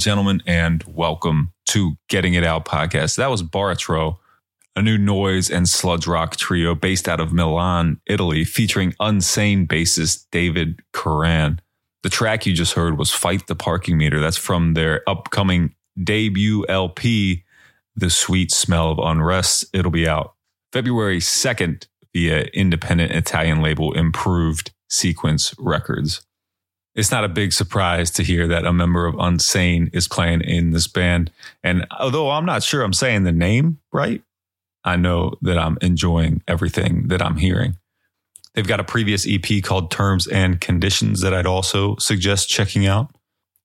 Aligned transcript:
And 0.00 0.04
gentlemen, 0.04 0.42
and 0.46 0.82
welcome 0.84 1.52
to 1.66 1.92
Getting 2.08 2.32
It 2.32 2.42
Out 2.42 2.64
podcast. 2.64 3.16
That 3.16 3.28
was 3.28 3.42
Baratro, 3.42 4.16
a 4.74 4.80
new 4.80 4.96
noise 4.96 5.50
and 5.50 5.68
sludge 5.68 6.06
rock 6.06 6.36
trio 6.36 6.74
based 6.74 7.06
out 7.06 7.20
of 7.20 7.34
Milan, 7.34 8.00
Italy, 8.06 8.44
featuring 8.44 8.92
Unsane 8.92 9.66
bassist 9.66 10.24
David 10.32 10.80
Curran. 10.94 11.60
The 12.02 12.08
track 12.08 12.46
you 12.46 12.54
just 12.54 12.72
heard 12.72 12.96
was 12.96 13.10
Fight 13.10 13.46
the 13.46 13.54
Parking 13.54 13.98
Meter. 13.98 14.20
That's 14.20 14.38
from 14.38 14.72
their 14.72 15.02
upcoming 15.06 15.74
debut 16.02 16.64
LP, 16.66 17.44
The 17.94 18.08
Sweet 18.08 18.50
Smell 18.52 18.92
of 18.92 18.98
Unrest. 18.98 19.66
It'll 19.74 19.90
be 19.90 20.08
out 20.08 20.32
February 20.72 21.18
2nd 21.18 21.88
via 22.14 22.44
independent 22.54 23.12
Italian 23.12 23.60
label 23.60 23.92
Improved 23.92 24.72
Sequence 24.88 25.54
Records 25.58 26.22
it's 26.94 27.10
not 27.10 27.24
a 27.24 27.28
big 27.28 27.52
surprise 27.52 28.10
to 28.12 28.22
hear 28.22 28.48
that 28.48 28.66
a 28.66 28.72
member 28.72 29.06
of 29.06 29.14
Unsane 29.14 29.90
is 29.94 30.08
playing 30.08 30.40
in 30.42 30.70
this 30.70 30.86
band. 30.86 31.30
And 31.62 31.86
although 31.98 32.30
I'm 32.30 32.46
not 32.46 32.62
sure 32.62 32.82
I'm 32.82 32.92
saying 32.92 33.24
the 33.24 33.32
name 33.32 33.78
right, 33.92 34.22
I 34.84 34.96
know 34.96 35.34
that 35.42 35.58
I'm 35.58 35.78
enjoying 35.82 36.42
everything 36.48 37.08
that 37.08 37.22
I'm 37.22 37.36
hearing. 37.36 37.76
They've 38.54 38.66
got 38.66 38.80
a 38.80 38.84
previous 38.84 39.26
EP 39.28 39.62
called 39.62 39.90
Terms 39.90 40.26
and 40.26 40.60
Conditions 40.60 41.20
that 41.20 41.32
I'd 41.32 41.46
also 41.46 41.96
suggest 41.96 42.48
checking 42.48 42.86
out. 42.86 43.14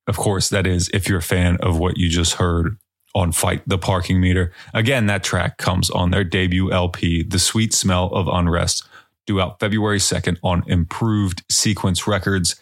Of 0.07 0.17
course, 0.17 0.49
that 0.49 0.67
is 0.67 0.89
if 0.93 1.09
you're 1.09 1.17
a 1.19 1.23
fan 1.23 1.57
of 1.61 1.79
what 1.79 1.97
you 1.97 2.09
just 2.09 2.33
heard 2.33 2.77
on 3.15 3.31
Fight 3.31 3.63
the 3.65 3.77
Parking 3.77 4.19
Meter. 4.19 4.51
Again, 4.73 5.07
that 5.07 5.23
track 5.23 5.57
comes 5.57 5.89
on 5.89 6.11
their 6.11 6.25
debut 6.25 6.71
LP, 6.71 7.23
The 7.23 7.39
Sweet 7.39 7.73
Smell 7.73 8.07
of 8.07 8.27
Unrest, 8.27 8.87
due 9.25 9.41
out 9.41 9.59
February 9.59 9.99
2nd 9.99 10.37
on 10.43 10.63
Improved 10.67 11.43
Sequence 11.49 12.07
Records. 12.07 12.55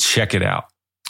Check 0.00 0.34
it 0.34 0.42
out. 0.42 0.64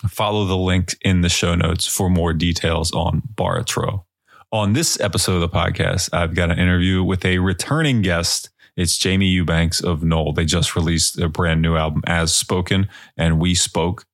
Follow 0.09 0.45
the 0.45 0.57
link 0.57 0.97
in 1.03 1.23
the 1.23 1.29
show 1.29 1.55
notes 1.55 1.87
for 1.87 2.09
more 2.09 2.33
details 2.33 2.93
on 2.93 3.23
Baratro. 3.35 4.05
On 4.53 4.73
this 4.73 4.99
episode 5.01 5.35
of 5.35 5.41
the 5.41 5.49
podcast, 5.49 6.09
I've 6.13 6.35
got 6.35 6.51
an 6.51 6.59
interview 6.59 7.03
with 7.03 7.25
a 7.25 7.39
returning 7.39 8.01
guest. 8.01 8.51
It's 8.77 8.97
Jamie 8.97 9.27
Eubanks 9.27 9.81
of 9.81 10.03
Knoll. 10.03 10.33
They 10.33 10.45
just 10.45 10.77
released 10.77 11.19
a 11.19 11.29
brand 11.29 11.61
new 11.61 11.77
album, 11.77 12.03
As 12.07 12.33
Spoken, 12.33 12.89
and 13.17 13.41
we 13.41 13.55
spoke 13.55 14.05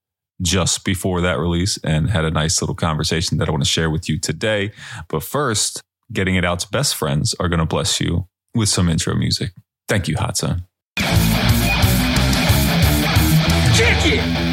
just 0.42 0.84
before 0.84 1.20
that 1.20 1.38
release 1.38 1.78
and 1.84 2.10
had 2.10 2.24
a 2.24 2.30
nice 2.30 2.60
little 2.60 2.74
conversation 2.74 3.38
that 3.38 3.48
I 3.48 3.52
want 3.52 3.62
to 3.62 3.68
share 3.68 3.90
with 3.90 4.08
you 4.08 4.18
today. 4.18 4.72
But 5.08 5.22
first, 5.22 5.82
getting 6.12 6.34
it 6.34 6.44
out's 6.44 6.64
best 6.64 6.96
friends 6.96 7.34
are 7.38 7.48
going 7.48 7.60
to 7.60 7.66
bless 7.66 8.00
you 8.00 8.26
with 8.54 8.68
some 8.68 8.88
intro 8.88 9.14
music. 9.14 9.52
Thank 9.86 10.08
you, 10.08 10.16
Hot 10.16 10.36
Zone. 10.36 10.64
Pratique! 13.76 14.43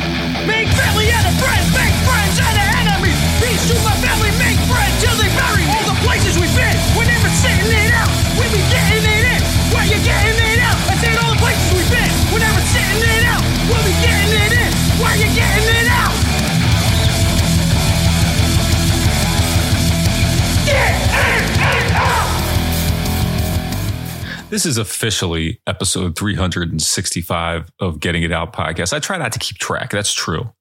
This 24.52 24.66
is 24.66 24.78
officially 24.78 25.62
episode 25.66 26.18
365 26.18 27.72
of 27.80 28.02
Getting 28.02 28.24
It 28.24 28.34
Out 28.34 28.52
podcast. 28.52 28.92
I 28.92 29.00
try 29.00 29.18
not 29.18 29.32
to 29.32 29.40
keep 29.40 29.60
track. 29.60 29.92
That's 29.92 30.14
true. 30.14 30.52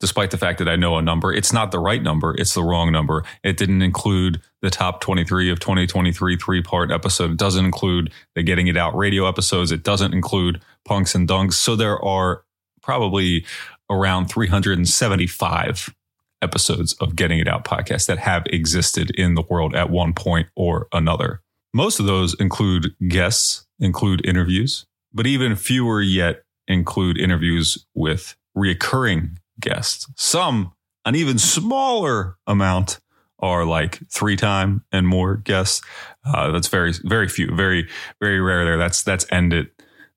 Despite 0.00 0.30
the 0.30 0.38
fact 0.38 0.60
that 0.60 0.68
I 0.68 0.76
know 0.76 0.96
a 0.96 1.02
number, 1.02 1.30
it's 1.30 1.52
not 1.52 1.70
the 1.70 1.78
right 1.78 2.02
number. 2.02 2.34
It's 2.38 2.54
the 2.54 2.62
wrong 2.62 2.90
number. 2.90 3.22
It 3.42 3.58
didn't 3.58 3.82
include 3.82 4.40
the 4.62 4.70
top 4.70 5.02
23 5.02 5.50
of 5.50 5.60
2023 5.60 6.38
three 6.38 6.62
part 6.62 6.90
episode. 6.90 7.32
It 7.32 7.36
doesn't 7.36 7.66
include 7.66 8.10
the 8.34 8.42
Getting 8.42 8.66
It 8.66 8.78
Out 8.78 8.96
radio 8.96 9.28
episodes. 9.28 9.72
It 9.72 9.82
doesn't 9.82 10.14
include 10.14 10.62
punks 10.86 11.14
and 11.14 11.28
dunks. 11.28 11.52
So 11.52 11.76
there 11.76 12.02
are 12.02 12.44
probably 12.80 13.44
around 13.90 14.28
375 14.28 15.94
episodes 16.40 16.94
of 16.94 17.14
Getting 17.14 17.40
It 17.40 17.48
Out 17.48 17.66
podcast 17.66 18.06
that 18.06 18.20
have 18.20 18.46
existed 18.46 19.10
in 19.10 19.34
the 19.34 19.42
world 19.42 19.74
at 19.74 19.90
one 19.90 20.14
point 20.14 20.46
or 20.56 20.88
another. 20.94 21.42
Most 21.74 21.98
of 21.98 22.06
those 22.06 22.34
include 22.34 22.94
guests, 23.08 23.66
include 23.80 24.24
interviews, 24.24 24.86
but 25.12 25.26
even 25.26 25.56
fewer 25.56 26.00
yet 26.00 26.44
include 26.68 27.18
interviews 27.18 27.84
with 27.94 28.36
reoccurring 28.56 29.38
guests. 29.60 30.06
Some, 30.14 30.72
an 31.04 31.16
even 31.16 31.36
smaller 31.36 32.36
amount, 32.46 33.00
are 33.40 33.66
like 33.66 33.98
three 34.08 34.36
time 34.36 34.84
and 34.92 35.06
more 35.06 35.36
guests. 35.36 35.82
Uh, 36.24 36.52
that's 36.52 36.68
very, 36.68 36.92
very 37.02 37.28
few, 37.28 37.52
very, 37.54 37.88
very 38.20 38.40
rare 38.40 38.64
there. 38.64 38.78
That's, 38.78 39.02
that's 39.02 39.26
Ended. 39.32 39.68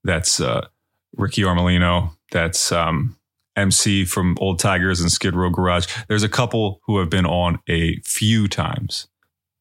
That's 0.04 0.40
uh, 0.40 0.68
Ricky 1.16 1.42
Armelino. 1.42 2.12
That's 2.30 2.70
um, 2.70 3.16
MC 3.56 4.04
from 4.04 4.36
Old 4.40 4.60
Tigers 4.60 5.00
and 5.00 5.10
Skid 5.10 5.34
Row 5.34 5.50
Garage. 5.50 5.92
There's 6.06 6.22
a 6.22 6.28
couple 6.28 6.80
who 6.86 7.00
have 7.00 7.10
been 7.10 7.26
on 7.26 7.58
a 7.68 8.00
few 8.04 8.46
times. 8.46 9.08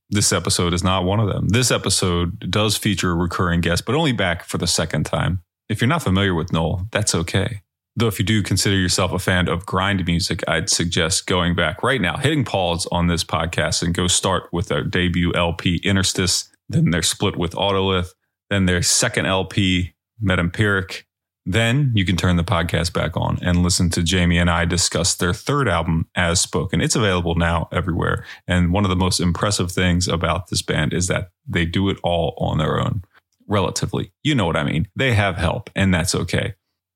This 0.09 0.31
episode 0.31 0.73
is 0.73 0.83
not 0.83 1.03
one 1.03 1.19
of 1.19 1.27
them. 1.27 1.49
This 1.49 1.69
episode 1.69 2.49
does 2.49 2.77
feature 2.77 3.11
a 3.11 3.15
recurring 3.15 3.59
guest, 3.59 3.85
but 3.85 3.95
only 3.95 4.13
back 4.13 4.45
for 4.45 4.57
the 4.57 4.67
second 4.67 5.05
time. 5.05 5.41
If 5.67 5.81
you're 5.81 5.89
not 5.89 6.03
familiar 6.03 6.33
with 6.33 6.53
Knoll, 6.53 6.87
that's 6.91 7.13
okay. 7.13 7.61
Though, 7.97 8.07
if 8.07 8.19
you 8.19 8.23
do 8.23 8.43
consider 8.43 8.77
yourself 8.77 9.11
a 9.11 9.19
fan 9.19 9.49
of 9.49 9.65
grind 9.65 10.05
music, 10.05 10.43
I'd 10.47 10.69
suggest 10.69 11.25
going 11.25 11.55
back 11.55 11.81
right 11.83 11.99
now, 11.99 12.15
hitting 12.15 12.45
pause 12.45 12.87
on 12.91 13.07
this 13.07 13.23
podcast 13.23 13.81
and 13.81 13.93
go 13.93 14.07
start 14.07 14.43
with 14.53 14.67
their 14.67 14.83
debut 14.83 15.33
LP, 15.33 15.81
Interstice, 15.83 16.49
then 16.69 16.91
their 16.91 17.01
split 17.01 17.37
with 17.37 17.53
Autolith, 17.53 18.11
then 18.49 18.65
their 18.65 18.83
second 18.83 19.25
LP, 19.25 19.95
Metempiric. 20.23 21.03
Then 21.49 21.93
you 21.95 22.03
can 22.03 22.17
turn 22.17 22.35
the 22.35 22.43
podcast 22.43 22.91
back 22.91 23.15
on 23.15 23.39
and 23.41 23.63
listen 23.63 23.89
to 23.91 24.03
Jamie 24.03 24.37
and 24.37 24.49
I 24.49 24.65
discuss 24.65 25.15
their 25.15 25.33
third 25.33 25.69
album, 25.69 26.09
As 26.13 26.41
Spoken. 26.41 26.81
It's 26.81 26.97
available 26.97 27.35
now 27.35 27.69
everywhere. 27.71 28.25
And 28.49 28.73
one 28.73 28.83
of 28.83 28.89
the 28.89 28.97
most 28.97 29.21
impressive 29.21 29.71
things 29.71 30.09
about 30.09 30.49
this 30.49 30.61
band 30.61 30.91
is 30.91 31.07
that 31.07 31.29
they 31.47 31.63
do 31.63 31.87
it 31.87 31.99
all 32.03 32.35
on 32.37 32.57
their 32.57 32.81
own, 32.81 33.05
relatively. 33.47 34.11
You 34.23 34.35
know 34.35 34.45
what 34.45 34.57
I 34.57 34.65
mean. 34.65 34.89
They 34.93 35.13
have 35.13 35.37
help, 35.37 35.69
and 35.73 35.93
that's 35.93 36.13
okay. 36.13 36.55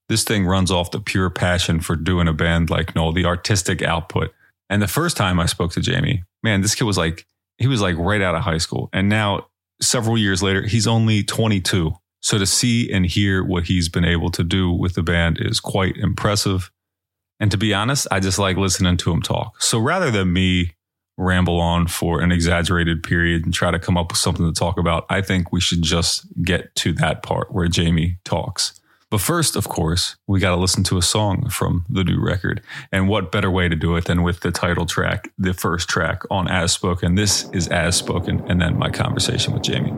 This 0.09 0.25
thing 0.25 0.45
runs 0.45 0.69
off 0.69 0.91
the 0.91 0.99
pure 0.99 1.29
passion 1.29 1.79
for 1.79 1.95
doing 1.95 2.27
a 2.27 2.33
band 2.33 2.69
like 2.69 2.93
Knoll, 2.93 3.13
the 3.13 3.23
artistic 3.23 3.81
output. 3.81 4.33
And 4.69 4.81
the 4.81 4.87
first 4.89 5.15
time 5.15 5.39
I 5.39 5.45
spoke 5.45 5.71
to 5.73 5.79
Jamie, 5.79 6.25
man, 6.43 6.59
this 6.59 6.75
kid 6.75 6.83
was 6.83 6.97
like, 6.97 7.25
he 7.57 7.67
was 7.67 7.79
like 7.79 7.95
right 7.97 8.21
out 8.21 8.35
of 8.35 8.41
high 8.41 8.57
school. 8.57 8.89
And 8.91 9.07
now, 9.07 9.47
several 9.81 10.17
years 10.17 10.43
later, 10.43 10.63
he's 10.67 10.87
only 10.87 11.23
22. 11.23 11.93
So 12.21 12.37
to 12.37 12.45
see 12.45 12.91
and 12.91 13.05
hear 13.05 13.43
what 13.43 13.65
he's 13.65 13.89
been 13.89 14.05
able 14.05 14.29
to 14.31 14.43
do 14.43 14.71
with 14.71 14.93
the 14.93 15.03
band 15.03 15.37
is 15.39 15.59
quite 15.59 15.97
impressive. 15.97 16.71
And 17.39 17.49
to 17.51 17.57
be 17.57 17.73
honest, 17.73 18.07
I 18.11 18.19
just 18.19 18.37
like 18.37 18.57
listening 18.57 18.97
to 18.97 19.11
him 19.11 19.21
talk. 19.21 19.61
So 19.61 19.79
rather 19.79 20.11
than 20.11 20.31
me 20.31 20.71
ramble 21.17 21.59
on 21.59 21.87
for 21.87 22.21
an 22.21 22.31
exaggerated 22.31 23.03
period 23.03 23.43
and 23.43 23.53
try 23.53 23.71
to 23.71 23.79
come 23.79 23.97
up 23.97 24.11
with 24.11 24.17
something 24.17 24.45
to 24.45 24.57
talk 24.57 24.77
about, 24.77 25.05
I 25.09 25.21
think 25.21 25.51
we 25.51 25.59
should 25.59 25.81
just 25.81 26.25
get 26.43 26.73
to 26.75 26.93
that 26.93 27.23
part 27.23 27.51
where 27.51 27.67
Jamie 27.67 28.17
talks. 28.23 28.79
But 29.09 29.19
first, 29.19 29.57
of 29.57 29.67
course, 29.67 30.15
we 30.25 30.39
got 30.39 30.51
to 30.51 30.61
listen 30.61 30.83
to 30.85 30.97
a 30.97 31.01
song 31.01 31.49
from 31.49 31.85
the 31.89 32.03
new 32.05 32.19
record. 32.19 32.61
And 32.93 33.09
what 33.09 33.31
better 33.31 33.51
way 33.51 33.67
to 33.67 33.75
do 33.75 33.97
it 33.97 34.05
than 34.05 34.23
with 34.23 34.39
the 34.39 34.51
title 34.51 34.85
track, 34.85 35.29
the 35.37 35.53
first 35.53 35.89
track 35.89 36.21
on 36.31 36.47
As 36.47 36.71
Spoken? 36.71 37.15
This 37.15 37.49
is 37.51 37.67
As 37.67 37.97
Spoken, 37.97 38.41
and 38.49 38.61
then 38.61 38.77
my 38.77 38.89
conversation 38.89 39.53
with 39.53 39.63
Jamie. 39.63 39.91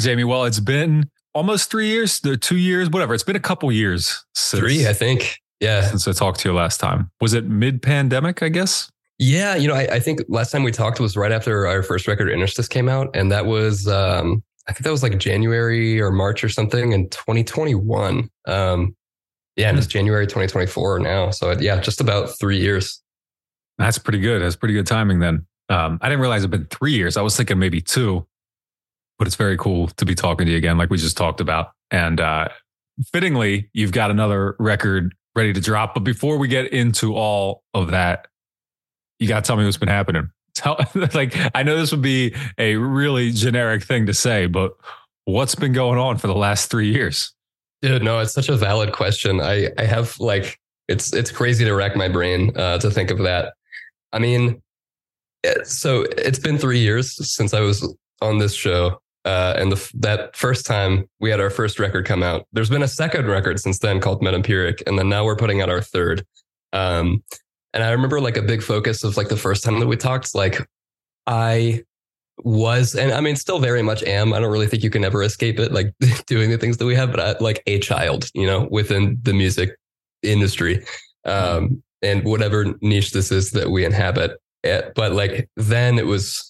Right, 0.00 0.10
Jamie. 0.10 0.24
Well, 0.24 0.44
it's 0.44 0.60
been 0.60 1.10
almost 1.34 1.70
three 1.70 1.88
years, 1.88 2.20
two 2.40 2.56
years, 2.56 2.90
whatever. 2.90 3.14
It's 3.14 3.22
been 3.22 3.36
a 3.36 3.40
couple 3.40 3.70
years 3.70 4.24
since, 4.34 4.60
three, 4.60 4.86
I 4.86 4.92
think. 4.92 5.38
Yeah, 5.60 5.82
since 5.82 6.08
I 6.08 6.12
talked 6.12 6.40
to 6.40 6.48
you 6.48 6.54
last 6.54 6.80
time. 6.80 7.10
Was 7.20 7.34
it 7.34 7.44
mid-pandemic? 7.44 8.42
I 8.42 8.48
guess. 8.48 8.90
Yeah, 9.18 9.54
you 9.54 9.68
know, 9.68 9.74
I, 9.74 9.82
I, 9.82 10.00
think 10.00 10.22
last 10.28 10.50
time 10.50 10.62
we 10.62 10.72
talked 10.72 10.98
was 10.98 11.14
right 11.14 11.30
after 11.30 11.66
our 11.66 11.82
first 11.82 12.08
record, 12.08 12.30
Interstice, 12.30 12.68
came 12.68 12.88
out, 12.88 13.14
and 13.14 13.30
that 13.30 13.44
was, 13.44 13.86
um, 13.86 14.42
I 14.66 14.72
think 14.72 14.84
that 14.84 14.90
was 14.90 15.02
like 15.02 15.18
January 15.18 16.00
or 16.00 16.10
March 16.10 16.42
or 16.42 16.48
something 16.48 16.92
in 16.92 17.06
2021. 17.10 18.30
Um, 18.46 18.96
yeah, 19.56 19.68
and 19.68 19.76
it's 19.76 19.86
hmm. 19.86 19.90
January 19.90 20.26
2024 20.26 21.00
now, 21.00 21.30
so 21.32 21.52
yeah, 21.60 21.78
just 21.80 22.00
about 22.00 22.30
three 22.38 22.58
years. 22.58 23.02
That's 23.76 23.98
pretty 23.98 24.20
good. 24.20 24.40
That's 24.40 24.56
pretty 24.56 24.72
good 24.72 24.86
timing 24.86 25.18
then. 25.18 25.46
Um, 25.68 25.98
I 26.00 26.08
didn't 26.08 26.22
realize 26.22 26.40
it'd 26.40 26.50
been 26.50 26.66
three 26.66 26.92
years. 26.92 27.18
I 27.18 27.22
was 27.22 27.36
thinking 27.36 27.58
maybe 27.58 27.82
two 27.82 28.26
but 29.20 29.26
it's 29.26 29.36
very 29.36 29.58
cool 29.58 29.86
to 29.86 30.06
be 30.06 30.14
talking 30.14 30.46
to 30.46 30.52
you 30.52 30.56
again, 30.56 30.78
like 30.78 30.88
we 30.88 30.96
just 30.96 31.14
talked 31.14 31.42
about. 31.42 31.72
And 31.90 32.22
uh, 32.22 32.48
fittingly, 33.12 33.68
you've 33.74 33.92
got 33.92 34.10
another 34.10 34.56
record 34.58 35.14
ready 35.36 35.52
to 35.52 35.60
drop. 35.60 35.92
But 35.92 36.04
before 36.04 36.38
we 36.38 36.48
get 36.48 36.72
into 36.72 37.14
all 37.14 37.62
of 37.74 37.90
that, 37.90 38.28
you 39.18 39.28
got 39.28 39.44
to 39.44 39.46
tell 39.46 39.56
me 39.56 39.66
what's 39.66 39.76
been 39.76 39.90
happening. 39.90 40.30
Tell, 40.54 40.82
like, 41.14 41.36
I 41.54 41.62
know 41.62 41.76
this 41.76 41.90
would 41.90 42.00
be 42.00 42.34
a 42.56 42.76
really 42.76 43.30
generic 43.30 43.84
thing 43.84 44.06
to 44.06 44.14
say, 44.14 44.46
but 44.46 44.72
what's 45.26 45.54
been 45.54 45.74
going 45.74 45.98
on 45.98 46.16
for 46.16 46.26
the 46.26 46.34
last 46.34 46.70
three 46.70 46.90
years? 46.90 47.34
Dude, 47.82 48.02
no, 48.02 48.20
it's 48.20 48.32
such 48.32 48.48
a 48.48 48.56
valid 48.56 48.92
question. 48.92 49.42
I, 49.42 49.68
I 49.76 49.84
have 49.84 50.18
like, 50.18 50.58
it's, 50.88 51.12
it's 51.12 51.30
crazy 51.30 51.66
to 51.66 51.74
rack 51.74 51.94
my 51.94 52.08
brain 52.08 52.56
uh, 52.56 52.78
to 52.78 52.90
think 52.90 53.10
of 53.10 53.18
that. 53.18 53.52
I 54.14 54.18
mean, 54.18 54.62
so 55.64 56.06
it's 56.16 56.38
been 56.38 56.56
three 56.56 56.80
years 56.80 57.30
since 57.30 57.52
I 57.52 57.60
was 57.60 57.86
on 58.22 58.38
this 58.38 58.54
show. 58.54 58.98
Uh, 59.24 59.54
and 59.58 59.70
the, 59.70 59.90
that 59.94 60.34
first 60.34 60.64
time 60.64 61.08
we 61.20 61.30
had 61.30 61.40
our 61.40 61.50
first 61.50 61.78
record 61.78 62.06
come 62.06 62.22
out, 62.22 62.46
there's 62.52 62.70
been 62.70 62.82
a 62.82 62.88
second 62.88 63.26
record 63.26 63.60
since 63.60 63.78
then 63.78 64.00
called 64.00 64.22
Metempiric, 64.22 64.82
and 64.86 64.98
then 64.98 65.08
now 65.08 65.24
we're 65.24 65.36
putting 65.36 65.60
out 65.60 65.68
our 65.68 65.82
third. 65.82 66.24
Um, 66.72 67.22
and 67.72 67.84
I 67.84 67.90
remember 67.90 68.20
like 68.20 68.36
a 68.36 68.42
big 68.42 68.62
focus 68.62 69.04
of 69.04 69.16
like 69.16 69.28
the 69.28 69.36
first 69.36 69.62
time 69.62 69.78
that 69.80 69.86
we 69.86 69.96
talked, 69.96 70.34
like 70.34 70.66
I 71.26 71.84
was, 72.38 72.94
and 72.94 73.12
I 73.12 73.20
mean, 73.20 73.36
still 73.36 73.58
very 73.58 73.82
much 73.82 74.02
am. 74.02 74.32
I 74.32 74.40
don't 74.40 74.50
really 74.50 74.66
think 74.66 74.82
you 74.82 74.90
can 74.90 75.04
ever 75.04 75.22
escape 75.22 75.58
it, 75.58 75.72
like 75.72 75.92
doing 76.26 76.50
the 76.50 76.58
things 76.58 76.78
that 76.78 76.86
we 76.86 76.94
have, 76.94 77.10
but 77.10 77.20
I, 77.20 77.36
like 77.42 77.62
a 77.66 77.78
child, 77.78 78.30
you 78.34 78.46
know, 78.46 78.68
within 78.70 79.18
the 79.22 79.34
music 79.34 79.76
industry, 80.22 80.84
um, 81.24 81.82
and 82.02 82.24
whatever 82.24 82.74
niche 82.80 83.12
this 83.12 83.30
is 83.30 83.50
that 83.52 83.70
we 83.70 83.84
inhabit. 83.84 84.40
It, 84.62 84.92
but 84.94 85.12
like 85.12 85.48
then 85.56 85.98
it 85.98 86.06
was 86.06 86.49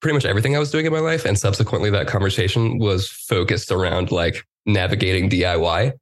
pretty 0.00 0.14
much 0.14 0.24
everything 0.24 0.54
I 0.56 0.58
was 0.58 0.70
doing 0.70 0.86
in 0.86 0.92
my 0.92 1.00
life. 1.00 1.24
And 1.24 1.38
subsequently, 1.38 1.90
that 1.90 2.06
conversation 2.06 2.78
was 2.78 3.08
focused 3.08 3.70
around 3.70 4.10
like 4.10 4.44
navigating 4.66 5.28
DIY. 5.28 5.92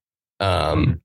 Um, 0.41 1.00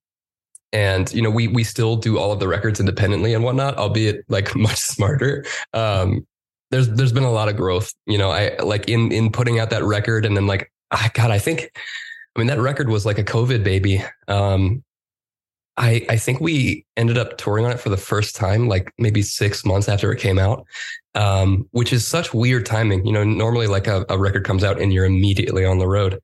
and 0.73 1.13
you 1.13 1.21
know, 1.21 1.29
we 1.29 1.47
we 1.47 1.63
still 1.63 1.95
do 1.95 2.17
all 2.17 2.31
of 2.31 2.39
the 2.39 2.47
records 2.47 2.79
independently 2.79 3.33
and 3.33 3.43
whatnot, 3.43 3.77
albeit 3.77 4.23
like 4.29 4.55
much 4.55 4.77
smarter. 4.77 5.45
Um, 5.73 6.25
there's 6.71 6.89
there's 6.89 7.11
been 7.11 7.23
a 7.23 7.31
lot 7.31 7.49
of 7.49 7.57
growth. 7.57 7.93
You 8.05 8.17
know, 8.17 8.31
I 8.31 8.55
like 8.57 8.87
in 8.87 9.11
in 9.11 9.31
putting 9.31 9.59
out 9.59 9.69
that 9.69 9.83
record, 9.83 10.25
and 10.25 10.35
then 10.35 10.47
like, 10.47 10.71
God, 11.13 11.31
I 11.31 11.39
think, 11.39 11.69
I 12.35 12.39
mean, 12.39 12.47
that 12.47 12.59
record 12.59 12.89
was 12.89 13.05
like 13.05 13.19
a 13.19 13.23
COVID 13.23 13.63
baby. 13.63 14.03
Um, 14.27 14.83
I, 15.77 16.05
I 16.09 16.17
think 16.17 16.41
we 16.41 16.85
ended 16.97 17.17
up 17.17 17.37
touring 17.37 17.65
on 17.65 17.71
it 17.71 17.79
for 17.79 17.89
the 17.89 17.97
first 17.97 18.35
time, 18.35 18.67
like 18.67 18.93
maybe 18.97 19.21
six 19.21 19.65
months 19.65 19.87
after 19.87 20.11
it 20.11 20.19
came 20.19 20.37
out, 20.37 20.65
um, 21.15 21.67
which 21.71 21.93
is 21.93 22.05
such 22.05 22.33
weird 22.33 22.65
timing. 22.65 23.05
You 23.05 23.13
know, 23.13 23.23
normally 23.23 23.67
like 23.67 23.87
a, 23.87 24.05
a, 24.09 24.17
record 24.17 24.43
comes 24.43 24.63
out 24.63 24.81
and 24.81 24.93
you're 24.93 25.05
immediately 25.05 25.65
on 25.65 25.79
the 25.79 25.87
road. 25.87 26.19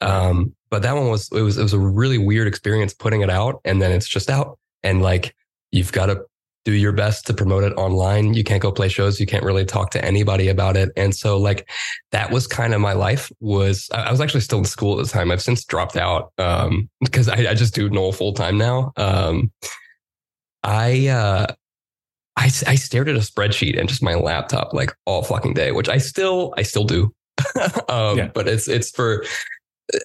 Um, 0.00 0.54
but 0.70 0.82
that 0.82 0.96
one 0.96 1.10
was 1.10 1.30
it 1.32 1.42
was 1.42 1.58
it 1.58 1.62
was 1.62 1.74
a 1.74 1.78
really 1.78 2.18
weird 2.18 2.48
experience 2.48 2.94
putting 2.94 3.20
it 3.20 3.30
out 3.30 3.60
and 3.64 3.80
then 3.80 3.92
it's 3.92 4.08
just 4.08 4.30
out 4.30 4.58
and 4.82 5.02
like 5.02 5.34
you've 5.70 5.92
got 5.92 6.06
to 6.06 6.24
do 6.64 6.72
your 6.72 6.92
best 6.92 7.26
to 7.26 7.34
promote 7.34 7.64
it 7.64 7.72
online. 7.74 8.34
You 8.34 8.44
can't 8.44 8.62
go 8.62 8.70
play 8.70 8.88
shows. 8.88 9.18
You 9.18 9.26
can't 9.26 9.44
really 9.44 9.64
talk 9.64 9.90
to 9.92 10.04
anybody 10.04 10.48
about 10.48 10.76
it. 10.76 10.90
And 10.96 11.14
so 11.14 11.36
like 11.36 11.68
that 12.12 12.30
was 12.30 12.46
kind 12.46 12.74
of 12.74 12.80
my 12.80 12.92
life 12.92 13.32
was 13.40 13.88
I 13.92 14.10
was 14.10 14.20
actually 14.20 14.40
still 14.40 14.58
in 14.58 14.64
school 14.64 14.98
at 14.98 15.04
the 15.04 15.10
time. 15.10 15.30
I've 15.30 15.42
since 15.42 15.64
dropped 15.64 15.96
out 15.96 16.32
um, 16.38 16.88
because 17.00 17.28
I, 17.28 17.50
I, 17.50 17.54
just 17.54 17.74
do 17.74 17.88
Knoll 17.90 18.12
full 18.12 18.32
time 18.32 18.58
now. 18.58 18.92
Um, 18.96 19.50
I, 20.62 21.08
uh, 21.08 21.46
I, 22.36 22.44
I 22.44 22.76
stared 22.76 23.08
at 23.08 23.16
a 23.16 23.20
spreadsheet 23.20 23.78
and 23.78 23.88
just 23.88 24.02
my 24.02 24.14
laptop 24.14 24.72
like 24.72 24.94
all 25.04 25.22
fucking 25.22 25.54
day, 25.54 25.72
which 25.72 25.88
I 25.88 25.98
still, 25.98 26.54
I 26.56 26.62
still 26.62 26.84
do. 26.84 27.12
um, 27.88 28.18
yeah. 28.18 28.28
but 28.32 28.46
it's, 28.46 28.68
it's 28.68 28.90
for 28.90 29.24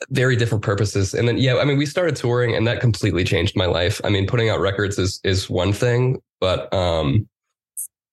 very 0.09 0.35
different 0.35 0.63
purposes. 0.63 1.13
And 1.13 1.27
then, 1.27 1.37
yeah, 1.37 1.57
I 1.57 1.65
mean, 1.65 1.77
we 1.77 1.85
started 1.85 2.15
touring 2.15 2.55
and 2.55 2.67
that 2.67 2.81
completely 2.81 3.23
changed 3.23 3.55
my 3.55 3.65
life. 3.65 4.01
I 4.03 4.09
mean, 4.09 4.27
putting 4.27 4.49
out 4.49 4.59
records 4.59 4.97
is, 4.97 5.19
is 5.23 5.49
one 5.49 5.73
thing, 5.73 6.21
but, 6.39 6.73
um, 6.73 7.27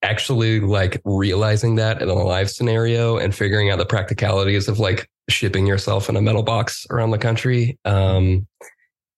actually 0.03 0.61
like 0.61 1.01
realizing 1.05 1.77
that 1.77 2.03
in 2.03 2.09
a 2.09 2.15
live 2.15 2.51
scenario 2.51 3.17
and 3.17 3.35
figuring 3.35 3.71
out 3.71 3.79
the 3.79 3.87
practicalities 3.87 4.69
of 4.69 4.79
like 4.79 5.09
shipping 5.31 5.67
yourself 5.67 6.09
in 6.09 6.17
a 6.17 6.23
metal 6.23 6.43
box 6.43 6.87
around 6.91 7.11
the 7.11 7.19
country, 7.19 7.79
um, 7.85 8.47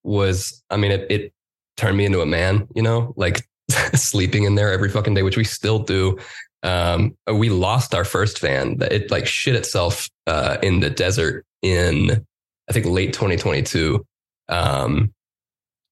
was, 0.05 0.63
I 0.71 0.77
mean, 0.77 0.93
it, 0.93 1.07
it 1.11 1.33
turned 1.77 1.97
me 1.97 2.07
into 2.07 2.21
a 2.21 2.27
man, 2.27 2.69
you 2.75 2.83
know, 2.83 3.13
like 3.17 3.47
sleeping 3.95 4.45
in 4.45 4.55
there 4.55 4.73
every 4.73 4.89
fucking 4.89 5.15
day, 5.15 5.25
which 5.25 5.37
we 5.37 5.45
still 5.45 5.81
do. 5.81 6.17
Um, 6.63 7.17
we 7.33 7.51
lost 7.51 7.95
our 7.95 8.05
first 8.05 8.41
van 8.41 8.79
that 8.79 8.93
it 8.93 9.11
like 9.11 9.27
shit 9.27 9.57
itself, 9.57 10.09
uh, 10.27 10.57
in 10.63 10.81
the 10.81 10.91
desert 10.91 11.45
in 11.63 12.25
I 12.69 12.73
think 12.73 12.87
late 12.87 13.13
2022. 13.13 14.05
Um, 14.49 15.13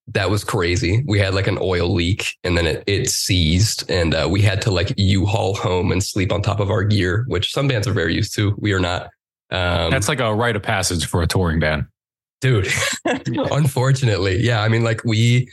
that 0.09 0.31
was 0.31 0.45
crazy. 0.45 1.03
We 1.07 1.19
had 1.19 1.35
like 1.35 1.47
an 1.47 1.59
oil 1.61 1.93
leak 1.93 2.37
and 2.45 2.59
then 2.59 2.67
it, 2.67 2.85
it 2.87 3.09
seized 3.09 3.91
and 3.91 4.15
uh, 4.15 4.29
we 4.31 4.43
had 4.43 4.61
to 4.63 4.71
like 4.71 4.93
U-Haul 4.97 5.55
home 5.55 5.91
and 5.93 6.03
sleep 6.03 6.31
on 6.31 6.43
top 6.43 6.61
of 6.61 6.71
our 6.71 6.85
gear, 6.85 7.25
which 7.29 7.53
some 7.53 7.69
bands 7.69 7.89
are 7.89 7.93
very 7.93 8.15
used 8.15 8.35
to. 8.35 8.55
We 8.59 8.73
are 8.73 8.81
not. 8.81 9.05
Um, 9.51 9.91
That's 9.91 10.09
like 10.09 10.21
a 10.21 10.35
rite 10.35 10.57
of 10.57 10.63
passage 10.63 11.07
for 11.07 11.23
a 11.23 11.27
touring 11.27 11.59
band. 11.59 11.87
Dude, 12.41 12.69
unfortunately. 13.07 14.43
Yeah. 14.43 14.63
I 14.63 14.69
mean, 14.69 14.85
like 14.85 15.03
we, 15.05 15.51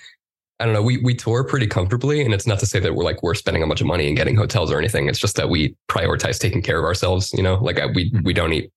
I 0.61 0.65
don't 0.65 0.73
know. 0.73 0.83
We 0.83 0.97
we 0.97 1.15
tour 1.15 1.43
pretty 1.43 1.65
comfortably, 1.65 2.21
and 2.21 2.35
it's 2.35 2.45
not 2.45 2.59
to 2.59 2.67
say 2.67 2.79
that 2.79 2.93
we're 2.93 3.03
like 3.03 3.23
we're 3.23 3.33
spending 3.33 3.63
a 3.63 3.67
bunch 3.67 3.81
of 3.81 3.87
money 3.87 4.07
and 4.07 4.15
getting 4.15 4.35
hotels 4.35 4.71
or 4.71 4.77
anything. 4.77 5.09
It's 5.09 5.17
just 5.17 5.35
that 5.37 5.49
we 5.49 5.75
prioritize 5.89 6.37
taking 6.37 6.61
care 6.61 6.77
of 6.77 6.85
ourselves. 6.85 7.33
You 7.33 7.41
know, 7.41 7.55
like 7.55 7.79
I, 7.79 7.87
we 7.87 8.11
mm-hmm. 8.11 8.23
we 8.23 8.31
don't 8.31 8.53
eat 8.53 8.71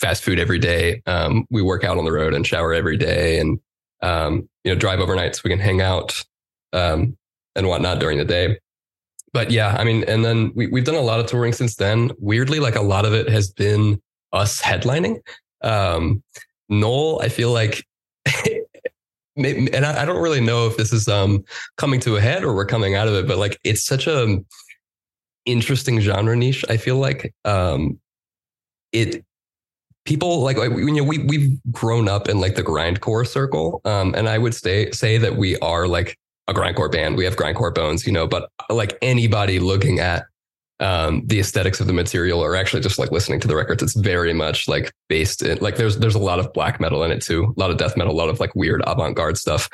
fast 0.00 0.24
food 0.24 0.40
every 0.40 0.58
day. 0.58 1.00
Um, 1.06 1.46
we 1.48 1.62
work 1.62 1.84
out 1.84 1.96
on 1.96 2.04
the 2.04 2.10
road 2.10 2.34
and 2.34 2.44
shower 2.44 2.74
every 2.74 2.96
day, 2.96 3.38
and 3.38 3.60
um, 4.02 4.48
you 4.64 4.74
know, 4.74 4.78
drive 4.78 4.98
overnight 4.98 5.36
so 5.36 5.42
we 5.44 5.50
can 5.50 5.60
hang 5.60 5.80
out 5.80 6.24
um, 6.72 7.16
and 7.54 7.68
whatnot 7.68 8.00
during 8.00 8.18
the 8.18 8.24
day. 8.24 8.58
But 9.32 9.52
yeah, 9.52 9.76
I 9.78 9.84
mean, 9.84 10.02
and 10.08 10.24
then 10.24 10.50
we 10.56 10.66
we've 10.66 10.84
done 10.84 10.96
a 10.96 11.00
lot 11.00 11.20
of 11.20 11.26
touring 11.26 11.52
since 11.52 11.76
then. 11.76 12.10
Weirdly, 12.18 12.58
like 12.58 12.74
a 12.74 12.82
lot 12.82 13.04
of 13.04 13.14
it 13.14 13.28
has 13.28 13.52
been 13.52 14.02
us 14.32 14.60
headlining. 14.60 15.20
Um, 15.62 16.24
Knoll, 16.68 17.20
I 17.22 17.28
feel 17.28 17.52
like 17.52 17.86
and 19.38 19.84
I, 19.84 20.04
don't 20.04 20.20
really 20.20 20.40
know 20.40 20.66
if 20.66 20.76
this 20.76 20.92
is 20.92 21.08
um, 21.08 21.44
coming 21.76 22.00
to 22.00 22.16
a 22.16 22.20
head 22.20 22.42
or 22.44 22.54
we're 22.54 22.66
coming 22.66 22.94
out 22.94 23.08
of 23.08 23.14
it, 23.14 23.26
but 23.26 23.38
like 23.38 23.58
it's 23.64 23.82
such 23.82 24.06
a 24.06 24.38
interesting 25.46 26.00
genre 26.00 26.36
niche. 26.36 26.64
I 26.68 26.76
feel 26.76 26.96
like 26.96 27.34
um, 27.44 27.98
it 28.92 29.24
people 30.04 30.40
like 30.40 30.56
you 30.56 30.92
know 30.92 31.04
we 31.04 31.18
we've 31.18 31.56
grown 31.70 32.08
up 32.08 32.28
in 32.28 32.40
like 32.40 32.54
the 32.54 32.62
grindcore 32.62 33.26
circle, 33.26 33.80
um, 33.84 34.14
and 34.14 34.28
I 34.28 34.38
would 34.38 34.54
say 34.54 34.90
say 34.90 35.18
that 35.18 35.36
we 35.36 35.58
are 35.58 35.86
like 35.86 36.18
a 36.48 36.54
grindcore 36.54 36.90
band. 36.90 37.16
We 37.16 37.24
have 37.24 37.36
grindcore 37.36 37.74
bones, 37.74 38.06
you 38.06 38.12
know, 38.12 38.26
but 38.26 38.50
like 38.70 38.96
anybody 39.02 39.60
looking 39.60 40.00
at 40.00 40.24
um, 40.80 41.22
the 41.26 41.40
aesthetics 41.40 41.80
of 41.80 41.86
the 41.86 41.92
material 41.92 42.40
or 42.40 42.54
actually 42.54 42.82
just 42.82 42.98
like 42.98 43.10
listening 43.10 43.40
to 43.40 43.48
the 43.48 43.56
records. 43.56 43.82
It's 43.82 43.94
very 43.94 44.32
much 44.32 44.68
like 44.68 44.92
based 45.08 45.42
in 45.42 45.58
like 45.58 45.76
there's 45.76 45.98
there's 45.98 46.14
a 46.14 46.20
lot 46.20 46.38
of 46.38 46.52
black 46.52 46.80
metal 46.80 47.02
in 47.02 47.10
it 47.10 47.22
too, 47.22 47.52
a 47.56 47.60
lot 47.60 47.70
of 47.70 47.78
death 47.78 47.96
metal, 47.96 48.12
a 48.12 48.16
lot 48.16 48.28
of 48.28 48.40
like 48.40 48.54
weird 48.54 48.82
avant 48.86 49.16
garde 49.16 49.38
stuff, 49.38 49.68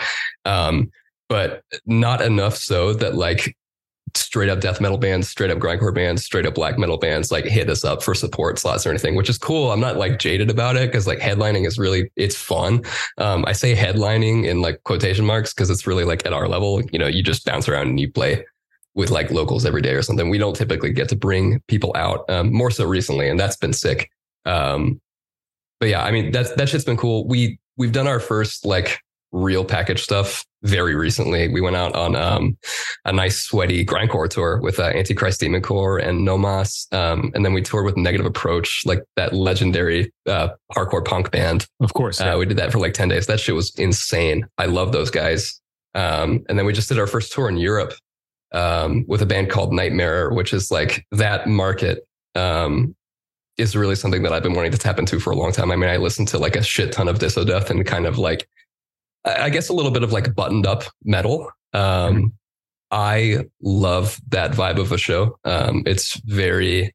um, 0.44 0.90
but 1.28 1.62
not 1.86 2.20
enough 2.20 2.56
so 2.56 2.94
that 2.94 3.14
like 3.14 3.56
straight 4.16 4.48
up 4.48 4.60
death 4.60 4.80
metal 4.80 4.96
bands, 4.96 5.28
straight 5.28 5.50
up 5.50 5.58
grindcore 5.58 5.94
bands, 5.94 6.24
straight 6.24 6.46
up 6.46 6.54
black 6.54 6.78
metal 6.78 6.96
bands 6.96 7.32
like 7.32 7.44
hit 7.44 7.68
us 7.68 7.84
up 7.84 8.02
for 8.02 8.14
support 8.14 8.58
slots 8.58 8.86
or 8.86 8.90
anything, 8.90 9.16
which 9.16 9.28
is 9.28 9.38
cool. 9.38 9.72
I'm 9.72 9.80
not 9.80 9.96
like 9.96 10.18
jaded 10.18 10.50
about 10.50 10.76
it 10.76 10.90
because 10.90 11.06
like 11.06 11.18
headlining 11.18 11.66
is 11.66 11.78
really 11.78 12.10
it's 12.16 12.36
fun. 12.36 12.82
Um, 13.18 13.44
I 13.46 13.52
say 13.52 13.74
headlining 13.74 14.46
in 14.46 14.60
like 14.60 14.82
quotation 14.84 15.24
marks 15.24 15.52
because 15.52 15.68
it's 15.68 15.86
really 15.86 16.04
like 16.04 16.24
at 16.24 16.32
our 16.32 16.48
level, 16.48 16.82
you 16.92 16.98
know, 16.98 17.08
you 17.08 17.22
just 17.22 17.44
bounce 17.44 17.68
around 17.68 17.88
and 17.88 18.00
you 18.00 18.10
play 18.10 18.44
with 18.94 19.10
like 19.10 19.30
locals 19.30 19.66
every 19.66 19.82
day 19.82 19.94
or 19.94 20.02
something. 20.02 20.28
We 20.28 20.38
don't 20.38 20.56
typically 20.56 20.92
get 20.92 21.08
to 21.10 21.16
bring 21.16 21.60
people 21.68 21.92
out, 21.96 22.28
um, 22.30 22.52
more 22.52 22.70
so 22.70 22.86
recently, 22.86 23.28
and 23.28 23.38
that's 23.38 23.56
been 23.56 23.72
sick. 23.72 24.10
Um, 24.44 25.00
but 25.80 25.88
yeah, 25.88 26.04
I 26.04 26.10
mean 26.10 26.30
that's 26.30 26.52
that 26.54 26.68
shit's 26.68 26.84
been 26.84 26.96
cool. 26.96 27.26
We 27.26 27.58
we've 27.76 27.92
done 27.92 28.06
our 28.06 28.20
first 28.20 28.64
like 28.64 29.00
real 29.32 29.64
package 29.64 30.00
stuff 30.00 30.44
very 30.62 30.94
recently. 30.94 31.48
We 31.48 31.60
went 31.60 31.76
out 31.76 31.94
on 31.94 32.14
um, 32.14 32.56
a 33.04 33.12
nice 33.12 33.42
sweaty 33.42 33.84
grindcore 33.84 34.30
tour 34.30 34.60
with 34.62 34.78
uh, 34.78 34.84
Antichrist 34.84 35.40
Demon 35.40 35.60
Core 35.60 35.98
and 35.98 36.26
Nomas, 36.26 36.86
um, 36.92 37.32
and 37.34 37.44
then 37.44 37.52
we 37.52 37.60
toured 37.60 37.84
with 37.84 37.96
Negative 37.96 38.24
Approach, 38.24 38.86
like 38.86 39.02
that 39.16 39.34
legendary 39.34 40.12
uh, 40.26 40.50
hardcore 40.72 41.04
punk 41.04 41.30
band. 41.32 41.66
Of 41.80 41.92
course, 41.94 42.20
yeah. 42.20 42.34
uh, 42.34 42.38
we 42.38 42.46
did 42.46 42.56
that 42.58 42.72
for 42.72 42.78
like 42.78 42.94
ten 42.94 43.08
days. 43.08 43.26
That 43.26 43.40
shit 43.40 43.54
was 43.54 43.74
insane. 43.76 44.46
I 44.56 44.66
love 44.66 44.92
those 44.92 45.10
guys. 45.10 45.60
Um, 45.96 46.44
and 46.48 46.58
then 46.58 46.66
we 46.66 46.72
just 46.72 46.88
did 46.88 46.98
our 46.98 47.06
first 47.06 47.32
tour 47.32 47.48
in 47.48 47.56
Europe 47.56 47.94
um, 48.54 49.04
with 49.06 49.20
a 49.20 49.26
band 49.26 49.50
called 49.50 49.72
Nightmare, 49.72 50.30
which 50.30 50.52
is 50.52 50.70
like 50.70 51.04
that 51.10 51.46
market 51.46 52.06
um, 52.34 52.94
is 53.58 53.76
really 53.76 53.96
something 53.96 54.22
that 54.22 54.32
I've 54.32 54.42
been 54.42 54.54
wanting 54.54 54.72
to 54.72 54.78
tap 54.78 54.98
into 54.98 55.20
for 55.20 55.30
a 55.30 55.36
long 55.36 55.52
time. 55.52 55.70
I 55.70 55.76
mean, 55.76 55.90
I 55.90 55.96
listened 55.96 56.28
to 56.28 56.38
like 56.38 56.56
a 56.56 56.62
shit 56.62 56.92
ton 56.92 57.08
of 57.08 57.18
Disso 57.18 57.46
Death 57.46 57.70
and 57.70 57.84
kind 57.84 58.06
of 58.06 58.16
like, 58.16 58.48
I 59.24 59.50
guess 59.50 59.68
a 59.68 59.72
little 59.72 59.90
bit 59.90 60.02
of 60.02 60.12
like 60.12 60.34
buttoned 60.34 60.66
up 60.66 60.84
metal. 61.04 61.50
Um, 61.72 61.82
mm-hmm. 61.82 62.26
I 62.90 63.46
love 63.60 64.20
that 64.28 64.52
vibe 64.52 64.78
of 64.78 64.92
a 64.92 64.98
show. 64.98 65.38
Um, 65.44 65.82
it's 65.84 66.14
very 66.20 66.94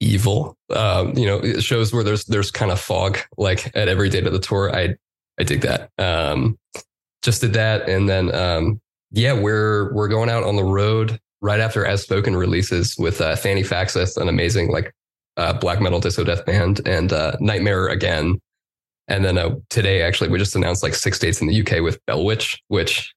evil. 0.00 0.56
Um, 0.74 1.16
you 1.16 1.24
know, 1.24 1.40
shows 1.60 1.92
where 1.92 2.04
there's 2.04 2.24
there's 2.26 2.50
kind 2.50 2.70
of 2.70 2.78
fog 2.78 3.18
like 3.38 3.74
at 3.74 3.88
every 3.88 4.10
date 4.10 4.26
of 4.26 4.34
the 4.34 4.38
tour. 4.38 4.74
I 4.74 4.96
I 5.38 5.44
dig 5.44 5.62
that. 5.62 5.90
Um, 5.96 6.58
just 7.22 7.40
did 7.40 7.54
that, 7.54 7.88
and 7.88 8.08
then 8.08 8.34
um, 8.34 8.80
yeah, 9.12 9.32
we're 9.32 9.92
we're 9.92 10.08
going 10.08 10.28
out 10.28 10.44
on 10.44 10.56
the 10.56 10.64
road 10.64 11.18
right 11.40 11.60
after 11.60 11.84
As 11.84 12.02
Spoken 12.02 12.36
releases 12.36 12.96
with 12.98 13.20
uh, 13.20 13.36
Fanny 13.36 13.62
Faxis, 13.62 14.16
an 14.16 14.28
amazing 14.28 14.70
like 14.70 14.92
uh, 15.36 15.52
black 15.52 15.80
metal 15.80 16.00
disco 16.00 16.24
Death 16.24 16.44
band, 16.44 16.86
and 16.86 17.12
uh, 17.12 17.36
Nightmare 17.40 17.88
again. 17.88 18.40
And 19.08 19.24
then 19.24 19.38
uh, 19.38 19.56
today, 19.70 20.02
actually, 20.02 20.30
we 20.30 20.38
just 20.38 20.56
announced 20.56 20.82
like 20.82 20.94
six 20.94 21.18
dates 21.18 21.40
in 21.40 21.46
the 21.46 21.60
UK 21.60 21.82
with 21.82 22.04
Bellwitch, 22.06 22.58
which 22.68 23.14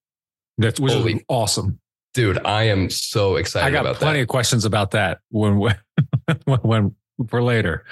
that's 0.58 0.80
holy, 0.80 1.25
awesome, 1.28 1.80
dude! 2.13 2.39
I 2.45 2.63
am 2.63 2.89
so 2.89 3.38
excited. 3.38 3.65
I 3.75 3.84
got 3.84 3.95
plenty 3.95 4.19
that. 4.19 4.23
of 4.23 4.28
questions 4.28 4.65
about 4.65 4.91
that 4.91 5.19
when 5.30 5.58
when, 6.45 6.60
when 6.62 6.95
for 7.28 7.41
later. 7.41 7.86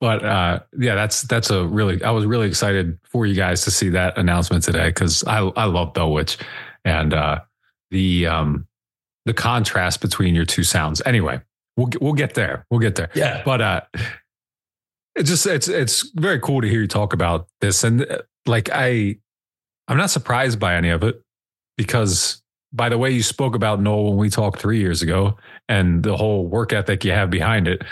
But 0.00 0.24
uh, 0.24 0.60
yeah, 0.78 0.94
that's 0.94 1.22
that's 1.22 1.50
a 1.50 1.66
really. 1.66 2.02
I 2.02 2.10
was 2.10 2.24
really 2.24 2.46
excited 2.46 2.98
for 3.04 3.26
you 3.26 3.34
guys 3.34 3.62
to 3.62 3.70
see 3.70 3.90
that 3.90 4.16
announcement 4.16 4.64
today 4.64 4.88
because 4.88 5.24
I 5.24 5.40
I 5.56 5.64
love 5.64 5.92
Bellwitch 5.92 6.38
and 6.84 7.14
uh, 7.14 7.40
the 7.90 8.26
um, 8.26 8.66
the 9.26 9.34
contrast 9.34 10.00
between 10.00 10.34
your 10.34 10.44
two 10.44 10.62
sounds. 10.62 11.02
Anyway, 11.06 11.40
we'll 11.76 11.88
we'll 12.00 12.12
get 12.12 12.34
there. 12.34 12.66
We'll 12.70 12.80
get 12.80 12.94
there. 12.96 13.10
Yeah. 13.14 13.42
But 13.44 13.60
uh, 13.60 13.80
it's 15.14 15.30
just 15.30 15.46
it's 15.46 15.68
it's 15.68 16.10
very 16.14 16.40
cool 16.40 16.60
to 16.60 16.68
hear 16.68 16.82
you 16.82 16.88
talk 16.88 17.12
about 17.12 17.48
this, 17.60 17.84
and 17.84 18.02
uh, 18.02 18.18
like 18.46 18.68
I, 18.72 19.16
I'm 19.88 19.96
not 19.96 20.10
surprised 20.10 20.58
by 20.58 20.74
any 20.74 20.90
of 20.90 21.02
it 21.02 21.22
because 21.76 22.42
by 22.72 22.88
the 22.88 22.98
way 22.98 23.10
you 23.10 23.22
spoke 23.22 23.54
about 23.54 23.80
Knoll 23.80 24.10
when 24.10 24.18
we 24.18 24.30
talked 24.30 24.60
three 24.60 24.78
years 24.78 25.02
ago, 25.02 25.36
and 25.68 26.02
the 26.02 26.16
whole 26.16 26.46
work 26.46 26.72
ethic 26.72 27.04
you 27.04 27.12
have 27.12 27.30
behind 27.30 27.68
it, 27.68 27.82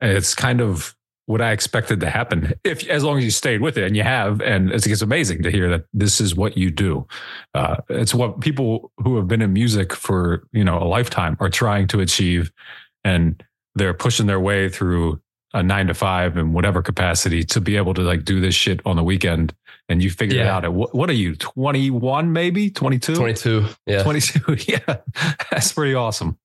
it's 0.00 0.34
kind 0.34 0.60
of 0.60 0.94
what 1.30 1.40
I 1.40 1.52
expected 1.52 2.00
to 2.00 2.10
happen 2.10 2.54
if 2.64 2.84
as 2.88 3.04
long 3.04 3.18
as 3.18 3.24
you 3.24 3.30
stayed 3.30 3.60
with 3.60 3.78
it 3.78 3.84
and 3.84 3.96
you 3.96 4.02
have 4.02 4.40
and 4.40 4.72
it's, 4.72 4.84
it's 4.84 5.00
amazing 5.00 5.44
to 5.44 5.50
hear 5.50 5.68
that 5.70 5.84
this 5.94 6.20
is 6.20 6.34
what 6.34 6.56
you 6.56 6.72
do. 6.72 7.06
Uh, 7.54 7.76
it's 7.88 8.12
what 8.12 8.40
people 8.40 8.90
who 8.96 9.16
have 9.16 9.28
been 9.28 9.40
in 9.40 9.52
music 9.52 9.94
for 9.94 10.42
you 10.50 10.64
know 10.64 10.76
a 10.82 10.84
lifetime 10.84 11.36
are 11.38 11.48
trying 11.48 11.86
to 11.86 12.00
achieve 12.00 12.50
and 13.04 13.44
they're 13.76 13.94
pushing 13.94 14.26
their 14.26 14.40
way 14.40 14.68
through 14.68 15.20
a 15.54 15.62
nine 15.62 15.86
to 15.86 15.94
five 15.94 16.36
in 16.36 16.52
whatever 16.52 16.82
capacity 16.82 17.44
to 17.44 17.60
be 17.60 17.76
able 17.76 17.94
to 17.94 18.02
like 18.02 18.24
do 18.24 18.40
this 18.40 18.56
shit 18.56 18.80
on 18.84 18.96
the 18.96 19.04
weekend 19.04 19.54
and 19.88 20.02
you 20.02 20.10
figure 20.10 20.38
yeah. 20.38 20.46
it 20.46 20.48
out 20.48 20.64
at 20.64 20.72
what, 20.72 20.92
what 20.96 21.08
are 21.08 21.14
you 21.14 21.36
21 21.36 22.32
maybe? 22.32 22.70
22 22.70 23.14
22 23.14 23.66
yeah. 23.86 24.02
22 24.02 24.56
yeah. 24.66 24.96
That's 25.52 25.72
pretty 25.72 25.94
awesome. 25.94 26.36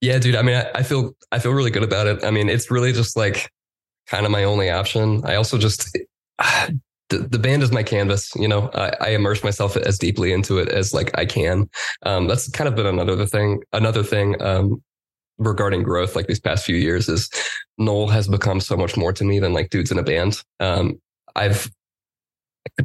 Yeah 0.00 0.18
dude 0.18 0.34
i 0.34 0.42
mean 0.42 0.56
I, 0.56 0.70
I 0.76 0.82
feel 0.82 1.14
i 1.30 1.38
feel 1.38 1.52
really 1.52 1.70
good 1.70 1.84
about 1.84 2.06
it. 2.06 2.24
I 2.24 2.30
mean 2.30 2.48
it's 2.48 2.70
really 2.70 2.92
just 2.92 3.18
like 3.18 3.52
kind 4.06 4.26
of 4.26 4.32
my 4.32 4.44
only 4.44 4.70
option. 4.70 5.22
I 5.24 5.36
also 5.36 5.58
just 5.58 5.88
the, 6.38 7.18
the 7.18 7.38
band 7.38 7.62
is 7.62 7.72
my 7.72 7.82
canvas. 7.82 8.34
You 8.36 8.48
know, 8.48 8.70
I, 8.74 8.92
I, 9.00 9.08
immerse 9.10 9.44
myself 9.44 9.76
as 9.76 9.98
deeply 9.98 10.32
into 10.32 10.58
it 10.58 10.68
as 10.68 10.94
like 10.94 11.16
I 11.18 11.26
can. 11.26 11.68
Um, 12.04 12.26
that's 12.26 12.48
kind 12.50 12.68
of 12.68 12.74
been 12.74 12.86
another 12.86 13.26
thing. 13.26 13.62
Another 13.72 14.02
thing 14.02 14.40
um, 14.42 14.82
regarding 15.38 15.82
growth, 15.82 16.16
like 16.16 16.26
these 16.26 16.40
past 16.40 16.64
few 16.64 16.76
years, 16.76 17.08
is 17.08 17.30
Knoll 17.78 18.08
has 18.08 18.28
become 18.28 18.60
so 18.60 18.76
much 18.76 18.96
more 18.96 19.12
to 19.12 19.24
me 19.24 19.38
than 19.38 19.52
like 19.52 19.70
dudes 19.70 19.90
in 19.90 19.98
a 19.98 20.02
band. 20.02 20.42
Um, 20.60 21.00
I've 21.36 21.70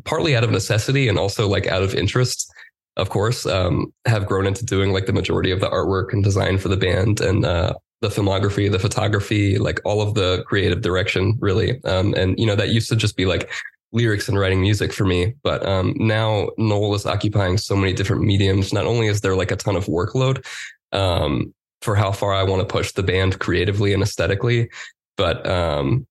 partly 0.06 0.36
out 0.36 0.44
of 0.44 0.52
necessity 0.52 1.08
and 1.08 1.18
also 1.18 1.48
like 1.48 1.68
out 1.68 1.84
of 1.84 1.94
interest 1.94 2.52
of 2.98 3.10
course, 3.10 3.46
um, 3.46 3.94
have 4.06 4.26
grown 4.26 4.48
into 4.48 4.66
doing 4.66 4.92
like 4.92 5.06
the 5.06 5.14
majority 5.14 5.52
of 5.52 5.60
the 5.60 5.70
artwork 5.70 6.12
and 6.12 6.24
design 6.24 6.58
for 6.58 6.68
the 6.68 6.78
band 6.78 7.22
and 7.22 7.46
uh, 7.46 7.74
the 8.02 8.10
filmography, 8.10 8.72
the 8.72 8.80
photography, 8.80 9.58
like 9.58 9.80
all 9.84 10.02
of 10.02 10.14
the 10.14 10.44
creative 10.48 10.82
direction, 10.82 11.38
really. 11.40 11.84
Um, 11.84 12.14
and 12.16 12.40
you 12.40 12.46
know 12.46 12.56
that 12.56 12.70
used 12.70 12.90
to 12.90 12.96
just 12.96 13.18
be 13.18 13.26
like 13.26 13.50
lyrics 13.92 14.28
and 14.28 14.38
writing 14.38 14.62
music 14.62 14.94
for 14.94 15.06
me, 15.06 15.34
but 15.44 15.66
um, 15.66 15.94
now 15.98 16.50
Knoll 16.58 16.94
is 16.94 17.06
occupying 17.06 17.58
so 17.58 17.76
many 17.76 17.94
different 17.94 18.24
mediums. 18.24 18.74
Not 18.74 18.86
only 18.86 19.08
is 19.08 19.22
there 19.22 19.36
like 19.36 19.52
a 19.52 19.56
ton 19.56 19.76
of 19.76 19.86
workload 19.86 20.46
um, 20.92 21.54
for 21.82 21.96
how 21.96 22.12
far 22.12 22.34
I 22.34 22.44
want 22.44 22.62
to 22.62 22.72
push 22.72 22.92
the 22.92 23.04
band 23.04 23.40
creatively 23.40 23.94
and 23.94 24.04
aesthetically, 24.04 24.70
but 25.16 25.48
um, 25.48 26.06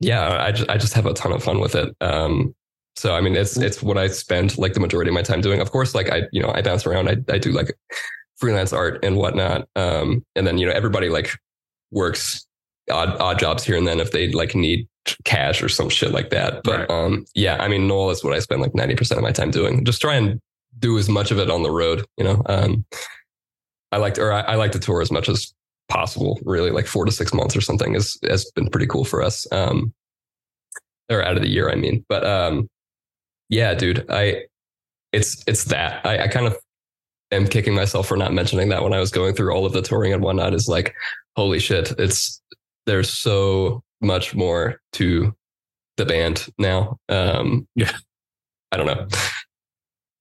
yeah, 0.00 0.42
I 0.42 0.52
just 0.52 0.70
I 0.70 0.76
just 0.76 0.94
have 0.94 1.06
a 1.06 1.14
ton 1.14 1.32
of 1.32 1.42
fun 1.42 1.60
with 1.60 1.74
it. 1.74 1.94
Um, 2.00 2.54
so 2.94 3.14
I 3.14 3.20
mean, 3.20 3.36
it's 3.36 3.56
it's 3.56 3.82
what 3.82 3.98
I 3.98 4.06
spend 4.08 4.56
like 4.56 4.74
the 4.74 4.80
majority 4.80 5.10
of 5.10 5.14
my 5.14 5.22
time 5.22 5.40
doing. 5.40 5.60
Of 5.60 5.70
course, 5.72 5.94
like 5.94 6.10
I 6.10 6.22
you 6.32 6.42
know 6.42 6.52
I 6.54 6.62
bounce 6.62 6.86
around. 6.86 7.08
I 7.08 7.16
I 7.32 7.38
do 7.38 7.52
like 7.52 7.76
freelance 8.36 8.72
art 8.72 9.04
and 9.04 9.16
whatnot. 9.16 9.68
Um, 9.76 10.24
and 10.34 10.46
then, 10.46 10.58
you 10.58 10.66
know, 10.66 10.72
everybody 10.72 11.08
like 11.08 11.36
works 11.90 12.46
odd, 12.90 13.16
odd 13.20 13.38
jobs 13.38 13.64
here 13.64 13.76
and 13.76 13.86
then 13.86 14.00
if 14.00 14.12
they 14.12 14.30
like 14.32 14.54
need 14.54 14.86
cash 15.24 15.62
or 15.62 15.68
some 15.68 15.88
shit 15.88 16.12
like 16.12 16.30
that. 16.30 16.62
But, 16.62 16.80
right. 16.80 16.90
um, 16.90 17.24
yeah, 17.34 17.56
I 17.60 17.68
mean, 17.68 17.86
Knoll 17.86 18.10
is 18.10 18.22
what 18.22 18.34
I 18.34 18.38
spend 18.40 18.60
like 18.60 18.72
90% 18.72 19.16
of 19.16 19.22
my 19.22 19.32
time 19.32 19.50
doing. 19.50 19.84
Just 19.84 20.00
try 20.00 20.14
and 20.14 20.40
do 20.78 20.98
as 20.98 21.08
much 21.08 21.30
of 21.30 21.38
it 21.38 21.50
on 21.50 21.62
the 21.62 21.70
road, 21.70 22.04
you 22.16 22.24
know? 22.24 22.42
Um, 22.46 22.84
I 23.92 23.98
like 23.98 24.14
to, 24.14 24.22
or 24.22 24.32
I, 24.32 24.40
I 24.40 24.54
like 24.56 24.72
to 24.72 24.78
tour 24.78 25.00
as 25.00 25.10
much 25.10 25.28
as 25.28 25.54
possible, 25.88 26.38
really 26.44 26.70
like 26.70 26.86
four 26.86 27.04
to 27.04 27.12
six 27.12 27.32
months 27.32 27.56
or 27.56 27.60
something 27.60 27.94
is, 27.94 28.18
has 28.28 28.50
been 28.54 28.68
pretty 28.68 28.86
cool 28.86 29.04
for 29.04 29.22
us. 29.22 29.46
Um, 29.52 29.94
or 31.08 31.22
out 31.22 31.36
of 31.36 31.42
the 31.42 31.48
year, 31.48 31.70
I 31.70 31.76
mean, 31.76 32.04
but, 32.08 32.26
um, 32.26 32.68
yeah, 33.48 33.74
dude, 33.74 34.04
I, 34.10 34.46
it's, 35.12 35.42
it's 35.46 35.64
that 35.64 36.04
I, 36.04 36.24
I 36.24 36.28
kind 36.28 36.46
of 36.46 36.56
am 37.32 37.46
kicking 37.46 37.74
myself 37.74 38.06
for 38.06 38.16
not 38.16 38.32
mentioning 38.32 38.68
that 38.70 38.82
when 38.82 38.92
I 38.92 39.00
was 39.00 39.10
going 39.10 39.34
through 39.34 39.52
all 39.52 39.66
of 39.66 39.72
the 39.72 39.82
touring 39.82 40.12
and 40.12 40.22
whatnot 40.22 40.54
is 40.54 40.68
like, 40.68 40.94
holy 41.36 41.58
shit, 41.58 41.92
it's 41.98 42.40
there's 42.86 43.10
so 43.10 43.82
much 44.00 44.34
more 44.34 44.80
to 44.92 45.34
the 45.96 46.06
band 46.06 46.48
now. 46.58 46.98
Um, 47.08 47.66
yeah, 47.74 47.92
I 48.72 48.76
don't 48.76 48.86
know. 48.86 49.08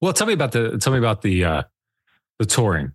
Well, 0.01 0.13
tell 0.13 0.27
me 0.27 0.33
about 0.33 0.51
the 0.51 0.77
tell 0.77 0.93
me 0.93 0.99
about 0.99 1.21
the 1.21 1.43
uh, 1.45 1.63
the 2.39 2.45
touring. 2.45 2.91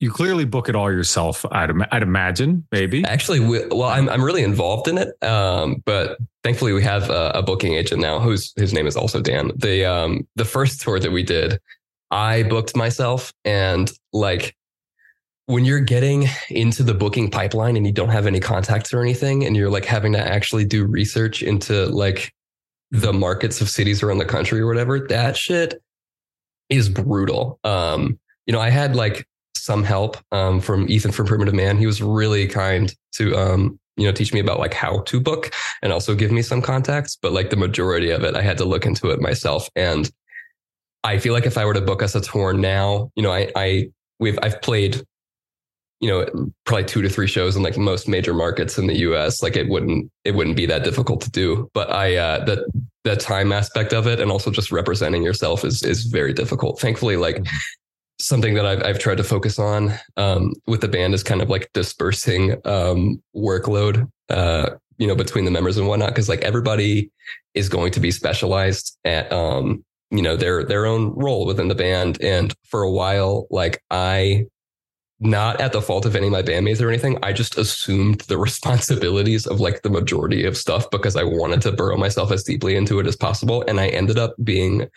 You 0.00 0.10
clearly 0.10 0.44
book 0.44 0.68
it 0.68 0.76
all 0.76 0.92
yourself. 0.92 1.44
I'd 1.50 1.70
I'd 1.90 2.02
imagine 2.02 2.66
maybe. 2.70 3.04
Actually, 3.04 3.40
we, 3.40 3.66
well, 3.68 3.84
I'm 3.84 4.08
I'm 4.08 4.22
really 4.22 4.42
involved 4.42 4.86
in 4.86 4.98
it. 4.98 5.20
Um, 5.22 5.82
but 5.84 6.18
thankfully, 6.42 6.72
we 6.72 6.82
have 6.82 7.08
a, 7.10 7.32
a, 7.34 7.42
booking 7.42 7.74
agent 7.74 8.00
now 8.00 8.20
whose 8.20 8.52
whose 8.56 8.72
name 8.72 8.86
is 8.86 8.96
also 8.96 9.20
Dan. 9.20 9.52
The 9.56 9.84
um 9.84 10.28
the 10.36 10.44
first 10.44 10.80
tour 10.80 11.00
that 11.00 11.10
we 11.10 11.22
did, 11.22 11.58
I 12.14 12.44
booked 12.44 12.76
myself 12.76 13.32
and 13.44 13.90
like 14.12 14.54
when 15.46 15.64
you're 15.64 15.80
getting 15.80 16.26
into 16.48 16.84
the 16.84 16.94
booking 16.94 17.28
pipeline 17.28 17.76
and 17.76 17.84
you 17.84 17.92
don't 17.92 18.10
have 18.10 18.28
any 18.28 18.38
contacts 18.38 18.94
or 18.94 19.02
anything 19.02 19.44
and 19.44 19.56
you're 19.56 19.68
like 19.68 19.84
having 19.84 20.12
to 20.12 20.20
actually 20.20 20.64
do 20.64 20.86
research 20.86 21.42
into 21.42 21.86
like 21.86 22.32
the 22.92 23.12
markets 23.12 23.60
of 23.60 23.68
cities 23.68 24.00
around 24.00 24.18
the 24.18 24.24
country 24.24 24.60
or 24.60 24.68
whatever, 24.68 25.00
that 25.08 25.36
shit 25.36 25.82
is 26.68 26.88
brutal. 26.88 27.58
Um, 27.64 28.20
you 28.46 28.52
know, 28.52 28.60
I 28.60 28.70
had 28.70 28.94
like 28.94 29.26
some 29.56 29.82
help 29.82 30.16
um, 30.30 30.60
from 30.60 30.88
Ethan 30.88 31.10
from 31.10 31.26
Primitive 31.26 31.54
Man. 31.54 31.78
He 31.78 31.86
was 31.86 32.00
really 32.00 32.46
kind 32.46 32.94
to 33.16 33.36
um, 33.36 33.80
you 33.96 34.06
know, 34.06 34.12
teach 34.12 34.32
me 34.32 34.38
about 34.38 34.60
like 34.60 34.74
how 34.74 35.00
to 35.00 35.20
book 35.20 35.52
and 35.82 35.92
also 35.92 36.14
give 36.14 36.30
me 36.30 36.42
some 36.42 36.62
contacts. 36.62 37.16
But 37.20 37.32
like 37.32 37.50
the 37.50 37.56
majority 37.56 38.10
of 38.10 38.22
it, 38.22 38.36
I 38.36 38.42
had 38.42 38.58
to 38.58 38.64
look 38.64 38.86
into 38.86 39.10
it 39.10 39.20
myself. 39.20 39.68
And 39.74 40.08
I 41.04 41.18
feel 41.18 41.34
like 41.34 41.44
if 41.44 41.58
I 41.58 41.66
were 41.66 41.74
to 41.74 41.82
book 41.82 42.02
us 42.02 42.14
a 42.14 42.20
tour 42.20 42.54
now, 42.54 43.10
you 43.14 43.22
know, 43.22 43.30
I, 43.30 43.52
I 43.54 43.90
we've 44.18 44.38
I've 44.42 44.60
played, 44.62 45.02
you 46.00 46.08
know, 46.08 46.50
probably 46.64 46.86
two 46.86 47.02
to 47.02 47.10
three 47.10 47.26
shows 47.26 47.56
in 47.56 47.62
like 47.62 47.76
most 47.76 48.08
major 48.08 48.32
markets 48.32 48.78
in 48.78 48.86
the 48.86 48.96
U.S. 49.00 49.42
Like 49.42 49.54
it 49.54 49.68
wouldn't 49.68 50.10
it 50.24 50.34
wouldn't 50.34 50.56
be 50.56 50.64
that 50.66 50.82
difficult 50.82 51.20
to 51.20 51.30
do. 51.30 51.70
But 51.74 51.90
I 51.92 52.16
uh, 52.16 52.44
the 52.46 52.66
the 53.04 53.16
time 53.16 53.52
aspect 53.52 53.92
of 53.92 54.06
it 54.06 54.18
and 54.18 54.30
also 54.30 54.50
just 54.50 54.72
representing 54.72 55.22
yourself 55.22 55.62
is 55.62 55.82
is 55.82 56.04
very 56.04 56.32
difficult. 56.32 56.80
Thankfully, 56.80 57.16
like. 57.16 57.44
Something 58.20 58.54
that 58.54 58.64
I've, 58.64 58.82
I've 58.84 58.98
tried 59.00 59.16
to 59.16 59.24
focus 59.24 59.58
on 59.58 59.92
um, 60.16 60.52
with 60.68 60.80
the 60.80 60.88
band 60.88 61.14
is 61.14 61.24
kind 61.24 61.42
of 61.42 61.50
like 61.50 61.68
dispersing 61.74 62.54
um, 62.64 63.20
workload, 63.36 64.08
uh, 64.30 64.70
you 64.98 65.08
know, 65.08 65.16
between 65.16 65.44
the 65.44 65.50
members 65.50 65.76
and 65.78 65.88
whatnot. 65.88 66.14
Cause 66.14 66.28
like 66.28 66.40
everybody 66.42 67.10
is 67.54 67.68
going 67.68 67.90
to 67.90 67.98
be 67.98 68.12
specialized 68.12 68.96
at, 69.04 69.30
um, 69.32 69.84
you 70.14 70.22
know, 70.22 70.36
their 70.36 70.64
their 70.64 70.86
own 70.86 71.12
role 71.14 71.46
within 71.46 71.68
the 71.68 71.74
band. 71.74 72.20
And 72.22 72.54
for 72.64 72.82
a 72.82 72.90
while, 72.90 73.46
like 73.50 73.82
I 73.90 74.46
not 75.20 75.60
at 75.60 75.72
the 75.72 75.80
fault 75.80 76.06
of 76.06 76.16
any 76.16 76.26
of 76.26 76.32
my 76.32 76.42
bandmates 76.42 76.80
or 76.80 76.88
anything. 76.88 77.18
I 77.22 77.32
just 77.32 77.56
assumed 77.56 78.20
the 78.22 78.38
responsibilities 78.48 79.46
of 79.46 79.60
like 79.60 79.82
the 79.82 79.90
majority 79.90 80.44
of 80.44 80.56
stuff 80.56 80.90
because 80.90 81.16
I 81.16 81.24
wanted 81.24 81.62
to 81.62 81.72
burrow 81.72 81.96
myself 81.96 82.30
as 82.30 82.42
deeply 82.42 82.76
into 82.76 82.98
it 83.00 83.06
as 83.06 83.16
possible. 83.16 83.64
And 83.66 83.80
I 83.80 83.88
ended 83.88 84.18
up 84.18 84.34
being 84.42 84.88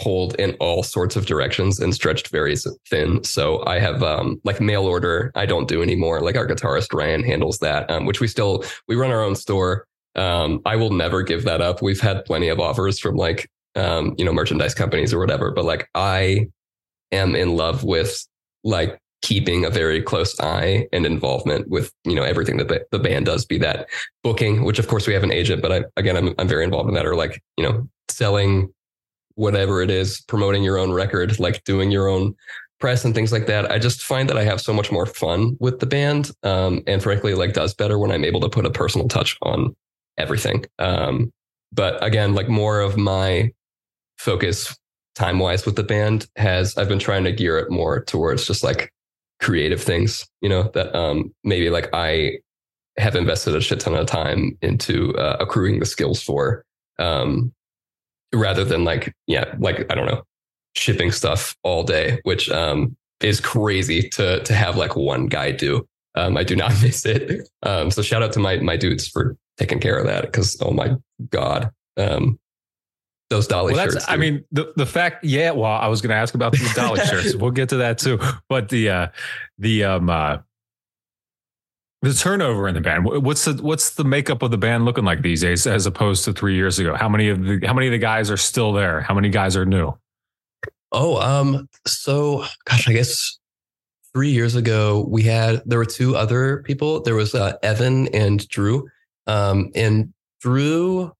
pulled 0.00 0.34
in 0.36 0.54
all 0.54 0.82
sorts 0.82 1.16
of 1.16 1.26
directions 1.26 1.78
and 1.78 1.94
stretched 1.94 2.28
very 2.28 2.56
thin. 2.88 3.22
So 3.24 3.64
I 3.66 3.78
have 3.78 4.02
um, 4.02 4.40
like 4.44 4.60
mail 4.60 4.84
order. 4.84 5.30
I 5.34 5.46
don't 5.46 5.68
do 5.68 5.82
anymore. 5.82 6.20
Like 6.20 6.36
our 6.36 6.46
guitarist 6.46 6.92
Ryan 6.92 7.22
handles 7.22 7.58
that, 7.58 7.90
um, 7.90 8.06
which 8.06 8.20
we 8.20 8.26
still 8.26 8.64
we 8.88 8.96
run 8.96 9.10
our 9.10 9.22
own 9.22 9.36
store. 9.36 9.86
Um, 10.14 10.60
I 10.66 10.76
will 10.76 10.90
never 10.90 11.22
give 11.22 11.44
that 11.44 11.60
up. 11.60 11.82
We've 11.82 12.00
had 12.00 12.24
plenty 12.24 12.48
of 12.48 12.60
offers 12.60 12.98
from 12.98 13.16
like 13.16 13.48
um, 13.74 14.14
you 14.18 14.24
know 14.24 14.32
merchandise 14.32 14.74
companies 14.74 15.12
or 15.12 15.18
whatever, 15.18 15.50
but 15.50 15.64
like 15.64 15.88
I 15.94 16.48
am 17.10 17.34
in 17.34 17.56
love 17.56 17.84
with 17.84 18.26
like 18.64 18.98
keeping 19.22 19.64
a 19.64 19.70
very 19.70 20.02
close 20.02 20.38
eye 20.40 20.88
and 20.92 21.06
involvement 21.06 21.68
with 21.68 21.92
you 22.04 22.14
know 22.14 22.24
everything 22.24 22.56
that 22.58 22.90
the 22.90 22.98
band 22.98 23.26
does 23.26 23.44
be 23.44 23.56
that 23.56 23.88
booking 24.22 24.64
which 24.64 24.80
of 24.80 24.88
course 24.88 25.06
we 25.06 25.14
have 25.14 25.22
an 25.22 25.32
agent 25.32 25.62
but 25.62 25.72
I, 25.72 25.84
again 25.96 26.16
I'm, 26.16 26.34
I'm 26.38 26.48
very 26.48 26.64
involved 26.64 26.88
in 26.88 26.94
that 26.96 27.06
or 27.06 27.14
like 27.14 27.40
you 27.56 27.64
know 27.64 27.88
selling 28.08 28.72
whatever 29.36 29.80
it 29.80 29.90
is 29.90 30.20
promoting 30.22 30.64
your 30.64 30.76
own 30.76 30.92
record 30.92 31.38
like 31.38 31.62
doing 31.64 31.90
your 31.90 32.08
own 32.08 32.34
press 32.80 33.04
and 33.04 33.14
things 33.14 33.30
like 33.30 33.46
that. 33.46 33.70
I 33.70 33.78
just 33.78 34.02
find 34.02 34.28
that 34.28 34.36
i 34.36 34.42
have 34.42 34.60
so 34.60 34.72
much 34.72 34.90
more 34.90 35.06
fun 35.06 35.56
with 35.60 35.78
the 35.78 35.86
band 35.86 36.32
um, 36.42 36.82
and 36.88 37.00
frankly 37.00 37.34
like 37.34 37.52
does 37.52 37.74
better 37.74 37.96
when 37.96 38.10
i'm 38.10 38.24
able 38.24 38.40
to 38.40 38.48
put 38.48 38.66
a 38.66 38.70
personal 38.70 39.06
touch 39.06 39.38
on 39.42 39.74
everything. 40.18 40.64
Um, 40.80 41.32
but 41.72 42.02
again 42.04 42.34
like 42.34 42.48
more 42.48 42.80
of 42.80 42.96
my 42.96 43.52
focus 44.22 44.76
time 45.14 45.38
wise 45.38 45.66
with 45.66 45.76
the 45.76 45.82
band 45.82 46.26
has 46.36 46.76
I've 46.78 46.88
been 46.88 46.98
trying 46.98 47.24
to 47.24 47.32
gear 47.32 47.58
it 47.58 47.70
more 47.70 48.02
towards 48.04 48.46
just 48.46 48.62
like 48.62 48.90
creative 49.40 49.82
things, 49.82 50.26
you 50.40 50.48
know, 50.48 50.70
that 50.74 50.94
um, 50.94 51.34
maybe 51.42 51.68
like 51.68 51.90
I 51.92 52.38
have 52.96 53.16
invested 53.16 53.56
a 53.56 53.60
shit 53.60 53.80
ton 53.80 53.94
of 53.94 54.06
time 54.06 54.56
into 54.62 55.14
uh, 55.16 55.36
accruing 55.40 55.80
the 55.80 55.86
skills 55.86 56.22
for, 56.22 56.64
um, 56.98 57.52
rather 58.32 58.64
than 58.64 58.84
like, 58.84 59.12
yeah, 59.26 59.54
like, 59.58 59.90
I 59.90 59.94
don't 59.96 60.06
know, 60.06 60.22
shipping 60.76 61.10
stuff 61.10 61.56
all 61.64 61.82
day, 61.82 62.20
which 62.22 62.48
um, 62.50 62.96
is 63.20 63.40
crazy 63.40 64.08
to, 64.10 64.42
to 64.44 64.54
have 64.54 64.76
like 64.76 64.94
one 64.94 65.26
guy 65.26 65.50
do. 65.50 65.86
Um, 66.14 66.36
I 66.36 66.44
do 66.44 66.54
not 66.54 66.70
miss 66.82 67.04
it. 67.04 67.48
Um, 67.64 67.90
so 67.90 68.02
shout 68.02 68.22
out 68.22 68.32
to 68.34 68.38
my, 68.38 68.58
my 68.58 68.76
dudes 68.76 69.08
for 69.08 69.36
taking 69.56 69.80
care 69.80 69.98
of 69.98 70.06
that. 70.06 70.32
Cause 70.32 70.56
oh 70.60 70.70
my 70.70 70.94
God. 71.30 71.70
Um, 71.96 72.38
those 73.32 73.46
dolly 73.46 73.74
well, 73.74 73.90
shirts. 73.90 74.04
I 74.08 74.16
mean, 74.16 74.44
the 74.52 74.72
the 74.76 74.86
fact, 74.86 75.24
yeah. 75.24 75.50
Well, 75.50 75.70
I 75.70 75.88
was 75.88 76.00
going 76.00 76.10
to 76.10 76.16
ask 76.16 76.34
about 76.34 76.52
these 76.52 76.72
dolly 76.74 77.00
shirts. 77.06 77.34
We'll 77.34 77.50
get 77.50 77.68
to 77.70 77.76
that 77.78 77.98
too. 77.98 78.18
But 78.48 78.68
the 78.68 78.90
uh, 78.90 79.06
the 79.58 79.84
um 79.84 80.10
uh, 80.10 80.38
the 82.02 82.12
turnover 82.12 82.68
in 82.68 82.74
the 82.74 82.80
band. 82.80 83.04
What's 83.04 83.44
the 83.44 83.54
what's 83.62 83.94
the 83.94 84.04
makeup 84.04 84.42
of 84.42 84.50
the 84.50 84.58
band 84.58 84.84
looking 84.84 85.04
like 85.04 85.22
these 85.22 85.40
days, 85.40 85.66
as 85.66 85.86
opposed 85.86 86.24
to 86.26 86.32
three 86.32 86.54
years 86.54 86.78
ago? 86.78 86.94
How 86.94 87.08
many 87.08 87.28
of 87.28 87.42
the 87.42 87.60
how 87.66 87.72
many 87.72 87.86
of 87.86 87.92
the 87.92 87.98
guys 87.98 88.30
are 88.30 88.36
still 88.36 88.72
there? 88.72 89.00
How 89.00 89.14
many 89.14 89.30
guys 89.30 89.56
are 89.56 89.64
new? 89.64 89.92
Oh, 90.90 91.16
um, 91.20 91.68
so 91.86 92.44
gosh, 92.64 92.88
I 92.88 92.92
guess 92.92 93.38
three 94.12 94.30
years 94.30 94.54
ago 94.54 95.06
we 95.08 95.22
had 95.22 95.62
there 95.64 95.78
were 95.78 95.86
two 95.86 96.16
other 96.16 96.62
people. 96.64 97.00
There 97.00 97.14
was 97.14 97.34
uh, 97.34 97.56
Evan 97.62 98.08
and 98.08 98.46
Drew. 98.48 98.88
Um, 99.26 99.70
and 99.74 100.12
Drew 100.40 101.12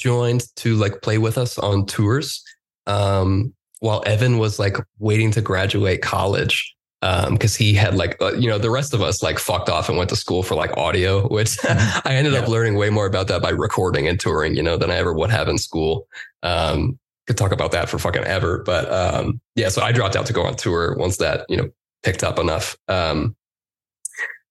joined 0.00 0.44
to 0.56 0.74
like 0.76 1.02
play 1.02 1.18
with 1.18 1.36
us 1.38 1.58
on 1.58 1.86
tours 1.86 2.42
um, 2.86 3.52
while 3.80 4.02
Evan 4.06 4.38
was 4.38 4.58
like 4.58 4.76
waiting 4.98 5.30
to 5.32 5.40
graduate 5.40 6.02
college 6.02 6.74
because 7.00 7.58
um, 7.58 7.64
he 7.64 7.72
had 7.72 7.94
like 7.94 8.20
uh, 8.20 8.32
you 8.34 8.48
know 8.48 8.58
the 8.58 8.70
rest 8.70 8.92
of 8.92 9.00
us 9.00 9.22
like 9.22 9.38
fucked 9.38 9.70
off 9.70 9.88
and 9.88 9.96
went 9.96 10.10
to 10.10 10.16
school 10.16 10.42
for 10.42 10.54
like 10.54 10.76
audio 10.76 11.26
which 11.28 11.56
mm-hmm. 11.56 12.06
i 12.06 12.14
ended 12.14 12.34
yeah. 12.34 12.40
up 12.40 12.48
learning 12.48 12.74
way 12.74 12.90
more 12.90 13.06
about 13.06 13.26
that 13.26 13.40
by 13.40 13.48
recording 13.48 14.06
and 14.06 14.20
touring 14.20 14.54
you 14.54 14.62
know 14.62 14.76
than 14.76 14.90
i 14.90 14.96
ever 14.96 15.14
would 15.14 15.30
have 15.30 15.48
in 15.48 15.56
school 15.56 16.06
um, 16.42 16.98
could 17.26 17.38
talk 17.38 17.52
about 17.52 17.72
that 17.72 17.88
for 17.88 17.98
fucking 17.98 18.24
ever 18.24 18.62
but 18.64 18.90
um, 18.92 19.40
yeah 19.54 19.70
so 19.70 19.80
i 19.80 19.92
dropped 19.92 20.14
out 20.14 20.26
to 20.26 20.34
go 20.34 20.44
on 20.44 20.54
tour 20.56 20.94
once 20.98 21.16
that 21.16 21.46
you 21.48 21.56
know 21.56 21.70
picked 22.02 22.22
up 22.22 22.38
enough 22.38 22.76
um, 22.88 23.34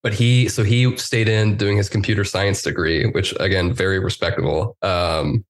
but 0.02 0.12
he 0.12 0.48
so 0.48 0.62
he 0.62 0.96
stayed 0.96 1.28
in 1.28 1.56
doing 1.56 1.76
his 1.76 1.88
computer 1.88 2.24
science 2.24 2.62
degree 2.62 3.06
which 3.10 3.34
again 3.40 3.72
very 3.72 3.98
respectable. 3.98 4.76
Um, 4.82 5.44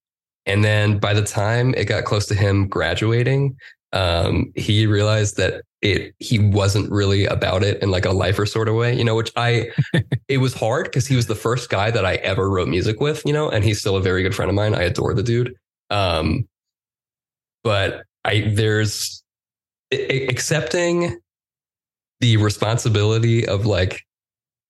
and 0.47 0.65
then 0.65 0.99
by 0.99 1.15
the 1.15 1.23
time 1.23 1.75
it 1.77 1.85
got 1.85 2.05
close 2.05 2.27
to 2.27 2.35
him 2.35 2.69
graduating 2.69 3.57
um, 3.93 4.53
he 4.55 4.87
realized 4.87 5.37
that 5.37 5.63
it 5.83 6.15
he 6.19 6.39
wasn't 6.39 6.91
really 6.91 7.25
about 7.27 7.63
it 7.63 7.83
in 7.83 7.91
like 7.91 8.05
a 8.05 8.13
lifer 8.13 8.47
sort 8.47 8.69
of 8.69 8.75
way 8.75 8.97
you 8.97 9.05
know 9.05 9.15
which 9.15 9.33
i 9.37 9.71
it 10.29 10.39
was 10.39 10.55
hard 10.55 10.85
because 10.85 11.07
he 11.07 11.17
was 11.17 11.27
the 11.27 11.35
first 11.35 11.71
guy 11.71 11.91
that 11.91 12.05
i 12.05 12.15
ever 12.17 12.51
wrote 12.51 12.69
music 12.69 13.01
with 13.01 13.25
you 13.25 13.33
know 13.33 13.49
and 13.49 13.65
he's 13.65 13.81
still 13.81 13.97
a 13.97 14.03
very 14.03 14.23
good 14.23 14.35
friend 14.35 14.49
of 14.49 14.55
mine. 14.55 14.75
I 14.75 14.83
adore 14.83 15.15
the 15.15 15.23
dude. 15.23 15.55
Um, 15.91 16.49
but 17.63 18.05
i 18.25 18.53
there's 18.55 19.23
accepting 19.93 21.19
the 22.21 22.37
responsibility 22.37 23.47
of 23.47 23.67
like 23.67 24.03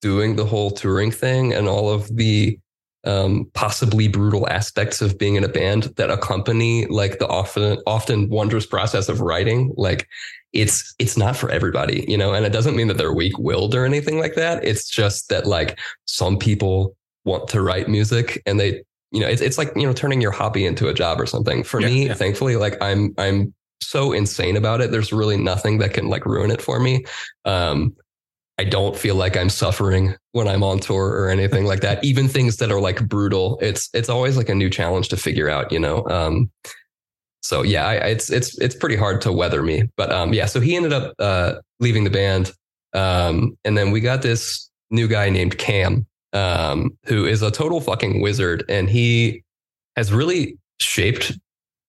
doing 0.00 0.36
the 0.36 0.44
whole 0.44 0.70
touring 0.70 1.10
thing 1.10 1.52
and 1.52 1.68
all 1.68 1.90
of 1.90 2.14
the 2.16 2.58
um, 3.04 3.50
possibly 3.54 4.08
brutal 4.08 4.48
aspects 4.48 5.00
of 5.00 5.16
being 5.16 5.36
in 5.36 5.44
a 5.44 5.48
band 5.48 5.84
that 5.96 6.10
accompany 6.10 6.86
like 6.86 7.18
the 7.18 7.28
often 7.28 7.78
often 7.86 8.28
wondrous 8.28 8.66
process 8.66 9.08
of 9.08 9.20
writing 9.22 9.72
like 9.76 10.06
it's 10.52 10.94
it's 10.98 11.16
not 11.16 11.36
for 11.36 11.50
everybody 11.50 12.04
you 12.08 12.18
know? 12.18 12.34
And 12.34 12.44
it 12.44 12.52
doesn't 12.52 12.76
mean 12.76 12.88
that 12.88 12.98
they're 12.98 13.14
weak-willed 13.14 13.74
or 13.74 13.86
anything 13.86 14.18
like 14.18 14.34
that. 14.34 14.62
It's 14.64 14.88
just 14.88 15.30
that 15.30 15.46
like 15.46 15.78
some 16.04 16.38
people 16.38 16.94
want 17.24 17.48
to 17.48 17.62
write 17.62 17.88
music 17.88 18.42
and 18.44 18.60
they 18.60 18.82
you 19.12 19.20
know 19.20 19.28
it's, 19.28 19.42
it's 19.42 19.58
like 19.58 19.72
you 19.76 19.86
know 19.86 19.92
turning 19.92 20.20
your 20.20 20.30
hobby 20.30 20.66
into 20.66 20.88
a 20.88 20.94
job 20.94 21.20
or 21.20 21.26
something. 21.26 21.62
For 21.62 21.80
yeah, 21.80 21.86
me 21.86 22.06
yeah. 22.06 22.14
thankfully 22.14 22.56
like 22.56 22.76
i'm 22.82 23.14
i'm 23.16 23.54
so 23.82 24.12
insane 24.12 24.58
about 24.58 24.82
it. 24.82 24.90
There's 24.90 25.12
really 25.12 25.38
nothing 25.38 25.78
that 25.78 25.94
can 25.94 26.08
like 26.08 26.26
ruin 26.26 26.50
it 26.50 26.60
for 26.60 26.78
me. 26.78 27.04
Um 27.46 27.96
I 28.60 28.64
don't 28.64 28.94
feel 28.94 29.14
like 29.14 29.38
I'm 29.38 29.48
suffering 29.48 30.14
when 30.32 30.46
I'm 30.46 30.62
on 30.62 30.80
tour 30.80 31.08
or 31.08 31.30
anything 31.30 31.64
like 31.64 31.80
that. 31.80 32.04
Even 32.04 32.28
things 32.28 32.58
that 32.58 32.70
are 32.70 32.78
like 32.78 33.08
brutal, 33.08 33.58
it's 33.62 33.88
it's 33.94 34.10
always 34.10 34.36
like 34.36 34.50
a 34.50 34.54
new 34.54 34.68
challenge 34.68 35.08
to 35.08 35.16
figure 35.16 35.48
out, 35.48 35.72
you 35.72 35.78
know. 35.78 36.06
Um, 36.08 36.50
so 37.40 37.62
yeah, 37.62 37.86
I, 37.86 37.94
it's 37.94 38.30
it's 38.30 38.58
it's 38.58 38.74
pretty 38.74 38.96
hard 38.96 39.22
to 39.22 39.32
weather 39.32 39.62
me. 39.62 39.88
But 39.96 40.12
um, 40.12 40.34
yeah, 40.34 40.44
so 40.44 40.60
he 40.60 40.76
ended 40.76 40.92
up 40.92 41.14
uh, 41.18 41.54
leaving 41.78 42.04
the 42.04 42.10
band, 42.10 42.52
um, 42.92 43.56
and 43.64 43.78
then 43.78 43.92
we 43.92 44.00
got 44.02 44.20
this 44.20 44.68
new 44.90 45.08
guy 45.08 45.30
named 45.30 45.56
Cam, 45.56 46.04
um, 46.34 46.98
who 47.06 47.24
is 47.24 47.40
a 47.40 47.50
total 47.50 47.80
fucking 47.80 48.20
wizard, 48.20 48.62
and 48.68 48.90
he 48.90 49.42
has 49.96 50.12
really 50.12 50.58
shaped 50.80 51.32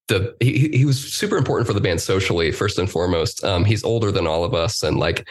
the. 0.07 0.33
He, 0.39 0.69
he 0.69 0.85
was 0.85 1.13
super 1.13 1.35
important 1.35 1.67
for 1.67 1.73
the 1.73 1.81
band 1.81 1.99
socially, 1.99 2.49
first 2.53 2.79
and 2.79 2.89
foremost. 2.89 3.43
Um, 3.43 3.65
he's 3.65 3.83
older 3.83 4.09
than 4.09 4.25
all 4.25 4.45
of 4.45 4.53
us, 4.53 4.83
and 4.83 4.99
like 4.99 5.27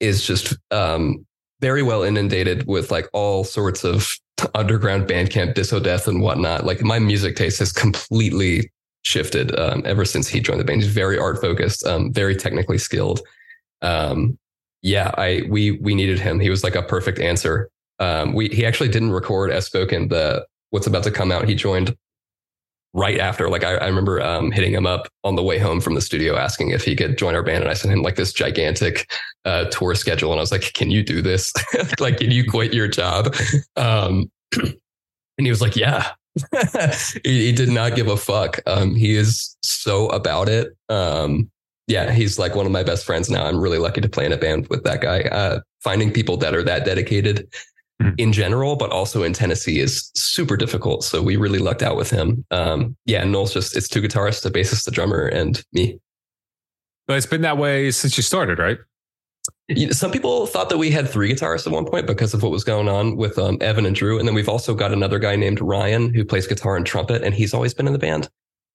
is 0.00 0.26
just 0.26 0.56
um, 0.70 1.26
very 1.60 1.82
well 1.82 2.02
inundated 2.02 2.66
with 2.66 2.90
like 2.90 3.08
all 3.12 3.44
sorts 3.44 3.84
of 3.84 4.14
underground 4.54 5.06
Bandcamp, 5.08 5.54
Disso 5.54 5.82
Death, 5.82 6.06
and 6.08 6.20
whatnot. 6.20 6.64
Like 6.64 6.82
my 6.82 6.98
music 6.98 7.36
taste 7.36 7.58
has 7.58 7.72
completely 7.72 8.70
shifted 9.02 9.56
um, 9.58 9.82
ever 9.86 10.04
since 10.04 10.28
he 10.28 10.40
joined 10.40 10.60
the 10.60 10.64
band. 10.64 10.82
He's 10.82 10.92
very 10.92 11.18
art 11.18 11.40
focused, 11.40 11.86
um, 11.86 12.12
very 12.12 12.34
technically 12.34 12.78
skilled. 12.78 13.20
Um, 13.82 14.38
yeah, 14.82 15.12
I 15.16 15.42
we 15.48 15.72
we 15.72 15.94
needed 15.94 16.18
him. 16.18 16.40
He 16.40 16.50
was 16.50 16.62
like 16.62 16.76
a 16.76 16.82
perfect 16.82 17.18
answer. 17.18 17.70
Um, 17.98 18.34
we 18.34 18.48
he 18.48 18.66
actually 18.66 18.88
didn't 18.88 19.12
record 19.12 19.50
as 19.50 19.66
spoken 19.66 20.08
the 20.08 20.46
what's 20.70 20.86
about 20.86 21.04
to 21.04 21.10
come 21.10 21.32
out. 21.32 21.48
He 21.48 21.54
joined 21.54 21.96
right 22.94 23.18
after. 23.18 23.48
Like 23.48 23.64
I, 23.64 23.74
I 23.76 23.86
remember 23.86 24.20
um, 24.22 24.50
hitting 24.50 24.72
him 24.72 24.86
up 24.86 25.08
on 25.24 25.36
the 25.36 25.42
way 25.42 25.58
home 25.58 25.80
from 25.80 25.94
the 25.94 26.00
studio, 26.00 26.36
asking 26.36 26.70
if 26.70 26.84
he 26.84 26.96
could 26.96 27.18
join 27.18 27.34
our 27.34 27.42
band, 27.42 27.62
and 27.62 27.70
I 27.70 27.74
sent 27.74 27.92
him 27.92 28.02
like 28.02 28.16
this 28.16 28.32
gigantic 28.32 29.10
uh, 29.44 29.66
tour 29.66 29.94
schedule, 29.94 30.32
and 30.32 30.40
I 30.40 30.42
was 30.42 30.52
like, 30.52 30.72
"Can 30.72 30.90
you 30.90 31.02
do 31.02 31.22
this? 31.22 31.52
like, 32.00 32.18
can 32.18 32.30
you 32.30 32.48
quit 32.48 32.72
your 32.72 32.88
job?" 32.88 33.34
Um, 33.76 34.30
and 34.56 34.76
he 35.38 35.50
was 35.50 35.60
like, 35.60 35.76
"Yeah." 35.76 36.10
he, 37.24 37.46
he, 37.46 37.52
did 37.52 37.70
not 37.70 37.94
give 37.94 38.08
a 38.08 38.16
fuck. 38.16 38.60
Um, 38.66 38.94
he 38.94 39.16
is 39.16 39.56
so 39.62 40.08
about 40.08 40.50
it. 40.50 40.76
Um, 40.90 41.50
yeah, 41.86 42.10
he's 42.10 42.38
like 42.38 42.54
one 42.54 42.66
of 42.66 42.72
my 42.72 42.82
best 42.82 43.06
friends 43.06 43.30
now. 43.30 43.46
I'm 43.46 43.58
really 43.58 43.78
lucky 43.78 44.02
to 44.02 44.08
play 44.08 44.26
in 44.26 44.32
a 44.32 44.36
band 44.36 44.68
with 44.68 44.84
that 44.84 45.00
guy. 45.00 45.22
Uh, 45.22 45.60
finding 45.82 46.12
people 46.12 46.36
that 46.38 46.54
are 46.54 46.62
that 46.64 46.84
dedicated 46.84 47.48
mm-hmm. 48.02 48.14
in 48.18 48.32
general, 48.32 48.76
but 48.76 48.90
also 48.90 49.22
in 49.22 49.32
Tennessee 49.32 49.80
is 49.80 50.10
super 50.14 50.56
difficult. 50.56 51.04
So 51.04 51.22
we 51.22 51.36
really 51.36 51.58
lucked 51.58 51.82
out 51.82 51.96
with 51.96 52.10
him. 52.10 52.44
Um, 52.50 52.96
yeah, 53.04 53.24
Knoll's 53.24 53.52
just 53.52 53.76
it's 53.76 53.88
two 53.88 54.02
guitarists, 54.02 54.42
the 54.42 54.50
bassist, 54.50 54.84
the 54.84 54.90
drummer, 54.90 55.26
and 55.26 55.62
me. 55.72 55.98
But 57.06 57.16
it's 57.16 57.26
been 57.26 57.42
that 57.42 57.58
way 57.58 57.90
since 57.90 58.16
you 58.16 58.22
started, 58.22 58.58
right? 58.58 58.78
Some 59.90 60.10
people 60.10 60.46
thought 60.46 60.68
that 60.70 60.78
we 60.78 60.90
had 60.90 61.08
three 61.08 61.32
guitarists 61.32 61.66
at 61.66 61.72
one 61.72 61.84
point 61.84 62.06
because 62.06 62.34
of 62.34 62.42
what 62.42 62.50
was 62.50 62.64
going 62.64 62.88
on 62.88 63.16
with 63.16 63.38
um, 63.38 63.58
Evan 63.60 63.86
and 63.86 63.94
Drew, 63.94 64.18
and 64.18 64.26
then 64.26 64.34
we've 64.34 64.48
also 64.48 64.74
got 64.74 64.92
another 64.92 65.18
guy 65.18 65.36
named 65.36 65.60
Ryan 65.60 66.12
who 66.12 66.24
plays 66.24 66.46
guitar 66.46 66.76
and 66.76 66.84
trumpet, 66.84 67.22
and 67.22 67.34
he's 67.34 67.54
always 67.54 67.74
been 67.74 67.86
in 67.86 67.92
the 67.92 67.98
band. 67.98 68.28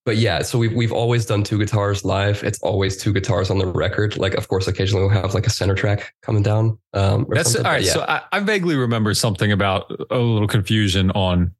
But 0.05 0.17
yeah, 0.17 0.41
so 0.41 0.57
we've 0.57 0.73
we've 0.73 0.91
always 0.91 1.25
done 1.25 1.43
two 1.43 1.57
guitars 1.57 2.03
live. 2.03 2.43
It's 2.43 2.59
always 2.61 2.97
two 2.97 3.13
guitars 3.13 3.49
on 3.49 3.59
the 3.59 3.67
record. 3.67 4.17
Like, 4.17 4.33
of 4.33 4.47
course, 4.47 4.67
occasionally 4.67 5.05
we'll 5.05 5.13
have 5.13 5.33
like 5.33 5.45
a 5.45 5.49
center 5.49 5.75
track 5.75 6.13
coming 6.21 6.43
down. 6.43 6.77
Um, 6.93 7.25
or 7.29 7.35
That's 7.35 7.55
all 7.55 7.63
but 7.63 7.83
yeah. 7.83 7.93
So 7.93 8.01
I, 8.07 8.21
I 8.31 8.39
vaguely 8.39 8.75
remember 8.75 9.13
something 9.13 9.51
about 9.51 9.91
a 10.09 10.17
little 10.17 10.47
confusion 10.47 11.11
on 11.11 11.53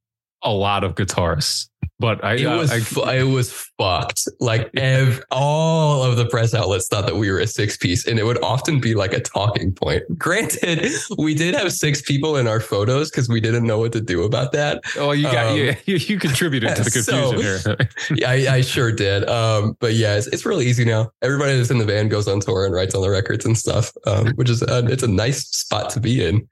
a 0.44 0.52
lot 0.52 0.84
of 0.84 0.96
guitars, 0.96 1.70
but 2.02 2.22
I, 2.24 2.34
it 2.34 2.46
uh, 2.46 2.58
was 2.58 2.72
I- 2.72 2.80
fu- 2.80 3.32
was 3.32 3.54
fucked. 3.78 4.28
Like 4.40 4.70
ev- 4.76 5.24
all 5.32 6.04
of 6.04 6.18
the 6.18 6.26
press 6.26 6.54
outlets 6.54 6.88
thought 6.88 7.06
that 7.06 7.16
we 7.16 7.32
were 7.32 7.40
a 7.40 7.48
six 7.48 7.78
piece, 7.78 8.08
and 8.08 8.20
it 8.20 8.24
would 8.24 8.42
often 8.44 8.82
be 8.82 8.96
like 8.96 9.14
a 9.14 9.22
talking 9.22 9.72
point. 9.72 10.04
Granted, 10.18 10.92
we 11.18 11.34
did 11.36 11.56
have 11.56 11.72
six 11.72 12.02
people 12.02 12.36
in 12.36 12.48
our 12.48 12.60
photos 12.60 13.12
because 13.12 13.30
we 13.30 13.40
didn't 13.40 13.66
know 13.66 13.78
what 13.78 13.94
to 13.94 14.02
do 14.02 14.24
about 14.24 14.52
that. 14.54 14.82
oh, 14.98 15.12
you 15.12 15.24
got 15.24 15.52
um, 15.52 15.58
you, 15.58 15.76
you, 15.86 16.20
contributed 16.20 16.76
to 16.76 16.84
the 16.84 16.90
so- 17.04 17.30
confusion 17.32 17.78
here. 17.78 17.90
Yeah, 18.16 18.30
I, 18.32 18.56
I 18.56 18.62
sure 18.62 18.92
did. 18.92 19.30
Um, 19.30 19.78
but 19.80 19.94
yeah, 19.94 20.16
it's, 20.18 20.28
it's 20.28 20.46
really 20.46 20.66
easy 20.66 20.84
now. 20.84 21.12
Everybody 21.22 21.56
that's 21.56 21.70
in 21.70 21.78
the 21.78 21.86
band 21.86 22.10
goes 22.10 22.28
on 22.28 22.40
tour 22.40 22.66
and 22.66 22.74
writes 22.74 22.96
on 22.96 23.02
the 23.02 23.10
records 23.10 23.46
and 23.46 23.58
stuff, 23.58 23.94
um, 24.08 24.32
which 24.36 24.50
is 24.50 24.64
a, 24.64 24.86
it's 24.88 25.04
a 25.04 25.08
nice 25.08 25.48
spot 25.50 25.92
to 25.92 26.00
be 26.00 26.26
in. 26.26 26.50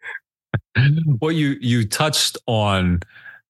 well, 1.20 1.32
you 1.32 1.56
you 1.60 1.88
touched 1.88 2.38
on 2.46 3.00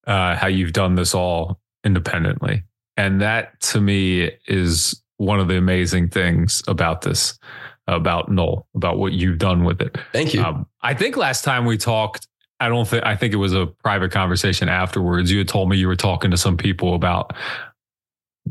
uh, 0.06 0.34
how 0.36 0.46
you've 0.46 0.72
done 0.72 0.94
this 0.94 1.14
all 1.14 1.60
independently, 1.84 2.64
and 2.96 3.20
that 3.20 3.60
to 3.60 3.80
me 3.80 4.30
is 4.46 5.02
one 5.16 5.40
of 5.40 5.48
the 5.48 5.56
amazing 5.56 6.08
things 6.08 6.62
about 6.66 7.02
this, 7.02 7.38
about 7.86 8.30
Knoll, 8.30 8.66
about 8.74 8.98
what 8.98 9.12
you've 9.12 9.38
done 9.38 9.64
with 9.64 9.82
it. 9.82 9.98
Thank 10.12 10.32
you. 10.34 10.42
Um, 10.42 10.66
I 10.82 10.94
think 10.94 11.16
last 11.16 11.44
time 11.44 11.66
we 11.66 11.76
talked, 11.76 12.26
I 12.58 12.68
don't 12.68 12.86
think 12.86 13.04
I 13.04 13.16
think 13.16 13.32
it 13.32 13.38
was 13.38 13.54
a 13.54 13.66
private 13.66 14.12
conversation 14.12 14.68
afterwards. 14.68 15.30
You 15.30 15.38
had 15.38 15.48
told 15.48 15.68
me 15.68 15.76
you 15.76 15.88
were 15.88 15.96
talking 15.96 16.30
to 16.30 16.36
some 16.36 16.56
people 16.56 16.94
about 16.94 17.34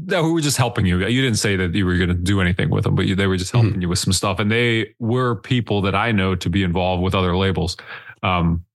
that 0.06 0.22
who 0.22 0.34
were 0.34 0.42
just 0.42 0.58
helping 0.58 0.86
you. 0.86 1.06
You 1.06 1.22
didn't 1.22 1.38
say 1.38 1.56
that 1.56 1.74
you 1.74 1.86
were 1.86 1.98
going 1.98 2.10
to 2.10 2.16
do 2.16 2.42
anything 2.42 2.70
with 2.70 2.84
them, 2.84 2.96
but 2.96 3.06
you, 3.06 3.16
they 3.16 3.28
were 3.28 3.38
just 3.38 3.52
helping 3.52 3.82
you 3.82 3.90
with 3.90 4.00
some 4.00 4.14
stuff, 4.14 4.40
and 4.40 4.52
they 4.52 4.94
were 5.00 5.36
people 5.36 5.82
that 5.82 5.96
I 5.96 6.12
know 6.12 6.36
to 6.36 6.50
be 6.50 6.64
involved 6.64 7.04
with 7.04 7.16
other 7.16 7.36
labels. 7.36 7.78
Um, 8.24 8.66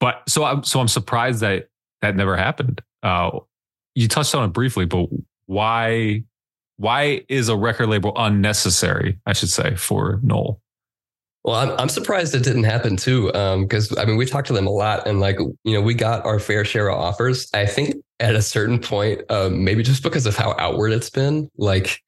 but 0.00 0.22
so 0.28 0.44
I'm 0.44 0.64
so 0.64 0.80
I'm 0.80 0.88
surprised 0.88 1.40
that 1.40 1.68
that 2.00 2.16
never 2.16 2.36
happened. 2.36 2.82
Uh, 3.02 3.38
you 3.94 4.08
touched 4.08 4.34
on 4.34 4.44
it 4.48 4.52
briefly, 4.52 4.84
but 4.86 5.08
why? 5.46 6.22
Why 6.76 7.24
is 7.28 7.48
a 7.48 7.56
record 7.56 7.88
label 7.88 8.12
unnecessary? 8.16 9.18
I 9.26 9.34
should 9.34 9.50
say 9.50 9.76
for 9.76 10.18
Knoll. 10.22 10.60
Well, 11.44 11.56
I'm, 11.56 11.70
I'm 11.78 11.88
surprised 11.88 12.34
it 12.34 12.44
didn't 12.44 12.64
happen 12.64 12.96
too. 12.96 13.26
Because 13.26 13.96
I 13.98 14.04
mean, 14.04 14.16
we 14.16 14.26
talked 14.26 14.46
to 14.48 14.52
them 14.52 14.66
a 14.66 14.70
lot, 14.70 15.06
and 15.06 15.20
like 15.20 15.38
you 15.38 15.74
know, 15.74 15.80
we 15.80 15.94
got 15.94 16.24
our 16.24 16.38
fair 16.38 16.64
share 16.64 16.88
of 16.88 16.98
offers. 16.98 17.48
I 17.52 17.66
think 17.66 17.96
at 18.20 18.34
a 18.34 18.42
certain 18.42 18.78
point, 18.78 19.22
um, 19.30 19.64
maybe 19.64 19.82
just 19.82 20.02
because 20.02 20.26
of 20.26 20.36
how 20.36 20.54
outward 20.58 20.92
it's 20.92 21.10
been, 21.10 21.50
like 21.56 22.00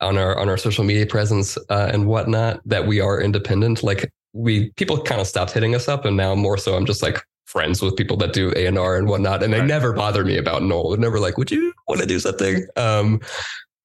on 0.00 0.18
our 0.18 0.36
on 0.38 0.48
our 0.48 0.56
social 0.56 0.84
media 0.84 1.06
presence 1.06 1.56
uh, 1.68 1.90
and 1.92 2.06
whatnot, 2.06 2.60
that 2.66 2.86
we 2.86 3.00
are 3.00 3.20
independent. 3.20 3.82
Like 3.82 4.12
we 4.32 4.70
people 4.72 5.00
kind 5.02 5.20
of 5.20 5.26
stopped 5.26 5.52
hitting 5.52 5.74
us 5.74 5.88
up, 5.88 6.04
and 6.04 6.16
now 6.16 6.34
more 6.34 6.58
so, 6.58 6.76
I'm 6.76 6.86
just 6.86 7.02
like 7.02 7.22
friends 7.50 7.82
with 7.82 7.96
people 7.96 8.16
that 8.18 8.32
do 8.32 8.52
A 8.56 8.66
and 8.66 8.78
R 8.78 8.96
and 8.96 9.08
whatnot, 9.08 9.42
and 9.42 9.52
they 9.52 9.58
Right. 9.58 9.66
never 9.66 9.92
bother 9.92 10.24
me 10.24 10.36
about 10.36 10.62
Knoll. 10.62 10.90
They're 10.90 10.98
never 11.00 11.18
like, 11.18 11.36
"Would 11.36 11.50
you 11.50 11.72
want 11.88 12.00
to 12.00 12.06
do 12.06 12.20
something?" 12.20 12.66
Um, 12.76 13.20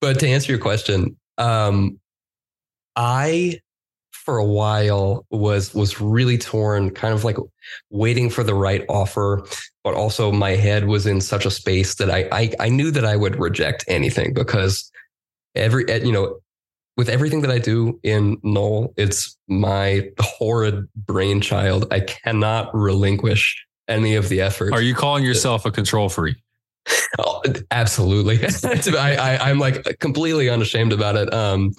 but 0.02 0.20
to 0.20 0.28
answer 0.28 0.52
your 0.52 0.62
question, 0.62 1.18
um, 1.38 2.00
I 2.96 3.60
for 4.12 4.38
a 4.38 4.46
while 4.46 5.26
was 5.30 5.74
was 5.76 6.00
really 6.02 6.38
torn, 6.38 6.92
kind 6.92 7.14
of 7.14 7.24
like 7.24 7.38
waiting 7.90 8.30
for 8.30 8.44
the 8.44 8.54
right 8.56 8.84
offer, 8.90 9.46
but 9.84 9.94
also 9.94 10.32
my 10.32 10.52
head 10.52 10.86
was 10.88 11.06
in 11.06 11.22
such 11.22 11.46
a 11.46 11.52
space 11.52 11.96
that 11.96 12.10
I 12.10 12.28
I, 12.32 12.52
I 12.60 12.70
knew 12.70 12.92
that 12.92 13.06
I 13.06 13.16
would 13.16 13.40
reject 13.40 13.84
anything 13.88 14.34
because 14.34 14.92
every 15.56 15.88
eh, 15.90 16.04
you 16.04 16.12
know 16.12 16.40
with 16.98 17.10
everything 17.10 17.42
that 17.42 17.52
I 17.52 17.60
do 17.60 18.00
in 18.04 18.38
Knoll, 18.44 18.94
it's 18.98 19.38
my 19.48 20.10
horrid 20.20 20.88
brainchild. 20.96 21.92
I 21.92 22.00
cannot 22.00 22.74
relinquish 22.74 23.66
any 23.88 24.16
of 24.16 24.30
the 24.30 24.42
effort. 24.42 24.74
Are 24.74 24.82
you 24.82 24.96
calling 24.96 25.24
yourself 25.24 25.66
a 25.66 25.72
control 25.72 26.10
freak? 26.10 26.38
Oh, 27.20 27.42
absolutely. 27.72 28.40
I, 28.98 29.16
I, 29.16 29.50
I'm 29.50 29.60
like 29.60 30.00
completely 30.00 30.50
unashamed 30.50 30.94
about 30.94 31.16
it. 31.16 31.34
Um, 31.34 31.74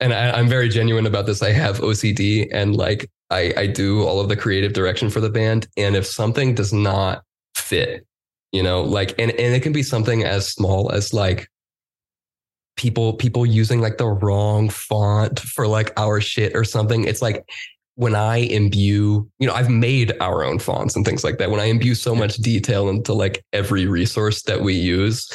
and 0.00 0.12
I, 0.12 0.32
I'm 0.32 0.48
very 0.48 0.68
genuine 0.68 1.06
about 1.06 1.26
this. 1.26 1.42
I 1.42 1.52
have 1.52 1.78
OCD 1.78 2.48
and 2.52 2.76
like 2.76 3.10
I, 3.30 3.52
I 3.56 3.66
do 3.66 4.04
all 4.04 4.20
of 4.20 4.28
the 4.28 4.36
creative 4.36 4.72
direction 4.72 5.10
for 5.10 5.20
the 5.20 5.30
band. 5.30 5.66
And 5.76 5.96
if 5.96 6.06
something 6.06 6.54
does 6.54 6.72
not 6.72 7.22
fit, 7.54 8.06
you 8.52 8.62
know, 8.62 8.82
like, 8.82 9.14
and, 9.18 9.30
and 9.32 9.54
it 9.54 9.62
can 9.62 9.72
be 9.72 9.82
something 9.82 10.22
as 10.22 10.48
small 10.48 10.92
as 10.92 11.12
like 11.12 11.48
people, 12.76 13.14
people 13.14 13.46
using 13.46 13.80
like 13.80 13.98
the 13.98 14.06
wrong 14.06 14.68
font 14.68 15.40
for 15.40 15.66
like 15.66 15.92
our 15.96 16.20
shit 16.20 16.54
or 16.54 16.64
something. 16.64 17.04
It's 17.04 17.22
like, 17.22 17.44
when 17.96 18.14
I 18.14 18.36
imbue, 18.36 19.28
you 19.38 19.46
know, 19.46 19.54
I've 19.54 19.70
made 19.70 20.12
our 20.20 20.44
own 20.44 20.58
fonts 20.58 20.94
and 20.94 21.04
things 21.04 21.24
like 21.24 21.38
that. 21.38 21.50
When 21.50 21.60
I 21.60 21.64
imbue 21.64 21.94
so 21.94 22.14
much 22.14 22.36
detail 22.36 22.90
into 22.90 23.14
like 23.14 23.42
every 23.54 23.86
resource 23.86 24.42
that 24.42 24.60
we 24.60 24.74
use, 24.74 25.28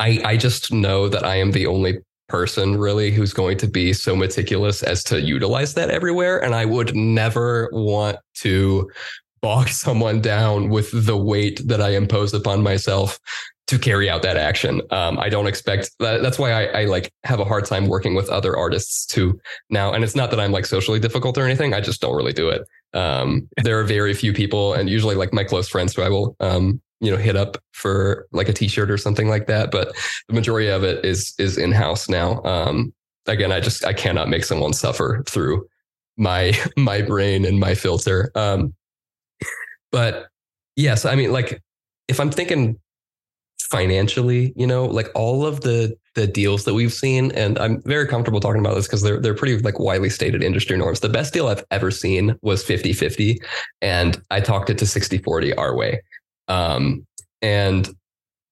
I, 0.00 0.20
I 0.24 0.36
just 0.36 0.72
know 0.72 1.08
that 1.08 1.24
I 1.24 1.36
am 1.36 1.52
the 1.52 1.66
only 1.66 1.98
person 2.28 2.76
really 2.76 3.10
who's 3.10 3.32
going 3.32 3.56
to 3.58 3.68
be 3.68 3.92
so 3.92 4.14
meticulous 4.14 4.82
as 4.82 5.02
to 5.04 5.20
utilize 5.20 5.74
that 5.74 5.90
everywhere. 5.90 6.42
And 6.42 6.54
I 6.54 6.64
would 6.64 6.94
never 6.94 7.70
want 7.72 8.18
to 8.38 8.90
bog 9.40 9.68
someone 9.68 10.20
down 10.20 10.70
with 10.70 10.90
the 11.06 11.16
weight 11.16 11.66
that 11.68 11.80
I 11.80 11.90
impose 11.90 12.34
upon 12.34 12.62
myself 12.62 13.18
to 13.68 13.78
carry 13.78 14.08
out 14.08 14.22
that 14.22 14.38
action. 14.38 14.80
Um, 14.90 15.18
I 15.18 15.28
don't 15.28 15.46
expect 15.46 15.90
that. 16.00 16.22
That's 16.22 16.38
why 16.38 16.52
I, 16.52 16.80
I 16.80 16.84
like 16.86 17.12
have 17.24 17.38
a 17.38 17.44
hard 17.44 17.66
time 17.66 17.86
working 17.86 18.14
with 18.14 18.28
other 18.30 18.56
artists 18.56 19.04
too 19.04 19.38
now. 19.68 19.92
And 19.92 20.02
it's 20.02 20.16
not 20.16 20.30
that 20.30 20.40
I'm 20.40 20.52
like 20.52 20.64
socially 20.64 20.98
difficult 20.98 21.36
or 21.36 21.44
anything. 21.44 21.74
I 21.74 21.80
just 21.82 22.00
don't 22.00 22.16
really 22.16 22.32
do 22.32 22.48
it. 22.48 22.66
Um, 22.94 23.46
there 23.62 23.78
are 23.78 23.84
very 23.84 24.14
few 24.14 24.32
people 24.32 24.72
and 24.72 24.88
usually 24.88 25.14
like 25.14 25.34
my 25.34 25.44
close 25.44 25.68
friends 25.68 25.94
who 25.94 26.02
I 26.02 26.08
will, 26.08 26.34
um, 26.40 26.80
you 27.00 27.10
know, 27.10 27.18
hit 27.18 27.36
up 27.36 27.58
for 27.72 28.26
like 28.32 28.48
a 28.48 28.54
t-shirt 28.54 28.90
or 28.90 28.96
something 28.96 29.28
like 29.28 29.46
that. 29.48 29.70
But 29.70 29.94
the 30.28 30.34
majority 30.34 30.68
of 30.68 30.82
it 30.82 31.04
is, 31.04 31.34
is 31.38 31.58
in-house 31.58 32.08
now. 32.08 32.42
Um, 32.44 32.94
again, 33.26 33.52
I 33.52 33.60
just, 33.60 33.84
I 33.84 33.92
cannot 33.92 34.30
make 34.30 34.44
someone 34.44 34.72
suffer 34.72 35.22
through 35.28 35.68
my, 36.16 36.54
my 36.78 37.02
brain 37.02 37.44
and 37.44 37.60
my 37.60 37.74
filter. 37.74 38.32
Um, 38.34 38.72
but 39.92 40.28
yes, 40.74 41.04
I 41.04 41.14
mean, 41.16 41.32
like 41.32 41.62
if 42.08 42.18
I'm 42.18 42.30
thinking 42.30 42.78
financially, 43.70 44.52
you 44.56 44.66
know, 44.66 44.86
like 44.86 45.08
all 45.14 45.44
of 45.46 45.60
the 45.60 45.96
the 46.14 46.26
deals 46.26 46.64
that 46.64 46.74
we've 46.74 46.92
seen, 46.92 47.30
and 47.32 47.58
I'm 47.58 47.82
very 47.82 48.06
comfortable 48.06 48.40
talking 48.40 48.60
about 48.60 48.74
this 48.74 48.86
because 48.86 49.02
they're 49.02 49.20
they're 49.20 49.34
pretty 49.34 49.58
like 49.58 49.78
widely 49.78 50.10
stated 50.10 50.42
industry 50.42 50.76
norms. 50.76 51.00
The 51.00 51.08
best 51.08 51.32
deal 51.32 51.48
I've 51.48 51.64
ever 51.70 51.90
seen 51.90 52.36
was 52.42 52.64
50-50, 52.64 53.36
and 53.82 54.20
I 54.30 54.40
talked 54.40 54.70
it 54.70 54.78
to 54.78 54.84
60-40 54.84 55.56
our 55.56 55.76
way. 55.76 56.02
Um, 56.48 57.06
and 57.42 57.88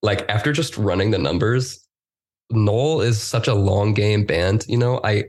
like 0.02 0.28
after 0.28 0.52
just 0.52 0.76
running 0.76 1.10
the 1.10 1.18
numbers, 1.18 1.86
Knoll 2.50 3.00
is 3.00 3.20
such 3.20 3.48
a 3.48 3.54
long 3.54 3.94
game 3.94 4.24
band. 4.24 4.64
You 4.68 4.78
know, 4.78 5.00
I 5.02 5.24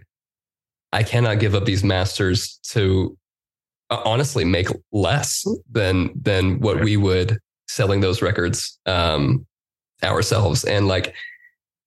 I 0.91 1.03
cannot 1.03 1.39
give 1.39 1.55
up 1.55 1.65
these 1.65 1.83
masters 1.83 2.59
to 2.69 3.17
uh, 3.89 4.01
honestly 4.03 4.43
make 4.43 4.67
less 4.91 5.45
than 5.71 6.11
than 6.21 6.59
what 6.59 6.83
we 6.83 6.97
would 6.97 7.39
selling 7.69 7.99
those 7.99 8.21
records 8.21 8.79
um 8.85 9.45
ourselves. 10.03 10.63
And 10.63 10.87
like 10.87 11.15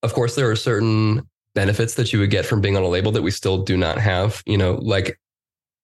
of 0.03 0.15
course 0.15 0.35
there 0.35 0.51
are 0.51 0.57
certain 0.57 1.29
benefits 1.55 1.95
that 1.95 2.13
you 2.13 2.19
would 2.19 2.31
get 2.31 2.47
from 2.47 2.61
being 2.61 2.77
on 2.77 2.83
a 2.83 2.89
label 2.89 3.13
that 3.13 3.23
we 3.23 3.31
still 3.31 3.63
do 3.63 3.77
not 3.77 3.99
have 3.99 4.43
you 4.47 4.57
know 4.57 4.75
like 4.83 5.19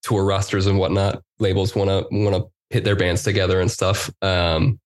tour 0.01 0.23
rosters 0.23 0.65
and 0.65 0.79
whatnot 0.79 1.21
labels 1.39 1.75
want 1.75 1.89
to 1.89 2.05
want 2.11 2.35
to 2.35 2.49
hit 2.69 2.83
their 2.83 2.95
bands 2.95 3.23
together 3.23 3.61
and 3.61 3.71
stuff. 3.71 4.09
Um 4.21 4.79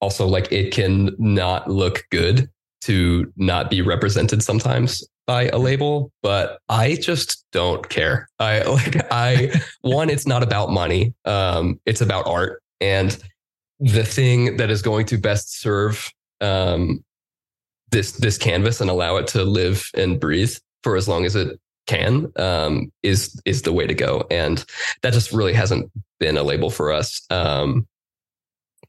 also 0.00 0.26
like 0.26 0.52
it 0.52 0.72
can 0.72 1.14
not 1.18 1.70
look 1.70 2.04
good 2.10 2.50
to 2.82 3.32
not 3.36 3.70
be 3.70 3.80
represented 3.80 4.42
sometimes 4.42 5.06
by 5.26 5.48
a 5.48 5.56
label 5.56 6.12
but 6.22 6.58
i 6.68 6.96
just 6.96 7.46
don't 7.52 7.88
care. 7.88 8.28
I 8.38 8.62
like 8.64 8.96
i 9.10 9.52
one 9.80 10.10
it's 10.10 10.26
not 10.26 10.42
about 10.42 10.70
money. 10.70 11.14
Um 11.24 11.80
it's 11.86 12.00
about 12.00 12.26
art. 12.26 12.62
And 12.80 13.16
the 13.80 14.04
thing 14.04 14.56
that 14.56 14.70
is 14.70 14.82
going 14.82 15.06
to 15.06 15.18
best 15.18 15.60
serve 15.60 16.10
um 16.44 17.02
this 17.90 18.12
this 18.12 18.38
canvas 18.38 18.80
and 18.80 18.90
allow 18.90 19.16
it 19.16 19.26
to 19.28 19.44
live 19.44 19.88
and 19.94 20.20
breathe 20.20 20.54
for 20.82 20.96
as 20.96 21.08
long 21.08 21.24
as 21.24 21.34
it 21.36 21.58
can 21.86 22.32
um 22.36 22.90
is 23.02 23.40
is 23.44 23.62
the 23.62 23.72
way 23.72 23.86
to 23.86 23.94
go. 23.94 24.26
And 24.30 24.64
that 25.02 25.12
just 25.12 25.32
really 25.32 25.52
hasn't 25.52 25.90
been 26.18 26.36
a 26.36 26.42
label 26.42 26.70
for 26.70 26.92
us. 26.92 27.24
Um 27.30 27.86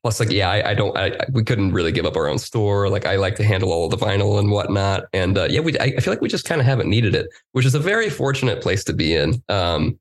plus 0.03 0.19
like 0.19 0.29
yeah 0.31 0.49
i, 0.49 0.69
I 0.71 0.73
don't 0.75 0.95
I, 0.97 1.17
we 1.31 1.43
couldn't 1.43 1.73
really 1.73 1.91
give 1.91 2.05
up 2.05 2.15
our 2.15 2.27
own 2.27 2.37
store. 2.37 2.89
Like 2.89 3.05
i 3.05 3.15
like 3.15 3.35
to 3.35 3.43
handle 3.43 3.71
all 3.71 3.85
of 3.85 3.91
the 3.91 4.05
vinyl 4.05 4.39
and 4.39 4.49
whatnot. 4.51 5.03
And 5.13 5.37
uh, 5.37 5.47
yeah 5.49 5.59
we 5.61 5.77
I, 5.79 5.85
I 5.97 5.99
feel 5.99 6.13
like 6.13 6.21
we 6.21 6.29
just 6.29 6.45
kind 6.45 6.61
of 6.61 6.67
haven't 6.67 6.89
needed 6.89 7.15
it 7.15 7.27
which 7.53 7.65
is 7.65 7.75
a 7.75 7.79
very 7.79 8.09
fortunate 8.09 8.61
place 8.61 8.83
to 8.85 8.93
be 8.93 9.13
in. 9.15 9.41
Um 9.49 9.99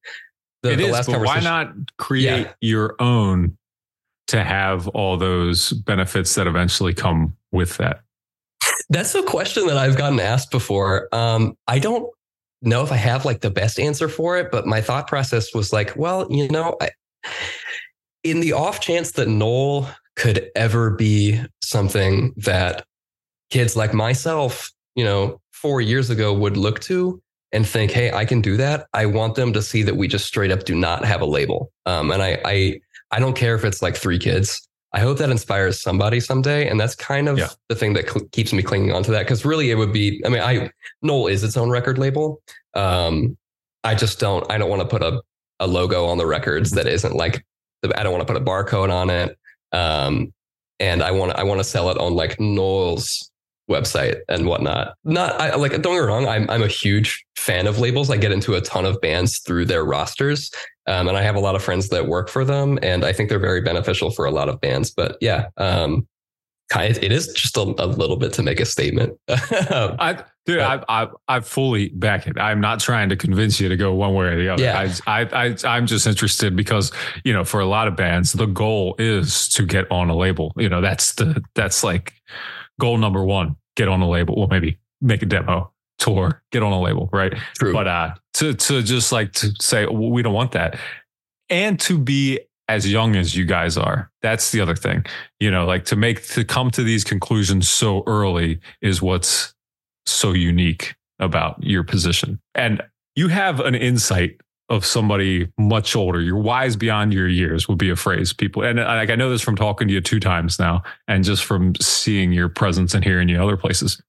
the, 0.63 0.73
it 0.73 0.77
the 0.77 0.85
is, 0.87 0.93
last 0.93 1.07
but 1.11 1.21
why 1.21 1.41
not 1.41 1.73
create 1.99 2.47
Yeah. 2.47 2.53
your 2.61 2.97
own 3.01 3.59
to 4.29 4.43
have 4.43 4.89
all 4.89 5.17
those 5.17 5.71
benefits 5.71 6.35
that 6.35 6.47
eventually 6.47 6.95
come 6.95 7.37
with 7.53 7.77
that? 7.77 8.01
That's 8.89 9.15
a 9.15 9.23
question 9.23 9.67
that 9.67 9.77
I've 9.77 9.97
gotten 9.97 10.21
asked 10.21 10.51
before. 10.51 11.09
Um, 11.13 11.57
I 11.67 11.79
don't 11.79 12.09
know 12.63 12.83
if 12.83 12.93
I 12.93 12.97
have 12.97 13.25
like 13.25 13.41
the 13.41 13.51
best 13.51 13.79
answer 13.79 14.09
for 14.09 14.39
it, 14.39 14.51
but 14.51 14.67
my 14.67 14.81
thought 14.81 15.07
process 15.07 15.55
was 15.55 15.73
like, 15.73 15.95
well, 15.97 16.27
you 16.31 16.49
know, 16.49 16.77
I, 16.81 16.91
in 18.23 18.41
the 18.41 18.53
off 18.53 18.81
chance 18.81 19.13
that 19.13 19.29
Knoll 19.29 19.89
could 20.17 20.51
ever 20.55 20.91
be 20.91 21.41
something 21.61 22.33
that 22.37 22.85
kids 23.51 23.77
like 23.77 23.93
myself, 23.93 24.71
you 24.95 25.05
know, 25.05 25.41
four 25.53 25.81
years 25.81 26.11
ago 26.11 26.33
would 26.33 26.57
look 26.57 26.81
to 26.81 27.21
and 27.53 27.67
think, 27.67 27.91
hey, 27.91 28.13
I 28.13 28.25
can 28.25 28.41
do 28.41 28.57
that. 28.57 28.87
I 28.93 29.07
want 29.07 29.35
them 29.35 29.53
to 29.53 29.63
see 29.63 29.83
that 29.83 29.97
we 29.97 30.09
just 30.09 30.27
straight 30.27 30.51
up 30.51 30.65
do 30.65 30.75
not 30.75 31.05
have 31.05 31.21
a 31.21 31.27
label. 31.27 31.71
Um, 31.87 32.11
and 32.11 32.23
I, 32.23 32.41
I, 32.45 32.81
I 33.15 33.21
don't 33.21 33.37
care 33.37 33.55
if 33.55 33.65
it's 33.65 33.81
like 33.81 33.97
three 33.97 34.19
kids. 34.19 34.69
I 34.93 35.01
hope 35.01 35.19
that 35.19 35.31
inspires 35.31 35.81
somebody 35.81 36.21
someday. 36.21 36.69
And 36.69 36.79
that's 36.79 36.95
kind 36.95 37.29
of 37.29 37.39
yeah. 37.39 37.49
the 37.69 37.75
thing 37.75 37.95
that 37.95 38.09
cl- 38.09 38.27
keeps 38.33 38.53
me 38.53 38.63
clinging 38.63 38.93
on 38.93 39.03
to 39.05 39.11
that. 39.13 39.27
Cause 39.27 39.45
really 39.45 39.71
it 39.71 39.77
would 39.77 39.93
be, 39.93 40.21
I 40.25 40.29
mean, 40.29 40.43
I, 40.43 40.71
Knoll 41.03 41.27
is 41.29 41.43
its 41.43 41.57
own 41.57 41.71
record 41.71 41.99
label. 41.99 42.43
Um, 42.75 43.37
I 43.83 43.95
just 43.95 44.19
don't, 44.21 44.49
I 44.51 44.59
don't 44.59 44.71
want 44.71 44.83
to 44.83 44.89
put 44.89 45.03
a, 45.03 45.23
a 45.61 45.67
logo 45.67 46.07
on 46.07 46.19
the 46.19 46.27
records 46.27 46.73
that 46.73 46.87
isn't 46.87 47.15
like, 47.15 47.45
I 47.97 48.03
don't 48.03 48.13
want 48.13 48.27
to 48.27 48.33
put 48.33 48.41
a 48.41 48.45
barcode 48.45 48.93
on 48.93 49.11
it. 49.11 49.39
Um, 49.73 50.33
and 50.81 51.03
I 51.03 51.11
want 51.11 51.33
to, 51.33 51.39
I 51.39 51.45
want 51.45 51.61
to 51.61 51.65
sell 51.65 51.91
it 51.91 51.99
on 51.99 52.15
like 52.15 52.39
Knoll's 52.41 53.31
website 53.71 54.19
and 54.29 54.47
whatnot. 54.47 54.95
Not 55.05 55.41
I, 55.41 55.55
like 55.57 55.73
don't 55.73 55.83
get 55.83 55.93
me 55.93 55.99
wrong, 55.99 56.27
I'm 56.27 56.49
I'm 56.51 56.63
a 56.63 56.69
huge 56.69 57.25
fan 57.37 57.67
of 57.67 57.79
labels. 57.79 58.11
I 58.11 58.17
get 58.17 58.33
into 58.33 58.55
a 58.55 58.61
ton 58.61 58.85
of 58.85 59.01
bands 59.01 59.39
through 59.39 59.67
their 59.67 59.85
rosters, 59.85 60.51
um, 60.87 61.09
and 61.09 61.17
I 61.17 61.23
have 61.23 61.37
a 61.37 61.41
lot 61.41 61.55
of 61.55 61.63
friends 61.63 61.89
that 61.89 62.09
work 62.09 62.29
for 62.29 62.45
them, 62.45 62.79
and 62.83 63.05
I 63.05 63.13
think 63.13 63.29
they're 63.29 63.39
very 63.39 63.61
beneficial 63.61 64.11
for 64.11 64.25
a 64.25 64.31
lot 64.31 64.49
of 64.49 64.61
bands. 64.61 64.91
But 64.91 65.17
yeah, 65.21 65.49
um, 65.57 66.07
it 66.77 67.13
is 67.13 67.29
just 67.29 67.57
a, 67.57 67.61
a, 67.61 67.87
little 67.87 68.17
bit 68.17 68.33
to 68.35 68.43
make 68.43 68.61
a 68.61 68.65
statement. 68.65 69.19
I, 69.29 70.25
dude, 70.47 70.61
I, 70.61 70.83
I, 70.89 71.09
I 71.29 71.41
fully 71.41 71.91
back 71.91 72.27
it. 72.27 72.39
I'm 72.39 72.61
not 72.61 72.81
trying 72.81 73.09
to 73.11 73.17
convince 73.17 73.61
you 73.61 73.69
to 73.69 73.77
go 73.77 73.95
one 73.95 74.15
way 74.15 74.27
or 74.27 74.37
the 74.37 74.49
other. 74.49 74.63
Yeah. 74.63 74.91
I, 75.07 75.21
I, 75.21 75.57
I, 75.65 75.77
am 75.77 75.87
just 75.87 76.07
interested 76.07 76.57
because, 76.57 76.91
you 77.25 77.33
know, 77.33 77.45
for 77.45 77.61
a 77.61 77.67
lot 77.67 77.87
of 77.87 77.97
bands, 77.97 78.33
the 78.33 78.47
goal 78.47 78.97
is 78.99 79.49
to 79.51 79.65
get 79.65 79.91
on 79.91 80.11
a 80.11 80.17
label. 80.17 80.53
You 80.57 80.69
know, 80.69 80.81
that's 80.81 81.15
the, 81.15 81.43
that's 81.55 81.85
like 81.85 82.15
goal 82.81 82.99
number 82.99 83.25
one, 83.25 83.57
get 83.77 83.89
on 83.89 84.01
a 84.01 84.09
label. 84.09 84.37
Well, 84.37 84.49
maybe 84.49 84.79
make 85.01 85.23
a 85.23 85.27
demo 85.27 85.71
tour, 85.99 86.43
get 86.51 86.63
on 86.63 86.73
a 86.73 86.81
label. 86.81 87.09
Right. 87.13 87.35
True. 87.59 87.73
But, 87.73 87.87
uh, 87.87 88.15
to, 88.35 88.55
to 88.55 88.83
just 88.83 89.13
like 89.13 89.33
to 89.35 89.53
say, 89.61 89.87
well, 89.87 90.11
we 90.11 90.23
don't 90.23 90.35
want 90.35 90.53
that. 90.53 90.79
And 91.49 91.79
to 91.81 91.99
be 91.99 92.41
as 92.69 92.91
young 92.91 93.17
as 93.17 93.37
you 93.37 93.45
guys 93.45 93.77
are. 93.77 94.11
That's 94.23 94.53
the 94.53 94.61
other 94.61 94.77
thing. 94.77 95.05
You 95.41 95.51
know, 95.51 95.67
like 95.67 95.85
to 95.87 95.97
make 95.97 96.27
to 96.29 96.45
come 96.45 96.71
to 96.73 96.83
these 96.83 97.05
conclusions 97.05 97.69
so 97.69 98.03
early 98.07 98.61
is 98.81 99.03
what's 99.03 99.55
so 100.07 100.33
unique 100.33 100.95
about 101.19 101.63
your 101.63 101.85
position. 101.85 102.41
And 102.55 102.83
you 103.17 103.29
have 103.29 103.61
an 103.61 103.75
insight 103.75 104.41
of 104.71 104.85
somebody 104.85 105.53
much 105.59 105.95
older. 105.95 106.21
You're 106.21 106.39
wise 106.39 106.75
beyond 106.75 107.13
your 107.13 107.29
years 107.29 107.69
would 107.69 107.79
be 107.79 107.91
a 107.91 107.97
phrase 107.97 108.33
people 108.33 108.63
and 108.63 108.79
like 108.79 109.11
I 109.11 109.15
know 109.15 109.29
this 109.29 109.43
from 109.43 109.57
talking 109.57 109.89
to 109.89 109.95
you 109.95 110.01
two 110.01 110.21
times 110.21 110.59
now 110.59 110.83
and 111.07 111.23
just 111.23 111.45
from 111.45 111.75
seeing 111.83 112.33
your 112.33 112.49
presence 112.49 112.95
and 112.95 113.05
hearing 113.05 113.29
you 113.29 113.43
other 113.43 113.59
places. 113.59 114.01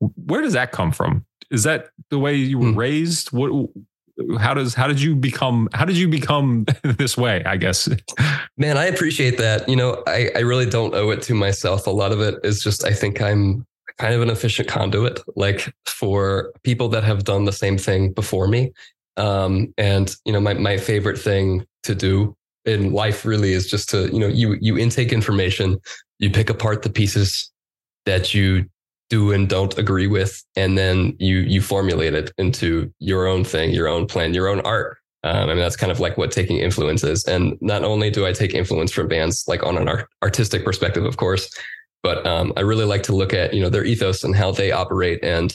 Where 0.00 0.40
does 0.40 0.54
that 0.54 0.72
come 0.72 0.92
from? 0.92 1.24
Is 1.50 1.64
that 1.64 1.88
the 2.10 2.18
way 2.18 2.34
you 2.34 2.58
were 2.58 2.72
mm. 2.72 2.76
raised? 2.76 3.32
What 3.32 3.70
how 4.38 4.54
does 4.54 4.74
how 4.74 4.86
did 4.86 5.00
you 5.00 5.14
become 5.14 5.68
how 5.72 5.84
did 5.84 5.96
you 5.96 6.08
become 6.08 6.66
this 6.82 7.16
way 7.16 7.42
i 7.44 7.56
guess 7.56 7.88
man 8.56 8.76
i 8.76 8.84
appreciate 8.84 9.38
that 9.38 9.68
you 9.68 9.76
know 9.76 10.02
i 10.06 10.30
i 10.34 10.40
really 10.40 10.66
don't 10.66 10.94
owe 10.94 11.10
it 11.10 11.22
to 11.22 11.34
myself 11.34 11.86
a 11.86 11.90
lot 11.90 12.12
of 12.12 12.20
it 12.20 12.34
is 12.44 12.62
just 12.62 12.84
i 12.84 12.92
think 12.92 13.20
i'm 13.20 13.66
kind 13.98 14.14
of 14.14 14.22
an 14.22 14.30
efficient 14.30 14.68
conduit 14.68 15.20
like 15.36 15.72
for 15.86 16.52
people 16.62 16.88
that 16.88 17.04
have 17.04 17.24
done 17.24 17.44
the 17.44 17.52
same 17.52 17.78
thing 17.78 18.12
before 18.12 18.46
me 18.46 18.72
um 19.16 19.72
and 19.78 20.16
you 20.24 20.32
know 20.32 20.40
my 20.40 20.54
my 20.54 20.76
favorite 20.76 21.18
thing 21.18 21.64
to 21.82 21.94
do 21.94 22.34
in 22.64 22.92
life 22.92 23.24
really 23.24 23.52
is 23.52 23.68
just 23.68 23.88
to 23.88 24.08
you 24.12 24.18
know 24.18 24.28
you 24.28 24.56
you 24.60 24.78
intake 24.78 25.12
information 25.12 25.78
you 26.18 26.30
pick 26.30 26.50
apart 26.50 26.82
the 26.82 26.90
pieces 26.90 27.50
that 28.06 28.34
you 28.34 28.64
do 29.10 29.32
and 29.32 29.48
don't 29.48 29.76
agree 29.76 30.06
with, 30.06 30.42
and 30.56 30.78
then 30.78 31.14
you 31.18 31.38
you 31.38 31.60
formulate 31.60 32.14
it 32.14 32.32
into 32.38 32.90
your 33.00 33.26
own 33.26 33.44
thing, 33.44 33.72
your 33.72 33.88
own 33.88 34.06
plan, 34.06 34.32
your 34.32 34.48
own 34.48 34.60
art. 34.60 34.96
Um, 35.22 35.36
I 35.36 35.46
mean, 35.46 35.58
that's 35.58 35.76
kind 35.76 35.92
of 35.92 36.00
like 36.00 36.16
what 36.16 36.30
taking 36.30 36.56
influence 36.56 37.04
is. 37.04 37.24
And 37.24 37.58
not 37.60 37.84
only 37.84 38.08
do 38.08 38.26
I 38.26 38.32
take 38.32 38.54
influence 38.54 38.90
from 38.90 39.08
bands, 39.08 39.44
like 39.46 39.62
on 39.62 39.76
an 39.76 39.86
art- 39.86 40.08
artistic 40.22 40.64
perspective, 40.64 41.04
of 41.04 41.18
course, 41.18 41.50
but 42.02 42.26
um, 42.26 42.54
I 42.56 42.60
really 42.60 42.86
like 42.86 43.02
to 43.04 43.14
look 43.14 43.34
at 43.34 43.52
you 43.52 43.60
know 43.60 43.68
their 43.68 43.84
ethos 43.84 44.24
and 44.24 44.34
how 44.34 44.52
they 44.52 44.72
operate 44.72 45.22
and 45.22 45.54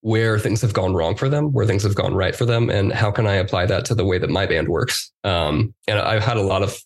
where 0.00 0.38
things 0.38 0.60
have 0.60 0.72
gone 0.72 0.94
wrong 0.94 1.16
for 1.16 1.28
them, 1.28 1.52
where 1.52 1.66
things 1.66 1.82
have 1.82 1.94
gone 1.94 2.14
right 2.14 2.36
for 2.36 2.44
them, 2.44 2.68
and 2.68 2.92
how 2.92 3.10
can 3.10 3.26
I 3.26 3.34
apply 3.34 3.66
that 3.66 3.84
to 3.86 3.94
the 3.94 4.04
way 4.04 4.18
that 4.18 4.30
my 4.30 4.46
band 4.46 4.68
works. 4.68 5.10
Um, 5.24 5.74
and 5.88 5.98
I've 5.98 6.22
had 6.22 6.36
a 6.36 6.42
lot 6.42 6.62
of 6.62 6.78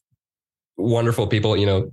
wonderful 0.76 1.26
people, 1.26 1.56
you 1.56 1.66
know, 1.66 1.92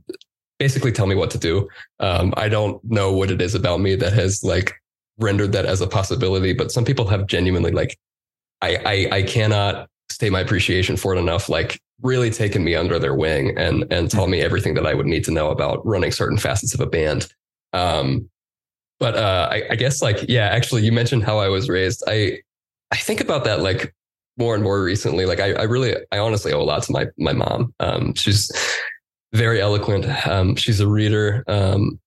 basically 0.59 0.91
tell 0.91 1.07
me 1.07 1.15
what 1.15 1.29
to 1.31 1.37
do. 1.37 1.69
Um, 1.99 2.33
I 2.37 2.49
don't 2.49 2.83
know 2.83 3.11
what 3.11 3.31
it 3.31 3.41
is 3.41 3.53
about 3.53 3.79
me 3.79 3.95
that 3.95 4.13
has 4.13 4.43
like 4.43 4.73
rendered 5.19 5.51
that 5.51 5.65
as 5.65 5.81
a 5.81 5.87
possibility, 5.87 6.53
but 6.53 6.71
some 6.71 6.85
people 6.85 7.07
have 7.07 7.27
genuinely 7.27 7.71
like, 7.71 7.97
I, 8.61 8.75
I, 9.11 9.17
I 9.17 9.23
cannot 9.23 9.87
state 10.09 10.31
my 10.31 10.39
appreciation 10.39 10.97
for 10.97 11.15
it 11.15 11.19
enough. 11.19 11.49
Like 11.49 11.79
really 12.01 12.31
taken 12.31 12.63
me 12.63 12.75
under 12.75 12.97
their 12.97 13.13
wing 13.13 13.57
and, 13.57 13.85
and 13.91 14.09
tell 14.09 14.27
me 14.27 14.41
everything 14.41 14.73
that 14.75 14.87
I 14.87 14.93
would 14.93 15.05
need 15.05 15.23
to 15.25 15.31
know 15.31 15.49
about 15.49 15.85
running 15.85 16.11
certain 16.11 16.37
facets 16.37 16.73
of 16.73 16.79
a 16.79 16.87
band. 16.87 17.27
Um, 17.73 18.29
but, 18.99 19.15
uh, 19.15 19.49
I, 19.51 19.63
I 19.71 19.75
guess 19.75 20.01
like, 20.01 20.25
yeah, 20.27 20.47
actually 20.47 20.83
you 20.83 20.91
mentioned 20.91 21.23
how 21.23 21.37
I 21.37 21.49
was 21.49 21.69
raised. 21.69 22.03
I, 22.07 22.39
I 22.91 22.97
think 22.97 23.21
about 23.21 23.43
that 23.43 23.61
like 23.61 23.93
more 24.37 24.55
and 24.55 24.63
more 24.63 24.83
recently. 24.83 25.25
Like 25.25 25.39
I, 25.39 25.53
I 25.53 25.63
really, 25.63 25.95
I 26.11 26.17
honestly 26.19 26.53
owe 26.53 26.61
a 26.61 26.63
lot 26.63 26.83
to 26.83 26.91
my, 26.91 27.05
my 27.17 27.33
mom. 27.33 27.73
Um, 27.79 28.15
she's, 28.15 28.51
very 29.33 29.61
eloquent. 29.61 30.05
Um, 30.27 30.55
she's 30.55 30.79
a 30.79 30.87
reader, 30.87 31.43
um, 31.47 31.99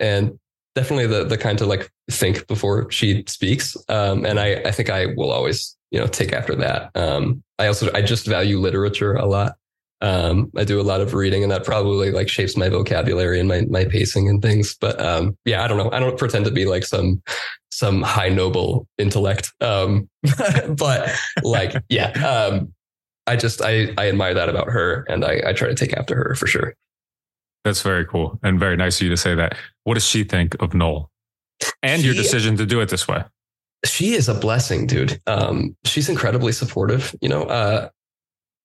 and 0.00 0.38
definitely 0.74 1.06
the 1.06 1.24
the 1.24 1.38
kind 1.38 1.58
to 1.58 1.66
like 1.66 1.90
think 2.10 2.46
before 2.46 2.90
she 2.90 3.24
speaks. 3.26 3.76
Um, 3.88 4.24
and 4.24 4.38
I 4.38 4.54
I 4.64 4.70
think 4.70 4.90
I 4.90 5.06
will 5.16 5.30
always 5.30 5.76
you 5.90 6.00
know 6.00 6.06
take 6.06 6.32
after 6.32 6.54
that. 6.56 6.90
Um, 6.94 7.42
I 7.58 7.66
also 7.66 7.92
I 7.92 8.02
just 8.02 8.26
value 8.26 8.58
literature 8.58 9.14
a 9.14 9.26
lot. 9.26 9.56
Um, 10.00 10.52
I 10.56 10.62
do 10.62 10.80
a 10.80 10.82
lot 10.82 11.00
of 11.00 11.14
reading, 11.14 11.42
and 11.42 11.50
that 11.50 11.64
probably 11.64 12.12
like 12.12 12.28
shapes 12.28 12.56
my 12.56 12.68
vocabulary 12.68 13.40
and 13.40 13.48
my 13.48 13.62
my 13.62 13.84
pacing 13.84 14.28
and 14.28 14.40
things. 14.40 14.76
But 14.80 15.00
um, 15.00 15.36
yeah, 15.44 15.64
I 15.64 15.68
don't 15.68 15.78
know. 15.78 15.90
I 15.90 15.98
don't 15.98 16.18
pretend 16.18 16.44
to 16.44 16.50
be 16.50 16.66
like 16.66 16.84
some 16.84 17.20
some 17.70 18.02
high 18.02 18.28
noble 18.28 18.86
intellect. 18.98 19.52
Um, 19.60 20.08
but 20.68 21.10
like 21.42 21.74
yeah, 21.88 22.10
um, 22.10 22.72
I 23.28 23.36
just 23.36 23.62
I 23.62 23.92
I 23.98 24.08
admire 24.08 24.34
that 24.34 24.48
about 24.48 24.68
her, 24.68 25.04
and 25.08 25.24
I 25.24 25.42
I 25.46 25.52
try 25.52 25.68
to 25.68 25.74
take 25.74 25.92
after 25.96 26.14
her 26.16 26.34
for 26.34 26.46
sure. 26.46 26.74
That's 27.64 27.82
very 27.82 28.06
cool 28.06 28.38
and 28.42 28.58
very 28.58 28.76
nice 28.76 28.96
of 28.96 29.04
you 29.04 29.10
to 29.10 29.16
say 29.16 29.34
that. 29.34 29.56
What 29.84 29.94
does 29.94 30.06
she 30.06 30.24
think 30.24 30.56
of 30.60 30.74
Knoll 30.74 31.10
and 31.82 32.00
she, 32.00 32.06
your 32.06 32.14
decision 32.14 32.56
to 32.56 32.64
do 32.64 32.80
it 32.80 32.88
this 32.88 33.06
way? 33.06 33.24
She 33.84 34.14
is 34.14 34.28
a 34.28 34.34
blessing, 34.34 34.86
dude. 34.86 35.20
Um, 35.26 35.76
she's 35.84 36.08
incredibly 36.08 36.52
supportive. 36.52 37.14
You 37.20 37.28
know, 37.28 37.42
uh, 37.42 37.90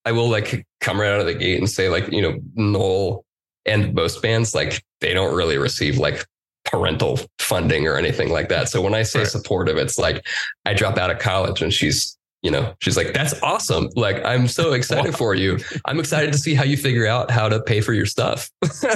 I 0.04 0.12
will 0.12 0.28
like 0.28 0.66
come 0.80 1.00
right 1.00 1.12
out 1.12 1.20
of 1.20 1.26
the 1.26 1.34
gate 1.34 1.58
and 1.58 1.68
say 1.68 1.88
like 1.88 2.10
you 2.10 2.22
know 2.22 2.38
Knoll 2.54 3.24
and 3.66 3.94
most 3.94 4.22
bands 4.22 4.54
like 4.54 4.82
they 5.00 5.12
don't 5.12 5.34
really 5.34 5.58
receive 5.58 5.98
like 5.98 6.24
parental 6.64 7.20
funding 7.38 7.86
or 7.86 7.96
anything 7.96 8.30
like 8.30 8.48
that. 8.48 8.68
So 8.68 8.80
when 8.80 8.94
I 8.94 9.02
say 9.02 9.20
right. 9.20 9.28
supportive, 9.28 9.76
it's 9.76 9.98
like 9.98 10.26
I 10.64 10.74
drop 10.74 10.96
out 10.96 11.10
of 11.10 11.18
college 11.18 11.62
and 11.62 11.72
she's 11.72 12.13
you 12.44 12.50
know, 12.50 12.74
she's 12.80 12.96
like, 12.96 13.14
that's 13.14 13.34
awesome. 13.42 13.88
Like, 13.96 14.22
I'm 14.22 14.46
so 14.46 14.74
excited 14.74 15.16
for 15.18 15.34
you. 15.34 15.58
I'm 15.86 15.98
excited 15.98 16.30
to 16.32 16.38
see 16.38 16.54
how 16.54 16.62
you 16.62 16.76
figure 16.76 17.06
out 17.06 17.30
how 17.30 17.48
to 17.48 17.60
pay 17.60 17.80
for 17.80 17.94
your 17.94 18.04
stuff. 18.04 18.50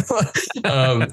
um, 0.65 1.07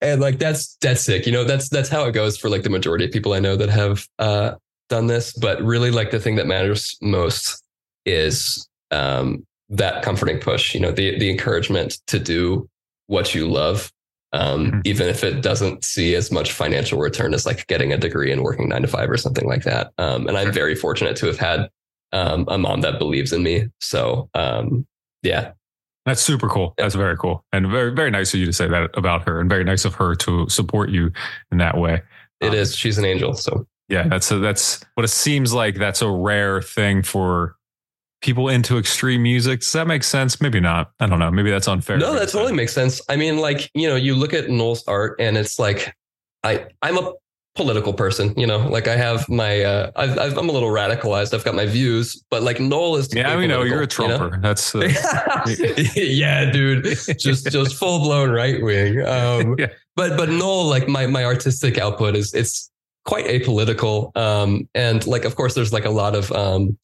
and 0.00 0.20
like, 0.22 0.38
that's, 0.38 0.76
that's 0.80 1.02
sick. 1.02 1.26
You 1.26 1.32
know, 1.32 1.44
that's, 1.44 1.68
that's 1.68 1.90
how 1.90 2.06
it 2.06 2.12
goes 2.12 2.38
for 2.38 2.48
like 2.48 2.62
the 2.62 2.70
majority 2.70 3.04
of 3.04 3.12
people 3.12 3.34
I 3.34 3.40
know 3.40 3.56
that 3.56 3.68
have, 3.68 4.06
uh, 4.18 4.54
done 4.88 5.06
this. 5.06 5.34
But 5.34 5.60
really 5.60 5.90
like 5.90 6.10
the 6.10 6.18
thing 6.18 6.36
that 6.36 6.46
matters 6.46 6.96
most 7.02 7.62
is, 8.06 8.66
um, 8.90 9.44
that 9.68 10.02
comforting 10.02 10.38
push, 10.38 10.74
you 10.74 10.80
know, 10.80 10.92
the, 10.92 11.18
the 11.18 11.28
encouragement 11.28 11.98
to 12.06 12.18
do 12.18 12.70
what 13.08 13.34
you 13.34 13.50
love 13.50 13.92
um, 14.36 14.66
mm-hmm. 14.66 14.80
even 14.84 15.08
if 15.08 15.24
it 15.24 15.40
doesn't 15.40 15.82
see 15.82 16.14
as 16.14 16.30
much 16.30 16.52
financial 16.52 16.98
return 16.98 17.32
as 17.32 17.46
like 17.46 17.66
getting 17.66 17.92
a 17.92 17.96
degree 17.96 18.30
and 18.30 18.42
working 18.42 18.68
nine 18.68 18.82
to 18.82 18.88
five 18.88 19.10
or 19.10 19.16
something 19.16 19.46
like 19.46 19.64
that. 19.64 19.92
Um, 19.98 20.28
and 20.28 20.36
I'm 20.36 20.52
very 20.52 20.74
fortunate 20.74 21.16
to 21.16 21.26
have 21.26 21.38
had 21.38 21.70
um, 22.12 22.44
a 22.48 22.58
mom 22.58 22.82
that 22.82 22.98
believes 22.98 23.32
in 23.32 23.42
me. 23.42 23.68
So 23.80 24.28
um, 24.34 24.86
yeah. 25.22 25.52
That's 26.04 26.20
super 26.20 26.48
cool. 26.48 26.74
That's 26.76 26.94
very 26.94 27.16
cool. 27.16 27.44
And 27.52 27.68
very, 27.68 27.92
very 27.92 28.10
nice 28.10 28.32
of 28.32 28.38
you 28.38 28.46
to 28.46 28.52
say 28.52 28.68
that 28.68 28.90
about 28.94 29.26
her 29.26 29.40
and 29.40 29.50
very 29.50 29.64
nice 29.64 29.84
of 29.84 29.94
her 29.94 30.14
to 30.16 30.48
support 30.48 30.90
you 30.90 31.10
in 31.50 31.58
that 31.58 31.78
way. 31.78 32.02
It 32.40 32.50
um, 32.50 32.54
is. 32.54 32.76
She's 32.76 32.98
an 32.98 33.04
angel. 33.04 33.34
So 33.34 33.66
yeah, 33.88 34.06
that's 34.06 34.30
a, 34.30 34.38
that's 34.38 34.84
what 34.94 35.04
it 35.04 35.08
seems 35.08 35.52
like. 35.52 35.76
That's 35.76 36.02
a 36.02 36.10
rare 36.10 36.60
thing 36.60 37.02
for 37.02 37.56
people 38.22 38.48
into 38.48 38.78
extreme 38.78 39.22
music. 39.22 39.60
Does 39.60 39.72
that 39.72 39.86
make 39.86 40.04
sense? 40.04 40.40
Maybe 40.40 40.60
not. 40.60 40.90
I 41.00 41.06
don't 41.06 41.18
know. 41.18 41.30
Maybe 41.30 41.50
that's 41.50 41.68
unfair. 41.68 41.98
No, 41.98 42.14
that 42.14 42.28
totally 42.28 42.52
makes 42.52 42.72
sense. 42.72 43.00
I 43.08 43.16
mean, 43.16 43.38
like, 43.38 43.70
you 43.74 43.88
know, 43.88 43.96
you 43.96 44.14
look 44.14 44.32
at 44.32 44.48
Knoll's 44.48 44.84
art 44.86 45.16
and 45.20 45.36
it's 45.36 45.58
like, 45.58 45.94
I, 46.42 46.66
I'm 46.82 46.98
a, 46.98 47.12
political 47.56 47.92
person, 47.92 48.34
you 48.36 48.46
know, 48.46 48.58
like 48.68 48.86
I 48.86 48.96
have 48.96 49.28
my, 49.28 49.62
uh, 49.62 49.90
I've, 49.96 50.18
I've, 50.18 50.38
I'm 50.38 50.48
a 50.48 50.52
little 50.52 50.68
radicalized. 50.68 51.34
I've 51.34 51.44
got 51.44 51.54
my 51.54 51.66
views, 51.66 52.22
but 52.30 52.42
like 52.42 52.60
Knoll 52.60 52.96
is. 52.96 53.12
Yeah, 53.12 53.36
we 53.36 53.46
know 53.46 53.62
you're 53.62 53.82
a 53.82 53.86
apolitical, 53.86 54.26
you 54.26 54.36
know? 54.36 54.40
That's 54.40 54.74
uh, 54.74 55.92
yeah, 55.96 56.50
dude, 56.50 56.84
just 57.18 57.50
just 57.50 57.76
full 57.76 58.00
blown 58.00 58.30
right 58.30 58.62
wing. 58.62 59.00
Um, 59.06 59.56
Yeah. 59.58 59.68
But 59.96 60.16
but 60.16 60.28
Knoll, 60.28 60.66
like 60.66 60.88
my 60.88 61.06
my 61.06 61.24
artistic 61.24 61.78
output 61.78 62.14
is 62.16 62.34
it's 62.34 62.70
quite 63.04 63.24
apolitical, 63.24 64.14
um, 64.16 64.68
and 64.74 65.06
like 65.06 65.24
of 65.24 65.36
course 65.36 65.54
there's 65.54 65.72
like 65.72 65.86
a 65.86 65.90
lot 65.90 66.14
of 66.14 66.30
um, 66.32 66.76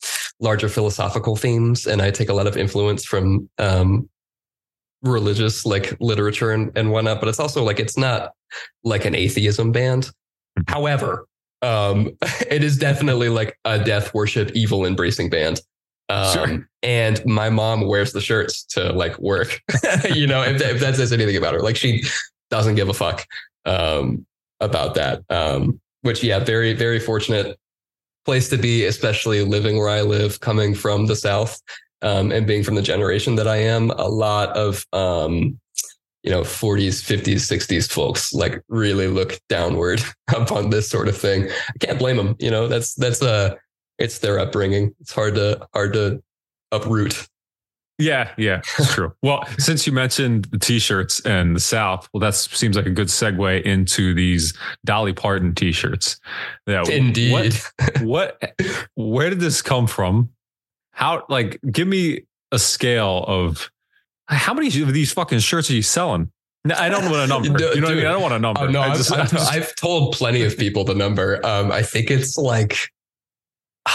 larger 0.43 0.69
philosophical 0.69 1.37
themes, 1.37 1.87
and 1.87 2.03
I 2.03 2.11
take 2.11 2.29
a 2.29 2.35
lot 2.35 2.47
of 2.47 2.57
influence 2.57 3.05
from 3.05 3.49
um, 3.59 4.09
religious 5.03 5.65
like 5.65 5.97
literature 6.01 6.51
and, 6.51 6.77
and 6.77 6.91
whatnot. 6.91 7.21
But 7.21 7.29
it's 7.29 7.41
also 7.41 7.63
like 7.63 7.81
it's 7.81 7.97
not 7.97 8.33
like 8.85 9.05
an 9.05 9.15
atheism 9.15 9.73
band. 9.73 10.11
However, 10.67 11.27
um, 11.63 12.11
it 12.51 12.63
is 12.63 12.77
definitely 12.77 13.29
like 13.29 13.57
a 13.65 13.83
death 13.83 14.13
worship, 14.13 14.51
evil 14.55 14.85
embracing 14.85 15.31
band. 15.31 15.61
Um, 16.09 16.33
Sure. 16.33 16.69
And 16.83 17.25
my 17.25 17.49
mom 17.49 17.87
wears 17.87 18.13
the 18.13 18.21
shirts 18.21 18.65
to 18.71 18.93
like 18.93 19.17
work. 19.21 19.63
you 20.13 20.27
know, 20.27 20.43
if 20.43 20.59
that, 20.59 20.73
if 20.73 20.81
that 20.81 20.97
says 20.97 21.13
anything 21.13 21.37
about 21.37 21.55
her, 21.55 21.61
like 21.61 21.77
she 21.77 22.03
doesn't 22.51 22.75
give 22.75 22.89
a 22.89 22.95
fuck 22.95 23.25
um, 23.65 24.27
about 24.61 24.95
that. 24.95 25.23
Um, 25.31 25.81
which, 26.01 26.25
yeah, 26.25 26.41
very, 26.41 26.73
very 26.75 26.99
fortunate 26.99 27.57
place 28.25 28.49
to 28.51 28.57
be, 28.57 28.85
especially 28.85 29.45
living 29.45 29.77
where 29.79 29.89
I 29.89 30.03
live, 30.03 30.41
coming 30.41 30.75
from 30.75 31.07
the 31.07 31.17
South 31.17 31.61
um, 32.03 32.33
and 32.33 32.47
being 32.47 32.63
from 32.63 32.75
the 32.75 32.83
generation 32.83 33.37
that 33.37 33.49
I 33.49 33.57
am. 33.57 33.91
A 33.91 34.09
lot 34.09 34.57
of, 34.57 34.85
um, 34.93 35.59
you 36.23 36.31
know, 36.31 36.43
40s, 36.43 37.03
50s, 37.03 37.35
60s 37.35 37.91
folks 37.91 38.33
like 38.33 38.63
really 38.69 39.09
look 39.09 39.41
downward 39.49 40.03
upon 40.35 40.71
this 40.71 40.89
sort 40.89 41.09
of 41.09 41.17
thing. 41.17 41.49
I 41.51 41.79
can't 41.81 41.99
blame 41.99 42.17
them. 42.17 42.37
You 42.39 42.51
know, 42.51 42.69
that's, 42.69 42.95
that's, 42.95 43.23
uh, 43.23 43.57
it's 43.99 44.19
their 44.19 44.39
upbringing. 44.39 44.95
It's 45.01 45.13
hard 45.13 45.35
to, 45.37 45.67
hard 45.73 45.93
to 45.95 46.23
uproot. 46.71 47.29
Yeah, 47.99 48.33
yeah, 48.37 48.63
it's 48.79 48.95
true. 48.95 49.13
Well, 49.23 49.47
since 49.59 49.87
you 49.87 49.93
mentioned 49.93 50.47
the 50.47 50.59
t-shirts 50.59 51.21
and 51.21 51.55
the 51.55 51.61
South, 51.61 52.09
well, 52.13 52.21
that 52.21 52.35
seems 52.35 52.75
like 52.77 52.87
a 52.87 52.91
good 52.91 53.07
segue 53.09 53.63
into 53.63 54.15
these 54.15 54.55
Dolly 54.85 55.13
Parton 55.13 55.55
t-shirts. 55.55 56.19
Yeah, 56.67 56.83
Indeed. 56.91 57.33
What, 57.33 57.73
what, 58.03 58.53
where 58.95 59.31
did 59.31 59.41
this 59.41 59.63
come 59.63 59.87
from? 59.87 60.31
How, 60.93 61.25
like, 61.29 61.61
give 61.71 61.87
me 61.87 62.27
a 62.51 62.59
scale 62.59 63.25
of 63.29 63.71
how 64.27 64.55
many 64.55 64.67
of 64.83 64.93
these 64.93 65.13
fucking 65.13 65.39
shirts 65.41 65.71
are 65.71 65.75
you 65.75 65.83
selling? 65.83 66.31
No, 66.65 66.75
I 66.77 66.89
don't 66.89 67.05
want 67.05 67.17
a 67.17 67.27
number. 67.27 67.49
You 67.75 67.81
know 67.81 67.89
what 67.89 67.93
I 67.93 67.97
mean? 67.97 68.07
I 68.07 68.13
don't 68.13 68.23
want 68.23 68.35
a 68.35 68.39
number. 68.39 68.61
Oh, 68.63 68.67
no, 68.69 68.81
I 68.81 68.89
I've, 68.89 68.97
just- 68.97 69.13
I've, 69.13 69.21
I 69.21 69.27
just- 69.27 69.53
I've 69.53 69.75
told 69.77 70.15
plenty 70.15 70.43
of 70.43 70.57
people 70.57 70.85
the 70.85 70.95
number. 70.95 71.45
Um, 71.47 71.71
I 71.73 71.83
think 71.83 72.11
it's 72.11 72.37
like, 72.37 72.77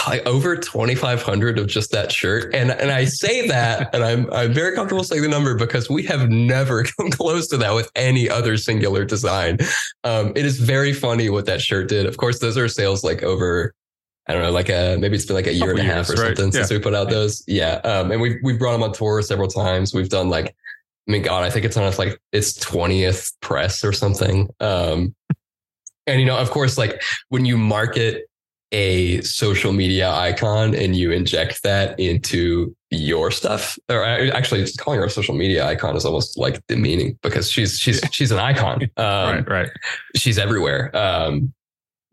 like 0.06 0.26
over 0.26 0.56
2,500 0.56 1.58
of 1.58 1.66
just 1.66 1.90
that 1.92 2.12
shirt. 2.12 2.54
And, 2.54 2.70
and 2.70 2.90
I 2.90 3.04
say 3.04 3.48
that, 3.48 3.90
and 3.94 4.04
I'm, 4.04 4.30
I'm 4.32 4.52
very 4.52 4.74
comfortable 4.74 5.04
saying 5.04 5.22
the 5.22 5.28
number 5.28 5.54
because 5.54 5.88
we 5.88 6.02
have 6.04 6.28
never 6.28 6.82
come 6.98 7.10
close 7.10 7.48
to 7.48 7.56
that 7.58 7.74
with 7.74 7.90
any 7.94 8.28
other 8.28 8.56
singular 8.56 9.04
design. 9.04 9.58
Um, 10.04 10.32
it 10.36 10.44
is 10.44 10.58
very 10.60 10.92
funny 10.92 11.30
what 11.30 11.46
that 11.46 11.60
shirt 11.60 11.88
did. 11.88 12.06
Of 12.06 12.16
course, 12.16 12.38
those 12.38 12.56
are 12.58 12.68
sales 12.68 13.02
like 13.02 13.22
over, 13.22 13.74
I 14.26 14.34
don't 14.34 14.42
know, 14.42 14.50
like 14.52 14.68
a, 14.68 14.96
maybe 14.98 15.16
it's 15.16 15.24
been 15.24 15.36
like 15.36 15.46
a 15.46 15.54
year 15.54 15.70
and 15.70 15.78
a 15.78 15.82
Couple 15.82 15.94
half 15.96 16.08
or 16.10 16.12
years, 16.12 16.20
right? 16.20 16.36
something 16.36 16.52
since 16.52 16.70
Yeah. 16.70 16.76
we 16.76 16.82
put 16.82 16.94
out 16.94 17.08
those. 17.08 17.42
Yeah. 17.46 17.74
Um, 17.84 18.12
and 18.12 18.20
we've, 18.20 18.36
we've 18.42 18.58
brought 18.58 18.72
them 18.72 18.82
on 18.82 18.92
tour 18.92 19.22
several 19.22 19.48
times. 19.48 19.94
We've 19.94 20.08
done 20.10 20.28
like, 20.28 20.54
I 21.08 21.10
mean, 21.10 21.22
God, 21.22 21.44
I 21.44 21.50
think 21.50 21.64
it's 21.64 21.76
on 21.78 21.84
its 21.84 21.98
like 21.98 22.20
its 22.32 22.58
20th 22.58 23.32
press 23.40 23.82
or 23.82 23.94
something. 23.94 24.50
Um, 24.60 25.14
and 26.06 26.20
you 26.20 26.26
know, 26.26 26.36
of 26.36 26.50
course, 26.50 26.76
like 26.76 27.02
when 27.30 27.46
you 27.46 27.56
market 27.56 28.27
a 28.72 29.20
social 29.22 29.72
media 29.72 30.10
icon 30.10 30.74
and 30.74 30.94
you 30.94 31.10
inject 31.10 31.62
that 31.62 31.98
into 31.98 32.74
your 32.90 33.30
stuff, 33.30 33.78
or 33.88 34.04
actually 34.04 34.62
just 34.62 34.78
calling 34.78 35.00
her 35.00 35.06
a 35.06 35.10
social 35.10 35.34
media 35.34 35.66
icon 35.66 35.96
is 35.96 36.04
almost 36.04 36.38
like 36.38 36.64
demeaning 36.66 37.18
because 37.22 37.50
she's 37.50 37.78
she's 37.78 38.00
she's 38.10 38.30
an 38.30 38.38
icon. 38.38 38.90
Um, 38.96 39.36
right, 39.36 39.48
right. 39.48 39.70
she's 40.16 40.38
everywhere. 40.38 40.94
Um, 40.96 41.52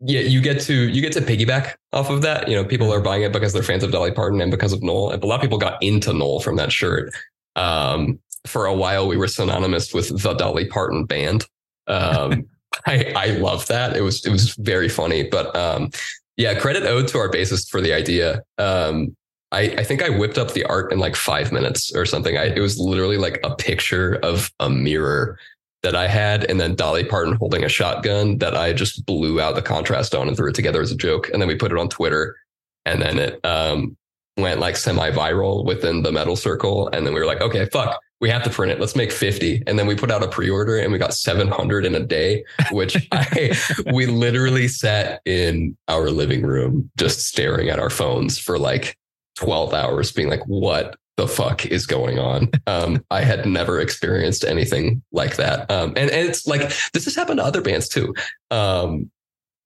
yeah, 0.00 0.20
you 0.20 0.40
get 0.40 0.60
to 0.62 0.74
you 0.74 1.00
get 1.00 1.12
to 1.14 1.20
piggyback 1.20 1.74
off 1.92 2.10
of 2.10 2.22
that. 2.22 2.48
You 2.48 2.56
know, 2.56 2.64
people 2.64 2.92
are 2.92 3.00
buying 3.00 3.22
it 3.22 3.32
because 3.32 3.52
they're 3.52 3.62
fans 3.62 3.82
of 3.82 3.92
Dolly 3.92 4.12
Parton 4.12 4.40
and 4.40 4.50
because 4.50 4.72
of 4.72 4.82
Knoll. 4.82 5.12
A 5.12 5.16
lot 5.16 5.36
of 5.36 5.40
people 5.40 5.58
got 5.58 5.82
into 5.82 6.12
Knoll 6.12 6.40
from 6.40 6.56
that 6.56 6.70
shirt. 6.70 7.12
Um, 7.56 8.18
for 8.46 8.66
a 8.66 8.74
while, 8.74 9.08
we 9.08 9.16
were 9.16 9.28
synonymous 9.28 9.92
with 9.94 10.22
the 10.22 10.34
Dolly 10.34 10.66
Parton 10.66 11.04
band. 11.04 11.46
Um, 11.86 12.46
I 12.86 13.12
I 13.16 13.26
love 13.38 13.66
that. 13.68 13.96
It 13.96 14.02
was 14.02 14.24
it 14.26 14.30
was 14.30 14.54
very 14.56 14.88
funny. 14.88 15.22
But 15.24 15.54
um, 15.56 15.90
yeah, 16.36 16.58
credit 16.58 16.84
owed 16.84 17.08
to 17.08 17.18
our 17.18 17.30
bassist 17.30 17.70
for 17.70 17.80
the 17.80 17.92
idea. 17.92 18.42
Um, 18.58 19.16
I, 19.52 19.60
I 19.78 19.84
think 19.84 20.02
I 20.02 20.10
whipped 20.10 20.38
up 20.38 20.52
the 20.52 20.64
art 20.64 20.92
in 20.92 20.98
like 20.98 21.16
five 21.16 21.52
minutes 21.52 21.94
or 21.94 22.04
something. 22.04 22.36
I, 22.36 22.46
it 22.46 22.60
was 22.60 22.78
literally 22.78 23.16
like 23.16 23.40
a 23.44 23.54
picture 23.54 24.18
of 24.22 24.50
a 24.60 24.68
mirror 24.68 25.38
that 25.82 25.94
I 25.94 26.08
had, 26.08 26.44
and 26.44 26.60
then 26.60 26.74
Dolly 26.74 27.04
Parton 27.04 27.34
holding 27.34 27.64
a 27.64 27.68
shotgun 27.68 28.38
that 28.38 28.56
I 28.56 28.72
just 28.72 29.06
blew 29.06 29.40
out 29.40 29.54
the 29.54 29.62
contrast 29.62 30.14
on 30.14 30.26
and 30.26 30.36
threw 30.36 30.48
it 30.48 30.54
together 30.54 30.82
as 30.82 30.90
a 30.90 30.96
joke. 30.96 31.30
And 31.30 31.40
then 31.40 31.48
we 31.48 31.54
put 31.54 31.70
it 31.70 31.78
on 31.78 31.88
Twitter, 31.88 32.36
and 32.84 33.00
then 33.00 33.18
it 33.18 33.40
um, 33.44 33.96
went 34.36 34.60
like 34.60 34.76
semi 34.76 35.10
viral 35.10 35.64
within 35.64 36.02
the 36.02 36.12
metal 36.12 36.36
circle. 36.36 36.88
And 36.92 37.06
then 37.06 37.14
we 37.14 37.20
were 37.20 37.26
like, 37.26 37.40
okay, 37.40 37.66
fuck, 37.66 38.00
we 38.20 38.30
have 38.30 38.42
to 38.44 38.50
print 38.50 38.72
it. 38.72 38.80
Let's 38.80 38.96
make 38.96 39.12
50. 39.12 39.62
And 39.66 39.78
then 39.78 39.86
we 39.86 39.94
put 39.94 40.10
out 40.10 40.22
a 40.22 40.28
pre 40.28 40.48
order 40.50 40.78
and 40.78 40.92
we 40.92 40.98
got 40.98 41.14
700 41.14 41.84
in 41.84 41.94
a 41.94 42.00
day, 42.00 42.44
which 42.70 42.96
I, 43.12 43.52
we 43.92 44.06
literally 44.06 44.68
sat 44.68 45.20
in 45.24 45.76
our 45.88 46.10
living 46.10 46.42
room 46.42 46.90
just 46.96 47.20
staring 47.26 47.68
at 47.68 47.78
our 47.78 47.90
phones 47.90 48.38
for 48.38 48.58
like 48.58 48.96
12 49.36 49.74
hours, 49.74 50.12
being 50.12 50.28
like, 50.30 50.46
what 50.46 50.96
the 51.16 51.28
fuck 51.28 51.66
is 51.66 51.86
going 51.86 52.18
on? 52.18 52.50
Um, 52.68 53.04
I 53.12 53.22
had 53.22 53.46
never 53.46 53.80
experienced 53.80 54.44
anything 54.44 55.00
like 55.12 55.36
that. 55.36 55.70
Um, 55.70 55.90
and, 55.90 56.10
and 56.10 56.28
it's 56.28 56.48
like, 56.48 56.72
this 56.92 57.04
has 57.04 57.14
happened 57.14 57.38
to 57.38 57.44
other 57.44 57.62
bands 57.62 57.88
too. 57.88 58.12
Um, 58.50 59.08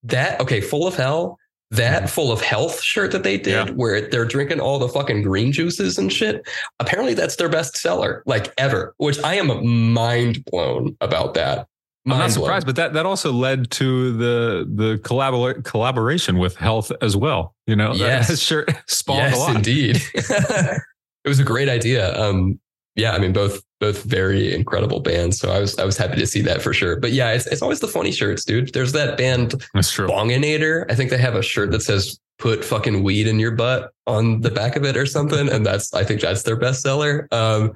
that, 0.03 0.39
okay, 0.43 0.61
Full 0.61 0.87
of 0.87 0.95
Hell, 0.95 1.39
that 1.73 2.11
Full 2.11 2.33
of 2.33 2.41
Health 2.41 2.81
shirt 2.83 3.12
that 3.12 3.23
they 3.23 3.37
did, 3.39 3.68
Yeah. 3.68 3.75
where 3.75 4.01
they're 4.09 4.25
drinking 4.25 4.61
all 4.61 4.79
the 4.79 4.89
fucking 4.89 5.23
green 5.23 5.53
juices 5.53 5.99
and 5.99 6.12
shit. 6.12 6.47
Apparently, 6.81 7.14
that's 7.14 7.37
their 7.37 7.49
best 7.49 7.77
seller, 7.77 8.23
like 8.27 8.53
ever, 8.59 8.95
which 8.99 9.18
I 9.23 9.35
am 9.37 9.93
mind 9.93 10.45
blown 10.47 10.97
about 11.01 11.35
that. 11.35 11.66
I'm 12.07 12.11
not 12.12 12.18
Mind 12.18 12.35
blown. 12.35 12.45
surprised, 12.45 12.66
but 12.66 12.77
that 12.77 12.95
that 12.95 13.07
also 13.07 13.31
led 13.33 13.71
to 13.73 14.12
the 14.16 14.66
the 14.75 14.99
collabor- 15.05 15.62
collaboration 15.64 16.39
with 16.39 16.57
Health 16.57 16.91
as 17.03 17.16
well. 17.16 17.55
You 17.66 17.77
know, 17.77 17.93
Yes. 17.95 18.29
that 18.29 18.39
shirt 18.39 18.71
spawned 18.89 19.35
a 19.35 19.39
lot. 19.39 19.55
indeed. 19.57 20.03
it 20.14 20.81
was 21.27 21.39
a 21.39 21.45
great 21.45 21.68
idea. 21.68 22.18
Um, 22.21 22.59
yeah, 22.97 23.12
I 23.12 23.18
mean, 23.18 23.33
both 23.33 23.61
both 23.81 24.03
very 24.05 24.55
incredible 24.55 25.01
bands. 25.01 25.39
So 25.39 25.51
I 25.51 25.59
was 25.59 25.76
I 25.78 25.85
was 25.85 25.97
happy 25.97 26.16
to 26.16 26.26
see 26.26 26.43
that 26.43 26.62
for 26.62 26.72
sure. 26.72 26.97
But 26.97 27.12
yeah, 27.12 27.33
it's 27.33 27.47
it's 27.47 27.62
always 27.62 27.81
the 27.81 27.89
funny 27.89 28.12
shirts, 28.12 28.45
dude. 28.45 28.72
There's 28.74 28.93
that 28.93 29.16
band 29.16 29.64
That's 29.74 29.91
true. 29.91 30.07
Bonginator. 30.07 30.85
I 30.91 30.95
think 30.95 31.11
they 31.11 31.18
have 31.18 31.35
a 31.35 31.43
shirt 31.43 31.70
that 31.72 31.83
says 31.83 32.20
"Put 32.39 32.64
fucking 32.64 33.03
weed 33.03 33.26
in 33.26 33.41
your 33.41 33.53
butt" 33.53 33.91
on 34.07 34.43
the 34.43 34.51
back 34.51 34.76
of 34.76 34.85
it 34.85 34.97
or 34.97 35.07
something, 35.07 35.49
and 35.49 35.64
that's 35.64 35.93
I 35.95 36.05
think 36.05 36.20
that's 36.20 36.43
their 36.43 36.59
bestseller. 36.59 37.33
Um, 37.33 37.72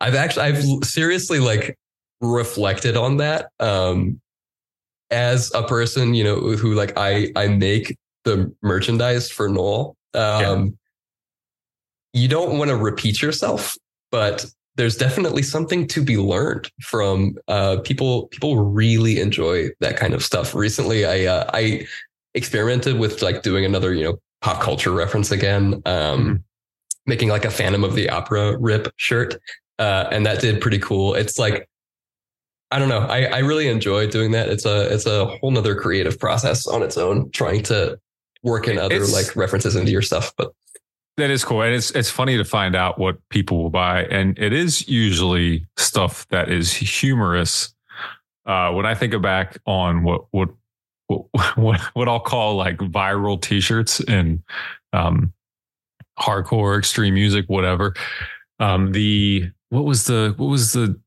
I've 0.00 0.14
actually 0.14 0.46
I've 0.46 0.84
seriously 0.84 1.38
like 1.38 1.78
reflected 2.20 2.96
on 2.96 3.18
that. 3.18 3.50
Um, 3.60 4.20
as 5.10 5.52
a 5.54 5.62
person, 5.62 6.14
you 6.14 6.24
know, 6.24 6.36
who 6.36 6.74
like 6.74 6.94
I 6.96 7.30
I 7.36 7.48
make 7.48 7.96
the 8.24 8.52
merchandise 8.62 9.30
for 9.30 9.48
Knoll. 9.48 9.96
Um, 10.14 10.78
you 12.14 12.28
don't 12.28 12.58
want 12.58 12.70
to 12.70 12.76
repeat 12.76 13.20
yourself, 13.20 13.76
but 14.10 14.46
there's 14.76 14.96
definitely 14.96 15.42
something 15.42 15.86
to 15.88 16.02
be 16.02 16.16
learned 16.16 16.70
from 16.80 17.36
uh, 17.48 17.78
people. 17.84 18.28
People 18.28 18.56
really 18.56 19.20
enjoy 19.20 19.68
that 19.80 19.96
kind 19.96 20.14
of 20.14 20.24
stuff. 20.24 20.54
Recently, 20.54 21.04
I 21.04 21.26
uh, 21.26 21.50
I 21.52 21.86
experimented 22.34 22.98
with 22.98 23.22
like 23.22 23.42
doing 23.42 23.64
another 23.64 23.92
you 23.92 24.04
know 24.04 24.18
pop 24.40 24.62
culture 24.62 24.90
reference 24.90 25.30
again, 25.30 25.82
um, 25.86 26.42
making 27.06 27.28
like 27.28 27.44
a 27.44 27.50
Phantom 27.50 27.84
of 27.84 27.94
the 27.94 28.08
Opera 28.08 28.56
rip 28.58 28.92
shirt, 28.96 29.36
uh, 29.78 30.08
and 30.10 30.24
that 30.26 30.40
did 30.40 30.60
pretty 30.60 30.78
cool. 30.78 31.14
It's 31.14 31.38
like 31.38 31.68
I 32.70 32.78
don't 32.78 32.88
know. 32.88 33.00
I, 33.00 33.24
I 33.24 33.38
really 33.40 33.68
enjoy 33.68 34.06
doing 34.06 34.30
that. 34.30 34.48
It's 34.48 34.64
a 34.64 34.92
it's 34.92 35.04
a 35.04 35.26
whole 35.26 35.50
nother 35.50 35.74
creative 35.74 36.18
process 36.18 36.66
on 36.66 36.82
its 36.82 36.96
own, 36.96 37.30
trying 37.32 37.62
to 37.64 37.98
work 38.42 38.68
in 38.68 38.78
other 38.78 38.96
It's- 38.96 39.12
like 39.12 39.36
references 39.36 39.76
into 39.76 39.92
your 39.92 40.02
stuff. 40.02 40.32
But 40.38 40.52
That 41.18 41.30
is 41.30 41.44
cool, 41.44 41.60
and 41.62 41.74
it's 41.74 41.90
it's 41.90 42.10
funny 42.10 42.38
to 42.38 42.44
find 42.44 42.74
out 42.74 42.98
what 42.98 43.16
people 43.28 43.62
will 43.62 43.70
buy, 43.70 44.04
and 44.04 44.38
it 44.38 44.54
is 44.54 44.88
usually 44.88 45.66
stuff 45.76 46.26
that 46.28 46.48
is 46.48 46.72
humorous. 46.72 47.74
Uh, 48.46 48.72
when 48.72 48.86
I 48.86 48.94
think 48.94 49.20
back 49.20 49.58
on 49.66 50.04
what 50.04 50.24
what 50.30 50.48
what 51.56 51.80
what, 51.94 52.08
I'll 52.08 52.20
call 52.20 52.56
like 52.56 52.78
viral 52.78 53.40
T-shirts 53.40 54.00
and 54.00 54.42
um, 54.94 55.32
hardcore 56.18 56.78
extreme 56.78 57.14
music, 57.14 57.44
whatever. 57.48 57.94
Um, 58.58 58.92
the 58.92 59.50
what 59.68 59.84
was 59.84 60.04
the 60.04 60.34
what 60.36 60.46
was 60.46 60.72
the 60.72 60.98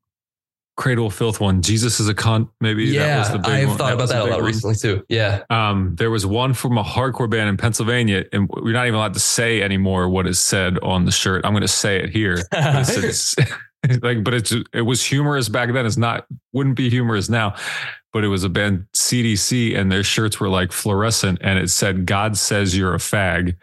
Cradle 0.78 1.10
Filth 1.10 1.40
one. 1.40 1.62
Jesus 1.62 2.00
is 2.00 2.10
a 2.10 2.14
cunt. 2.14 2.50
Maybe 2.60 2.86
yeah, 2.86 3.08
that 3.08 3.20
was 3.20 3.32
the 3.32 3.38
big 3.40 3.52
I've 3.52 3.68
one. 3.70 3.78
thought 3.78 3.94
about 3.94 4.10
that 4.10 4.22
a 4.22 4.26
lot 4.26 4.40
one. 4.40 4.46
recently 4.46 4.76
too. 4.76 5.06
Yeah. 5.08 5.44
Um, 5.50 5.96
there 5.98 6.12
was 6.12 6.26
one 6.26 6.54
from 6.54 6.78
a 6.78 6.84
hardcore 6.84 7.30
band 7.30 7.50
in 7.50 7.58
Pennsylvania, 7.58 8.26
and 8.34 8.50
we're 8.50 8.74
not 8.74 8.86
even 8.86 8.96
allowed 8.96 9.14
to 9.14 9.20
say 9.20 9.62
anymore 9.62 10.10
what 10.10 10.28
is 10.28 10.40
said 10.40 10.78
on 10.80 11.06
the 11.06 11.12
shirt. 11.12 11.46
I'm 11.46 11.54
going 11.54 11.62
to 11.62 11.68
say 11.68 11.98
it 11.98 12.10
here. 12.10 12.40
But 12.52 12.82
it 12.82 12.86
says- 12.86 13.36
like, 14.02 14.24
but 14.24 14.34
it's 14.34 14.54
it 14.74 14.82
was 14.82 15.04
humorous 15.06 15.50
back 15.50 15.72
then. 15.72 15.86
It's 15.86 15.98
not 15.98 16.26
wouldn't 16.54 16.76
be 16.76 16.90
humorous 16.90 17.30
now. 17.30 17.56
But 18.16 18.24
it 18.24 18.30
was 18.30 18.46
a 18.46 18.50
band 18.50 18.86
CDC, 18.94 19.78
and 19.78 19.92
their 19.92 20.02
shirts 20.02 20.40
were 20.40 20.48
like 20.48 20.72
fluorescent, 20.72 21.40
and 21.42 21.60
it 21.60 21.70
said 21.70 22.06
"God 22.06 22.38
says 22.38 22.78
you're 22.78 22.94
a 22.94 22.98
fag," 22.98 23.58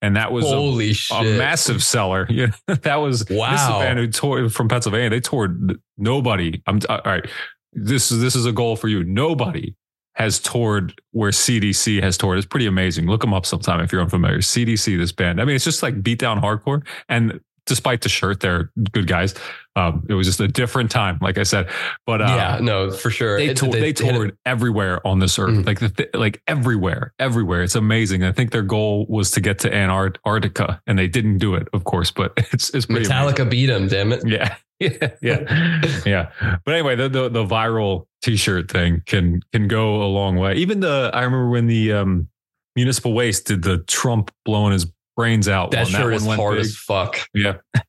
and 0.00 0.16
that 0.16 0.32
was 0.32 0.46
a, 0.46 0.48
Holy 0.48 0.92
a 0.92 0.94
shit. 0.94 1.36
massive 1.36 1.82
seller. 1.82 2.26
Yeah, 2.38 2.52
that 2.66 2.96
was 2.96 3.26
wow. 3.28 3.50
This 3.50 3.60
is 3.60 3.68
a 3.68 3.72
band 3.72 3.98
who 3.98 4.06
toured 4.08 4.54
from 4.54 4.66
Pennsylvania. 4.66 5.10
They 5.10 5.20
toured 5.20 5.78
nobody. 5.98 6.62
I'm 6.66 6.80
all 6.88 7.02
right. 7.04 7.28
This 7.74 8.10
is 8.10 8.22
this 8.22 8.34
is 8.34 8.46
a 8.46 8.52
goal 8.52 8.76
for 8.76 8.88
you. 8.88 9.04
Nobody 9.04 9.74
has 10.14 10.40
toured 10.40 10.98
where 11.10 11.30
CDC 11.30 12.02
has 12.02 12.16
toured. 12.16 12.38
It's 12.38 12.46
pretty 12.46 12.66
amazing. 12.66 13.08
Look 13.08 13.20
them 13.20 13.34
up 13.34 13.44
sometime 13.44 13.80
if 13.80 13.92
you're 13.92 14.00
unfamiliar. 14.00 14.38
CDC, 14.38 14.96
this 14.96 15.12
band. 15.12 15.38
I 15.38 15.44
mean, 15.44 15.54
it's 15.54 15.66
just 15.66 15.82
like 15.82 16.02
beat 16.02 16.18
down 16.18 16.40
hardcore. 16.40 16.82
And 17.10 17.40
despite 17.68 18.00
the 18.02 18.08
shirt, 18.08 18.40
they're 18.40 18.70
good 18.92 19.06
guys. 19.06 19.34
Um, 19.76 20.04
it 20.08 20.14
was 20.14 20.26
just 20.26 20.40
a 20.40 20.48
different 20.48 20.90
time, 20.90 21.18
like 21.22 21.38
I 21.38 21.44
said. 21.44 21.68
But 22.04 22.20
uh, 22.20 22.24
yeah, 22.24 22.58
no, 22.60 22.90
for 22.90 23.10
sure. 23.10 23.38
they, 23.38 23.50
It- 23.50 23.56
toured, 23.58 23.74
they, 23.74 23.92
toured 23.92 24.36
everywhere 24.44 25.06
on 25.06 25.20
this 25.20 25.38
earth, 25.38 25.50
Mhm. 25.58 25.66
like 25.66 25.78
the 25.78 25.88
th- 25.90 26.08
like 26.14 26.42
everywhere, 26.48 27.12
everywhere. 27.20 27.62
It's 27.62 27.76
amazing. 27.76 28.24
I 28.24 28.32
think 28.32 28.50
their 28.50 28.62
goal 28.62 29.06
was 29.08 29.30
to 29.32 29.40
get 29.40 29.60
to 29.60 29.72
Antarctica, 29.72 30.80
and 30.88 30.98
they 30.98 31.06
didn't 31.06 31.38
do 31.38 31.54
it, 31.54 31.68
of 31.72 31.84
course. 31.84 32.10
But 32.10 32.32
it's 32.52 32.70
it's 32.70 32.86
pretty 32.86 33.06
amazing. 33.06 33.44
Metallica 33.44 33.48
beat 33.48 33.66
them, 33.66 33.86
damn 33.88 34.12
it. 34.12 34.26
Yeah. 34.26 34.56
Yeah. 34.80 35.10
Yeah. 35.20 36.00
yeah. 36.06 36.30
But 36.64 36.74
anyway, 36.74 36.94
the, 36.94 37.08
the 37.08 37.28
the 37.28 37.44
viral 37.44 38.06
t-shirt 38.22 38.70
thing 38.70 39.02
can 39.06 39.40
can 39.52 39.66
go 39.66 40.04
a 40.04 40.06
long 40.06 40.36
way. 40.36 40.54
Even 40.54 40.78
the 40.78 41.10
I 41.12 41.24
remember 41.24 41.48
when 41.50 41.66
the 41.66 41.92
um 41.94 42.28
municipal 42.76 43.12
waste 43.12 43.46
did 43.48 43.62
the 43.62 43.78
Trump 43.78 44.30
blowing 44.44 44.72
his 44.72 44.86
brains 45.18 45.48
out. 45.48 45.72
That 45.72 45.90
one 45.92 46.12
is 46.12 46.24
hard 46.24 46.54
big. 46.54 46.60
as 46.64 46.76
fuck. 46.76 47.18
Yeah. 47.34 47.56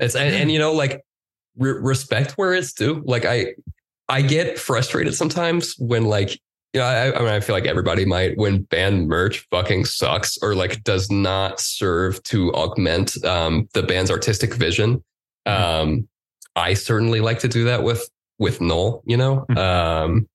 It's 0.00 0.14
and, 0.14 0.32
and 0.34 0.50
you 0.52 0.58
know, 0.60 0.72
like 0.72 1.00
re- 1.58 1.72
respect 1.72 2.32
where 2.32 2.54
it's 2.54 2.72
due. 2.72 3.02
Like 3.04 3.24
I, 3.24 3.54
I 4.08 4.22
get 4.22 4.56
frustrated 4.58 5.14
sometimes 5.16 5.74
when 5.78 6.04
like 6.04 6.30
you 6.72 6.80
know, 6.80 6.84
I, 6.86 7.12
I 7.16 7.18
mean, 7.18 7.28
I 7.28 7.40
feel 7.40 7.56
like 7.56 7.66
everybody 7.66 8.04
might 8.04 8.36
when 8.38 8.62
band 8.62 9.08
merch 9.08 9.46
fucking 9.50 9.84
sucks 9.86 10.38
or 10.42 10.54
like 10.54 10.84
does 10.84 11.10
not 11.10 11.58
serve 11.58 12.22
to 12.24 12.52
augment 12.54 13.22
um, 13.24 13.68
the 13.74 13.82
band's 13.82 14.10
artistic 14.12 14.54
vision. 14.54 15.02
Um, 15.46 16.08
I 16.54 16.74
certainly 16.74 17.20
like 17.20 17.40
to 17.40 17.48
do 17.48 17.64
that 17.64 17.82
with 17.82 18.08
with 18.38 18.60
Knoll. 18.60 19.02
You 19.06 19.16
know, 19.16 19.44
Mhm. 19.50 19.58
um, 19.58 20.28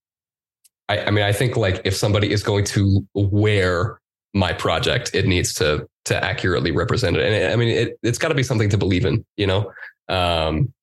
I, 0.89 0.99
I 1.05 1.11
mean, 1.11 1.23
I 1.23 1.31
think 1.31 1.55
like 1.55 1.81
if 1.85 1.95
somebody 1.95 2.29
is 2.31 2.43
going 2.43 2.65
to 2.65 3.07
wear 3.13 3.99
my 4.33 4.51
project, 4.51 5.11
it 5.13 5.25
needs 5.25 5.53
to 5.55 5.87
to 6.05 6.23
accurately 6.23 6.71
represent 6.71 7.17
it. 7.17 7.25
And 7.25 7.33
it, 7.33 7.51
I 7.51 7.55
mean, 7.55 7.69
it, 7.69 7.99
it's 8.03 8.17
got 8.17 8.29
to 8.29 8.35
be 8.35 8.43
something 8.43 8.69
to 8.69 8.77
believe 8.77 9.05
in, 9.05 9.25
you 9.37 9.47
know. 9.47 9.71
Um, 10.07 10.73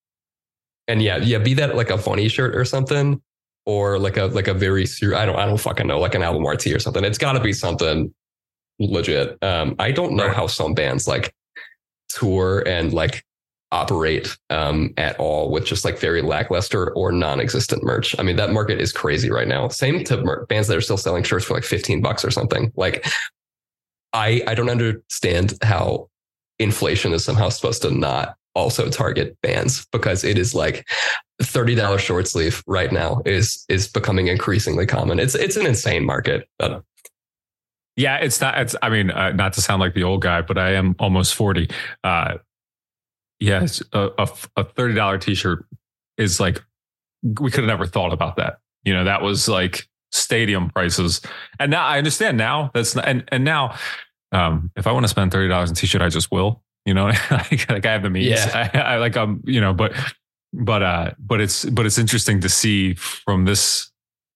and 0.89 1.01
yeah, 1.01 1.17
yeah, 1.17 1.39
be 1.39 1.55
that 1.55 1.77
like 1.77 1.91
a 1.91 1.99
funny 1.99 2.29
shirt 2.29 2.57
or 2.57 2.65
something, 2.65 3.23
or 3.65 3.99
like 3.99 4.17
a 4.17 4.27
like 4.27 4.49
a 4.49 4.55
very 4.55 4.85
serious. 4.85 5.19
I 5.19 5.25
don't 5.25 5.37
I 5.37 5.47
don't 5.47 5.61
fucking 5.61 5.87
know, 5.87 6.01
like 6.01 6.15
an 6.15 6.23
album 6.23 6.47
RT 6.47 6.67
or 6.69 6.81
something. 6.81 7.05
It's 7.05 7.19
got 7.19 7.33
to 7.33 7.41
be 7.41 7.53
something 7.53 8.13
legit. 8.81 9.39
Um, 9.43 9.77
I 9.79 9.93
don't 9.93 10.17
know 10.17 10.31
how 10.31 10.49
some 10.49 10.75
bands 10.75 11.07
like 11.07 11.33
tour 12.09 12.65
and 12.67 12.93
like 12.93 13.25
operate 13.71 14.37
um, 14.51 14.93
at 14.99 15.19
all 15.19 15.51
with 15.51 15.65
just 15.65 15.85
like 15.85 15.99
very 15.99 16.21
lackluster 16.21 16.93
or 16.95 17.11
non-existent 17.11 17.83
merch. 17.83 18.15
I 18.19 18.23
mean, 18.23 18.37
that 18.37 18.53
market 18.53 18.81
is 18.81 18.93
crazy 18.93 19.31
right 19.31 19.49
now. 19.49 19.69
Same 19.69 20.05
to 20.05 20.19
mer- 20.19 20.47
bands 20.47 20.69
that 20.69 20.77
are 20.77 20.83
still 20.83 20.99
selling 20.99 21.23
shirts 21.23 21.47
for 21.47 21.55
like 21.55 21.65
15 21.65 22.03
bucks 22.03 22.25
or 22.25 22.31
something. 22.31 22.71
Like 22.77 23.07
I 24.13 24.43
I 24.47 24.55
don't 24.55 24.71
understand 24.71 25.55
how 25.63 26.09
inflation 26.59 27.13
is 27.13 27.25
somehow 27.25 27.49
supposed 27.49 27.83
to 27.83 27.91
not 27.91 28.37
also 28.55 28.89
target 28.89 29.37
bands 29.43 29.87
because 29.93 30.25
it 30.25 30.39
is 30.39 30.55
like 30.55 30.87
$30 31.43 31.99
short 31.99 32.29
sleeve 32.29 32.63
right 32.67 32.93
now 32.93 33.23
is 33.25 33.65
is 33.69 33.89
becoming 33.89 34.29
increasingly 34.29 34.87
common. 34.87 35.19
It's 35.19 35.35
it's 35.35 35.57
an 35.57 35.67
insane 35.67 36.05
market. 36.05 36.49
But 36.59 36.83
Yeah, 37.97 38.17
it's 38.19 38.41
not. 38.41 38.59
It's. 38.59 38.77
I 38.83 38.89
mean, 38.89 39.11
uh, 39.11 39.33
not 39.33 39.53
to 39.55 39.61
sound 39.61 39.81
like 39.81 39.95
the 39.95 40.05
old 40.05 40.23
guy, 40.23 40.43
but 40.43 40.59
I 40.59 40.73
am 40.73 40.95
almost 40.99 41.35
forty. 41.35 41.69
Uh, 42.05 42.39
yes, 43.41 43.83
a, 43.93 44.11
a, 44.19 44.29
a 44.57 44.65
thirty 44.65 44.95
dollar 44.95 45.19
t 45.19 45.35
shirt 45.35 45.67
is 46.17 46.41
like 46.41 46.63
we 47.23 47.51
could 47.51 47.65
have 47.65 47.69
never 47.69 47.87
thought 47.87 48.13
about 48.13 48.37
that. 48.37 48.59
You 48.85 48.95
know, 48.95 49.05
that 49.05 49.23
was 49.23 49.49
like 49.49 49.89
stadium 50.13 50.71
prices, 50.71 51.21
and 51.59 51.71
now 51.71 51.85
I 51.85 51.99
understand. 51.99 52.39
Now 52.39 52.71
that's 52.75 52.95
not, 52.95 53.07
and 53.07 53.25
and 53.29 53.45
now, 53.45 53.77
um, 54.31 54.71
if 54.77 54.87
I 54.87 54.93
want 54.93 55.05
to 55.05 55.09
spend 55.09 55.33
thirty 55.33 55.49
dollars 55.49 55.71
on 55.71 55.77
t 55.77 55.87
shirt, 55.87 56.03
I 56.03 56.09
just 56.09 56.31
will. 56.31 56.63
You 56.85 56.95
know, 56.95 57.07
like, 57.31 57.71
like 57.71 57.87
I 57.87 57.93
have 57.93 58.03
the 58.03 58.11
means. 58.11 58.29
Yeah. 58.29 58.71
I, 58.75 58.79
I 58.79 58.97
like 58.99 59.17
um, 59.17 59.43
you 59.45 59.61
know, 59.61 59.73
but 59.73 59.93
but 60.53 60.83
uh, 60.83 61.11
but 61.19 61.41
it's 61.41 61.65
but 61.65 61.87
it's 61.87 61.99
interesting 61.99 62.41
to 62.41 62.49
see 62.49 62.95
from 62.95 63.45
this 63.45 63.91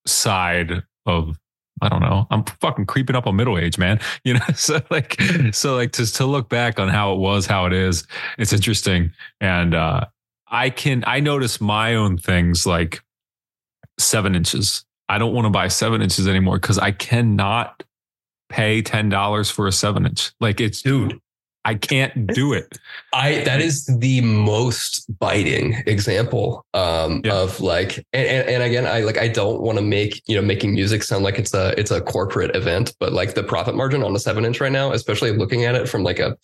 side 0.06 0.82
of 1.04 1.38
I 1.82 1.88
don't 1.88 2.00
know. 2.00 2.26
I'm 2.30 2.44
fucking 2.44 2.86
creeping 2.86 3.16
up 3.16 3.26
on 3.26 3.36
middle 3.36 3.58
age, 3.58 3.78
man. 3.78 4.00
You 4.24 4.34
know, 4.34 4.46
so 4.54 4.80
like, 4.90 5.20
so 5.52 5.76
like 5.76 5.92
to 5.92 6.06
to 6.14 6.26
look 6.26 6.48
back 6.48 6.80
on 6.80 6.88
how 6.88 7.12
it 7.12 7.18
was, 7.18 7.46
how 7.46 7.66
it 7.66 7.72
is, 7.72 8.06
it's 8.38 8.52
interesting. 8.52 9.12
And 9.40 9.74
uh, 9.74 10.06
I 10.48 10.70
can 10.70 11.04
I 11.06 11.20
notice 11.20 11.60
my 11.60 11.94
own 11.94 12.18
things 12.18 12.66
like 12.66 13.02
seven 13.98 14.34
inches. 14.34 14.84
I 15.08 15.18
don't 15.18 15.32
want 15.34 15.46
to 15.46 15.50
buy 15.50 15.68
seven 15.68 16.02
inches 16.02 16.26
anymore 16.26 16.58
because 16.58 16.78
I 16.78 16.90
cannot 16.92 17.82
pay 18.48 18.82
ten 18.82 19.08
dollars 19.08 19.50
for 19.50 19.66
a 19.66 19.72
seven 19.72 20.06
inch. 20.06 20.32
Like 20.40 20.60
it's 20.60 20.82
dude, 20.82 21.20
I 21.64 21.74
can't 21.74 22.28
do 22.28 22.52
it. 22.52 22.78
I 23.12 23.42
that 23.44 23.60
is 23.60 23.86
the 23.86 24.20
most 24.20 25.04
biting 25.18 25.82
example 25.86 26.64
um, 26.74 27.22
Yeah. 27.24 27.34
of 27.34 27.60
like 27.60 27.98
and, 28.12 28.26
and, 28.28 28.48
and 28.48 28.62
again 28.62 28.86
I 28.86 29.00
like 29.00 29.18
I 29.18 29.26
don't 29.28 29.60
want 29.62 29.78
to 29.78 29.82
make 29.84 30.22
you 30.26 30.36
know 30.36 30.42
making 30.42 30.74
music 30.74 31.02
sound 31.02 31.24
like 31.24 31.38
it's 31.38 31.54
a 31.54 31.78
it's 31.78 31.90
a 31.90 32.00
corporate 32.00 32.54
event 32.54 32.94
but 33.00 33.12
like 33.12 33.34
the 33.34 33.42
profit 33.42 33.74
margin 33.74 34.02
on 34.04 34.14
a 34.14 34.18
seven 34.18 34.44
inch 34.44 34.60
right 34.60 34.72
now 34.72 34.92
especially 34.92 35.36
looking 35.36 35.64
at 35.64 35.74
it 35.74 35.88
from 35.88 36.04
like 36.04 36.18
a 36.20 36.36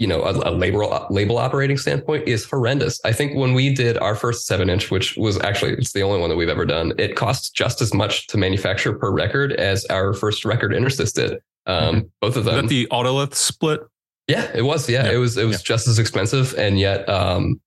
you 0.00 0.06
know 0.06 0.22
a, 0.22 0.32
a 0.48 0.52
label 0.52 1.06
label 1.10 1.36
operating 1.38 1.76
standpoint 1.76 2.26
is 2.26 2.44
horrendous. 2.44 2.98
I 3.04 3.12
think 3.12 3.36
when 3.36 3.52
we 3.54 3.72
did 3.72 3.98
our 3.98 4.16
first 4.16 4.46
seven 4.46 4.68
inch 4.70 4.90
which 4.90 5.14
was 5.16 5.38
actually 5.42 5.72
it's 5.74 5.92
the 5.92 6.02
only 6.02 6.18
one 6.18 6.30
that 6.30 6.36
we've 6.36 6.48
ever 6.48 6.64
done 6.64 6.92
it 6.98 7.14
costs 7.16 7.50
just 7.50 7.80
as 7.82 7.92
much 7.94 8.26
to 8.28 8.38
manufacture 8.38 8.92
per 8.94 9.10
record 9.12 9.52
as 9.52 9.84
our 9.86 10.14
first 10.14 10.44
record 10.44 10.74
Interstice 10.74 11.12
did. 11.12 11.38
Um, 11.66 12.10
Both 12.20 12.36
of 12.36 12.46
Is 12.48 12.52
them. 12.54 12.64
that 12.66 12.68
the 12.68 12.88
autolith 12.90 13.34
split? 13.34 13.80
Yeah, 14.26 14.50
it 14.54 14.62
was. 14.62 14.88
Yeah, 14.88 15.04
Yeah. 15.04 15.12
it 15.12 15.16
was. 15.18 15.36
It 15.36 15.44
was 15.44 15.58
Yeah. 15.58 15.64
just 15.64 15.86
as 15.86 15.98
expensive, 15.98 16.54
and 16.56 16.80
yet, 16.80 17.06
um, 17.08 17.60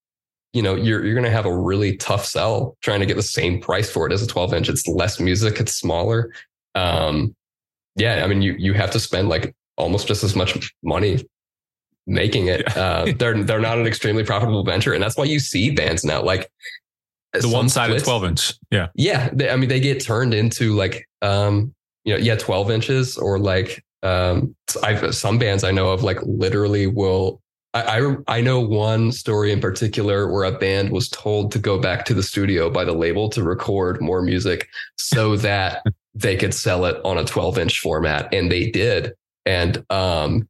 you 0.54 0.62
know, 0.64 0.76
you're 0.76 1.06
you're 1.06 1.14
going 1.14 1.26
to 1.26 1.30
have 1.40 1.46
a 1.46 1.56
really 1.56 1.98
tough 1.98 2.26
sell 2.26 2.76
trying 2.82 3.00
to 3.02 3.06
get 3.06 3.16
the 3.16 3.22
same 3.24 3.60
price 3.62 3.90
for 3.92 4.08
it 4.08 4.12
as 4.14 4.24
a 4.24 4.28
12 4.28 4.54
inch. 4.56 4.70
It's 4.70 4.88
less 4.88 5.20
music. 5.20 5.60
It's 5.60 5.74
smaller. 5.76 6.32
Um, 6.74 7.36
yeah, 7.96 8.24
I 8.24 8.28
mean, 8.28 8.42
you 8.42 8.56
you 8.58 8.74
have 8.74 8.90
to 8.92 9.00
spend 9.00 9.30
like 9.30 9.54
almost 9.78 10.08
just 10.08 10.24
as 10.24 10.36
much 10.36 10.74
money 10.84 11.24
making 12.08 12.48
it. 12.48 12.64
Yeah. 12.76 12.82
Uh, 12.84 13.14
they're 13.18 13.44
they're 13.44 13.60
not 13.62 13.78
an 13.78 13.88
extremely 13.88 14.24
profitable 14.24 14.64
venture, 14.64 14.94
and 14.94 15.02
that's 15.04 15.18
why 15.18 15.26
you 15.26 15.40
see 15.40 15.72
bands 15.72 16.04
now 16.04 16.22
like 16.22 16.50
The 17.34 17.48
one 17.50 17.70
side 17.70 17.88
splits- 17.88 18.04
12 18.04 18.24
inch. 18.26 18.54
Yeah. 18.72 18.88
yeah 18.96 19.30
they, 19.34 19.50
i 19.50 19.56
mean 19.56 19.70
they 19.70 19.80
get 19.80 20.04
turned 20.04 20.34
into 20.34 20.74
like 20.74 21.08
um 21.22 21.74
you 22.04 22.14
know 22.14 22.20
yeah 22.20 22.36
12 22.36 22.70
inches 22.72 23.18
or 23.18 23.40
like 23.40 23.84
um 24.04 24.56
i've 24.84 25.16
some 25.16 25.38
bands 25.40 25.64
i 25.64 25.72
know 25.72 25.90
of 25.92 26.04
like 26.04 26.20
literally 26.24 26.86
will 26.88 27.42
I, 27.76 27.82
I 28.00 28.16
I 28.38 28.42
know 28.42 28.60
one 28.60 29.12
story 29.12 29.52
in 29.52 29.60
particular 29.60 30.32
where 30.32 30.44
a 30.44 30.52
band 30.52 30.92
was 30.92 31.10
told 31.10 31.52
to 31.54 31.60
go 31.60 31.80
back 31.80 32.06
to 32.06 32.14
the 32.14 32.22
studio 32.22 32.70
by 32.70 32.84
the 32.86 32.92
label 32.94 33.30
to 33.30 33.42
record 33.42 34.00
more 34.02 34.22
music 34.22 34.68
so 34.98 35.36
that 35.48 35.84
they 36.14 36.36
could 36.36 36.54
sell 36.54 36.86
it 36.86 36.98
on 37.04 37.18
a 37.18 37.26
12 37.26 37.58
inch 37.58 37.80
format 37.80 38.32
and 38.32 38.52
they 38.52 38.70
did 38.70 39.14
and 39.48 39.84
um 39.90 40.48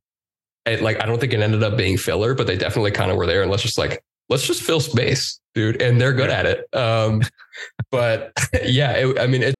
it, 0.65 0.81
like 0.81 1.01
I 1.01 1.05
don't 1.05 1.19
think 1.19 1.33
it 1.33 1.39
ended 1.39 1.63
up 1.63 1.77
being 1.77 1.97
filler 1.97 2.33
but 2.33 2.47
they 2.47 2.57
definitely 2.57 2.91
kind 2.91 3.11
of 3.11 3.17
were 3.17 3.25
there 3.25 3.41
and 3.41 3.51
let's 3.51 3.63
just 3.63 3.77
like 3.77 4.03
let's 4.29 4.45
just 4.45 4.63
fill 4.63 4.79
space 4.79 5.39
dude 5.53 5.81
and 5.81 5.99
they're 5.99 6.13
good 6.13 6.29
at 6.29 6.45
it 6.45 6.67
um 6.73 7.21
but 7.91 8.31
yeah 8.63 8.91
it, 8.91 9.19
I 9.19 9.27
mean 9.27 9.43
it, 9.43 9.55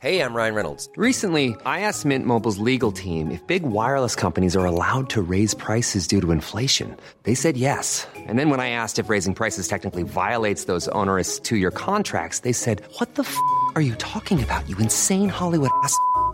Hey, 0.00 0.22
I'm 0.22 0.32
Ryan 0.32 0.54
Reynolds. 0.54 0.88
Recently, 0.96 1.54
I 1.66 1.80
asked 1.80 2.06
Mint 2.06 2.24
Mobile's 2.24 2.56
legal 2.56 2.90
team 2.90 3.30
if 3.30 3.46
big 3.46 3.64
wireless 3.64 4.16
companies 4.16 4.56
are 4.56 4.64
allowed 4.64 5.10
to 5.10 5.20
raise 5.20 5.52
prices 5.52 6.06
due 6.06 6.22
to 6.22 6.30
inflation. 6.30 6.96
They 7.24 7.34
said 7.34 7.58
yes. 7.58 8.06
And 8.16 8.38
then 8.38 8.48
when 8.48 8.60
I 8.60 8.70
asked 8.70 8.98
if 8.98 9.10
raising 9.10 9.34
prices 9.34 9.68
technically 9.68 10.04
violates 10.04 10.64
those 10.64 10.88
onerous 10.96 11.38
two 11.38 11.58
year 11.58 11.70
contracts, 11.70 12.38
they 12.38 12.52
said, 12.52 12.82
What 12.96 13.14
the 13.16 13.24
f 13.24 13.36
are 13.74 13.82
you 13.82 13.94
talking 13.96 14.42
about, 14.42 14.66
you 14.70 14.78
insane 14.78 15.28
Hollywood 15.28 15.70
ass? 15.82 15.94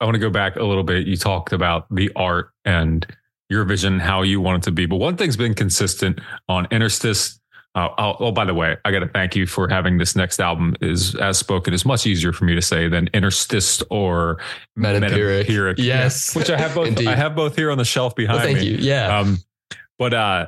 I 0.00 0.04
want 0.04 0.14
to 0.14 0.20
go 0.20 0.30
back 0.30 0.56
a 0.56 0.64
little 0.64 0.84
bit. 0.84 1.06
You 1.06 1.16
talked 1.16 1.52
about 1.52 1.92
the 1.94 2.10
art 2.14 2.50
and 2.64 3.06
your 3.48 3.64
vision, 3.64 3.98
how 3.98 4.22
you 4.22 4.40
want 4.40 4.62
it 4.62 4.66
to 4.66 4.72
be. 4.72 4.86
But 4.86 4.96
one 4.96 5.16
thing's 5.16 5.36
been 5.36 5.54
consistent 5.54 6.20
on 6.48 6.66
Interstice. 6.70 7.40
Uh, 7.74 7.88
oh, 7.98 8.16
oh, 8.20 8.32
by 8.32 8.44
the 8.44 8.54
way, 8.54 8.76
I 8.84 8.90
got 8.90 9.00
to 9.00 9.08
thank 9.08 9.36
you 9.36 9.46
for 9.46 9.68
having 9.68 9.98
this 9.98 10.16
next 10.16 10.40
album. 10.40 10.76
Is 10.80 11.14
as 11.16 11.38
spoken 11.38 11.74
is 11.74 11.84
much 11.84 12.06
easier 12.06 12.32
for 12.32 12.44
me 12.44 12.54
to 12.54 12.62
say 12.62 12.88
than 12.88 13.08
Interstice 13.14 13.82
or 13.90 14.38
Metempiric. 14.78 15.74
Yes. 15.78 16.34
which 16.36 16.50
I 16.50 16.58
have 16.58 16.74
both. 16.74 16.98
I 17.06 17.14
have 17.14 17.34
both 17.34 17.56
here 17.56 17.70
on 17.70 17.78
the 17.78 17.84
shelf 17.84 18.14
behind 18.14 18.38
Well, 18.38 18.46
thank 18.46 18.60
me. 18.60 18.66
you. 18.66 18.76
Yeah. 18.78 19.18
Um, 19.18 19.38
but 19.98 20.14
uh, 20.14 20.46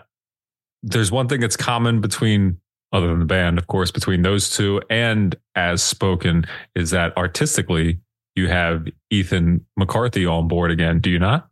there's 0.82 1.10
one 1.10 1.28
thing 1.28 1.40
that's 1.40 1.56
common 1.56 2.00
between, 2.00 2.58
other 2.92 3.08
than 3.08 3.20
the 3.20 3.26
band, 3.26 3.58
of 3.58 3.66
course, 3.66 3.90
between 3.90 4.22
those 4.22 4.50
two 4.50 4.80
and 4.90 5.36
as 5.54 5.82
spoken 5.82 6.46
is 6.74 6.90
that 6.90 7.16
artistically 7.16 8.00
you 8.34 8.48
have 8.48 8.86
Ethan 9.10 9.64
McCarthy 9.76 10.26
on 10.26 10.48
board 10.48 10.70
again. 10.70 11.00
Do 11.00 11.10
you 11.10 11.18
not? 11.18 11.48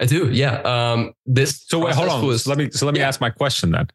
I 0.00 0.06
do. 0.06 0.30
Yeah. 0.30 0.60
Um, 0.62 1.12
this 1.26 1.62
So 1.66 1.84
wait, 1.84 1.94
hold 1.94 2.08
on. 2.08 2.24
Was, 2.26 2.46
let 2.46 2.56
me 2.56 2.70
so 2.70 2.86
let 2.86 2.94
me 2.94 3.00
yeah. 3.00 3.08
ask 3.08 3.20
my 3.20 3.30
question 3.30 3.70
then. 3.72 3.88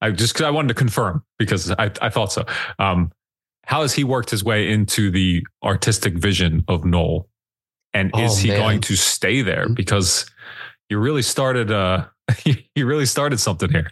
I 0.00 0.10
just 0.10 0.32
because 0.32 0.46
I 0.46 0.50
wanted 0.50 0.68
to 0.68 0.74
confirm 0.74 1.22
because 1.38 1.70
I 1.72 1.90
I 2.00 2.08
thought 2.08 2.32
so. 2.32 2.44
Um, 2.78 3.12
how 3.64 3.82
has 3.82 3.92
he 3.92 4.02
worked 4.02 4.30
his 4.30 4.42
way 4.42 4.70
into 4.70 5.10
the 5.10 5.46
artistic 5.62 6.14
vision 6.14 6.64
of 6.66 6.84
Noel, 6.84 7.28
and 7.92 8.10
is 8.16 8.32
Oh, 8.32 8.36
he 8.36 8.48
man. 8.48 8.58
going 8.58 8.80
to 8.80 8.96
stay 8.96 9.42
there? 9.42 9.68
Because 9.68 10.24
you 10.88 10.98
really 10.98 11.22
started. 11.22 11.70
Uh, 11.70 12.06
you 12.74 12.86
really 12.86 13.06
started 13.06 13.38
something 13.38 13.70
here. 13.70 13.90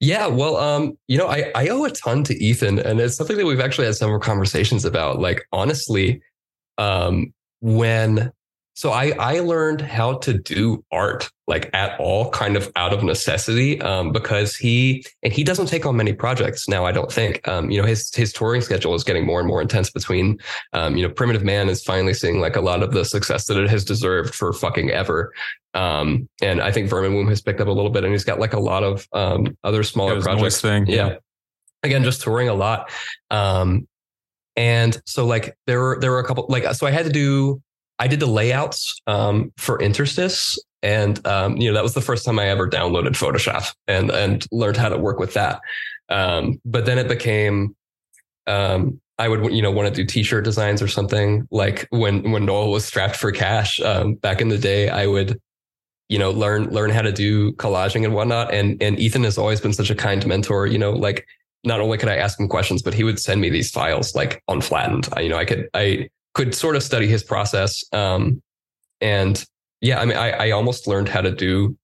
Yeah, 0.00 0.26
well, 0.26 0.56
um, 0.56 0.98
you 1.08 1.16
know, 1.16 1.26
I, 1.26 1.50
I 1.54 1.68
owe 1.68 1.84
a 1.84 1.90
ton 1.90 2.22
to 2.24 2.34
Ethan, 2.34 2.78
and 2.78 3.00
it's 3.00 3.16
something 3.16 3.36
that 3.38 3.46
we've 3.46 3.60
actually 3.60 3.86
had 3.86 3.94
several 3.96 4.20
conversations 4.20 4.84
about. 4.84 5.20
Like, 5.20 5.46
honestly, 5.52 6.20
um, 6.76 7.32
when 7.60 8.32
so 8.76 8.90
I 8.90 9.12
I 9.18 9.40
learned 9.40 9.80
how 9.80 10.18
to 10.18 10.34
do 10.34 10.84
art 10.92 11.30
like 11.46 11.70
at 11.72 11.98
all, 11.98 12.28
kind 12.30 12.56
of 12.56 12.70
out 12.76 12.92
of 12.92 13.02
necessity, 13.02 13.80
um, 13.80 14.12
because 14.12 14.54
he 14.54 15.04
and 15.22 15.32
he 15.32 15.44
doesn't 15.44 15.66
take 15.66 15.86
on 15.86 15.96
many 15.96 16.12
projects 16.12 16.68
now. 16.68 16.84
I 16.84 16.92
don't 16.92 17.10
think, 17.10 17.46
um, 17.48 17.70
you 17.70 17.80
know, 17.80 17.86
his 17.86 18.14
his 18.14 18.34
touring 18.34 18.60
schedule 18.60 18.94
is 18.94 19.02
getting 19.02 19.24
more 19.24 19.38
and 19.40 19.48
more 19.48 19.62
intense. 19.62 19.90
Between, 19.90 20.38
um, 20.74 20.96
you 20.96 21.06
know, 21.06 21.12
Primitive 21.12 21.42
Man 21.42 21.70
is 21.70 21.82
finally 21.82 22.12
seeing 22.12 22.40
like 22.40 22.54
a 22.54 22.60
lot 22.60 22.82
of 22.82 22.92
the 22.92 23.04
success 23.04 23.46
that 23.46 23.56
it 23.56 23.70
has 23.70 23.82
deserved 23.82 24.34
for 24.34 24.52
fucking 24.52 24.90
ever. 24.90 25.32
Um, 25.72 26.28
and 26.42 26.60
I 26.60 26.70
think 26.70 26.90
Vermin 26.90 27.14
Womb 27.14 27.28
has 27.28 27.40
picked 27.40 27.60
up 27.62 27.68
a 27.68 27.72
little 27.72 27.90
bit, 27.90 28.04
and 28.04 28.12
he's 28.12 28.24
got 28.24 28.40
like 28.40 28.52
a 28.52 28.60
lot 28.60 28.82
of 28.82 29.08
um, 29.14 29.56
other 29.64 29.84
smaller 29.84 30.20
projects. 30.20 30.60
thing, 30.60 30.86
yeah. 30.86 31.06
yeah. 31.06 31.16
Again, 31.82 32.04
just 32.04 32.20
touring 32.20 32.50
a 32.50 32.54
lot. 32.54 32.90
And 34.56 35.00
so 35.06 35.26
like 35.26 35.56
there 35.66 35.80
were 35.80 35.98
there 36.00 36.10
were 36.10 36.18
a 36.18 36.24
couple 36.24 36.46
like 36.48 36.64
so 36.74 36.86
I 36.86 36.90
had 36.90 37.04
to 37.04 37.12
do 37.12 37.60
I 37.98 38.08
did 38.08 38.20
the 38.20 38.26
layouts 38.26 39.00
um, 39.06 39.52
for 39.56 39.80
Interstice, 39.80 40.58
and 40.82 41.24
um, 41.26 41.56
you 41.56 41.68
know 41.68 41.74
that 41.74 41.82
was 41.82 41.94
the 41.94 42.00
first 42.00 42.24
time 42.24 42.38
I 42.38 42.48
ever 42.48 42.68
downloaded 42.68 43.12
Photoshop 43.12 43.72
and 43.88 44.10
and 44.10 44.46
learned 44.52 44.76
how 44.76 44.88
to 44.88 44.98
work 44.98 45.18
with 45.18 45.34
that. 45.34 45.60
Um, 46.08 46.60
but 46.64 46.86
then 46.86 46.98
it 46.98 47.08
became 47.08 47.74
um, 48.46 49.00
I 49.18 49.28
would 49.28 49.52
you 49.52 49.62
know 49.62 49.70
want 49.70 49.88
to 49.88 49.94
do 49.94 50.06
t-shirt 50.06 50.44
designs 50.44 50.82
or 50.82 50.88
something 50.88 51.46
like 51.50 51.86
when 51.90 52.30
when 52.32 52.44
Knoll 52.44 52.70
was 52.70 52.84
strapped 52.84 53.16
for 53.16 53.32
cash 53.32 53.80
um, 53.80 54.14
back 54.14 54.40
in 54.40 54.48
the 54.48 54.58
day. 54.58 54.88
I 54.88 55.06
would 55.06 55.40
you 56.08 56.18
know 56.18 56.30
learn 56.30 56.68
learn 56.70 56.90
how 56.90 57.02
to 57.02 57.12
do 57.12 57.52
collaging 57.54 58.04
and 58.04 58.14
whatnot. 58.14 58.52
And 58.52 58.80
and 58.82 58.98
Ethan 58.98 59.24
has 59.24 59.38
always 59.38 59.60
been 59.60 59.72
such 59.72 59.90
a 59.90 59.94
kind 59.94 60.26
mentor. 60.26 60.66
You 60.66 60.78
know 60.78 60.92
like 60.92 61.26
not 61.66 61.80
only 61.80 61.98
could 61.98 62.08
I 62.08 62.16
ask 62.16 62.38
him 62.38 62.48
questions, 62.48 62.80
but 62.80 62.94
he 62.94 63.04
would 63.04 63.18
send 63.18 63.40
me 63.40 63.50
these 63.50 63.70
files 63.70 64.14
like 64.14 64.42
on 64.48 64.60
flattened. 64.60 65.08
I, 65.12 65.20
you 65.20 65.28
know 65.28 65.36
I 65.36 65.44
could 65.44 65.68
I 65.74 66.08
could 66.34 66.54
sort 66.54 66.76
of 66.76 66.82
study 66.82 67.06
his 67.06 67.24
process. 67.24 67.84
Um, 67.92 68.42
and 69.00 69.44
yeah, 69.80 70.00
I 70.00 70.04
mean 70.04 70.16
I 70.16 70.30
I 70.30 70.50
almost 70.52 70.86
learned 70.86 71.08
how 71.08 71.20
to 71.20 71.32
do 71.32 71.76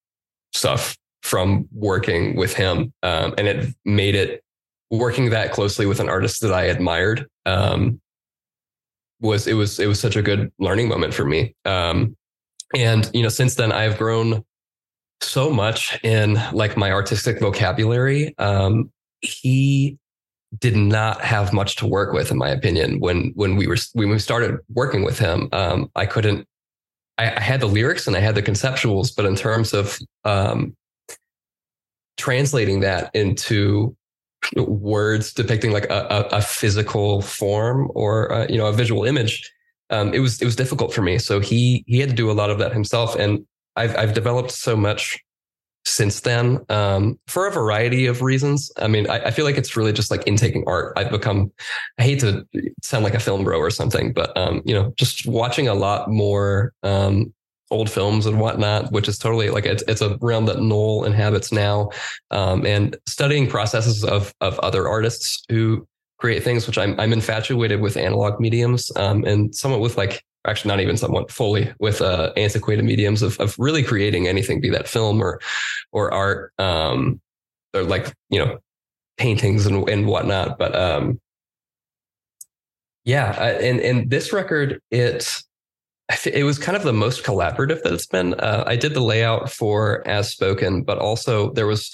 stuff 0.55 0.97
from 1.23 1.69
working 1.73 2.37
with 2.37 2.55
him. 2.55 2.93
Um, 3.03 3.35
and 3.39 3.49
it 3.49 3.75
made 3.85 4.15
it 4.15 4.43
working 4.91 5.31
that 5.31 5.53
closely 5.53 5.87
with 5.87 6.01
an 6.01 6.09
artist 6.09 6.41
that 6.43 6.53
I 6.53 6.65
admired. 6.65 7.27
Um, 7.47 8.01
was 9.21 9.47
it 9.47 9.55
was 9.55 9.79
it 9.79 9.87
was 9.87 10.01
such 10.01 10.17
a 10.17 10.23
good 10.23 10.53
learning 10.59 10.89
moment 10.89 11.15
for 11.15 11.25
me. 11.25 11.55
Um, 11.65 12.17
and 12.75 13.11
you 13.15 13.23
know, 13.23 13.29
since 13.29 13.55
then 13.55 13.73
I've 13.73 13.99
grown 13.99 14.45
so 15.21 15.51
much 15.51 15.99
in 16.03 16.41
like 16.53 16.77
my 16.77 16.91
artistic 16.91 17.41
vocabulary. 17.41 18.35
Um, 18.39 18.91
he 19.23 19.99
did 20.59 20.77
not 20.77 21.23
have 21.23 21.53
much 21.53 21.77
to 21.77 21.87
work 21.87 22.13
with, 22.13 22.31
in 22.31 22.39
my 22.39 22.51
opinion. 22.51 23.01
When 23.01 23.33
when 23.35 23.57
we 23.57 23.67
were 23.67 23.77
when 23.95 24.11
we 24.11 24.19
started 24.19 24.59
working 24.69 25.03
with 25.03 25.19
him, 25.19 25.49
um, 25.53 25.91
I 25.97 26.07
couldn't. 26.07 26.47
I, 27.19 27.35
I 27.37 27.41
had 27.41 27.61
the 27.61 27.69
lyrics 27.69 28.07
and 28.07 28.17
I 28.17 28.21
had 28.21 28.35
the 28.35 28.43
conceptuals, 28.43 29.15
but 29.15 29.25
in 29.25 29.37
terms 29.37 29.73
of 29.73 29.99
um, 30.25 30.77
translating 32.17 32.81
that 32.81 33.11
into 33.15 33.97
words 34.57 35.33
depicting 35.33 35.73
like 35.73 35.85
a, 35.85 36.29
a, 36.33 36.39
a 36.39 36.43
physical 36.43 37.23
form 37.23 37.91
or 37.95 38.33
uh, 38.33 38.47
you 38.49 38.59
know 38.59 38.67
a 38.67 38.73
visual 38.73 39.05
image, 39.05 39.51
um, 39.91 40.13
it 40.13 40.19
was 40.19 40.43
it 40.43 40.45
was 40.45 40.57
difficult 40.57 40.93
for 40.93 41.03
me. 41.03 41.19
So 41.19 41.41
he 41.41 41.85
he 41.87 41.99
had 41.99 42.11
to 42.11 42.15
do 42.15 42.31
a 42.31 42.33
lot 42.33 42.51
of 42.51 42.59
that 42.59 42.73
himself, 42.73 43.15
and 43.17 43.47
I've 43.77 43.97
I've 43.97 44.15
developed 44.15 44.51
so 44.51 44.77
much 44.77 45.19
since 45.85 46.21
then 46.21 46.61
um, 46.69 47.19
for 47.27 47.47
a 47.47 47.51
variety 47.51 48.07
of 48.07 48.23
reasons. 48.23 48.71
I 48.77 48.89
mean, 48.89 49.09
I, 49.11 49.27
I 49.27 49.31
feel 49.31 49.45
like 49.45 49.59
it's 49.59 49.77
really 49.77 49.93
just 49.93 50.11
like 50.11 50.27
intaking 50.27 50.65
art. 50.67 50.93
I've 50.97 51.11
become, 51.11 51.53
I 51.99 52.03
hate 52.03 52.21
to 52.21 52.47
sound 52.83 53.05
like 53.05 53.15
a 53.15 53.21
film 53.21 53.45
bro 53.45 53.59
or 53.59 53.71
something, 53.71 54.13
but 54.13 54.37
um, 54.37 54.63
you 54.65 54.75
know, 54.75 54.93
just 54.97 55.27
watching 55.27 55.69
a 55.69 55.75
lot 55.75 56.09
more 56.09 56.73
um, 56.83 57.33
old 57.71 57.91
films 57.91 58.27
and 58.27 58.39
whatnot, 58.39 58.93
which 58.93 59.09
is 59.09 59.19
totally 59.19 59.51
like 59.51 59.67
it's, 59.67 59.83
it's 59.89 60.03
a 60.03 60.17
realm 60.21 60.47
that 60.47 60.61
Knoll 60.61 61.05
inhabits 61.05 61.51
now, 61.51 61.91
um, 62.31 62.65
and 62.65 62.97
studying 63.07 63.49
processes 63.49 64.05
of 64.05 64.33
of 64.41 64.59
other 64.61 64.89
artists 64.89 65.43
who 65.49 65.87
create 66.19 66.45
things, 66.45 66.67
which 66.67 66.79
I'm 66.79 66.99
I'm 67.01 67.13
infatuated 67.13 67.81
with 67.81 67.97
analog 67.97 68.39
mediums 68.39 68.93
um, 68.97 69.25
and 69.25 69.55
somewhat 69.55 69.81
with 69.81 69.97
like 69.97 70.23
actually 70.47 70.69
not 70.69 70.81
even 70.81 70.97
somewhat 70.97 71.31
fully 71.31 71.73
with 71.79 72.01
uh, 72.01 72.33
antiquated 72.37 72.85
mediums 72.85 73.23
of, 73.23 73.39
of 73.41 73.55
really 73.59 73.83
creating 73.83 74.27
anything, 74.29 74.61
be 74.61 74.71
that 74.71 74.89
film 74.89 75.23
or 75.23 75.41
or 75.93 76.13
art, 76.13 76.53
um, 76.59 77.21
or 77.75 77.83
like 77.83 78.13
you 78.31 78.39
know 78.39 78.59
paintings 79.19 79.67
and, 79.67 79.89
and 79.89 80.07
whatnot. 80.07 80.59
But 80.59 80.75
um, 80.75 81.21
yeah, 83.05 83.37
I- 83.39 83.51
and 83.63 83.81
and 83.81 84.11
this 84.11 84.33
record 84.33 84.81
it 84.91 85.43
it 86.27 86.45
was 86.45 86.59
kind 86.59 86.77
of 86.77 86.83
the 86.83 86.93
most 86.93 87.25
collaborative 87.25 87.83
that 87.83 87.93
it's 87.93 88.07
been. 88.07 88.35
Uh, 88.35 88.65
I 88.67 88.77
did 88.77 88.95
the 88.95 89.01
layout 89.01 89.51
for 89.51 90.07
As 90.07 90.31
Spoken, 90.31 90.83
but 90.83 90.99
also 90.99 91.53
there 91.53 91.67
was 91.67 91.91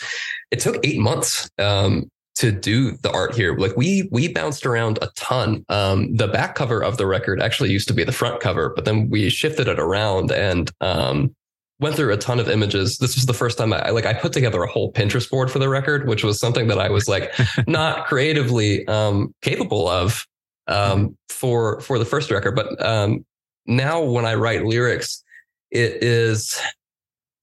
it 0.51 0.61
took 0.61 0.85
eight 0.85 0.99
months 0.99 1.49
um, 1.59 2.11
to 2.39 2.53
do 2.53 2.93
the 3.03 3.11
art 3.11 3.35
here. 3.35 3.57
Like 3.57 3.77
we 3.77 4.09
we 4.13 4.33
bounced 4.33 4.65
around 4.65 4.99
a 5.03 5.09
ton. 5.17 5.65
Um, 5.69 6.15
the 6.15 6.29
back 6.29 6.55
cover 6.55 6.83
of 6.83 6.97
the 6.97 7.07
record 7.07 7.43
actually 7.43 7.71
used 7.71 7.89
to 7.89 7.95
be 7.95 8.05
the 8.05 8.13
front 8.13 8.41
cover, 8.41 8.73
but 8.75 8.85
then 8.85 9.11
we 9.11 9.29
shifted 9.29 9.67
it 9.67 9.81
around 9.81 10.31
and 10.31 10.71
um, 10.81 11.35
went 11.81 11.97
through 11.97 12.13
a 12.13 12.17
ton 12.17 12.39
of 12.39 12.49
images. 12.49 12.99
This 12.99 13.17
was 13.17 13.27
the 13.27 13.35
first 13.35 13.59
time 13.59 13.73
I 13.73 13.91
like 13.91 14.07
I 14.07 14.15
put 14.15 14.33
together 14.33 14.63
a 14.63 14.71
whole 14.71 14.93
Pinterest 14.93 15.29
board 15.29 15.51
for 15.51 15.59
the 15.59 15.69
record, 15.69 16.07
which 16.07 16.23
was 16.23 16.39
something 16.39 16.69
that 16.69 16.79
I 16.79 16.89
was 16.91 17.09
like 17.09 17.35
not 17.67 18.07
creatively 18.07 18.87
um, 18.87 19.35
capable 19.43 19.89
of 19.89 20.25
um, 20.69 21.17
for 21.29 21.81
for 21.81 21.99
the 21.99 22.05
first 22.05 22.31
record. 22.31 22.55
But 22.55 22.81
um, 22.85 23.27
now 23.67 24.01
when 24.01 24.25
I 24.25 24.35
write 24.35 24.65
lyrics, 24.65 25.25
it 25.73 26.05
is 26.05 26.57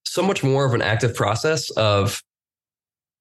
so 0.06 0.24
much 0.24 0.42
more 0.42 0.66
of 0.66 0.74
an 0.74 0.82
active 0.82 1.14
process 1.16 1.70
of 1.72 2.24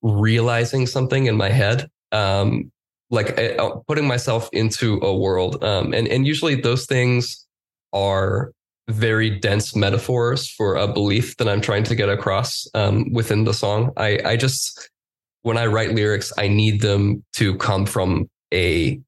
realizing 0.05 0.87
something 0.87 1.27
in 1.27 1.37
my 1.37 1.49
head. 1.49 1.89
Um, 2.13 2.71
like 3.11 3.39
uh, 3.39 3.77
putting 3.87 4.07
myself 4.07 4.49
into 4.53 4.99
a 5.03 5.17
world. 5.17 5.63
Um, 5.63 5.93
and, 5.93 6.09
and 6.09 6.27
usually 6.27 6.55
those 6.55 6.87
things 6.87 7.47
are 7.93 8.53
very 8.89 9.31
dense 9.31 9.77
metaphors 9.77 10.51
for 10.51 10.75
a 10.77 10.89
belief 10.89 11.37
that 11.37 11.49
I'm 11.49 11.61
trying 11.61 11.85
to 11.85 11.95
get 11.95 12.09
across 12.09 12.67
um, 12.75 13.13
within 13.13 13.45
the 13.45 13.55
song. 13.55 13.93
I, 13.97 14.19
I 14.25 14.37
just, 14.37 14.91
when 15.43 15.57
I 15.57 15.67
write 15.67 15.95
lyrics, 15.95 16.33
I 16.39 16.49
need 16.49 16.81
them 16.81 17.25
to 17.35 17.57
come 17.57 17.87
from 17.87 18.29
a 18.53 19.01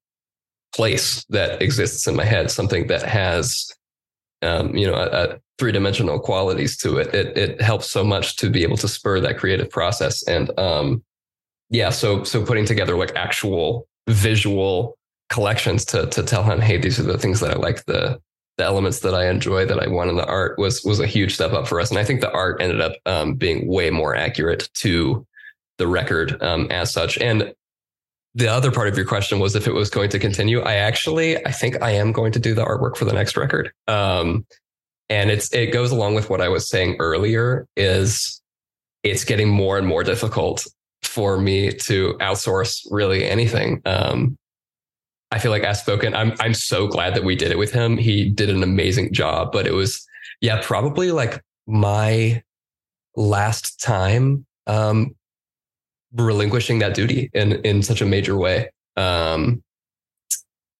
place 0.75 1.25
that 1.31 1.61
exists 1.61 2.07
in 2.07 2.17
my 2.17 2.25
head, 2.25 2.51
something 2.51 2.87
that 2.87 3.03
has, 3.03 3.71
um, 4.43 4.77
you 4.77 4.87
know, 4.87 4.95
a, 4.95 5.07
a 5.07 5.41
three 5.59 5.73
dimensional 5.73 6.19
qualities 6.19 6.77
to 6.79 6.99
it. 6.99 7.15
It 7.15 7.37
it 7.37 7.61
helps 7.61 7.91
so 7.91 8.05
much 8.05 8.37
to 8.37 8.51
be 8.51 8.63
able 8.63 8.77
to 8.79 8.89
spur 8.89 9.21
that 9.21 9.39
creative 9.39 9.71
process. 9.71 10.23
And 10.29 10.57
um, 10.59 11.03
yeah, 11.71 11.91
so 11.91 12.25
so 12.25 12.45
putting 12.45 12.65
together 12.65 12.97
like 12.97 13.15
actual 13.17 13.87
visual 14.09 14.97
collections 15.31 15.85
to 15.87 16.07
to 16.07 16.23
tell 16.23 16.43
him, 16.43 16.61
hey, 16.61 16.77
these 16.79 16.99
are 16.99 17.05
the 17.05 17.19
things 17.19 17.41
that 17.41 17.51
I 17.51 17.59
like 17.59 17.85
the 17.87 18.21
the 18.59 18.65
elements 18.65 19.01
that 19.01 19.15
I 19.15 19.29
enjoy 19.29 19.67
that 19.67 19.83
I 19.83 19.89
want 19.89 20.11
in 20.11 20.17
the 20.17 20.27
art 20.27 20.59
was 20.59 20.83
was 20.85 21.01
a 21.01 21.07
huge 21.07 21.35
step 21.35 21.53
up 21.53 21.69
for 21.69 21.81
us. 21.81 21.91
And 21.91 21.99
I 21.99 22.05
think 22.05 22.21
the 22.21 22.33
art 22.33 22.61
ended 22.61 22.81
up 22.81 22.93
um, 23.05 23.35
being 23.35 23.67
way 23.67 23.91
more 23.91 24.15
accurate 24.15 24.69
to 24.75 25.27
the 25.79 25.87
record 25.87 26.43
um, 26.43 26.69
as 26.71 26.93
such. 26.93 27.19
And 27.19 27.55
the 28.37 28.49
other 28.49 28.71
part 28.71 28.87
of 28.87 28.97
your 28.99 29.07
question 29.07 29.39
was 29.39 29.57
if 29.57 29.67
it 29.67 29.73
was 29.73 29.89
going 29.89 30.11
to 30.11 30.19
continue. 30.19 30.61
I 30.61 30.75
actually 30.75 31.45
I 31.47 31.53
think 31.53 31.83
I 31.83 31.93
am 31.93 32.13
going 32.13 32.33
to 32.33 32.39
do 32.39 32.55
the 32.55 32.65
artwork 32.65 32.97
for 32.97 33.07
the 33.07 33.15
next 33.15 33.35
record. 33.35 33.73
Um, 33.89 34.47
and 35.09 35.31
it's 35.31 35.53
it 35.55 35.73
goes 35.73 35.91
along 35.91 36.17
with 36.17 36.29
what 36.29 36.43
I 36.43 36.49
was 36.51 36.69
saying 36.69 36.97
earlier. 36.99 37.67
Is 37.77 38.43
it's 39.03 39.25
getting 39.25 39.49
more 39.49 39.79
and 39.79 39.87
more 39.87 40.05
difficult 40.05 40.67
for 41.03 41.39
me 41.39 41.73
to 41.73 42.15
outsource 42.21 42.87
really 42.91 43.25
anything. 43.27 43.81
Um, 43.87 44.37
I 45.31 45.39
feel 45.39 45.51
like 45.51 45.63
as 45.63 45.81
spoken, 45.81 46.15
I'm 46.15 46.35
I'm 46.39 46.55
so 46.55 46.89
glad 46.89 47.15
that 47.15 47.25
we 47.25 47.37
did 47.37 47.51
it 47.51 47.59
with 47.59 47.73
him. 47.73 47.97
He 47.97 48.29
did 48.29 48.51
an 48.51 48.63
amazing 48.63 49.15
job, 49.15 49.51
but 49.51 49.67
it 49.67 49.73
was 49.73 50.07
yeah, 50.43 50.61
probably 50.63 51.11
like 51.11 51.43
my 51.67 52.43
last 53.17 53.81
time 53.81 54.45
um 54.67 55.15
relinquishing 56.17 56.79
that 56.81 56.95
duty 56.95 57.31
in 57.33 57.53
in 57.65 57.83
such 57.83 58.01
a 58.01 58.07
major 58.07 58.37
way. 58.37 58.71
Um 58.97 59.63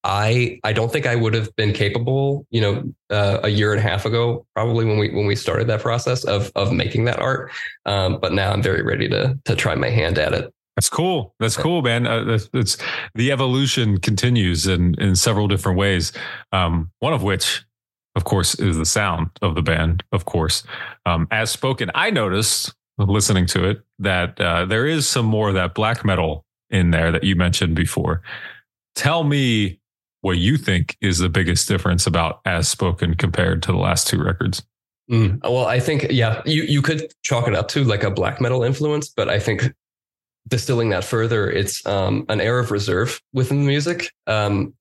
I 0.07 0.61
I 0.63 0.73
don't 0.73 0.93
think 0.93 1.05
I 1.05 1.17
would 1.17 1.35
have 1.35 1.55
been 1.57 1.73
capable, 1.73 2.47
you 2.51 2.61
know, 2.61 2.85
uh, 3.11 3.41
a 3.43 3.49
year 3.49 3.73
and 3.73 3.81
a 3.81 3.83
half 3.83 4.07
ago, 4.07 4.47
probably 4.55 4.85
when 4.85 4.99
we 4.99 5.13
when 5.13 5.27
we 5.27 5.35
started 5.35 5.67
that 5.67 5.81
process 5.81 6.25
of 6.25 6.53
of 6.55 6.73
making 6.73 7.07
that 7.07 7.19
art. 7.19 7.51
Um, 7.87 8.19
but 8.21 8.33
now 8.33 8.53
I'm 8.53 8.63
very 8.63 8.83
ready 8.83 9.09
to 9.09 9.37
to 9.45 9.57
try 9.57 9.75
my 9.75 9.91
hand 9.91 10.17
at 10.19 10.33
it. 10.33 10.55
That's 10.77 10.89
cool. 10.89 11.35
That's 11.41 11.57
cool, 11.57 11.83
man. 11.83 12.07
Uh, 12.07 12.39
it's 12.53 12.77
the 13.17 13.33
evolution 13.33 13.99
continues 13.99 14.69
in 14.69 14.95
in 15.01 15.17
several 15.17 15.49
different 15.49 15.77
ways. 15.77 16.13
Um, 16.53 16.93
one 17.01 17.13
of 17.13 17.25
which, 17.25 17.65
of 18.15 18.23
course, 18.23 18.55
is 18.61 18.77
the 18.77 18.87
sound 18.87 19.31
of 19.43 19.57
the 19.57 19.63
band. 19.63 20.05
Of 20.13 20.25
course, 20.25 20.63
um, 21.05 21.27
as 21.33 21.51
spoken, 21.51 21.91
I 21.97 22.11
noticed 22.11 22.73
listening 22.99 23.47
to 23.47 23.69
it 23.69 23.83
that 23.99 24.41
uh, 24.41 24.65
there 24.65 24.87
is 24.87 25.07
some 25.09 25.27
more 25.27 25.49
of 25.49 25.55
that 25.55 25.75
black 25.75 26.05
metal 26.05 26.45
in 26.71 26.91
there 26.91 27.13
that 27.13 27.25
you 27.25 27.37
mentioned 27.37 27.75
before. 27.75 28.23
Tell 28.95 29.25
me 29.25 29.79
what 30.23 30.39
you 30.39 30.57
think 30.57 30.97
is 31.01 31.19
the 31.19 31.29
biggest 31.29 31.69
difference 31.69 32.07
about 32.07 32.41
as 32.45 32.69
spoken 32.69 33.15
compared 33.15 33.63
to 33.63 33.73
the 33.73 33.79
last 33.79 34.09
two 34.09 34.23
records. 34.23 34.63
Mm. 35.11 35.41
Well, 35.43 35.67
I 35.67 35.79
think 35.79 36.07
yeah, 36.11 36.43
you 36.45 36.65
you 36.65 36.83
could 36.83 37.13
chalk 37.23 37.47
it 37.47 37.55
up 37.55 37.69
to 37.69 37.85
like 37.85 38.03
a 38.03 38.11
black 38.11 38.41
metal 38.41 38.65
influence, 38.65 39.09
but 39.09 39.29
I 39.29 39.39
think 39.39 39.73
distilling 40.49 40.91
that 40.91 41.05
further, 41.05 41.51
it's 41.51 41.85
um, 41.87 42.25
an 42.29 42.41
air 42.41 42.59
of 42.59 42.71
reserve 42.71 43.21
within 43.33 43.61
the 43.61 43.67
music. 43.67 44.11
Um, 44.27 44.75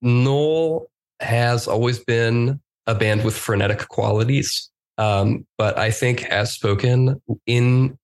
Knoll 0.00 0.88
has 1.20 1.68
always 1.68 1.98
been 1.98 2.60
a 2.86 2.94
band 2.94 3.24
with 3.24 3.36
frenetic 3.36 3.88
qualities, 3.88 4.70
um, 4.98 5.46
but 5.58 5.78
I 5.78 5.90
think 5.90 6.24
as 6.24 6.52
spoken 6.52 7.20
in 7.46 7.98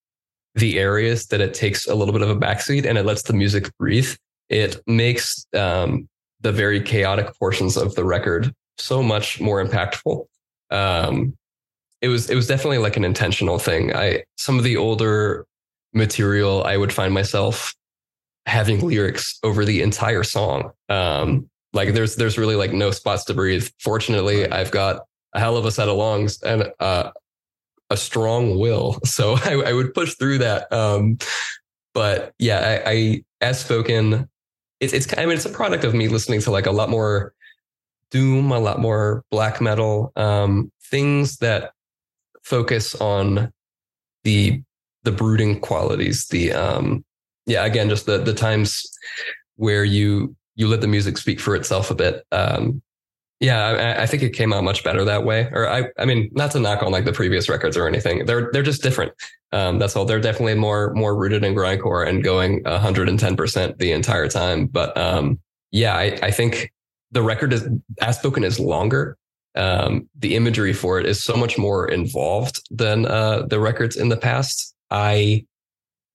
the 0.54 0.78
areas 0.78 1.26
that 1.28 1.40
it 1.40 1.54
takes 1.54 1.86
a 1.86 1.94
little 1.94 2.12
bit 2.12 2.22
of 2.22 2.30
a 2.30 2.36
backseat 2.36 2.84
and 2.86 2.98
it 2.98 3.06
lets 3.06 3.22
the 3.22 3.32
music 3.32 3.70
breathe, 3.78 4.14
it 4.48 4.80
makes 4.86 5.46
um, 5.54 6.08
the 6.40 6.52
very 6.52 6.80
chaotic 6.80 7.34
portions 7.38 7.76
of 7.76 7.94
the 7.94 8.04
record 8.04 8.54
so 8.78 9.02
much 9.02 9.40
more 9.40 9.64
impactful. 9.64 10.26
Um, 10.70 11.36
it 12.00 12.08
was 12.08 12.28
it 12.28 12.34
was 12.34 12.48
definitely 12.48 12.78
like 12.78 12.96
an 12.96 13.04
intentional 13.04 13.58
thing. 13.58 13.94
I 13.94 14.24
some 14.36 14.58
of 14.58 14.64
the 14.64 14.76
older 14.76 15.46
material, 15.94 16.64
I 16.64 16.76
would 16.76 16.92
find 16.92 17.14
myself 17.14 17.74
having 18.46 18.80
lyrics 18.80 19.38
over 19.42 19.64
the 19.64 19.82
entire 19.82 20.24
song. 20.24 20.72
Um, 20.88 21.48
like 21.72 21.94
there's 21.94 22.16
there's 22.16 22.38
really 22.38 22.56
like 22.56 22.72
no 22.72 22.90
spots 22.90 23.24
to 23.24 23.34
breathe. 23.34 23.68
Fortunately, 23.78 24.50
I've 24.50 24.70
got 24.70 25.02
a 25.34 25.40
hell 25.40 25.56
of 25.56 25.64
a 25.64 25.70
set 25.70 25.88
of 25.88 25.96
lungs 25.96 26.42
and 26.42 26.70
uh, 26.80 27.10
a 27.90 27.96
strong 27.96 28.58
will, 28.58 28.98
so 29.04 29.36
I, 29.44 29.62
I 29.66 29.72
would 29.72 29.94
push 29.94 30.14
through 30.14 30.38
that. 30.38 30.72
Um, 30.72 31.18
but 31.94 32.32
yeah, 32.38 32.82
I, 32.86 32.90
I 32.90 33.24
as 33.40 33.60
spoken, 33.60 34.28
it's 34.80 34.92
it's 34.92 35.06
I 35.16 35.26
mean 35.26 35.36
it's 35.36 35.44
a 35.44 35.50
product 35.50 35.84
of 35.84 35.94
me 35.94 36.08
listening 36.08 36.40
to 36.42 36.50
like 36.50 36.66
a 36.66 36.72
lot 36.72 36.88
more 36.88 37.34
doom, 38.10 38.52
a 38.52 38.58
lot 38.58 38.78
more 38.78 39.24
black 39.30 39.60
metal, 39.60 40.12
um, 40.16 40.70
things 40.90 41.38
that 41.38 41.72
focus 42.42 42.94
on 42.94 43.52
the 44.24 44.62
the 45.04 45.12
brooding 45.12 45.60
qualities, 45.60 46.26
the 46.28 46.52
um 46.52 47.04
yeah, 47.46 47.64
again, 47.64 47.88
just 47.88 48.06
the 48.06 48.18
the 48.18 48.34
times 48.34 48.82
where 49.56 49.84
you 49.84 50.34
you 50.54 50.68
let 50.68 50.80
the 50.80 50.86
music 50.86 51.18
speak 51.18 51.40
for 51.40 51.54
itself 51.56 51.90
a 51.90 51.94
bit. 51.94 52.24
Um 52.32 52.82
yeah, 53.42 53.96
I, 53.98 54.02
I, 54.02 54.06
think 54.06 54.22
it 54.22 54.30
came 54.30 54.52
out 54.52 54.62
much 54.62 54.84
better 54.84 55.04
that 55.04 55.24
way. 55.24 55.48
Or 55.52 55.68
I, 55.68 55.88
I 55.98 56.04
mean, 56.04 56.30
not 56.32 56.52
to 56.52 56.60
knock 56.60 56.80
on 56.80 56.92
like 56.92 57.04
the 57.04 57.12
previous 57.12 57.48
records 57.48 57.76
or 57.76 57.88
anything. 57.88 58.24
They're 58.24 58.50
they're 58.52 58.62
just 58.62 58.84
different. 58.84 59.12
Um, 59.50 59.80
that's 59.80 59.96
all. 59.96 60.04
They're 60.04 60.20
definitely 60.20 60.54
more 60.54 60.94
more 60.94 61.16
rooted 61.16 61.42
in 61.42 61.52
grindcore 61.52 62.06
and 62.06 62.22
going 62.22 62.62
110 62.62 63.36
percent 63.36 63.78
the 63.78 63.90
entire 63.90 64.28
time. 64.28 64.66
But 64.66 64.96
um, 64.96 65.40
yeah, 65.72 65.96
I, 65.96 66.16
I 66.22 66.30
think 66.30 66.72
the 67.10 67.22
record 67.22 67.52
is 67.52 67.68
as 68.00 68.16
spoken 68.16 68.44
is 68.44 68.60
longer. 68.60 69.18
Um, 69.56 70.08
the 70.16 70.36
imagery 70.36 70.72
for 70.72 71.00
it 71.00 71.06
is 71.06 71.22
so 71.22 71.34
much 71.34 71.58
more 71.58 71.88
involved 71.88 72.62
than 72.70 73.06
uh, 73.06 73.42
the 73.42 73.58
records 73.58 73.96
in 73.96 74.08
the 74.08 74.16
past. 74.16 74.72
I 74.88 75.46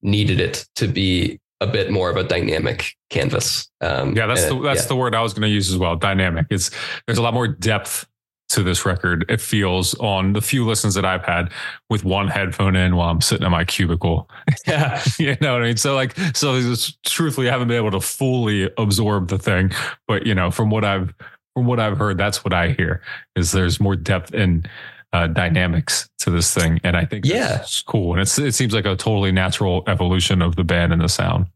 needed 0.02 0.40
it 0.40 0.66
to 0.76 0.88
be 0.88 1.42
a 1.60 1.68
bit 1.68 1.92
more 1.92 2.10
of 2.10 2.18
a 2.18 2.24
dynamic 2.24 2.96
canvas. 3.10 3.70
Um, 3.82 4.16
yeah, 4.16 4.28
that's 4.28 4.46
the, 4.46 4.60
that's 4.62 4.84
yeah. 4.84 4.88
the 4.88 4.96
word 4.96 5.16
I 5.16 5.22
was 5.22 5.34
going 5.34 5.44
to 5.44 5.54
use 5.54 5.72
as 5.72 5.78
well. 5.78 5.96
Dynamic. 5.96 6.48
It's 6.50 6.72
there's 7.06 7.18
a 7.18 7.22
lot 7.22 7.34
more 7.34 7.48
depth 7.48 8.08
to 8.50 8.64
this 8.64 8.86
record. 8.86 9.26
It 9.28 9.42
feels 9.42 9.94
on 9.96 10.34
the 10.34 10.42
few 10.42 10.66
listens 10.66 10.94
that 10.94 11.06
I've 11.06 11.24
had 11.24 11.52
with 11.90 12.06
one 12.06 12.28
headphone 12.28 12.76
in 12.76 12.96
while 12.96 13.10
I'm 13.10 13.22
sitting 13.22 13.46
in 13.46 13.52
my 13.52 13.66
cubicle. 13.66 14.30
Yeah, 14.66 15.02
you 15.18 15.38
know 15.40 15.54
what 15.54 15.62
I 15.62 15.66
mean. 15.68 15.78
So 15.78 15.96
like, 15.96 16.18
so 16.34 16.60
truthfully, 17.06 17.48
I 17.48 17.52
haven't 17.52 17.70
been 17.70 17.78
able 17.78 17.92
to 17.92 18.02
fully 18.02 18.70
absorb 18.78 19.30
the 19.30 19.38
thing, 19.38 19.72
but 20.08 20.26
you 20.26 20.36
know, 20.36 20.52
from 20.52 20.70
what 20.70 20.84
I've 20.84 21.14
from 21.54 21.66
what 21.66 21.80
I've 21.80 21.98
heard, 21.98 22.18
that's 22.18 22.44
what 22.44 22.54
I 22.54 22.70
hear 22.72 23.02
is 23.36 23.52
there's 23.52 23.80
more 23.80 23.96
depth 23.96 24.34
in 24.34 24.66
uh, 25.14 25.28
dynamics 25.28 26.10
to 26.20 26.30
this 26.30 26.54
thing, 26.54 26.80
and 26.84 26.96
I 26.96 27.06
think 27.06 27.26
yeah, 27.26 27.62
it's 27.62 27.82
cool. 27.82 28.14
And 28.14 28.22
it's 28.22 28.38
it 28.38 28.54
seems 28.54 28.74
like 28.74 28.86
a 28.86 28.96
totally 28.96 29.32
natural 29.32 29.84
evolution 29.88 30.42
of 30.42 30.56
the 30.56 30.64
band 30.64 30.94
and 30.94 31.02
the 31.02 31.10
sound. 31.10 31.48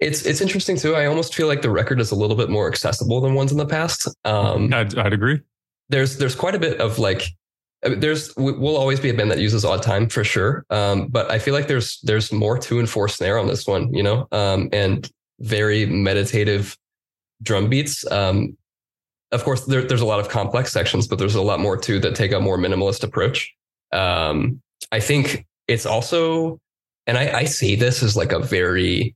It's 0.00 0.26
it's 0.26 0.40
interesting 0.40 0.76
too. 0.76 0.94
I 0.94 1.06
almost 1.06 1.34
feel 1.34 1.46
like 1.46 1.62
the 1.62 1.70
record 1.70 2.00
is 2.00 2.10
a 2.10 2.14
little 2.14 2.36
bit 2.36 2.50
more 2.50 2.68
accessible 2.68 3.20
than 3.20 3.34
ones 3.34 3.52
in 3.52 3.58
the 3.58 3.66
past. 3.66 4.08
Um, 4.24 4.72
I'd, 4.74 4.96
I'd 4.98 5.12
agree. 5.12 5.40
There's 5.88 6.18
there's 6.18 6.34
quite 6.34 6.54
a 6.54 6.58
bit 6.58 6.80
of 6.80 6.98
like 6.98 7.28
there's 7.84 8.34
we'll 8.36 8.76
always 8.76 8.98
be 8.98 9.10
a 9.10 9.14
band 9.14 9.30
that 9.30 9.38
uses 9.38 9.64
odd 9.64 9.82
time 9.82 10.08
for 10.08 10.24
sure 10.24 10.64
um, 10.70 11.06
but 11.08 11.30
i 11.30 11.38
feel 11.38 11.52
like 11.52 11.68
there's 11.68 12.00
there's 12.02 12.32
more 12.32 12.58
two 12.58 12.78
and 12.78 12.88
four 12.88 13.08
snare 13.08 13.38
on 13.38 13.46
this 13.46 13.66
one 13.66 13.92
you 13.92 14.02
know 14.02 14.26
um, 14.32 14.68
and 14.72 15.10
very 15.40 15.84
meditative 15.86 16.76
drum 17.42 17.68
beats 17.68 18.10
um, 18.10 18.56
of 19.34 19.44
course, 19.44 19.64
there, 19.66 19.82
there's 19.82 20.00
a 20.00 20.06
lot 20.06 20.20
of 20.20 20.28
complex 20.28 20.72
sections, 20.72 21.06
but 21.06 21.18
there's 21.18 21.34
a 21.34 21.42
lot 21.42 21.60
more 21.60 21.76
too 21.76 21.98
that 22.00 22.14
take 22.14 22.32
a 22.32 22.40
more 22.40 22.56
minimalist 22.56 23.02
approach. 23.02 23.52
Um, 23.92 24.62
I 24.92 25.00
think 25.00 25.46
it's 25.68 25.86
also, 25.86 26.60
and 27.06 27.18
I, 27.18 27.38
I 27.38 27.44
see 27.44 27.74
this 27.74 28.02
as 28.02 28.16
like 28.16 28.32
a 28.32 28.38
very, 28.38 29.14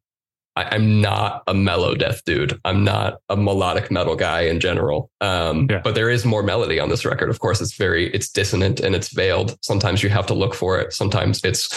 I, 0.56 0.74
am 0.74 1.00
not 1.00 1.44
a 1.46 1.54
mellow 1.54 1.94
death 1.94 2.24
dude. 2.24 2.58
I'm 2.64 2.82
not 2.82 3.18
a 3.28 3.36
melodic 3.36 3.90
metal 3.90 4.16
guy 4.16 4.42
in 4.42 4.58
general. 4.58 5.10
Um, 5.20 5.68
yeah. 5.70 5.80
But 5.82 5.94
there 5.94 6.10
is 6.10 6.24
more 6.24 6.42
melody 6.42 6.80
on 6.80 6.88
this 6.88 7.04
record. 7.04 7.30
Of 7.30 7.38
course, 7.38 7.60
it's 7.60 7.76
very, 7.76 8.12
it's 8.12 8.28
dissonant 8.28 8.80
and 8.80 8.94
it's 8.94 9.12
veiled. 9.12 9.56
Sometimes 9.62 10.02
you 10.02 10.08
have 10.08 10.26
to 10.26 10.34
look 10.34 10.54
for 10.54 10.80
it. 10.80 10.92
Sometimes 10.92 11.44
it's 11.44 11.70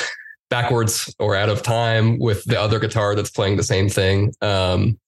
backwards 0.49 1.13
or 1.19 1.35
out 1.35 1.49
of 1.49 1.63
time 1.63 2.17
with 2.19 2.43
the 2.45 2.59
other 2.59 2.79
guitar 2.79 3.15
that's 3.15 3.29
playing 3.29 3.57
the 3.57 3.63
same 3.63 3.87
thing. 3.87 4.33
Um, 4.41 4.99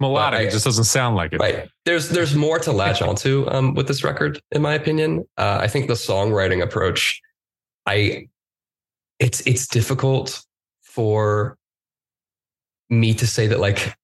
melodic. 0.00 0.48
it 0.48 0.50
just 0.50 0.64
doesn't 0.64 0.84
sound 0.84 1.16
like 1.16 1.32
it. 1.32 1.38
Right. 1.40 1.68
There's 1.84 2.08
there's 2.08 2.34
more 2.34 2.58
to 2.60 2.72
latch 2.72 3.02
onto 3.02 3.46
um, 3.48 3.74
with 3.74 3.88
this 3.88 4.04
record, 4.04 4.40
in 4.52 4.62
my 4.62 4.74
opinion. 4.74 5.24
Uh, 5.36 5.58
I 5.60 5.68
think 5.68 5.86
the 5.88 5.94
songwriting 5.94 6.62
approach, 6.62 7.20
I, 7.86 8.28
it's 9.18 9.40
it's 9.46 9.66
difficult 9.66 10.44
for 10.82 11.56
me 12.90 13.14
to 13.14 13.26
say 13.26 13.46
that 13.46 13.60
like 13.60 13.94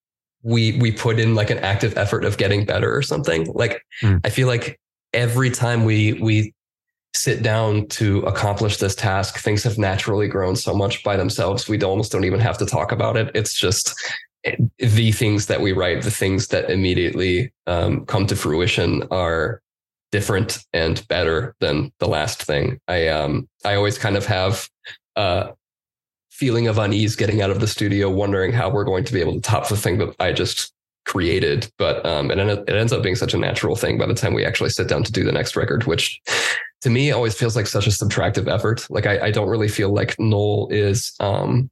we 0.42 0.78
we 0.78 0.92
put 0.92 1.18
in 1.18 1.34
like 1.34 1.50
an 1.50 1.58
active 1.58 1.96
effort 1.96 2.24
of 2.24 2.36
getting 2.36 2.64
better 2.64 2.94
or 2.94 3.02
something. 3.02 3.50
Like 3.54 3.80
Mm. 4.02 4.20
I 4.24 4.30
feel 4.30 4.48
like 4.48 4.78
every 5.12 5.50
time 5.50 5.84
we 5.84 6.14
we 6.14 6.52
sit 7.14 7.42
down 7.44 7.86
to 7.86 8.18
accomplish 8.22 8.78
this 8.78 8.94
task, 8.96 9.38
things 9.38 9.62
have 9.62 9.78
naturally 9.78 10.26
grown 10.26 10.56
so 10.56 10.74
much 10.74 11.02
by 11.04 11.16
themselves. 11.16 11.68
We 11.68 11.80
almost 11.80 12.10
don't 12.10 12.24
even 12.24 12.40
have 12.40 12.58
to 12.58 12.66
talk 12.66 12.90
about 12.90 13.16
it. 13.16 13.30
It's 13.34 13.54
just 13.54 13.94
the 14.78 15.12
things 15.12 15.46
that 15.46 15.60
we 15.60 15.72
write, 15.72 16.02
the 16.02 16.10
things 16.10 16.48
that 16.48 16.70
immediately 16.70 17.52
um, 17.66 18.04
come 18.06 18.26
to 18.26 18.36
fruition 18.36 19.02
are 19.10 19.62
different 20.12 20.64
and 20.72 21.06
better 21.08 21.56
than 21.58 21.92
the 21.98 22.06
last 22.06 22.42
thing. 22.42 22.78
I 22.86 23.08
um 23.08 23.48
I 23.64 23.74
always 23.74 23.98
kind 23.98 24.16
of 24.16 24.24
have 24.26 24.68
a 25.16 25.54
feeling 26.30 26.68
of 26.68 26.78
unease 26.78 27.16
getting 27.16 27.42
out 27.42 27.50
of 27.50 27.60
the 27.60 27.66
studio, 27.66 28.10
wondering 28.10 28.52
how 28.52 28.70
we're 28.70 28.84
going 28.84 29.04
to 29.04 29.12
be 29.12 29.20
able 29.20 29.34
to 29.34 29.40
top 29.40 29.68
the 29.68 29.76
thing 29.76 29.98
that 29.98 30.14
I 30.20 30.32
just 30.32 30.72
created. 31.04 31.70
But 31.78 32.04
um, 32.06 32.30
it, 32.30 32.38
it 32.38 32.70
ends 32.74 32.92
up 32.92 33.02
being 33.02 33.16
such 33.16 33.34
a 33.34 33.38
natural 33.38 33.76
thing 33.76 33.98
by 33.98 34.06
the 34.06 34.14
time 34.14 34.34
we 34.34 34.44
actually 34.44 34.70
sit 34.70 34.88
down 34.88 35.02
to 35.04 35.12
do 35.12 35.24
the 35.24 35.32
next 35.32 35.56
record, 35.56 35.84
which 35.84 36.20
to 36.82 36.90
me 36.90 37.10
always 37.10 37.34
feels 37.34 37.56
like 37.56 37.66
such 37.66 37.86
a 37.86 37.90
subtractive 37.90 38.46
effort. 38.46 38.86
Like 38.90 39.06
I, 39.06 39.26
I 39.26 39.30
don't 39.30 39.48
really 39.48 39.68
feel 39.68 39.92
like 39.92 40.18
Knoll 40.18 40.68
is. 40.70 41.12
Um, 41.20 41.70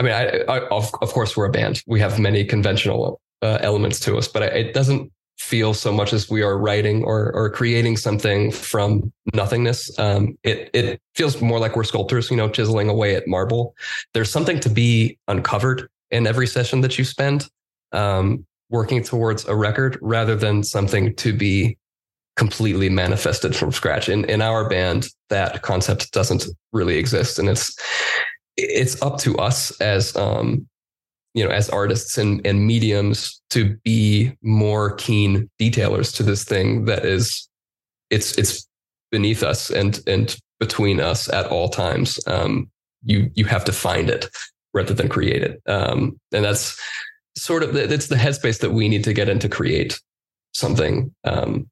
I 0.00 0.02
mean, 0.02 0.12
I, 0.12 0.38
I 0.48 0.66
of 0.68 0.90
of 1.02 1.12
course 1.12 1.36
we're 1.36 1.44
a 1.44 1.52
band. 1.52 1.82
We 1.86 2.00
have 2.00 2.18
many 2.18 2.42
conventional 2.42 3.20
uh, 3.42 3.58
elements 3.60 4.00
to 4.00 4.16
us, 4.16 4.28
but 4.28 4.42
I, 4.42 4.46
it 4.46 4.72
doesn't 4.72 5.12
feel 5.38 5.74
so 5.74 5.92
much 5.92 6.14
as 6.14 6.30
we 6.30 6.40
are 6.42 6.56
writing 6.56 7.04
or 7.04 7.30
or 7.34 7.50
creating 7.50 7.98
something 7.98 8.50
from 8.50 9.12
nothingness. 9.34 9.90
Um, 9.98 10.38
it 10.42 10.70
it 10.72 11.02
feels 11.14 11.42
more 11.42 11.58
like 11.58 11.76
we're 11.76 11.84
sculptors, 11.84 12.30
you 12.30 12.38
know, 12.38 12.48
chiseling 12.48 12.88
away 12.88 13.14
at 13.14 13.28
marble. 13.28 13.74
There's 14.14 14.30
something 14.30 14.58
to 14.60 14.70
be 14.70 15.18
uncovered 15.28 15.86
in 16.10 16.26
every 16.26 16.46
session 16.46 16.80
that 16.80 16.98
you 16.98 17.04
spend, 17.04 17.46
um, 17.92 18.46
working 18.70 19.02
towards 19.02 19.44
a 19.44 19.54
record, 19.54 19.98
rather 20.00 20.34
than 20.34 20.62
something 20.62 21.14
to 21.16 21.34
be 21.34 21.76
completely 22.36 22.88
manifested 22.88 23.54
from 23.54 23.70
scratch. 23.70 24.08
In 24.08 24.24
in 24.24 24.40
our 24.40 24.66
band, 24.66 25.08
that 25.28 25.60
concept 25.60 26.10
doesn't 26.12 26.46
really 26.72 26.96
exist, 26.96 27.38
and 27.38 27.50
it's 27.50 27.76
it's 28.60 29.00
up 29.02 29.18
to 29.20 29.36
us 29.36 29.70
as 29.80 30.14
um, 30.16 30.66
you 31.34 31.44
know, 31.44 31.50
as 31.50 31.68
artists 31.70 32.18
and, 32.18 32.44
and 32.44 32.66
mediums 32.66 33.40
to 33.50 33.76
be 33.84 34.36
more 34.42 34.94
keen 34.96 35.48
detailers 35.60 36.14
to 36.16 36.22
this 36.22 36.44
thing 36.44 36.86
that 36.86 37.04
is 37.04 37.48
it's 38.10 38.36
it's 38.36 38.66
beneath 39.10 39.42
us 39.42 39.70
and 39.70 40.00
and 40.06 40.36
between 40.58 41.00
us 41.00 41.28
at 41.32 41.46
all 41.46 41.68
times. 41.68 42.18
Um, 42.26 42.70
you 43.04 43.30
you 43.34 43.44
have 43.46 43.64
to 43.64 43.72
find 43.72 44.10
it 44.10 44.28
rather 44.74 44.94
than 44.94 45.08
create 45.08 45.42
it. 45.42 45.60
Um, 45.66 46.18
and 46.32 46.44
that's 46.44 46.78
sort 47.36 47.62
of 47.62 47.74
it's 47.74 48.08
the 48.08 48.16
headspace 48.16 48.60
that 48.60 48.72
we 48.72 48.88
need 48.88 49.04
to 49.04 49.12
get 49.12 49.28
in 49.28 49.38
to 49.40 49.48
create 49.48 50.00
something 50.52 51.14
um, 51.24 51.68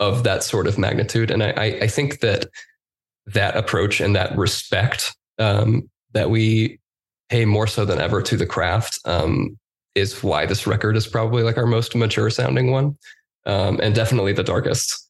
of 0.00 0.24
that 0.24 0.42
sort 0.42 0.66
of 0.66 0.78
magnitude. 0.78 1.30
And 1.30 1.42
I, 1.42 1.50
I, 1.50 1.64
I 1.82 1.86
think 1.86 2.20
that 2.20 2.46
that 3.26 3.56
approach 3.56 4.00
and 4.00 4.14
that 4.16 4.36
respect 4.36 5.14
um, 5.38 5.88
that 6.12 6.30
we 6.30 6.78
pay 7.28 7.44
more 7.44 7.66
so 7.66 7.84
than 7.84 8.00
ever 8.00 8.22
to 8.22 8.36
the 8.36 8.46
craft 8.46 8.98
um, 9.04 9.58
is 9.94 10.22
why 10.22 10.46
this 10.46 10.66
record 10.66 10.96
is 10.96 11.06
probably 11.06 11.42
like 11.42 11.58
our 11.58 11.66
most 11.66 11.94
mature 11.94 12.30
sounding 12.30 12.70
one, 12.70 12.96
um, 13.46 13.78
and 13.82 13.94
definitely 13.94 14.32
the 14.32 14.42
darkest. 14.42 15.08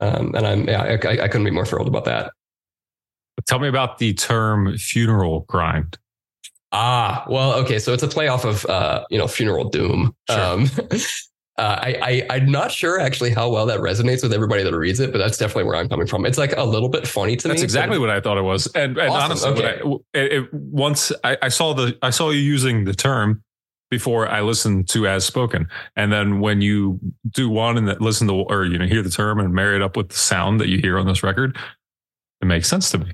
Um, 0.00 0.34
and 0.34 0.46
I'm 0.46 0.68
yeah, 0.68 0.82
I, 0.82 1.22
I 1.22 1.28
couldn't 1.28 1.44
be 1.44 1.50
more 1.50 1.66
thrilled 1.66 1.88
about 1.88 2.04
that. 2.04 2.32
Tell 3.46 3.58
me 3.58 3.68
about 3.68 3.98
the 3.98 4.14
term 4.14 4.76
funeral 4.76 5.40
grind. 5.48 5.98
Ah, 6.72 7.24
well, 7.28 7.54
okay. 7.54 7.78
So 7.78 7.92
it's 7.92 8.02
a 8.02 8.08
play 8.08 8.28
off 8.28 8.44
of 8.44 8.66
uh, 8.66 9.04
you 9.10 9.18
know 9.18 9.28
funeral 9.28 9.68
doom. 9.68 10.14
Sure. 10.30 10.64
Uh, 11.58 11.78
I, 11.80 11.96
I 12.30 12.36
I'm 12.36 12.50
not 12.50 12.70
sure 12.70 13.00
actually 13.00 13.30
how 13.30 13.48
well 13.48 13.64
that 13.66 13.80
resonates 13.80 14.22
with 14.22 14.32
everybody 14.34 14.62
that 14.62 14.76
reads 14.76 15.00
it, 15.00 15.10
but 15.10 15.18
that's 15.18 15.38
definitely 15.38 15.64
where 15.64 15.76
I'm 15.76 15.88
coming 15.88 16.06
from. 16.06 16.26
It's 16.26 16.36
like 16.36 16.54
a 16.56 16.64
little 16.64 16.90
bit 16.90 17.08
funny 17.08 17.34
to 17.36 17.48
That's 17.48 17.60
me. 17.60 17.62
That's 17.62 17.62
exactly 17.62 17.98
what 17.98 18.10
I 18.10 18.20
thought 18.20 18.36
it 18.36 18.42
was. 18.42 18.66
And, 18.74 18.98
and 18.98 19.10
Awesome. 19.10 19.48
honestly, 19.48 19.64
Okay. 19.64 19.80
I, 19.82 20.18
it, 20.18 20.32
it- 20.32 20.52
once 20.54 21.12
I, 21.24 21.38
I 21.40 21.48
saw 21.48 21.72
the 21.72 21.96
I 22.02 22.10
saw 22.10 22.28
you 22.30 22.40
using 22.40 22.84
the 22.84 22.92
term 22.92 23.42
before 23.90 24.28
I 24.28 24.42
listened 24.42 24.88
to 24.90 25.06
as 25.06 25.24
spoken, 25.24 25.66
and 25.94 26.12
then 26.12 26.40
when 26.40 26.60
you 26.60 26.98
do 27.30 27.48
one 27.48 27.78
and 27.78 27.88
that 27.88 28.02
listen 28.02 28.26
to 28.28 28.34
or 28.34 28.66
you 28.66 28.76
know 28.76 28.86
hear 28.86 29.02
the 29.02 29.08
term 29.10 29.38
and 29.40 29.54
marry 29.54 29.76
it 29.76 29.82
up 29.82 29.96
with 29.96 30.10
the 30.10 30.16
sound 30.16 30.60
that 30.60 30.68
you 30.68 30.78
hear 30.78 30.98
on 30.98 31.06
this 31.06 31.22
record, 31.22 31.56
it 32.42 32.46
makes 32.46 32.68
sense 32.68 32.90
to 32.90 32.98
me. 32.98 33.12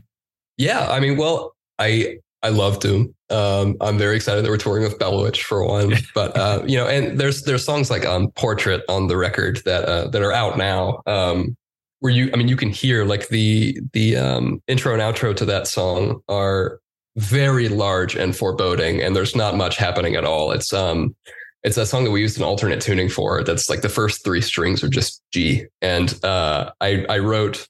Yeah, 0.57 0.89
I 0.91 0.99
mean, 0.99 1.17
well, 1.17 1.55
I 1.79 2.19
I 2.43 2.49
love 2.49 2.81
Doom. 2.81 3.15
Um, 3.31 3.77
I'm 3.81 3.99
very 3.99 4.17
excited 4.17 4.45
that 4.45 4.51
we're 4.51 4.57
touring 4.57 4.83
with 4.83 4.99
Bell 4.99 5.23
Witch 5.23 5.45
for 5.45 5.65
one, 5.65 5.95
but 6.15 6.37
uh, 6.37 6.63
you 6.67 6.77
know, 6.77 6.87
and 6.87 7.19
there's 7.19 7.43
there's 7.43 7.65
songs 7.65 7.91
like 7.91 8.05
um, 8.05 8.31
Portrait 8.33 8.83
on 8.89 9.07
the 9.07 9.17
record 9.17 9.61
that 9.65 9.85
uh, 9.85 10.09
that 10.09 10.23
are 10.23 10.33
out 10.33 10.59
now. 10.59 11.03
Um, 11.07 11.57
where 12.01 12.13
you, 12.13 12.31
I 12.35 12.37
mean, 12.37 12.49
you 12.49 12.57
can 12.57 12.71
hear 12.71 13.05
like 13.05 13.29
the 13.29 13.79
the 13.93 14.17
um, 14.17 14.61
intro 14.67 14.93
and 14.93 15.01
outro 15.01 15.35
to 15.37 15.45
that 15.45 15.69
song 15.69 16.21
are 16.29 16.81
very 17.17 17.69
large 17.69 18.17
and 18.17 18.37
foreboding, 18.37 19.01
and 19.01 19.15
there's 19.15 19.37
not 19.37 19.57
much 19.57 19.77
happening 19.77 20.17
at 20.17 20.25
all. 20.25 20.51
It's 20.51 20.73
um, 20.73 21.15
it's 21.63 21.77
a 21.77 21.87
song 21.87 22.03
that 22.05 22.11
we 22.11 22.21
used 22.21 22.37
an 22.39 22.43
alternate 22.43 22.81
tuning 22.81 23.09
for. 23.09 23.45
That's 23.45 23.71
like 23.71 23.83
the 23.83 23.89
first 23.89 24.25
three 24.25 24.41
strings 24.41 24.83
are 24.83 24.89
just 24.89 25.23
G, 25.33 25.67
and 25.81 26.19
uh, 26.25 26.73
I 26.81 27.07
I 27.09 27.19
wrote 27.19 27.69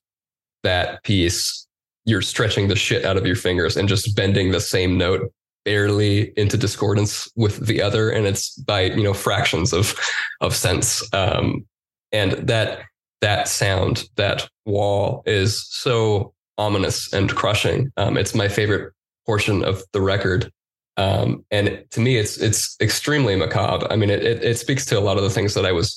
that 0.62 1.02
piece 1.02 1.61
you're 2.04 2.22
stretching 2.22 2.68
the 2.68 2.76
shit 2.76 3.04
out 3.04 3.16
of 3.16 3.26
your 3.26 3.36
fingers 3.36 3.76
and 3.76 3.88
just 3.88 4.16
bending 4.16 4.50
the 4.50 4.60
same 4.60 4.98
note 4.98 5.32
barely 5.64 6.32
into 6.36 6.56
discordance 6.56 7.30
with 7.36 7.66
the 7.66 7.80
other. 7.80 8.10
And 8.10 8.26
it's 8.26 8.56
by 8.56 8.82
you 8.82 9.02
know 9.02 9.14
fractions 9.14 9.72
of 9.72 9.94
of 10.40 10.54
cents. 10.54 11.02
Um 11.12 11.66
and 12.10 12.32
that 12.32 12.82
that 13.20 13.48
sound 13.48 14.04
that 14.16 14.48
wall 14.66 15.22
is 15.26 15.66
so 15.68 16.34
ominous 16.58 17.12
and 17.12 17.34
crushing. 17.34 17.92
Um 17.96 18.16
it's 18.16 18.34
my 18.34 18.48
favorite 18.48 18.92
portion 19.24 19.64
of 19.64 19.82
the 19.92 20.00
record. 20.00 20.50
Um 20.96 21.44
and 21.50 21.84
to 21.90 22.00
me 22.00 22.16
it's 22.16 22.38
it's 22.38 22.76
extremely 22.80 23.36
macabre. 23.36 23.86
I 23.90 23.96
mean 23.96 24.10
it 24.10 24.24
it, 24.24 24.42
it 24.42 24.58
speaks 24.58 24.84
to 24.86 24.98
a 24.98 25.00
lot 25.00 25.16
of 25.16 25.22
the 25.22 25.30
things 25.30 25.54
that 25.54 25.64
i 25.64 25.72
was 25.72 25.96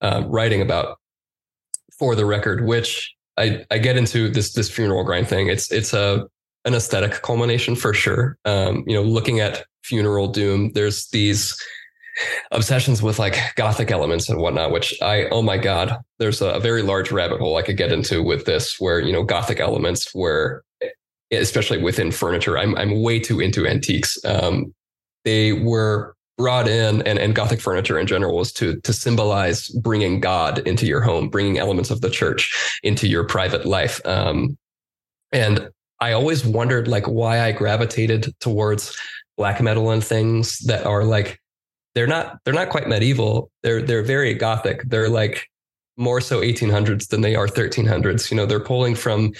uh, 0.00 0.22
writing 0.26 0.60
about 0.60 0.98
for 1.98 2.14
the 2.14 2.26
record 2.26 2.66
which 2.66 3.14
I, 3.36 3.64
I 3.70 3.78
get 3.78 3.96
into 3.96 4.28
this 4.28 4.52
this 4.52 4.70
funeral 4.70 5.04
grind 5.04 5.28
thing. 5.28 5.48
It's 5.48 5.70
it's 5.72 5.92
a 5.92 6.26
an 6.64 6.74
aesthetic 6.74 7.22
culmination 7.22 7.74
for 7.76 7.92
sure. 7.92 8.38
Um, 8.44 8.84
you 8.86 8.94
know, 8.94 9.02
looking 9.02 9.40
at 9.40 9.64
funeral 9.82 10.28
doom, 10.28 10.72
there's 10.72 11.08
these 11.08 11.56
obsessions 12.52 13.02
with 13.02 13.18
like 13.18 13.36
gothic 13.56 13.90
elements 13.90 14.28
and 14.28 14.40
whatnot, 14.40 14.70
which 14.70 14.94
I 15.02 15.24
oh 15.30 15.42
my 15.42 15.58
god, 15.58 15.96
there's 16.18 16.40
a, 16.40 16.60
very 16.60 16.82
large 16.82 17.10
rabbit 17.10 17.40
hole 17.40 17.56
I 17.56 17.62
could 17.62 17.76
get 17.76 17.92
into 17.92 18.22
with 18.22 18.44
this, 18.44 18.76
where 18.78 19.00
you 19.00 19.12
know 19.12 19.24
gothic 19.24 19.60
elements, 19.60 20.14
where 20.14 20.62
especially 21.32 21.82
within 21.82 22.10
furniture, 22.10 22.58
I'm 22.58 22.76
I'm 22.76 23.02
way 23.02 23.18
too 23.18 23.40
into 23.40 23.66
antiques. 23.66 24.18
Um, 24.24 24.74
they 25.24 25.52
were 25.52 26.14
brought 26.36 26.66
in 26.68 27.02
and, 27.02 27.18
and 27.18 27.34
gothic 27.34 27.60
furniture 27.60 27.98
in 27.98 28.06
general 28.06 28.36
was 28.36 28.52
to 28.52 28.80
to 28.80 28.92
symbolize 28.92 29.68
bringing 29.68 30.18
god 30.18 30.58
into 30.66 30.84
your 30.84 31.00
home 31.00 31.28
bringing 31.28 31.58
elements 31.58 31.90
of 31.90 32.00
the 32.00 32.10
church 32.10 32.78
into 32.82 33.06
your 33.06 33.24
private 33.24 33.64
life. 33.64 34.00
Um, 34.04 34.58
and 35.32 35.68
i 36.00 36.12
always 36.12 36.44
wondered 36.44 36.88
like 36.88 37.06
why 37.06 37.40
i 37.40 37.52
gravitated 37.52 38.34
towards 38.40 38.96
black 39.36 39.60
metal 39.60 39.90
and 39.90 40.02
things 40.02 40.58
that 40.60 40.86
are 40.86 41.04
like 41.04 41.40
they're 41.94 42.06
not 42.06 42.38
they're 42.44 42.54
not 42.54 42.70
quite 42.70 42.88
medieval. 42.88 43.50
They're 43.62 43.82
they're 43.82 44.02
very 44.02 44.34
gothic. 44.34 44.82
They're 44.84 45.08
like 45.08 45.48
more 45.96 46.20
so 46.20 46.40
1800s 46.40 47.08
than 47.08 47.20
they 47.20 47.36
are 47.36 47.46
1300s 47.46 48.28
you 48.28 48.36
know 48.36 48.46
they're 48.46 48.58
pulling 48.58 48.96
from 48.96 49.32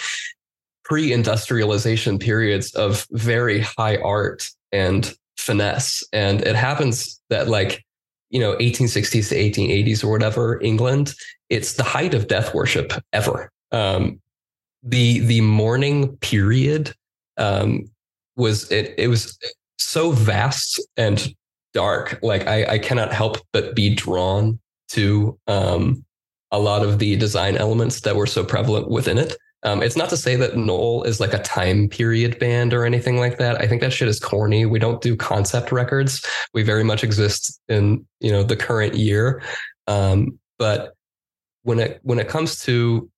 pre-industrialization 0.85 2.17
periods 2.17 2.73
of 2.77 3.09
very 3.11 3.59
high 3.59 3.97
art 3.97 4.49
and 4.71 5.15
finesse. 5.37 6.03
And 6.13 6.41
it 6.43 6.57
happens 6.57 7.21
that 7.31 7.49
like, 7.49 7.85
you 8.31 8.41
know, 8.41 8.57
1860s 8.57 9.29
to 9.29 9.35
1880s 9.37 10.05
or 10.05 10.11
whatever, 10.11 10.61
England, 10.63 11.15
it's 11.51 11.75
the 11.75 11.83
height 11.83 12.15
of 12.15 12.29
death 12.29 12.55
worship 12.55 12.93
ever. 13.13 13.51
Um, 13.73 14.21
the 14.83 15.21
the 15.21 15.41
mourning 15.41 16.17
period 16.19 16.95
um, 17.39 17.85
was 18.37 18.71
it 18.71 18.95
it 18.99 19.09
was 19.09 19.39
so 19.79 20.11
vast 20.11 20.81
and 20.97 21.35
dark. 21.73 22.19
Like 22.23 22.47
I, 22.47 22.75
I 22.75 22.79
cannot 22.79 23.13
help 23.13 23.39
but 23.53 23.75
be 23.75 23.95
drawn 23.95 24.59
to 24.91 25.39
um, 25.47 26.05
a 26.51 26.59
lot 26.59 26.85
of 26.85 26.99
the 26.99 27.17
design 27.17 27.57
elements 27.57 28.01
that 28.03 28.17
were 28.17 28.27
so 28.27 28.45
prevalent 28.45 28.89
within 28.89 29.19
it. 29.19 29.37
Um, 29.65 29.83
it's 29.83 29.97
not 29.97 30.11
to 30.11 30.17
say 30.17 30.37
that 30.37 30.57
Knoll 30.57 31.03
is 31.05 31.21
like 31.21 31.33
a 31.33 31.43
time 31.43 31.89
period 31.89 32.39
band 32.39 32.75
or 32.75 32.85
anything 32.85 33.19
like 33.19 33.39
that. 33.39 33.61
I 33.61 33.67
think 33.67 33.81
that 33.81 33.93
shit 33.93 34.09
is 34.09 34.21
corny. 34.21 34.67
We 34.67 34.79
don't 34.79 35.01
do 35.01 35.17
concept 35.17 35.73
records. 35.73 36.25
We 36.53 36.63
very 36.63 36.85
much 36.85 37.03
exist 37.03 37.61
in 37.69 38.07
you 38.21 38.31
know 38.31 38.43
the 38.43 38.57
current 38.57 38.95
year. 38.95 39.43
Um, 39.87 40.39
but 40.59 40.95
when 41.63 41.79
it 41.81 42.01
when 42.03 42.19
it 42.19 42.29
comes 42.29 42.61
to 42.61 43.11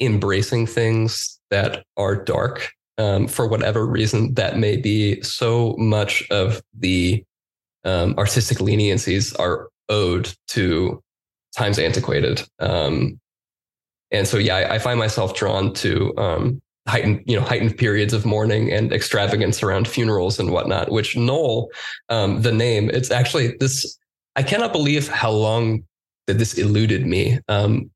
embracing 0.00 0.66
things 0.66 1.40
that 1.50 1.84
are 1.96 2.14
dark, 2.14 2.70
um, 2.98 3.26
for 3.26 3.48
whatever 3.48 3.86
reason 3.86 4.34
that 4.34 4.58
may 4.58 4.76
be, 4.76 5.20
so 5.22 5.74
much 5.78 6.28
of 6.30 6.60
the 6.78 7.24
um, 7.84 8.14
artistic 8.18 8.58
leniencies 8.58 9.38
are 9.38 9.68
owed 9.88 10.32
to 10.48 11.02
times 11.56 11.78
antiquated. 11.78 12.46
Um, 12.58 13.18
and 14.10 14.26
so, 14.26 14.38
yeah, 14.38 14.56
I, 14.56 14.74
I, 14.74 14.78
find 14.78 14.98
myself 14.98 15.34
drawn 15.34 15.72
to 15.74 16.16
um, 16.16 16.62
heightened, 16.86 17.22
you 17.26 17.36
know, 17.38 17.44
heightened 17.44 17.76
periods 17.76 18.14
of 18.14 18.24
mourning 18.24 18.72
and 18.72 18.92
extravagance 18.92 19.62
around 19.62 19.86
funerals 19.86 20.38
and 20.38 20.50
whatnot. 20.50 20.90
Which 20.90 21.16
Knoll, 21.16 21.70
um, 22.08 22.42
the 22.42 22.52
name, 22.52 22.90
it's 22.90 23.10
actually 23.10 23.56
this. 23.60 23.98
I 24.36 24.42
cannot 24.42 24.72
believe 24.72 25.08
how 25.08 25.30
long 25.30 25.84
that 26.26 26.38
this 26.38 26.56
eluded 26.56 27.06
me. 27.06 27.38
Um, 27.48 27.90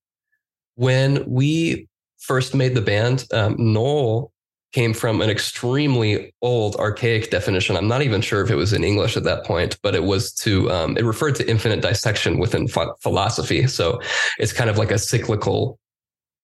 when 0.75 1.25
we 1.29 1.89
first 2.19 2.55
made 2.55 2.75
the 2.75 2.81
band, 2.81 3.27
um, 3.33 3.57
Knoll 3.59 4.33
came 4.73 4.95
from 4.95 5.21
an 5.21 5.29
extremely 5.29 6.35
old, 6.41 6.77
archaic 6.77 7.31
definition. 7.31 7.77
I'm 7.77 7.89
not 7.89 8.03
even 8.03 8.23
sure 8.23 8.43
if 8.43 8.51
it 8.51 8.55
was 8.55 8.73
in 8.73 8.85
English 8.85 9.17
at 9.17 9.25
that 9.25 9.45
point, 9.45 9.79
but 9.83 9.95
it 9.95 10.03
was 10.03 10.33
to 10.35 10.71
um, 10.71 10.97
it 10.97 11.05
referred 11.05 11.35
to 11.37 11.49
infinite 11.49 11.83
dissection 11.83 12.39
within 12.39 12.67
ph- 12.67 12.89
philosophy. 13.01 13.67
So 13.67 14.01
it's 14.39 14.53
kind 14.53 14.71
of 14.71 14.79
like 14.79 14.91
a 14.91 14.99
cyclical 14.99 15.79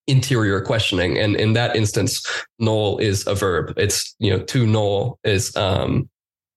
interior 0.09 0.61
questioning. 0.61 1.17
And 1.17 1.35
in 1.35 1.53
that 1.53 1.75
instance, 1.75 2.25
null 2.57 2.97
is 2.97 3.25
a 3.27 3.35
verb. 3.35 3.73
It's, 3.77 4.15
you 4.19 4.31
know, 4.31 4.43
to 4.45 4.65
null 4.65 5.19
is, 5.23 5.55
um, 5.55 6.09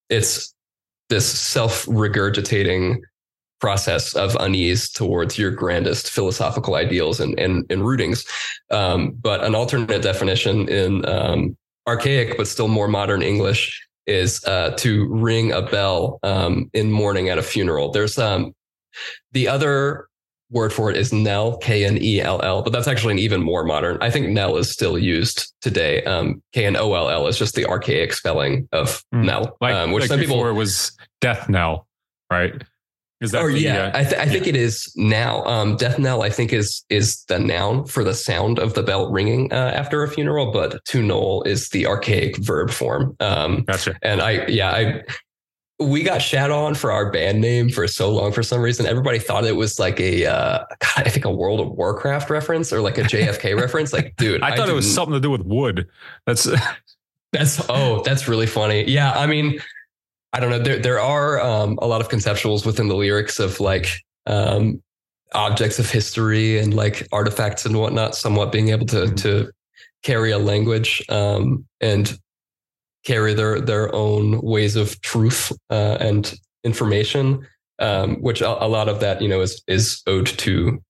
it's 0.08 0.54
this 1.08 1.26
self 1.26 1.84
regurgitating 1.86 3.00
process 3.60 4.14
of 4.14 4.36
unease 4.40 4.90
towards 4.90 5.38
your 5.38 5.50
grandest 5.50 6.10
philosophical 6.10 6.74
ideals 6.74 7.20
and, 7.20 7.38
and, 7.38 7.64
and 7.70 7.82
rootings. 7.82 8.26
Um, 8.70 9.12
but 9.20 9.44
an 9.44 9.54
alternate 9.54 10.02
definition 10.02 10.68
in 10.68 11.06
um, 11.06 11.56
archaic, 11.86 12.36
but 12.36 12.48
still 12.48 12.68
more 12.68 12.88
modern 12.88 13.22
English 13.22 13.86
is 14.06 14.44
uh, 14.44 14.70
to 14.78 15.08
ring 15.08 15.52
a 15.52 15.62
bell 15.62 16.18
um, 16.22 16.70
in 16.72 16.90
mourning 16.90 17.28
at 17.28 17.38
a 17.38 17.42
funeral. 17.42 17.92
There's 17.92 18.18
um, 18.18 18.52
the 19.32 19.48
other 19.48 20.08
word 20.52 20.72
for 20.72 20.90
it 20.90 20.96
is 20.96 21.12
Knell, 21.12 21.56
K 21.58 21.84
N 21.84 21.98
E 22.00 22.20
L 22.20 22.40
L, 22.42 22.62
but 22.62 22.72
that's 22.72 22.88
actually 22.88 23.12
an 23.12 23.18
even 23.18 23.42
more 23.42 23.64
modern. 23.64 23.98
I 24.00 24.10
think 24.10 24.28
Knell 24.28 24.56
is 24.56 24.70
still 24.70 24.98
used 24.98 25.52
today. 25.60 26.04
Um, 26.04 26.42
K 26.52 26.66
N 26.66 26.76
O 26.76 26.94
L 26.94 27.08
L 27.08 27.26
is 27.26 27.38
just 27.38 27.54
the 27.54 27.66
archaic 27.66 28.12
spelling 28.12 28.68
of 28.72 29.02
mm. 29.14 29.24
Knell, 29.24 29.56
like, 29.60 29.74
um, 29.74 29.92
which 29.92 30.02
like 30.02 30.08
some 30.08 30.20
people 30.20 30.46
it 30.46 30.52
was 30.52 30.96
death 31.20 31.48
knell, 31.48 31.86
right? 32.30 32.62
Is 33.22 33.30
that? 33.30 33.42
Oh 33.42 33.48
the, 33.48 33.60
yeah, 33.60 33.84
uh, 33.94 33.98
I, 33.98 34.04
th- 34.04 34.20
I 34.20 34.26
think 34.26 34.48
it 34.48 34.56
is 34.56 34.92
now. 34.96 35.44
Um, 35.44 35.76
death 35.76 35.96
knell, 35.98 36.22
I 36.22 36.28
think 36.28 36.52
is 36.52 36.84
is 36.88 37.24
the 37.26 37.38
noun 37.38 37.84
for 37.86 38.02
the 38.02 38.14
sound 38.14 38.58
of 38.58 38.74
the 38.74 38.82
bell 38.82 39.12
ringing 39.12 39.52
uh, 39.52 39.70
after 39.74 40.02
a 40.02 40.08
funeral, 40.08 40.50
but 40.50 40.84
to 40.86 41.02
knoll 41.02 41.44
is 41.44 41.68
the 41.68 41.86
archaic 41.86 42.36
verb 42.38 42.70
form. 42.70 43.16
Um, 43.20 43.62
gotcha. 43.62 43.96
And 44.02 44.20
I 44.20 44.44
yeah 44.48 44.72
I 44.72 45.02
we 45.78 46.02
got 46.02 46.22
shat 46.22 46.50
on 46.50 46.74
for 46.74 46.92
our 46.92 47.10
band 47.10 47.40
name 47.40 47.68
for 47.68 47.88
so 47.88 48.10
long 48.10 48.32
for 48.32 48.42
some 48.42 48.60
reason. 48.60 48.86
Everybody 48.86 49.18
thought 49.18 49.44
it 49.44 49.56
was 49.56 49.78
like 49.78 49.98
a, 50.00 50.26
uh, 50.26 50.64
God, 50.78 51.06
I 51.06 51.08
think 51.08 51.24
a 51.24 51.30
World 51.30 51.60
of 51.60 51.70
Warcraft 51.70 52.30
reference 52.30 52.72
or 52.72 52.80
like 52.80 52.98
a 52.98 53.02
JFK 53.02 53.56
reference. 53.60 53.92
Like, 53.92 54.14
dude, 54.16 54.42
I 54.42 54.54
thought 54.54 54.68
I 54.68 54.72
it 54.72 54.74
was 54.74 54.92
something 54.92 55.14
to 55.14 55.20
do 55.20 55.30
with 55.30 55.42
wood. 55.42 55.88
That's 56.26 56.48
that's 57.32 57.64
oh, 57.68 58.02
that's 58.04 58.28
really 58.28 58.46
funny. 58.46 58.84
Yeah, 58.88 59.12
I 59.12 59.26
mean, 59.26 59.60
I 60.32 60.40
don't 60.40 60.50
know. 60.50 60.58
There 60.58 60.78
there 60.78 61.00
are 61.00 61.40
um, 61.40 61.78
a 61.82 61.86
lot 61.86 62.00
of 62.00 62.08
conceptuals 62.08 62.64
within 62.64 62.88
the 62.88 62.96
lyrics 62.96 63.38
of 63.38 63.58
like 63.60 64.02
um, 64.26 64.82
objects 65.32 65.78
of 65.78 65.90
history 65.90 66.58
and 66.58 66.74
like 66.74 67.08
artifacts 67.12 67.66
and 67.66 67.76
whatnot, 67.78 68.14
somewhat 68.14 68.52
being 68.52 68.68
able 68.68 68.86
to 68.86 68.96
mm-hmm. 68.96 69.14
to 69.16 69.50
carry 70.02 70.30
a 70.30 70.38
language. 70.38 71.02
Um, 71.08 71.66
and 71.80 72.18
carry 73.04 73.34
their 73.34 73.60
their 73.60 73.94
own 73.94 74.40
ways 74.40 74.76
of 74.76 75.00
truth 75.00 75.52
uh, 75.70 75.96
and 76.00 76.34
information, 76.64 77.46
um, 77.78 78.16
which 78.22 78.40
a, 78.40 78.64
a, 78.64 78.68
lot 78.68 78.88
of 78.88 79.00
that 79.00 79.20
you 79.20 79.28
know 79.28 79.40
is 79.40 79.62
is 79.66 80.02
owed 80.06 80.26
to 80.26 80.82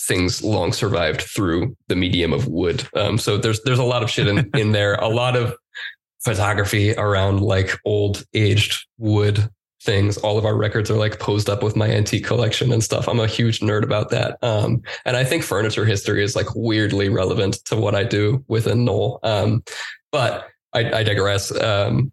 things 0.00 0.42
long 0.42 0.72
survived 0.72 1.22
through 1.22 1.76
the 1.88 1.96
medium 1.96 2.32
of 2.32 2.46
wood. 2.46 2.86
Um, 2.94 3.18
so 3.18 3.36
there's 3.36 3.62
there's 3.62 3.78
a 3.78 3.84
lot 3.84 4.02
of 4.02 4.10
shit 4.10 4.28
in, 4.28 4.50
in 4.54 4.72
there, 4.72 4.94
a 4.96 5.08
lot 5.08 5.36
of 5.36 5.54
photography 6.24 6.94
around 6.94 7.40
like 7.40 7.78
old 7.84 8.24
aged 8.34 8.86
wood 8.98 9.48
things. 9.82 10.18
All 10.18 10.36
of 10.36 10.44
our 10.44 10.56
records 10.56 10.90
are 10.90 10.96
like 10.96 11.20
posed 11.20 11.48
up 11.48 11.62
with 11.62 11.76
my 11.76 11.88
antique 11.88 12.26
collection 12.26 12.72
and 12.72 12.82
stuff. 12.82 13.08
I'm 13.08 13.20
a 13.20 13.26
huge 13.26 13.60
nerd 13.60 13.84
about 13.84 14.10
that. 14.10 14.36
Um, 14.42 14.82
and 15.04 15.16
I 15.16 15.24
think 15.24 15.44
furniture 15.44 15.84
history 15.84 16.24
is 16.24 16.34
like 16.34 16.48
weirdly 16.54 17.08
relevant 17.08 17.64
to 17.66 17.76
what 17.76 17.94
I 17.94 18.02
do 18.02 18.44
within 18.48 18.84
Knoll. 18.84 19.20
Um, 19.22 19.62
but 20.10 20.48
I, 20.76 20.98
I 20.98 21.02
digress. 21.02 21.50
Um, 21.60 22.12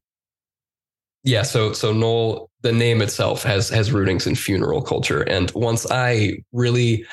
yeah, 1.24 1.44
so 1.44 1.74
so 1.74 1.94
Knoll, 1.94 2.50
the 2.62 2.72
name 2.72 3.02
itself 3.02 3.44
has 3.44 3.70
has 3.70 3.92
rootings 3.92 4.28
in 4.28 4.36
funeral 4.36 4.82
culture, 4.82 5.22
and 5.22 5.52
once 5.52 5.90
I 5.90 6.38
really 6.52 7.06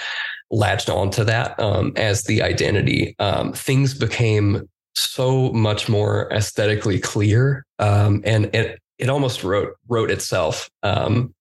latched 0.51 0.89
onto 0.89 1.23
that 1.25 1.59
um, 1.61 1.93
as 1.97 2.25
the 2.25 2.43
identity, 2.43 3.15
um, 3.19 3.53
things 3.53 3.95
became 3.95 4.69
so 4.95 5.53
much 5.53 5.89
more 5.89 6.33
aesthetically 6.33 6.99
clear, 6.99 7.65
um, 7.79 8.23
and 8.25 8.47
it 8.55 8.81
it 8.99 9.09
almost 9.09 9.45
wrote 9.45 9.75
wrote 9.89 10.11
itself. 10.11 10.69
Um, 10.83 11.35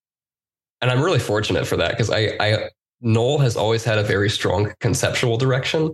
and 0.81 0.89
I'm 0.89 1.01
really 1.01 1.19
fortunate 1.19 1.67
for 1.67 1.75
that 1.77 1.91
because 1.91 2.09
I, 2.09 2.35
I 2.39 2.69
Knoll 3.01 3.39
has 3.39 3.57
always 3.57 3.83
had 3.83 3.97
a 3.97 4.03
very 4.03 4.29
strong 4.29 4.73
conceptual 4.79 5.37
direction, 5.37 5.93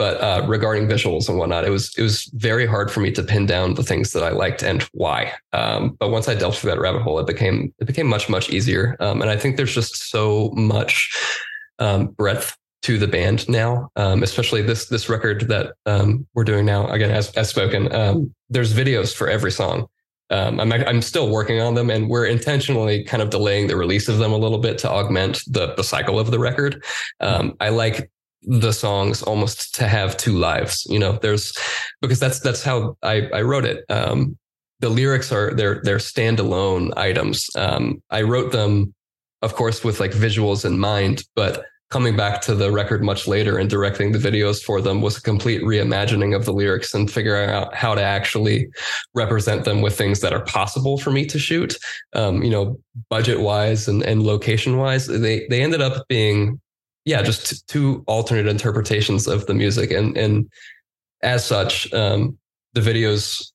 but 0.00 0.18
uh, 0.22 0.42
regarding 0.48 0.88
visuals 0.88 1.28
and 1.28 1.36
whatnot, 1.36 1.66
it 1.66 1.68
was 1.68 1.94
it 1.98 2.02
was 2.02 2.24
very 2.32 2.64
hard 2.64 2.90
for 2.90 3.00
me 3.00 3.10
to 3.12 3.22
pin 3.22 3.44
down 3.44 3.74
the 3.74 3.82
things 3.82 4.12
that 4.12 4.22
I 4.22 4.30
liked 4.30 4.62
and 4.62 4.82
why. 4.94 5.34
Um, 5.52 5.90
but 6.00 6.08
once 6.08 6.26
I 6.26 6.34
delved 6.34 6.56
through 6.56 6.70
that 6.70 6.80
rabbit 6.80 7.02
hole, 7.02 7.18
it 7.18 7.26
became 7.26 7.74
it 7.78 7.84
became 7.84 8.06
much 8.06 8.26
much 8.26 8.48
easier. 8.48 8.96
Um, 8.98 9.20
and 9.20 9.30
I 9.30 9.36
think 9.36 9.58
there's 9.58 9.74
just 9.74 10.10
so 10.10 10.52
much 10.56 11.14
um, 11.80 12.06
breadth 12.06 12.56
to 12.84 12.96
the 12.96 13.06
band 13.06 13.46
now, 13.46 13.90
um, 13.96 14.22
especially 14.22 14.62
this 14.62 14.86
this 14.86 15.10
record 15.10 15.48
that 15.48 15.74
um, 15.84 16.26
we're 16.32 16.44
doing 16.44 16.64
now. 16.64 16.88
Again, 16.88 17.10
as 17.10 17.30
as 17.32 17.50
spoken, 17.50 17.94
um, 17.94 18.34
there's 18.48 18.72
videos 18.72 19.14
for 19.14 19.28
every 19.28 19.52
song. 19.52 19.86
I'm 20.30 20.72
I'm 20.72 21.02
still 21.02 21.28
working 21.28 21.60
on 21.60 21.74
them, 21.74 21.90
and 21.90 22.08
we're 22.08 22.24
intentionally 22.24 23.04
kind 23.04 23.22
of 23.22 23.28
delaying 23.28 23.66
the 23.66 23.76
release 23.76 24.08
of 24.08 24.16
them 24.16 24.32
a 24.32 24.38
little 24.38 24.60
bit 24.60 24.78
to 24.78 24.90
augment 24.90 25.42
the 25.46 25.74
the 25.74 25.84
cycle 25.84 26.18
of 26.18 26.30
the 26.30 26.38
record. 26.38 26.82
I 27.20 27.68
like 27.68 28.10
the 28.42 28.72
songs 28.72 29.22
almost 29.22 29.74
to 29.74 29.86
have 29.86 30.16
two 30.16 30.38
lives 30.38 30.86
you 30.88 30.98
know? 30.98 31.12
There's 31.12 31.52
because 32.00 32.20
that's 32.20 32.40
that's 32.40 32.62
how 32.62 32.96
i 33.02 33.28
i 33.32 33.42
wrote 33.42 33.64
it. 33.64 33.84
Um 33.88 34.36
the 34.80 34.88
lyrics 34.88 35.30
are 35.30 35.52
they're 35.54 35.80
they're 35.84 35.98
standalone 35.98 36.96
items. 36.96 37.48
Um 37.56 38.02
i 38.10 38.22
wrote 38.22 38.52
them 38.52 38.94
of 39.42 39.54
course 39.54 39.84
with 39.84 40.00
like 40.00 40.12
visuals 40.12 40.64
in 40.64 40.78
mind 40.78 41.24
but 41.34 41.64
coming 41.90 42.16
back 42.16 42.40
to 42.40 42.54
the 42.54 42.70
record 42.70 43.02
much 43.02 43.26
later 43.26 43.58
and 43.58 43.68
directing 43.68 44.12
the 44.12 44.18
videos 44.18 44.62
for 44.62 44.80
them 44.80 45.02
was 45.02 45.18
a 45.18 45.22
complete 45.22 45.60
reimagining 45.62 46.36
of 46.36 46.44
the 46.44 46.52
lyrics 46.52 46.94
and 46.94 47.10
figuring 47.10 47.50
out 47.50 47.74
how 47.74 47.96
to 47.96 48.02
actually 48.02 48.68
represent 49.14 49.64
them 49.64 49.82
with 49.82 49.98
things 49.98 50.20
that 50.20 50.32
are 50.32 50.44
possible 50.44 50.98
for 50.98 51.10
me 51.10 51.26
to 51.26 51.38
shoot. 51.38 51.76
Um, 52.14 52.42
you 52.42 52.50
know 52.50 52.78
budget 53.08 53.40
wise 53.40 53.88
and, 53.88 54.02
and 54.04 54.22
location 54.22 54.76
wise 54.76 55.06
they 55.06 55.46
they 55.48 55.62
ended 55.62 55.82
up 55.82 56.06
being 56.08 56.60
yeah, 57.04 57.22
just 57.22 57.66
two 57.68 58.04
alternate 58.06 58.46
interpretations 58.46 59.26
of 59.26 59.46
the 59.46 59.54
music, 59.54 59.90
and 59.90 60.16
and 60.16 60.50
as 61.22 61.44
such, 61.44 61.92
um, 61.92 62.38
the 62.74 62.80
videos 62.80 63.52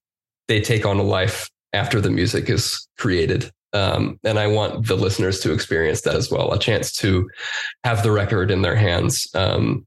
they 0.48 0.62
take 0.62 0.86
on 0.86 0.98
a 0.98 1.04
life 1.04 1.50
after 1.74 2.00
the 2.00 2.10
music 2.10 2.50
is 2.50 2.88
created. 2.98 3.52
Um, 3.74 4.20
and 4.24 4.40
I 4.40 4.48
want 4.48 4.88
the 4.88 4.96
listeners 4.96 5.42
to 5.42 5.52
experience 5.52 6.02
that 6.02 6.16
as 6.16 6.32
well, 6.32 6.54
a 6.54 6.60
chance 6.60 6.94
to 6.98 7.30
have 7.84 8.04
the 8.04 8.12
record 8.12 8.50
in 8.50 8.62
their 8.62 8.76
hands 8.76 9.28
um, 9.34 9.86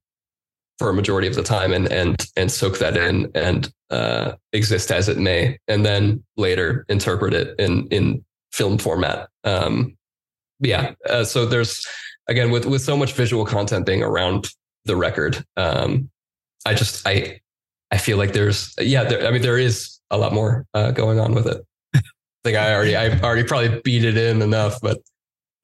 for 0.79 0.91
a 0.91 0.95
majority 0.95 1.27
of 1.27 1.35
the 1.35 1.43
time 1.43 1.73
and 1.73 1.91
and 1.91 2.27
and 2.37 2.53
soak 2.53 2.79
that 2.79 2.97
in 2.97 3.31
and 3.35 3.73
uh, 3.91 4.33
exist 4.53 4.91
as 4.91 5.09
it 5.09 5.19
may, 5.19 5.59
and 5.69 5.85
then 5.85 6.23
later 6.37 6.85
interpret 6.89 7.35
it 7.35 7.59
in 7.59 7.87
in 7.89 8.25
film 8.53 8.79
format. 8.79 9.29
Um, 9.45 9.97
yeah, 10.61 10.93
uh, 11.09 11.25
so 11.25 11.47
there's 11.47 11.87
again 12.29 12.51
with 12.51 12.67
with 12.67 12.83
so 12.83 12.97
much 12.97 13.13
visual 13.13 13.45
content 13.45 13.87
being 13.87 14.03
around 14.03 14.49
the 14.85 14.97
record 14.97 15.45
um 15.57 16.09
i 16.67 16.75
just 16.75 17.07
i 17.07 17.41
i 17.91 17.99
feel 17.99 18.17
like 18.17 18.33
there's 18.33 18.75
yeah 18.79 19.05
there, 19.05 19.27
i 19.27 19.31
mean 19.31 19.43
there 19.43 19.59
is 19.59 19.99
a 20.11 20.19
lot 20.19 20.33
more 20.33 20.67
uh, 20.75 20.91
going 20.91 21.19
on 21.19 21.35
with 21.35 21.47
it 21.47 21.65
i 21.95 22.01
think 22.45 22.57
i 22.57 22.73
already 22.73 22.97
i 22.97 23.11
already 23.21 23.45
probably 23.45 23.81
beat 23.83 24.05
it 24.05 24.17
in 24.17 24.43
enough 24.43 24.81
but 24.81 24.99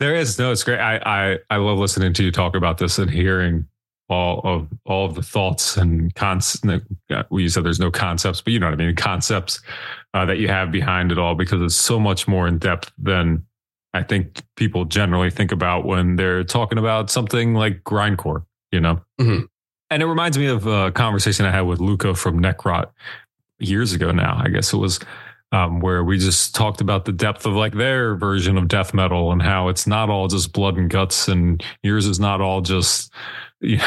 there 0.00 0.14
is 0.14 0.38
no 0.38 0.50
it's 0.50 0.64
great 0.64 0.80
i 0.80 0.96
i 1.04 1.38
i 1.50 1.56
love 1.56 1.78
listening 1.78 2.12
to 2.12 2.24
you 2.24 2.30
talk 2.30 2.54
about 2.54 2.78
this 2.78 2.98
and 2.98 3.10
hearing 3.10 3.66
all 4.08 4.40
of 4.44 4.68
all 4.84 5.06
of 5.06 5.14
the 5.14 5.22
thoughts 5.22 5.76
and 5.76 6.14
concepts. 6.14 6.86
We 7.30 7.48
said 7.48 7.64
there's 7.64 7.80
no 7.80 7.90
concepts, 7.90 8.40
but 8.40 8.52
you 8.52 8.60
know 8.60 8.66
what 8.66 8.74
I 8.74 8.84
mean. 8.84 8.94
Concepts 8.96 9.60
uh, 10.12 10.26
that 10.26 10.38
you 10.38 10.48
have 10.48 10.70
behind 10.70 11.10
it 11.10 11.18
all 11.18 11.34
because 11.34 11.62
it's 11.62 11.74
so 11.74 11.98
much 11.98 12.28
more 12.28 12.46
in 12.46 12.58
depth 12.58 12.92
than 12.98 13.46
I 13.94 14.02
think 14.02 14.42
people 14.56 14.84
generally 14.84 15.30
think 15.30 15.52
about 15.52 15.86
when 15.86 16.16
they're 16.16 16.44
talking 16.44 16.78
about 16.78 17.10
something 17.10 17.54
like 17.54 17.84
grindcore, 17.84 18.44
you 18.72 18.80
know? 18.80 19.00
Mm-hmm. 19.20 19.44
And 19.90 20.02
it 20.02 20.06
reminds 20.06 20.36
me 20.36 20.46
of 20.46 20.66
a 20.66 20.90
conversation 20.92 21.46
I 21.46 21.52
had 21.52 21.62
with 21.62 21.80
Luca 21.80 22.14
from 22.14 22.42
Necrot 22.42 22.90
years 23.58 23.92
ago 23.92 24.10
now. 24.10 24.40
I 24.44 24.48
guess 24.48 24.72
it 24.72 24.78
was 24.78 24.98
um, 25.52 25.78
where 25.78 26.02
we 26.02 26.18
just 26.18 26.54
talked 26.54 26.80
about 26.80 27.04
the 27.04 27.12
depth 27.12 27.46
of 27.46 27.52
like 27.52 27.74
their 27.74 28.16
version 28.16 28.58
of 28.58 28.66
death 28.66 28.92
metal 28.92 29.30
and 29.30 29.40
how 29.40 29.68
it's 29.68 29.86
not 29.86 30.10
all 30.10 30.26
just 30.26 30.52
blood 30.52 30.76
and 30.76 30.90
guts, 30.90 31.28
and 31.28 31.62
yours 31.84 32.06
is 32.06 32.18
not 32.18 32.40
all 32.40 32.60
just 32.60 33.12
you 33.60 33.78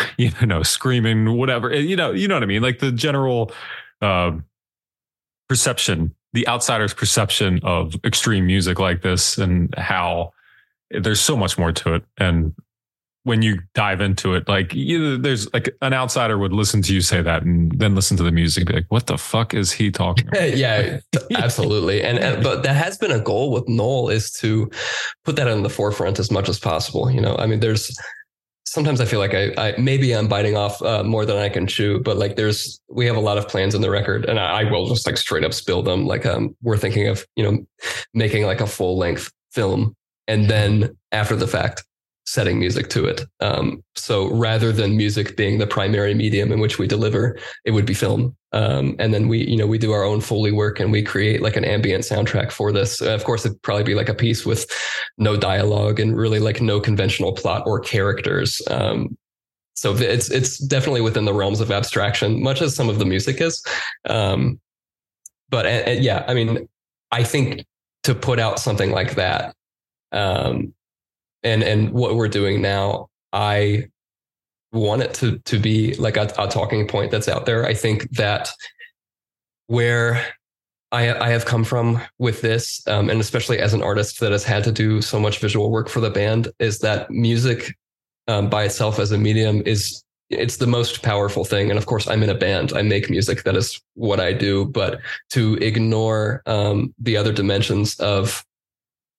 know 0.41 0.63
screaming 0.63 1.37
whatever. 1.37 1.73
You 1.75 1.97
know, 1.97 2.11
you 2.11 2.29
know 2.29 2.35
what 2.35 2.43
I 2.43 2.47
mean? 2.47 2.61
Like 2.61 2.79
the 2.79 2.91
general 2.91 3.51
uh, 4.01 4.31
perception, 5.49 6.15
the 6.37 6.47
outsider's 6.47 6.93
perception 6.93 7.59
of 7.63 7.95
extreme 8.05 8.45
music 8.45 8.79
like 8.79 9.01
this, 9.01 9.39
and 9.39 9.73
how 9.75 10.33
there's 10.91 11.19
so 11.19 11.35
much 11.35 11.57
more 11.57 11.71
to 11.71 11.95
it, 11.95 12.03
and 12.19 12.53
when 13.23 13.41
you 13.41 13.57
dive 13.73 14.01
into 14.01 14.35
it, 14.35 14.47
like 14.47 14.71
there's 14.71 15.51
like 15.51 15.75
an 15.81 15.93
outsider 15.93 16.37
would 16.37 16.53
listen 16.53 16.83
to 16.83 16.93
you 16.93 17.01
say 17.01 17.23
that 17.23 17.41
and 17.41 17.71
then 17.79 17.95
listen 17.95 18.15
to 18.17 18.23
the 18.23 18.31
music 18.31 18.61
and 18.61 18.67
be 18.67 18.73
like, 18.75 18.85
what 18.89 19.07
the 19.07 19.17
fuck 19.17 19.55
is 19.55 19.71
he 19.71 19.89
talking 19.89 20.27
about? 20.29 20.55
yeah, 20.55 20.99
absolutely. 21.33 22.03
And, 22.03 22.19
and, 22.19 22.43
but 22.43 22.61
that 22.61 22.75
has 22.75 22.99
been 22.99 23.11
a 23.11 23.19
goal 23.19 23.51
with 23.51 23.67
Knoll 23.67 24.09
is 24.09 24.31
to 24.33 24.69
put 25.25 25.35
that 25.37 25.47
in 25.47 25.63
the 25.63 25.69
forefront 25.69 26.19
as 26.19 26.29
much 26.29 26.47
as 26.47 26.59
possible. 26.59 27.09
You 27.09 27.19
know, 27.19 27.35
I 27.37 27.47
mean, 27.47 27.59
there's 27.59 27.97
sometimes 28.77 29.01
I 29.01 29.05
feel 29.05 29.17
like 29.17 29.33
I, 29.33 29.51
I 29.57 29.75
maybe 29.79 30.11
I'm 30.11 30.27
biting 30.27 30.55
off 30.55 30.79
uh, 30.83 31.03
more 31.03 31.25
than 31.25 31.35
I 31.35 31.49
can 31.49 31.65
chew, 31.65 31.99
but 31.99 32.15
like 32.17 32.35
there's 32.35 32.79
we 32.87 33.07
have 33.07 33.15
a 33.15 33.19
lot 33.19 33.39
of 33.39 33.47
plans 33.47 33.73
in 33.73 33.81
the 33.81 33.89
record, 33.89 34.25
and 34.25 34.39
I, 34.39 34.61
I 34.61 34.71
will 34.71 34.87
just 34.87 35.07
like 35.07 35.17
straight 35.17 35.43
up 35.43 35.51
spill 35.51 35.81
them. 35.81 36.05
Like 36.05 36.27
um, 36.27 36.55
we're 36.61 36.77
thinking 36.77 37.07
of 37.07 37.25
you 37.35 37.43
know 37.43 37.65
making 38.13 38.45
like 38.45 38.61
a 38.61 38.67
full 38.67 38.95
length 38.95 39.31
film, 39.51 39.95
and 40.27 40.47
then 40.47 40.95
after 41.11 41.35
the 41.35 41.47
fact 41.47 41.83
setting 42.27 42.59
music 42.59 42.89
to 42.89 43.05
it. 43.05 43.21
Um, 43.39 43.81
so 43.95 44.29
rather 44.29 44.73
than 44.73 44.97
music 44.97 45.37
being 45.37 45.59
the 45.59 45.65
primary 45.65 46.13
medium 46.13 46.51
in 46.51 46.59
which 46.59 46.77
we 46.77 46.85
deliver, 46.85 47.39
it 47.63 47.71
would 47.71 47.85
be 47.85 47.93
film. 47.93 48.35
Um, 48.51 48.97
and 48.99 49.13
then 49.13 49.29
we, 49.29 49.47
you 49.47 49.55
know, 49.55 49.65
we 49.65 49.77
do 49.77 49.93
our 49.93 50.03
own 50.03 50.19
Foley 50.19 50.51
work 50.51 50.81
and 50.81 50.91
we 50.91 51.01
create 51.01 51.41
like 51.41 51.55
an 51.55 51.63
ambient 51.63 52.03
soundtrack 52.03 52.51
for 52.51 52.73
this. 52.73 53.01
Uh, 53.01 53.13
of 53.13 53.23
course, 53.23 53.45
it'd 53.45 53.61
probably 53.61 53.85
be 53.85 53.95
like 53.95 54.09
a 54.09 54.13
piece 54.13 54.45
with 54.45 54.69
no 55.17 55.37
dialogue 55.37 56.01
and 56.01 56.17
really 56.17 56.39
like 56.39 56.59
no 56.59 56.81
conventional 56.81 57.31
plot 57.31 57.63
or 57.65 57.79
characters. 57.79 58.61
Um, 58.69 59.17
so 59.73 59.95
it's 59.95 60.29
it's 60.29 60.57
definitely 60.57 61.01
within 61.01 61.25
the 61.25 61.33
realms 61.33 61.61
of 61.61 61.71
abstraction, 61.71 62.41
much 62.41 62.61
as 62.61 62.75
some 62.75 62.89
of 62.89 62.99
the 62.99 63.05
music 63.05 63.39
is. 63.39 63.63
Um, 64.09 64.59
but 65.49 65.65
uh, 65.65 65.91
yeah, 65.91 66.25
I 66.27 66.33
mean, 66.33 66.67
I 67.11 67.23
think 67.23 67.63
to 68.03 68.15
put 68.15 68.39
out 68.39 68.59
something 68.59 68.91
like 68.91 69.15
that, 69.15 69.55
um, 70.11 70.73
and 71.43 71.63
and 71.63 71.91
what 71.91 72.15
we're 72.15 72.27
doing 72.27 72.61
now, 72.61 73.09
I 73.33 73.87
want 74.71 75.01
it 75.01 75.13
to 75.15 75.39
to 75.39 75.59
be 75.59 75.95
like 75.95 76.17
a, 76.17 76.31
a 76.37 76.47
talking 76.47 76.87
point 76.87 77.11
that's 77.11 77.27
out 77.27 77.45
there. 77.45 77.65
I 77.65 77.73
think 77.73 78.09
that 78.11 78.49
where 79.67 80.25
I, 80.91 81.13
I 81.13 81.29
have 81.29 81.45
come 81.45 81.63
from 81.63 82.01
with 82.17 82.41
this, 82.41 82.85
um, 82.87 83.09
and 83.09 83.19
especially 83.19 83.59
as 83.59 83.73
an 83.73 83.83
artist 83.83 84.19
that 84.21 84.31
has 84.31 84.43
had 84.43 84.63
to 84.63 84.71
do 84.71 85.01
so 85.01 85.19
much 85.19 85.39
visual 85.39 85.69
work 85.69 85.89
for 85.89 85.99
the 85.99 86.09
band, 86.09 86.47
is 86.59 86.79
that 86.79 87.11
music 87.11 87.75
um, 88.27 88.49
by 88.49 88.63
itself 88.63 88.99
as 88.99 89.11
a 89.11 89.17
medium 89.17 89.61
is 89.65 90.03
it's 90.29 90.57
the 90.57 90.67
most 90.67 91.03
powerful 91.03 91.45
thing. 91.45 91.69
And 91.69 91.77
of 91.77 91.85
course, 91.85 92.07
I'm 92.07 92.23
in 92.23 92.29
a 92.29 92.35
band. 92.35 92.73
I 92.73 92.81
make 92.81 93.09
music. 93.09 93.43
That 93.43 93.55
is 93.55 93.81
what 93.93 94.19
I 94.19 94.33
do. 94.33 94.65
But 94.65 94.99
to 95.31 95.55
ignore 95.55 96.41
um, 96.45 96.93
the 96.99 97.15
other 97.15 97.31
dimensions 97.31 97.97
of 97.99 98.45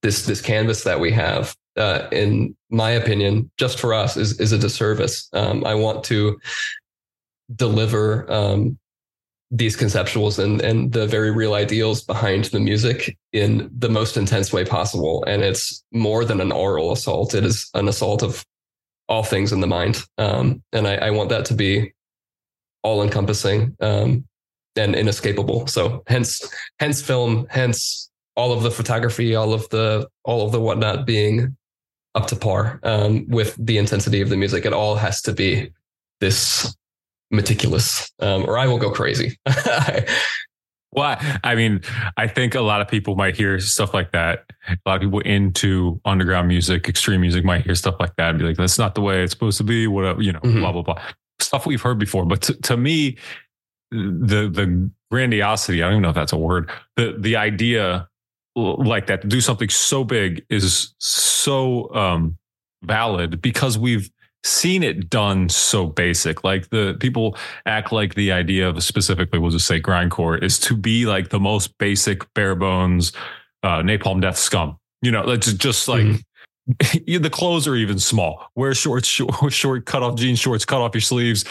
this 0.03 0.27
this 0.27 0.41
canvas 0.41 0.85
that 0.85 1.01
we 1.01 1.11
have 1.13 1.57
uh, 1.79 2.09
in 2.13 2.57
my 2.71 2.91
opinion, 2.91 3.51
just 3.57 3.79
for 3.79 3.95
us 3.95 4.17
is 4.17 4.39
is 4.41 4.53
a 4.53 4.59
disservice. 4.59 5.29
Um, 5.33 5.65
I 5.65 5.75
want 5.75 6.05
to 6.05 6.39
deliver 7.55 8.31
um, 8.31 8.79
these 9.51 9.77
conceptuals 9.77 10.39
and 10.39 10.61
and 10.61 10.93
the 10.93 11.07
very 11.07 11.31
real 11.31 11.55
ideals 11.55 12.03
behind 12.03 12.47
the 12.47 12.61
music 12.61 13.17
in 13.33 13.71
the 13.77 13.89
most 13.89 14.17
intense 14.17 14.53
way 14.53 14.65
possible. 14.65 15.25
And 15.27 15.43
it's 15.43 15.85
more 15.93 16.25
than 16.25 16.41
an 16.41 16.53
oral 16.53 16.93
assault; 16.93 17.35
it 17.35 17.45
is 17.45 17.71
an 17.75 17.89
assault 17.89 18.23
of 18.23 18.45
all 19.09 19.23
things 19.23 19.53
in 19.53 19.61
the 19.61 19.67
mind. 19.67 20.03
Um, 20.19 20.63
and 20.73 20.87
I, 20.87 20.97
I, 20.97 21.11
want 21.11 21.31
that 21.31 21.47
to 21.47 21.55
be 21.55 21.95
all 22.83 23.03
encompassing 23.03 23.75
um, 23.81 24.27
and 24.77 24.95
inescapable. 24.95 25.67
So 25.67 26.03
hence 26.07 26.47
hence 26.79 27.01
film, 27.01 27.47
hence 27.49 28.11
all 28.37 28.53
of 28.53 28.63
the 28.63 28.71
photography, 28.71 29.35
all 29.35 29.55
of 29.55 29.69
the 29.71 30.09
all 30.25 30.45
of 30.45 30.53
the 30.53 30.61
whatnot 30.61 31.07
being 31.07 31.57
up 32.15 32.27
to 32.29 32.37
par 32.37 32.81
um, 32.83 33.27
with 33.29 33.55
the 33.59 33.79
intensity 33.79 34.21
of 34.21 34.29
the 34.29 34.37
music. 34.37 34.65
It 34.65 34.73
all 34.73 34.97
has 34.97 35.21
to 35.23 35.33
be 35.33 35.71
this 36.21 36.75
meticulous, 37.31 38.11
um, 38.21 38.45
or 38.45 38.59
I 38.59 38.67
will 38.67 38.79
go 38.79 38.91
crazy. 38.91 39.39
well, 40.93 41.19
I 41.45 41.55
mean, 41.55 41.83
I 42.17 42.27
think 42.27 42.55
a 42.55 42.61
lot 42.61 42.81
of 42.81 42.89
people 42.89 43.15
might 43.15 43.37
hear 43.37 43.61
stuff 43.61 43.95
like 43.95 44.13
that. 44.13 44.45
A 44.69 44.77
lot 44.87 44.97
of 44.97 45.03
people 45.03 45.21
into 45.21 46.01
underground 46.05 46.49
music, 46.49 46.89
extreme 46.89 47.21
music, 47.21 47.45
might 47.45 47.65
hear 47.65 47.75
stuff 47.75 47.97
like 48.01 48.17
that 48.17 48.31
and 48.31 48.39
be 48.39 48.45
like, 48.45 48.57
"That's 48.57 48.79
not 48.79 48.95
the 48.95 49.01
way 49.01 49.23
it's 49.23 49.33
supposed 49.33 49.59
to 49.59 49.65
be." 49.65 49.87
Whatever, 49.87 50.23
you 50.23 50.33
know, 50.33 50.41
mm-hmm. 50.41 50.61
blah 50.61 50.73
blah 50.73 50.83
blah. 50.83 51.01
Stuff 51.41 51.67
we've 51.67 51.83
heard 51.83 51.99
before, 51.99 52.25
but 52.25 52.43
to, 52.43 52.55
to 52.63 52.77
me, 52.77 53.17
the 53.91 54.51
the 54.53 54.91
grandiosity—I 55.11 55.87
don't 55.87 55.95
even 55.95 56.03
know 56.03 56.09
if 56.09 56.15
that's 56.15 56.33
a 56.33 56.39
word. 56.39 56.71
The 56.97 57.15
the 57.19 57.37
idea 57.37 58.09
like 58.59 59.07
that 59.07 59.23
to 59.23 59.29
do 59.29 59.41
something 59.41 59.69
so 59.69 60.05
big 60.05 60.45
is 60.51 60.95
so 60.99 61.93
um, 61.95 62.37
valid 62.83 63.41
because 63.41 63.79
we've 63.79 64.11
seen 64.45 64.83
it 64.83 65.11
done 65.11 65.49
so 65.49 65.87
basic. 65.87 66.45
Like 66.45 66.71
the 66.71 66.97
people 67.01 67.37
act 67.67 67.93
like 67.93 68.15
the 68.15 68.33
idea 68.33 68.69
of 68.69 68.83
specifically, 68.83 69.39
we'll 69.39 69.51
just 69.51 69.67
say 69.67 69.81
grindcore 69.81 70.43
is 70.43 70.59
to 70.61 70.77
be 70.77 71.07
like 71.07 71.31
the 71.31 71.41
most 71.41 71.77
basic, 71.79 72.33
bare 72.35 72.55
bones, 72.55 73.13
uh, 73.63 73.83
napalm 73.83 74.21
death 74.21 74.39
scum. 74.39 74.79
You 75.03 75.13
know, 75.13 75.29
it's 75.31 75.53
just 75.53 75.89
like 75.89 76.05
mm-hmm. 76.05 76.17
the 77.07 77.31
clothes 77.31 77.67
are 77.67 77.77
even 77.77 77.99
small. 77.99 78.51
Wear 78.55 78.75
shorts, 78.75 79.09
short, 79.09 79.53
short 79.53 79.87
cut 79.87 80.03
off 80.03 80.17
jeans, 80.17 80.39
shorts, 80.39 80.65
cut 80.65 80.81
off 80.81 80.95
your 80.95 81.01
sleeves, 81.01 81.45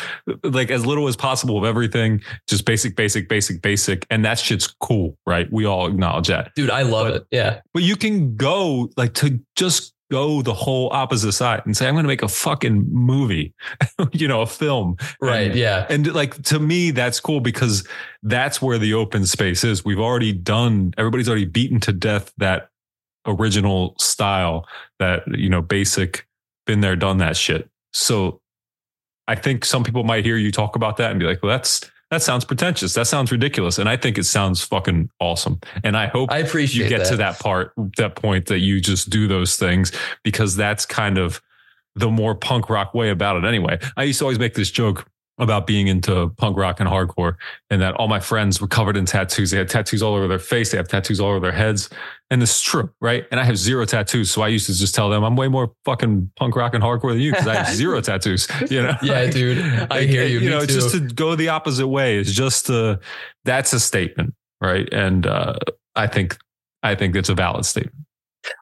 like 0.44 0.72
as 0.72 0.86
little 0.86 1.08
as 1.08 1.16
possible 1.16 1.58
of 1.58 1.64
everything. 1.64 2.22
Just 2.48 2.66
basic, 2.66 2.96
basic, 2.96 3.28
basic, 3.28 3.62
basic. 3.62 4.06
And 4.10 4.24
that 4.26 4.40
shit's 4.40 4.68
cool, 4.80 5.18
right? 5.26 5.52
We 5.52 5.66
all 5.66 5.88
acknowledge 5.88 6.28
that. 6.28 6.54
Dude, 6.56 6.70
I 6.70 6.84
love 6.84 7.08
but, 7.08 7.16
it. 7.16 7.28
Yeah. 7.32 7.62
But 7.74 7.84
you 7.84 7.96
can 7.96 8.36
go 8.36 8.90
like 8.96 9.14
to 9.16 9.40
just 9.56 9.94
go 10.10 10.42
the 10.42 10.54
whole 10.54 10.90
opposite 10.94 11.34
side 11.34 11.62
and 11.66 11.76
say, 11.76 11.88
I'm 11.88 11.94
going 11.94 12.04
to 12.04 12.08
make 12.08 12.24
a 12.24 12.28
fucking 12.28 12.88
movie, 12.92 13.54
you 14.12 14.28
know, 14.28 14.42
a 14.42 14.48
film. 14.48 14.98
Right. 15.22 15.48
And, 15.48 15.56
yeah. 15.56 15.86
And 15.90 16.14
like 16.14 16.42
to 16.44 16.60
me, 16.60 16.92
that's 16.92 17.20
cool 17.20 17.42
because 17.42 17.86
that's 18.24 18.62
where 18.62 18.78
the 18.78 18.94
open 18.94 19.26
space 19.26 19.64
is. 19.64 19.84
We've 19.84 20.00
already 20.00 20.32
done, 20.32 20.94
everybody's 20.98 21.28
already 21.28 21.46
beaten 21.46 21.80
to 21.82 21.94
death 21.94 22.32
that 22.38 22.70
original 23.28 23.96
style 24.00 24.66
that 25.00 25.24
you 25.28 25.50
know 25.50 25.62
basic 25.62 26.26
been 26.66 26.82
there 26.82 26.96
done 26.96 27.18
that 27.18 27.36
shit 27.38 27.70
so 27.94 28.42
i 29.28 29.36
think 29.36 29.66
some 29.66 29.84
people 29.84 30.04
might 30.04 30.26
hear 30.26 30.38
you 30.38 30.52
talk 30.52 30.76
about 30.76 30.98
that 30.98 31.12
and 31.12 31.20
be 31.20 31.26
like 31.26 31.42
well 31.44 31.52
that's 31.52 31.90
that 32.10 32.22
sounds 32.22 32.46
pretentious 32.46 32.94
that 32.94 33.08
sounds 33.08 33.32
ridiculous 33.32 33.78
and 33.78 33.90
i 33.90 33.98
think 33.98 34.18
it 34.18 34.24
sounds 34.24 34.64
fucking 34.64 35.10
awesome 35.20 35.60
and 35.84 35.98
i 35.98 36.08
hope 36.08 36.32
i 36.32 36.40
appreciate 36.40 36.84
you 36.84 36.90
get 36.90 37.00
that. 37.00 37.10
to 37.10 37.18
that 37.18 37.40
part 37.40 37.74
that 37.98 38.16
point 38.16 38.46
that 38.48 38.60
you 38.60 38.80
just 38.80 39.10
do 39.10 39.28
those 39.28 39.58
things 39.58 39.92
because 40.24 40.56
that's 40.56 40.86
kind 40.86 41.18
of 41.18 41.42
the 41.96 42.10
more 42.10 42.36
punk 42.36 42.70
rock 42.70 42.94
way 42.94 43.10
about 43.10 43.36
it 43.38 43.46
anyway 43.46 43.78
i 43.98 44.04
used 44.04 44.20
to 44.20 44.26
always 44.26 44.40
make 44.40 44.54
this 44.54 44.72
joke 44.72 45.10
about 45.40 45.68
being 45.68 45.88
into 45.88 46.30
punk 46.38 46.58
rock 46.58 46.80
and 46.80 46.90
hardcore 46.90 47.36
and 47.70 47.82
that 47.82 47.94
all 47.96 48.08
my 48.08 48.20
friends 48.20 48.60
were 48.60 48.68
covered 48.68 48.98
in 48.98 49.06
tattoos. 49.06 49.52
They 49.52 49.58
had 49.58 49.70
tattoos 49.70 50.02
all 50.02 50.16
over 50.16 50.28
their 50.28 50.40
face. 50.40 50.72
They 50.72 50.78
have 50.78 50.88
tattoos 50.88 51.20
all 51.20 51.30
over 51.30 51.40
their 51.40 51.52
heads. 51.52 51.90
And 52.30 52.42
this 52.42 52.58
is 52.58 52.62
true, 52.62 52.90
right? 53.00 53.26
And 53.32 53.40
I 53.40 53.46
have 53.46 53.58
zero 53.58 53.86
tattoos. 53.86 54.32
So 54.32 54.42
I 54.42 54.50
used 54.50 54.66
to 54.66 54.74
just 54.74 54.94
tell 54.94 55.10
them 55.10 55.24
I'm 55.24 55.38
way 55.38 55.48
more 55.48 55.72
fucking 55.86 56.32
punk 56.36 56.58
rock 56.58 56.74
and 56.74 56.84
hardcore 56.84 57.12
than 57.12 57.22
you 57.22 57.32
because 57.32 57.48
I 57.48 57.56
have 57.56 57.68
zero 57.74 58.02
tattoos, 58.02 58.48
you 58.70 58.82
know? 58.82 58.96
Yeah, 59.02 59.22
like, 59.22 59.32
dude. 59.32 59.58
I 59.90 60.04
hear 60.04 60.26
you. 60.26 60.40
You 60.40 60.50
know, 60.50 60.66
too. 60.66 60.74
just 60.74 60.92
to 60.92 61.00
go 61.00 61.36
the 61.36 61.50
opposite 61.50 61.88
way 61.88 62.18
is 62.18 62.34
just 62.34 62.70
uh 62.70 62.98
that's 63.46 63.72
a 63.72 63.80
statement, 63.80 64.34
right? 64.60 64.92
And 64.92 65.26
uh, 65.26 65.56
I 65.96 66.08
think, 66.08 66.38
I 66.84 66.96
think 66.96 67.16
it's 67.16 67.30
a 67.30 67.34
valid 67.34 67.66
statement. 67.66 67.96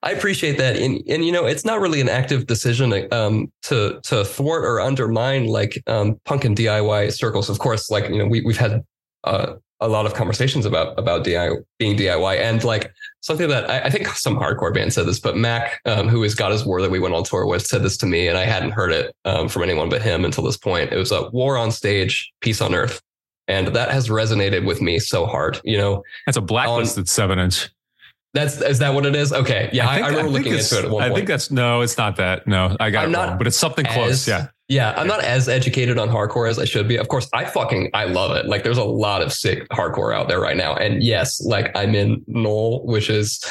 I 0.03 0.11
appreciate 0.11 0.57
that, 0.57 0.77
and 0.77 1.01
and 1.07 1.25
you 1.25 1.31
know, 1.31 1.45
it's 1.45 1.65
not 1.65 1.79
really 1.79 2.01
an 2.01 2.09
active 2.09 2.47
decision 2.47 3.07
um, 3.11 3.51
to 3.63 3.99
to 4.03 4.25
thwart 4.25 4.65
or 4.65 4.79
undermine 4.79 5.45
like 5.45 5.81
um, 5.87 6.19
punk 6.25 6.45
and 6.45 6.57
DIY 6.57 7.13
circles. 7.13 7.49
Of 7.49 7.59
course, 7.59 7.91
like 7.91 8.09
you 8.09 8.17
know, 8.17 8.25
we 8.25 8.41
we've 8.41 8.57
had 8.57 8.83
uh, 9.25 9.55
a 9.81 9.87
lot 9.87 10.05
of 10.05 10.13
conversations 10.13 10.65
about 10.65 10.97
about 10.97 11.25
DIY 11.25 11.63
being 11.77 11.97
DIY, 11.97 12.39
and 12.39 12.63
like 12.63 12.91
something 13.21 13.49
that 13.49 13.69
I, 13.69 13.81
I 13.81 13.89
think 13.89 14.07
some 14.09 14.37
hardcore 14.37 14.73
band 14.73 14.93
said 14.93 15.05
this, 15.05 15.19
but 15.19 15.35
Mac, 15.35 15.81
um, 15.85 16.07
who 16.07 16.23
is 16.23 16.35
God 16.35 16.51
is 16.51 16.65
War 16.65 16.81
that 16.81 16.91
we 16.91 16.99
went 16.99 17.13
on 17.13 17.23
tour 17.23 17.45
with, 17.45 17.65
said 17.65 17.83
this 17.83 17.97
to 17.97 18.05
me, 18.05 18.27
and 18.27 18.37
I 18.37 18.45
hadn't 18.45 18.71
heard 18.71 18.91
it 18.91 19.15
um, 19.25 19.49
from 19.49 19.63
anyone 19.63 19.89
but 19.89 20.01
him 20.01 20.23
until 20.23 20.43
this 20.43 20.57
point. 20.57 20.93
It 20.93 20.97
was 20.97 21.11
a 21.11 21.29
war 21.31 21.57
on 21.57 21.71
stage, 21.71 22.31
peace 22.41 22.61
on 22.61 22.73
earth. 22.73 23.01
And 23.47 23.67
that 23.75 23.91
has 23.91 24.09
resonated 24.09 24.65
with 24.65 24.81
me 24.81 24.97
so 24.97 25.27
hard, 25.27 25.61
you 25.63 25.77
know. 25.77 26.03
That's 26.25 26.37
a 26.37 26.41
blacklisted 26.41 27.03
on, 27.03 27.05
seven 27.05 27.37
inch. 27.37 27.69
That's 28.35 28.61
is 28.61 28.79
that 28.79 28.93
what 28.93 29.05
it 29.07 29.15
is? 29.15 29.33
Okay, 29.33 29.69
yeah, 29.73 29.89
I, 29.89 29.99
I, 30.01 30.09
remember 30.09 30.29
looking 30.29 30.51
it's- 30.53 30.71
into 30.71 30.83
it 30.83 30.87
at 30.87 30.91
one 30.91 31.01
I 31.03 31.07
point. 31.07 31.15
think 31.15 31.27
that's 31.29 31.49
no, 31.49 31.81
it's 31.81 31.97
not 31.97 32.17
that. 32.17 32.45
No, 32.45 32.75
I 32.79 32.91
got 32.91 33.05
I'm 33.05 33.09
it 33.09 33.13
not 33.13 33.29
wrong, 33.29 33.37
but 33.39 33.47
it's 33.47 33.57
something 33.57 33.87
as- 33.87 33.93
close. 33.93 34.27
Yeah. 34.27 34.47
Yeah, 34.67 34.95
I'm 34.97 35.05
not 35.05 35.23
as 35.23 35.47
educated 35.47 35.99
on 35.99 36.09
hardcore 36.09 36.49
as 36.49 36.57
I 36.57 36.65
should 36.65 36.87
be. 36.87 36.97
Of 36.97 37.07
course, 37.07 37.29
I 37.33 37.45
fucking 37.45 37.91
I 37.93 38.05
love 38.05 38.35
it. 38.35 38.47
Like 38.47 38.63
there's 38.63 38.79
a 38.79 38.83
lot 38.83 39.21
of 39.21 39.31
sick 39.31 39.69
hardcore 39.69 40.11
out 40.13 40.27
there 40.27 40.39
right 40.39 40.57
now. 40.57 40.75
And 40.75 41.03
yes, 41.03 41.39
like 41.45 41.69
I'm 41.77 41.93
in 41.93 42.23
Knoll, 42.25 42.83
which 42.87 43.11
is 43.11 43.43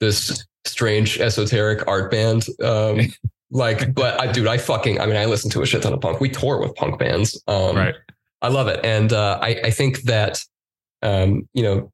this 0.00 0.46
strange 0.64 1.20
esoteric 1.20 1.86
art 1.86 2.10
band. 2.10 2.46
Um 2.64 3.00
like 3.50 3.94
but 3.94 4.18
I 4.18 4.32
dude, 4.32 4.46
I 4.46 4.56
fucking 4.56 4.98
I 4.98 5.04
mean 5.04 5.16
I 5.16 5.26
listen 5.26 5.50
to 5.50 5.60
a 5.60 5.66
shit 5.66 5.82
ton 5.82 5.92
of 5.92 6.00
punk. 6.00 6.20
We 6.20 6.30
tour 6.30 6.58
with 6.58 6.74
punk 6.74 6.98
bands. 6.98 7.38
Um 7.46 7.76
Right. 7.76 7.94
I 8.40 8.48
love 8.48 8.66
it. 8.68 8.80
And 8.82 9.12
uh 9.12 9.38
I, 9.42 9.48
I 9.64 9.70
think 9.70 10.00
that 10.04 10.40
um, 11.02 11.46
you 11.52 11.62
know, 11.64 11.92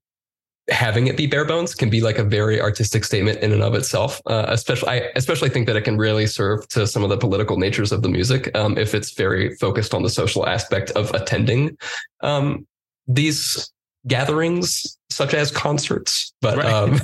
having 0.70 1.06
it 1.06 1.16
be 1.16 1.26
bare 1.26 1.44
bones 1.44 1.74
can 1.74 1.88
be 1.88 2.00
like 2.00 2.18
a 2.18 2.24
very 2.24 2.60
artistic 2.60 3.04
statement 3.04 3.38
in 3.38 3.52
and 3.52 3.62
of 3.62 3.74
itself. 3.74 4.20
Uh, 4.26 4.44
especially, 4.48 4.88
I 4.88 5.10
especially 5.16 5.48
think 5.48 5.66
that 5.66 5.76
it 5.76 5.82
can 5.82 5.96
really 5.96 6.26
serve 6.26 6.68
to 6.68 6.86
some 6.86 7.02
of 7.02 7.10
the 7.10 7.16
political 7.16 7.56
natures 7.56 7.92
of 7.92 8.02
the 8.02 8.08
music 8.08 8.54
um, 8.56 8.76
if 8.76 8.94
it's 8.94 9.12
very 9.12 9.54
focused 9.56 9.94
on 9.94 10.02
the 10.02 10.10
social 10.10 10.46
aspect 10.46 10.90
of 10.90 11.12
attending 11.14 11.76
um, 12.20 12.66
these 13.06 13.70
gatherings, 14.06 14.98
such 15.10 15.34
as 15.34 15.50
concerts. 15.50 16.32
But 16.40 16.58
Right. 16.58 16.66
um, 16.66 17.00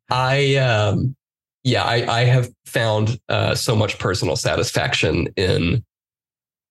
I, 0.10 0.56
um, 0.56 1.16
yeah, 1.64 1.82
I, 1.82 2.20
I 2.20 2.24
have 2.24 2.50
found 2.66 3.20
uh, 3.28 3.54
so 3.54 3.74
much 3.74 3.98
personal 3.98 4.36
satisfaction 4.36 5.28
in 5.36 5.84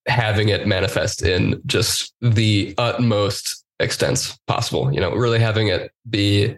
having 0.08 0.48
it 0.50 0.66
manifest 0.66 1.22
in 1.22 1.62
just 1.66 2.14
the 2.22 2.74
utmost 2.78 3.57
extents 3.80 4.38
possible. 4.48 4.94
You 4.94 5.00
know, 5.00 5.12
really 5.12 5.40
having 5.40 5.68
it 5.68 5.92
be 6.10 6.56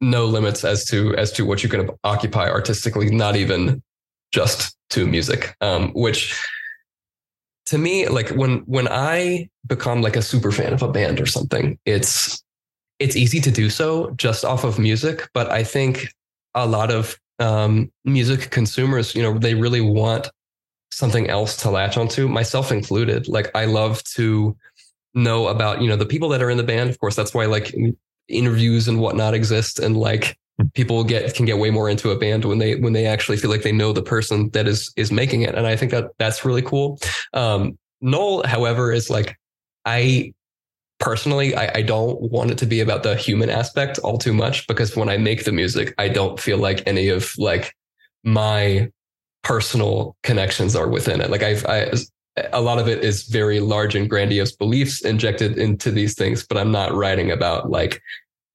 no 0.00 0.26
limits 0.26 0.64
as 0.64 0.84
to 0.86 1.14
as 1.16 1.32
to 1.32 1.44
what 1.44 1.62
you 1.62 1.68
can 1.68 1.90
occupy 2.04 2.48
artistically, 2.48 3.10
not 3.10 3.36
even 3.36 3.82
just 4.32 4.76
to 4.90 5.06
music. 5.06 5.54
Um, 5.60 5.90
which 5.92 6.40
to 7.66 7.78
me, 7.78 8.08
like 8.08 8.30
when 8.30 8.58
when 8.60 8.88
I 8.88 9.48
become 9.66 10.02
like 10.02 10.16
a 10.16 10.22
super 10.22 10.52
fan 10.52 10.72
of 10.72 10.82
a 10.82 10.90
band 10.90 11.20
or 11.20 11.26
something, 11.26 11.78
it's 11.84 12.42
it's 12.98 13.16
easy 13.16 13.40
to 13.40 13.50
do 13.50 13.70
so 13.70 14.10
just 14.16 14.44
off 14.44 14.64
of 14.64 14.78
music. 14.78 15.28
But 15.34 15.50
I 15.50 15.64
think 15.64 16.12
a 16.54 16.66
lot 16.66 16.90
of 16.90 17.18
um, 17.38 17.90
music 18.04 18.50
consumers, 18.50 19.14
you 19.14 19.22
know, 19.22 19.38
they 19.38 19.54
really 19.54 19.80
want 19.80 20.28
something 20.92 21.30
else 21.30 21.56
to 21.56 21.70
latch 21.70 21.96
onto, 21.96 22.28
myself 22.28 22.72
included. 22.72 23.28
Like 23.28 23.50
I 23.54 23.64
love 23.64 24.02
to 24.14 24.56
know 25.14 25.48
about, 25.48 25.82
you 25.82 25.88
know, 25.88 25.96
the 25.96 26.06
people 26.06 26.28
that 26.30 26.42
are 26.42 26.50
in 26.50 26.56
the 26.56 26.62
band. 26.62 26.90
Of 26.90 26.98
course, 26.98 27.16
that's 27.16 27.34
why 27.34 27.46
like 27.46 27.74
interviews 28.28 28.88
and 28.88 29.00
whatnot 29.00 29.34
exist. 29.34 29.78
And 29.78 29.96
like 29.96 30.36
people 30.74 31.04
get 31.04 31.34
can 31.34 31.46
get 31.46 31.58
way 31.58 31.70
more 31.70 31.88
into 31.88 32.10
a 32.10 32.18
band 32.18 32.44
when 32.44 32.58
they 32.58 32.76
when 32.76 32.92
they 32.92 33.06
actually 33.06 33.36
feel 33.36 33.50
like 33.50 33.62
they 33.62 33.72
know 33.72 33.92
the 33.92 34.02
person 34.02 34.50
that 34.50 34.68
is 34.68 34.92
is 34.96 35.10
making 35.10 35.42
it. 35.42 35.54
And 35.54 35.66
I 35.66 35.76
think 35.76 35.90
that 35.92 36.10
that's 36.18 36.44
really 36.44 36.62
cool. 36.62 36.98
Um 37.32 37.78
Knoll, 38.02 38.46
however, 38.46 38.92
is 38.92 39.10
like 39.10 39.36
I 39.84 40.32
personally 41.00 41.54
I, 41.54 41.70
I 41.76 41.82
don't 41.82 42.20
want 42.20 42.50
it 42.50 42.58
to 42.58 42.66
be 42.66 42.80
about 42.80 43.02
the 43.02 43.14
human 43.14 43.50
aspect 43.50 43.98
all 43.98 44.18
too 44.18 44.32
much 44.32 44.66
because 44.66 44.96
when 44.96 45.08
I 45.08 45.16
make 45.16 45.44
the 45.44 45.52
music, 45.52 45.94
I 45.98 46.08
don't 46.08 46.40
feel 46.40 46.58
like 46.58 46.82
any 46.86 47.08
of 47.08 47.32
like 47.36 47.74
my 48.24 48.90
personal 49.42 50.16
connections 50.22 50.76
are 50.76 50.88
within 50.88 51.20
it. 51.20 51.30
Like 51.30 51.42
I've, 51.42 51.64
I, 51.66 51.90
a 52.52 52.60
lot 52.60 52.78
of 52.78 52.88
it 52.88 53.04
is 53.04 53.24
very 53.24 53.60
large 53.60 53.94
and 53.94 54.08
grandiose 54.08 54.52
beliefs 54.52 55.04
injected 55.04 55.58
into 55.58 55.90
these 55.90 56.14
things, 56.14 56.46
but 56.46 56.56
I'm 56.56 56.70
not 56.70 56.94
writing 56.94 57.30
about 57.30 57.70
like, 57.70 58.00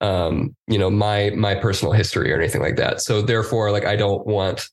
um, 0.01 0.55
you 0.67 0.77
know, 0.77 0.89
my, 0.89 1.31
my 1.31 1.55
personal 1.55 1.93
history 1.93 2.31
or 2.31 2.35
anything 2.35 2.61
like 2.61 2.77
that. 2.77 3.01
So 3.01 3.21
therefore, 3.21 3.71
like, 3.71 3.85
I 3.85 3.95
don't 3.95 4.25
want 4.25 4.67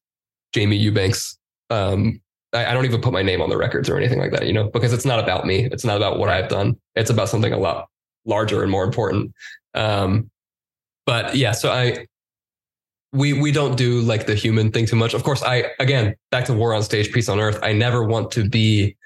Jamie 0.53 0.77
Eubanks, 0.77 1.39
um, 1.71 2.21
I, 2.53 2.67
I 2.67 2.75
don't 2.75 2.85
even 2.85 3.01
put 3.01 3.13
my 3.13 3.23
name 3.23 3.41
on 3.41 3.51
the 3.51 3.57
records 3.57 3.89
or 3.89 3.97
anything 3.97 4.19
like 4.19 4.31
that, 4.33 4.47
you 4.47 4.53
know, 4.53 4.71
because 4.71 4.93
it's 4.93 5.07
not 5.07 5.19
about 5.19 5.47
me. 5.47 5.69
It's 5.73 5.85
not 5.85 5.97
about 5.97 6.19
what 6.19 6.29
I've 6.29 6.49
done. 6.49 6.77
It's 6.95 7.11
about 7.11 7.29
something 7.29 7.53
a 7.53 7.59
lot 7.59 7.89
larger 8.25 8.63
and 8.63 8.71
more 8.71 8.85
important. 8.85 9.33
Um, 9.75 10.31
but 11.07 11.35
yeah, 11.35 11.53
so 11.53 11.73
I, 11.73 12.07
we 13.13 13.33
we 13.33 13.53
don't 13.53 13.77
do 13.77 14.01
like 14.01 14.27
the 14.27 14.35
human 14.35 14.71
thing 14.71 14.87
too 14.87 14.97
much. 14.97 15.15
Of 15.15 15.23
course, 15.23 15.43
I 15.43 15.71
again 15.79 16.15
back 16.31 16.47
to 16.47 16.55
War 16.55 16.75
on 16.75 16.83
Stage, 16.83 17.13
Peace 17.13 17.29
on 17.29 17.41
Earth. 17.41 17.59
I 17.63 17.73
never 17.73 18.05
want 18.05 18.31
to 18.33 18.49
be 18.49 18.97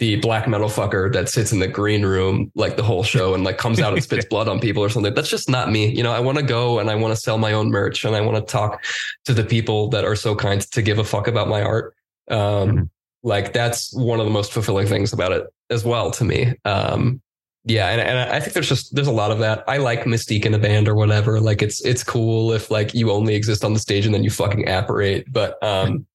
the 0.00 0.16
black 0.16 0.48
metal 0.48 0.68
fucker 0.68 1.12
that 1.12 1.28
sits 1.28 1.52
in 1.52 1.60
the 1.60 1.68
green 1.68 2.04
room 2.04 2.50
like 2.56 2.76
the 2.76 2.82
whole 2.82 3.04
show 3.04 3.32
and 3.32 3.44
like 3.44 3.58
comes 3.58 3.80
out 3.80 3.92
and 3.92 4.02
spits 4.02 4.26
blood 4.26 4.48
on 4.48 4.58
people 4.58 4.82
or 4.82 4.88
something. 4.88 5.14
That's 5.14 5.30
just 5.30 5.48
not 5.48 5.70
me. 5.70 5.88
You 5.94 6.02
know, 6.02 6.12
I 6.12 6.20
want 6.20 6.36
to 6.38 6.44
go 6.44 6.80
and 6.80 6.90
I 6.90 6.96
want 6.96 7.14
to 7.14 7.20
sell 7.20 7.38
my 7.38 7.52
own 7.52 7.70
merch 7.70 8.04
and 8.04 8.14
I 8.14 8.20
want 8.20 8.36
to 8.36 8.52
talk 8.52 8.84
to 9.24 9.32
the 9.32 9.44
people 9.44 9.88
that 9.90 10.04
are 10.04 10.16
so 10.16 10.34
kind 10.34 10.60
to 10.72 10.82
give 10.82 10.98
a 10.98 11.04
fuck 11.04 11.28
about 11.28 11.48
my 11.48 11.62
art. 11.62 11.94
Um, 12.28 12.38
Mm-hmm. 12.38 12.82
Like 13.24 13.54
that's 13.54 13.92
one 13.94 14.20
of 14.20 14.26
the 14.26 14.30
most 14.30 14.52
fulfilling 14.52 14.86
things 14.86 15.12
about 15.12 15.32
it 15.32 15.46
as 15.70 15.82
well 15.82 16.10
to 16.12 16.24
me. 16.24 16.52
Um, 16.66 17.22
yeah, 17.66 17.88
and, 17.88 18.00
and 18.00 18.18
I 18.30 18.40
think 18.40 18.52
there's 18.52 18.68
just 18.68 18.94
there's 18.94 19.06
a 19.08 19.12
lot 19.12 19.30
of 19.30 19.38
that. 19.38 19.64
I 19.66 19.78
like 19.78 20.04
mystique 20.04 20.44
in 20.44 20.52
a 20.52 20.58
band 20.58 20.86
or 20.86 20.94
whatever. 20.94 21.40
Like 21.40 21.62
it's 21.62 21.82
it's 21.84 22.04
cool 22.04 22.52
if 22.52 22.70
like 22.70 22.92
you 22.92 23.10
only 23.10 23.34
exist 23.34 23.64
on 23.64 23.72
the 23.72 23.78
stage 23.78 24.04
and 24.04 24.14
then 24.14 24.22
you 24.22 24.30
fucking 24.30 24.68
apparate. 24.68 25.32
But 25.32 25.62
um, 25.62 26.06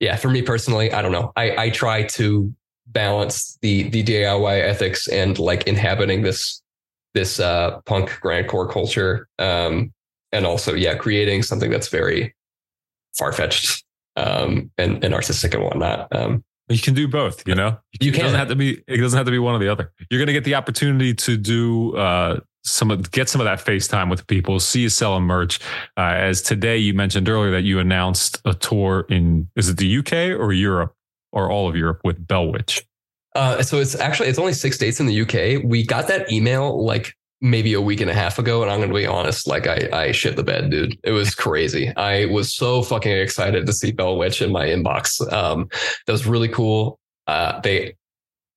yeah, 0.00 0.16
for 0.16 0.30
me 0.30 0.40
personally, 0.40 0.92
I 0.92 1.02
don't 1.02 1.12
know. 1.12 1.30
I 1.36 1.64
I 1.64 1.70
try 1.70 2.04
to 2.04 2.54
balance 2.86 3.58
the 3.60 3.90
the 3.90 4.02
DIY 4.02 4.62
ethics 4.62 5.06
and 5.06 5.38
like 5.38 5.66
inhabiting 5.66 6.22
this 6.22 6.62
this 7.12 7.38
uh 7.38 7.80
punk 7.84 8.08
grindcore 8.22 8.70
culture. 8.70 9.28
Um, 9.38 9.92
and 10.32 10.46
also 10.46 10.74
yeah, 10.74 10.94
creating 10.94 11.42
something 11.42 11.70
that's 11.70 11.88
very 11.88 12.34
far 13.18 13.32
fetched 13.32 13.84
um 14.16 14.70
and 14.78 15.04
and 15.04 15.12
artistic 15.12 15.52
and 15.52 15.64
whatnot. 15.64 16.08
Um, 16.16 16.44
You 16.68 16.78
can 16.78 16.94
do 16.94 17.06
both, 17.06 17.46
you 17.46 17.54
know. 17.54 17.78
You 18.00 18.10
It 18.10 18.18
doesn't 18.18 18.38
have 18.38 18.48
to 18.48 18.56
be. 18.56 18.82
It 18.88 18.96
doesn't 18.96 19.16
have 19.16 19.26
to 19.26 19.30
be 19.30 19.38
one 19.38 19.54
or 19.54 19.58
the 19.58 19.68
other. 19.68 19.92
You're 20.10 20.18
going 20.18 20.28
to 20.28 20.32
get 20.32 20.44
the 20.44 20.54
opportunity 20.54 21.12
to 21.12 21.36
do 21.36 21.94
uh, 21.96 22.40
some 22.64 22.90
of 22.90 23.10
get 23.10 23.28
some 23.28 23.40
of 23.40 23.44
that 23.44 23.58
FaceTime 23.64 24.10
with 24.10 24.26
people. 24.26 24.58
See 24.60 24.80
you 24.80 24.88
selling 24.88 25.24
merch. 25.24 25.60
Uh, 25.96 26.14
as 26.16 26.40
today 26.40 26.78
you 26.78 26.94
mentioned 26.94 27.28
earlier 27.28 27.50
that 27.50 27.62
you 27.62 27.78
announced 27.78 28.40
a 28.44 28.54
tour 28.54 29.06
in 29.10 29.48
is 29.56 29.68
it 29.68 29.76
the 29.76 29.98
UK 29.98 30.38
or 30.40 30.52
Europe 30.52 30.94
or 31.32 31.50
all 31.50 31.68
of 31.68 31.76
Europe 31.76 32.00
with 32.04 32.26
Bell 32.26 32.50
Witch. 32.50 32.82
Uh, 33.34 33.62
so 33.62 33.78
it's 33.78 33.94
actually 33.96 34.28
it's 34.28 34.38
only 34.38 34.52
six 34.54 34.78
dates 34.78 35.00
in 35.00 35.06
the 35.06 35.20
UK. 35.20 35.62
We 35.64 35.84
got 35.84 36.08
that 36.08 36.32
email 36.32 36.82
like 36.84 37.14
maybe 37.40 37.74
a 37.74 37.80
week 37.80 38.00
and 38.00 38.10
a 38.10 38.14
half 38.14 38.38
ago, 38.38 38.62
and 38.62 38.70
I'm 38.70 38.80
gonna 38.80 38.94
be 38.94 39.06
honest, 39.06 39.46
like 39.46 39.66
I 39.66 39.88
I 39.92 40.12
shit 40.12 40.36
the 40.36 40.42
bed, 40.42 40.70
dude. 40.70 40.98
It 41.02 41.12
was 41.12 41.34
crazy. 41.34 41.94
I 41.96 42.26
was 42.26 42.54
so 42.54 42.82
fucking 42.82 43.12
excited 43.12 43.66
to 43.66 43.72
see 43.72 43.92
Bell 43.92 44.16
Witch 44.16 44.42
in 44.42 44.52
my 44.52 44.66
inbox. 44.66 45.20
Um, 45.32 45.68
that 46.06 46.12
was 46.12 46.26
really 46.26 46.48
cool. 46.48 46.98
Uh, 47.26 47.60
they. 47.60 47.96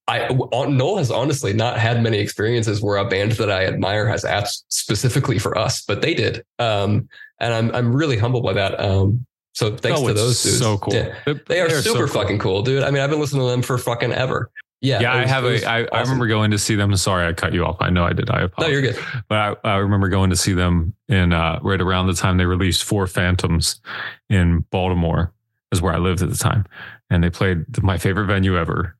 I 0.09 0.29
Knoll 0.29 0.99
has 0.99 1.11
honestly 1.11 1.51
not 1.51 1.77
had 1.77 2.01
many 2.01 2.19
experiences 2.19 2.81
where 2.81 2.95
a 2.95 3.09
band 3.09 3.33
that 3.33 3.51
I 3.51 3.65
admire 3.65 4.07
has 4.07 4.23
asked 4.23 4.63
specifically 4.69 5.37
for 5.37 5.57
us, 5.57 5.81
but 5.81 6.01
they 6.01 6.13
did. 6.13 6.45
Um, 6.59 7.09
and 7.41 7.53
I'm 7.53 7.75
I'm 7.75 7.93
really 7.93 8.17
humbled 8.17 8.43
by 8.43 8.53
that. 8.53 8.79
Um, 8.79 9.25
so 9.53 9.75
thanks 9.75 9.99
to 9.99 10.13
those 10.13 10.43
dudes. 10.43 10.59
so 10.59 10.77
cool. 10.77 10.93
Yeah. 10.93 11.13
They 11.47 11.59
are 11.59 11.67
they're 11.67 11.81
so 11.81 11.93
super 11.93 12.07
cool. 12.07 12.21
fucking 12.21 12.39
cool, 12.39 12.61
dude. 12.61 12.83
I 12.83 12.91
mean, 12.91 13.01
I've 13.01 13.09
been 13.09 13.19
listening 13.19 13.41
to 13.41 13.49
them 13.49 13.61
for 13.61 13.77
fucking 13.77 14.13
ever. 14.13 14.49
Yeah, 14.81 15.01
Yeah, 15.01 15.13
I 15.15 15.25
have 15.25 15.43
a. 15.43 15.65
I, 15.65 15.79
I 15.79 15.83
awesome. 15.85 16.01
remember 16.01 16.27
going 16.27 16.51
to 16.51 16.59
see 16.59 16.75
them. 16.75 16.95
Sorry, 16.95 17.27
I 17.27 17.33
cut 17.33 17.53
you 17.53 17.65
off. 17.65 17.77
I 17.79 17.89
know 17.89 18.05
I 18.05 18.13
did. 18.13 18.29
I 18.29 18.41
apologize. 18.41 18.59
No, 18.59 18.67
you're 18.67 18.81
good. 18.81 19.23
But 19.27 19.59
I, 19.63 19.69
I 19.69 19.75
remember 19.77 20.07
going 20.07 20.29
to 20.29 20.35
see 20.35 20.53
them 20.53 20.93
in 21.07 21.33
uh, 21.33 21.59
right 21.63 21.81
around 21.81 22.07
the 22.07 22.13
time 22.13 22.37
they 22.37 22.45
released 22.45 22.83
Four 22.83 23.07
Phantoms 23.07 23.81
in 24.29 24.65
Baltimore, 24.69 25.33
is 25.71 25.81
where 25.81 25.93
I 25.93 25.97
lived 25.97 26.21
at 26.21 26.29
the 26.29 26.37
time, 26.37 26.65
and 27.09 27.23
they 27.23 27.29
played 27.29 27.81
my 27.81 27.97
favorite 27.97 28.27
venue 28.27 28.57
ever, 28.57 28.95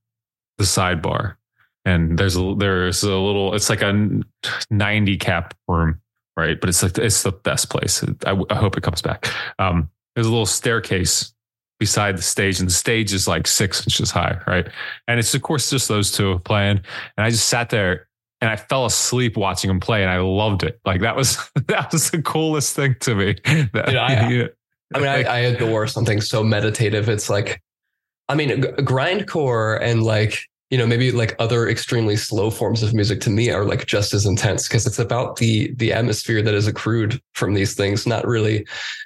the 0.58 0.64
Sidebar. 0.64 1.36
And 1.86 2.18
there's 2.18 2.36
a 2.36 2.56
there's 2.58 3.04
a 3.04 3.16
little. 3.16 3.54
It's 3.54 3.70
like 3.70 3.82
a 3.82 4.22
90 4.72 5.18
cap 5.18 5.54
room, 5.68 6.02
right? 6.36 6.60
But 6.60 6.70
it's 6.70 6.82
like 6.82 6.98
it's 6.98 7.24
the 7.24 7.32
best 7.32 7.70
place. 7.70 8.04
I, 8.26 8.38
I 8.50 8.56
hope 8.56 8.78
it 8.78 8.84
comes 8.84 9.02
back. 9.02 9.28
Um, 9.60 9.90
there's 10.16 10.28
a 10.28 10.32
little 10.32 10.48
staircase 10.48 11.34
beside 11.80 12.18
the 12.18 12.22
stage, 12.22 12.60
and 12.60 12.68
the 12.68 12.74
stage 12.74 13.14
is 13.14 13.28
like 13.28 13.48
six 13.48 13.82
inches 13.86 14.12
high, 14.12 14.40
right? 14.48 14.68
And 15.08 15.20
it's 15.20 15.34
of 15.34 15.42
course 15.42 15.70
just 15.70 15.88
those 15.88 16.12
two 16.12 16.40
playing, 16.40 16.78
and 17.18 17.26
I 17.26 17.30
just 17.30 17.48
sat 17.50 17.70
there 17.70 18.08
and 18.42 18.50
I 18.52 18.56
fell 18.56 18.86
asleep 18.86 19.36
watching 19.38 19.68
them 19.70 19.80
play, 19.80 20.02
and 20.04 20.12
I 20.12 20.20
loved 20.20 20.64
it. 20.64 20.80
Like 20.86 21.02
that 21.02 21.16
was 21.16 21.38
that 21.68 21.92
was 21.92 22.12
the 22.12 22.22
coolest 22.22 22.76
thing 22.76 22.96
to 23.02 23.16
me. 23.16 23.36
That, 23.74 23.86
Dude, 23.88 23.96
I- 23.96 24.30
yeah. 24.30 24.48
I 24.96 25.00
mean, 25.00 25.08
I, 25.10 25.24
I 25.24 25.38
adore 25.40 25.86
something 25.88 26.22
so 26.22 26.44
meditative. 26.44 27.10
It's 27.10 27.30
like, 27.30 27.62
I 28.30 28.36
mean, 28.36 28.50
g- 28.62 28.68
grindcore 28.84 29.82
and 29.82 30.02
like, 30.02 30.40
you 30.70 30.78
know, 30.78 30.88
maybe 30.88 31.12
like 31.12 31.36
other 31.40 31.68
extremely 31.68 32.16
slow 32.16 32.50
forms 32.50 32.84
of 32.84 32.94
music 32.94 33.20
to 33.22 33.30
me 33.30 33.50
are 33.50 33.66
like 33.66 33.86
just 33.86 34.14
as 34.14 34.26
intense 34.26 34.66
because 34.68 34.88
it's 34.88 34.98
about 35.00 35.36
the 35.38 35.74
the 35.76 35.92
atmosphere 35.92 36.42
that 36.42 36.54
is 36.54 36.68
accrued 36.68 37.22
from 37.34 37.54
these 37.54 37.74
things, 37.74 38.08
not 38.08 38.26
really 38.26 38.66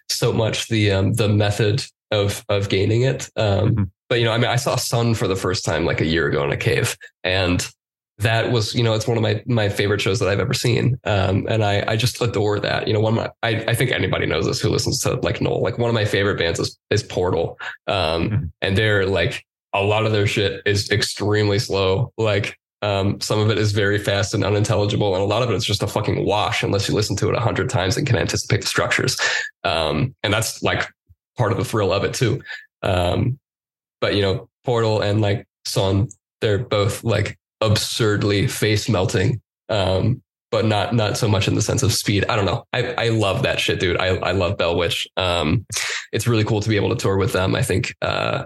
so 0.09 0.31
much 0.31 0.67
the 0.67 0.91
um 0.91 1.13
the 1.13 1.27
method 1.29 1.83
of 2.11 2.43
of 2.49 2.69
gaining 2.69 3.01
it. 3.03 3.29
Um, 3.35 3.75
Mhm. 3.75 3.89
but 4.09 4.19
you 4.19 4.25
know, 4.25 4.31
I 4.31 4.37
mean, 4.37 4.49
I 4.49 4.55
saw 4.57 4.75
Sunn 4.75 5.13
for 5.15 5.27
the 5.27 5.35
first 5.35 5.65
time 5.65 5.85
like 5.85 6.01
a 6.01 6.05
year 6.05 6.27
ago 6.27 6.43
in 6.43 6.51
a 6.51 6.57
cave, 6.57 6.95
and 7.23 7.65
that 8.19 8.51
was, 8.51 8.75
you 8.75 8.83
know, 8.83 8.93
it's 8.93 9.07
one 9.07 9.17
of 9.17 9.23
my 9.23 9.41
my 9.47 9.67
favorite 9.69 9.99
shows 10.01 10.19
that 10.19 10.29
I've 10.29 10.39
ever 10.39 10.53
seen. 10.53 10.99
Um, 11.05 11.47
and 11.49 11.63
I 11.63 11.83
I 11.87 11.95
just 11.95 12.21
adore 12.21 12.59
that. 12.59 12.87
You 12.87 12.93
know, 12.93 12.99
one 12.99 13.17
of 13.17 13.23
my 13.23 13.29
I, 13.41 13.63
I 13.69 13.73
think 13.73 13.91
anybody 13.91 14.25
knows 14.25 14.45
this 14.45 14.59
who 14.61 14.69
listens 14.69 14.99
to 15.03 15.13
like 15.23 15.41
Knoll. 15.41 15.61
Like 15.61 15.77
one 15.77 15.89
of 15.89 15.95
my 15.95 16.05
favorite 16.05 16.37
bands 16.37 16.59
is 16.59 16.77
is 16.91 17.01
Portal. 17.03 17.57
Um, 17.87 18.29
Mhm. 18.29 18.51
and 18.61 18.77
they're 18.77 19.05
like 19.05 19.43
a 19.73 19.81
lot 19.81 20.05
of 20.05 20.11
their 20.11 20.27
shit 20.27 20.61
is 20.65 20.91
extremely 20.91 21.57
slow. 21.57 22.11
Like 22.17 22.57
um, 22.83 23.21
some 23.21 23.39
of 23.39 23.49
it 23.51 23.59
is 23.59 23.71
very 23.73 23.99
fast 23.99 24.33
and 24.33 24.43
unintelligible, 24.43 25.13
and 25.13 25.21
a 25.23 25.27
lot 25.27 25.43
of 25.43 25.49
it 25.51 25.55
is 25.55 25.63
just 25.63 25.83
a 25.83 25.87
fucking 25.87 26.25
wash 26.25 26.63
unless 26.63 26.89
you 26.89 26.95
listen 26.95 27.15
to 27.17 27.29
it 27.29 27.35
a 27.35 27.39
hundred 27.39 27.69
times 27.69 27.95
and 27.95 28.05
can 28.07 28.17
anticipate 28.17 28.61
the 28.61 28.67
structures. 28.67 29.17
Um, 29.63 30.15
and 30.23 30.33
that's 30.33 30.61
like 30.63 30.87
part 31.37 31.51
of 31.51 31.57
the 31.57 31.65
thrill 31.65 31.93
of 31.93 32.03
it 32.03 32.13
too. 32.13 32.41
Um, 32.81 33.39
but 33.99 34.15
you 34.15 34.21
know, 34.21 34.49
Portal 34.63 35.01
and 35.01 35.21
like 35.21 35.47
Sunn, 35.65 36.09
they're 36.41 36.59
both 36.59 37.03
like 37.03 37.37
absurdly 37.61 38.47
face 38.47 38.89
melting. 38.89 39.41
Um, 39.69 40.21
but 40.51 40.65
not 40.65 40.93
not 40.93 41.17
so 41.17 41.27
much 41.27 41.47
in 41.47 41.55
the 41.55 41.61
sense 41.61 41.81
of 41.81 41.93
speed. 41.93 42.25
I 42.27 42.35
don't 42.35 42.45
know. 42.45 42.65
I, 42.73 42.93
I 42.93 43.09
love 43.09 43.43
that 43.43 43.59
shit, 43.59 43.79
dude. 43.79 43.97
I, 43.97 44.17
I 44.17 44.31
love 44.33 44.57
Bell 44.57 44.77
Witch. 44.77 45.07
Um, 45.15 45.65
it's 46.11 46.27
really 46.27 46.43
cool 46.43 46.59
to 46.59 46.69
be 46.69 46.75
able 46.75 46.89
to 46.89 46.95
tour 46.95 47.17
with 47.17 47.31
them. 47.31 47.55
I 47.55 47.61
think 47.61 47.95
uh, 48.01 48.45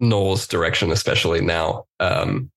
Knoll's 0.00 0.46
direction, 0.46 0.90
especially 0.90 1.42
now, 1.42 1.84
um, 2.00 2.50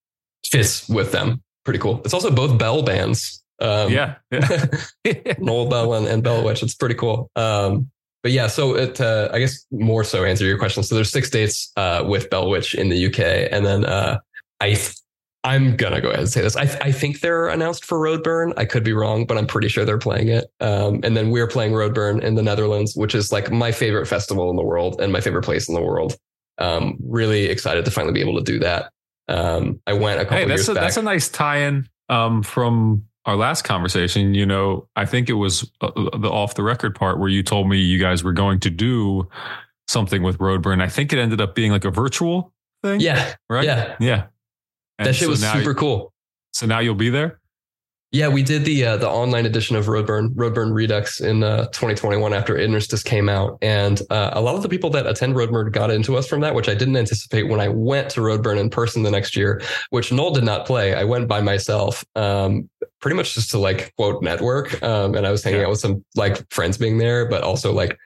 fits 0.45 0.88
with 0.88 1.11
them. 1.11 1.44
Pretty 1.65 1.80
cool. 1.80 2.02
It's 2.06 2.14
also 2.14 2.31
both 2.31 2.57
Bell 2.57 2.81
bands. 2.81 3.44
Um, 3.60 3.91
yeah. 3.91 4.15
yeah. 4.31 4.65
Noel 5.39 5.68
Bell 5.68 5.94
and, 5.94 6.07
and 6.07 6.23
Bell 6.23 6.44
Witch. 6.44 6.64
It's 6.64 6.76
pretty 6.76 6.95
cool. 6.95 7.30
Um, 7.35 7.91
but 8.23 8.31
yeah, 8.31 8.48
so 8.48 8.76
it, 8.76 8.99
uh, 8.99 9.30
I 9.31 9.39
guess 9.39 9.65
more 9.72 10.03
so 10.03 10.23
answer 10.23 10.45
your 10.45 10.57
question. 10.57 10.84
So 10.84 10.95
there's 10.95 11.11
six 11.11 11.30
dates 11.30 11.72
uh, 11.77 12.03
with 12.06 12.30
Bell 12.30 12.49
Witch 12.49 12.76
in 12.76 12.89
the 12.89 13.07
UK, 13.07 13.49
and 13.52 13.65
then 13.65 13.85
uh, 13.85 14.19
I, 14.60 14.73
th- 14.73 14.95
I'm 15.44 15.77
gonna 15.77 16.02
go 16.02 16.10
ahead 16.10 16.22
and 16.22 16.30
say 16.30 16.41
this. 16.41 16.56
I, 16.56 16.65
th- 16.65 16.80
I 16.81 16.91
think 16.91 17.22
they're 17.22 17.48
announced 17.48 17.85
for 17.85 17.99
Roadburn. 17.99 18.53
I 18.57 18.65
could 18.65 18.84
be 18.84 18.94
wrong, 18.94 19.26
but 19.26 19.38
I'm 19.38 19.48
pretty 19.48 19.69
sure 19.69 19.85
they're 19.85 19.98
playing 19.98 20.30
it. 20.30 20.45
Um, 20.60 20.99
and 21.03 21.15
then 21.15 21.30
we're 21.30 21.48
playing 21.48 21.73
Roadburn 21.73 22.22
in 22.22 22.35
the 22.35 22.44
Netherlands, 22.44 22.95
which 22.95 23.15
is 23.15 23.31
like 23.31 23.52
my 23.52 23.72
favorite 23.72 24.07
festival 24.07 24.49
in 24.49 24.56
the 24.56 24.64
world 24.64 24.99
and 24.99 25.14
my 25.14 25.22
favorite 25.22 25.44
place 25.45 25.69
in 25.69 25.76
the 25.76 25.81
world. 25.81 26.18
Um, 26.57 26.98
really 27.03 27.45
excited 27.45 27.85
to 27.85 27.91
finally 27.91 28.14
be 28.14 28.22
able 28.22 28.38
to 28.38 28.44
do 28.44 28.60
that. 28.60 28.91
Um, 29.27 29.80
I 29.85 29.94
went 29.94 30.19
a 30.19 30.23
couple 30.23 30.39
hey, 30.39 30.45
that's 30.45 30.60
years 30.60 30.69
a, 30.69 30.73
back. 30.73 30.84
that's 30.84 30.98
a 30.98 31.02
nice 31.02 31.30
tie-in 31.30 31.88
um, 32.10 32.41
from 32.44 33.03
our 33.28 33.36
last 33.36 33.64
conversation. 33.64 34.34
You 34.34 34.45
know, 34.45 34.88
I 34.95 35.06
think 35.06 35.30
it 35.30 35.34
was 35.34 35.70
uh, 35.82 35.91
the 36.18 36.30
off 36.30 36.56
the 36.56 36.64
record 36.64 36.95
part 36.95 37.20
where 37.20 37.30
you 37.30 37.44
told 37.44 37.70
me 37.70 37.78
you 37.78 37.99
guys 37.99 38.24
were 38.24 38.34
going 38.34 38.60
to 38.62 38.70
do 38.72 39.30
something 39.88 40.24
with 40.24 40.40
Roadburn. 40.40 40.82
I 40.82 40.90
think 40.90 41.14
it 41.14 41.20
ended 41.20 41.40
up 41.40 41.54
being 41.54 41.72
like 41.72 41.86
a 41.86 41.91
virtual 41.91 42.54
thing. 42.84 42.99
yeah, 42.99 43.36
Right. 43.49 43.66
yeah. 43.66 43.95
Yeah. 43.99 44.24
And 44.98 45.08
that 45.08 45.14
shit 45.14 45.26
so 45.26 45.30
was 45.30 45.41
super 45.48 45.76
cool. 45.76 46.12
So 46.54 46.66
now 46.66 46.80
you'll 46.80 46.95
be 46.95 47.10
there. 47.10 47.40
Yeah, 48.12 48.30
we 48.30 48.42
did 48.42 48.64
the 48.64 48.86
uh, 48.86 48.98
the 48.98 49.10
online 49.10 49.46
edition 49.46 49.76
of 49.76 49.88
Roadburn 49.88 50.30
Roadburn 50.34 50.74
Redux 50.74 51.20
in 51.20 51.44
uh, 51.44 51.66
2021 51.68 52.34
after 52.34 52.58
Interstice 52.58 53.04
came 53.04 53.28
out, 53.28 53.58
and 53.62 54.02
uh, 54.10 54.30
a 54.32 54.40
lot 54.40 54.56
of 54.56 54.62
the 54.64 54.70
people 54.70 54.90
that 54.92 55.06
attend 55.06 55.36
Roadburn 55.36 55.74
got 55.74 55.92
into 55.92 56.16
us 56.16 56.26
from 56.26 56.40
that, 56.40 56.56
which 56.56 56.70
I 56.70 56.74
didn't 56.74 56.96
anticipate 56.96 57.50
when 57.50 57.60
I 57.60 57.68
went 57.68 58.10
to 58.12 58.22
Roadburn 58.22 58.60
in 58.60 58.70
person 58.70 59.04
the 59.04 59.12
next 59.12 59.36
year. 59.36 59.62
Which 59.90 60.10
Knoll 60.14 60.32
did 60.32 60.46
not 60.46 60.66
play. 60.66 60.94
I 60.94 61.04
went 61.04 61.28
by 61.28 61.42
myself, 61.42 62.06
um, 62.16 62.70
pretty 63.02 63.18
much 63.18 63.36
just 63.36 63.52
to 63.52 63.58
like 63.58 63.94
quote 63.98 64.24
network, 64.24 64.82
um, 64.82 65.14
and 65.16 65.28
I 65.28 65.32
was 65.32 65.44
hanging 65.44 65.60
Yeah. 65.60 65.66
out 65.66 65.72
with 65.72 65.80
some 65.82 66.06
like 66.16 66.50
friends 66.50 66.78
being 66.78 67.00
there, 67.00 67.28
but 67.28 67.44
also 67.44 67.74
like 67.74 67.98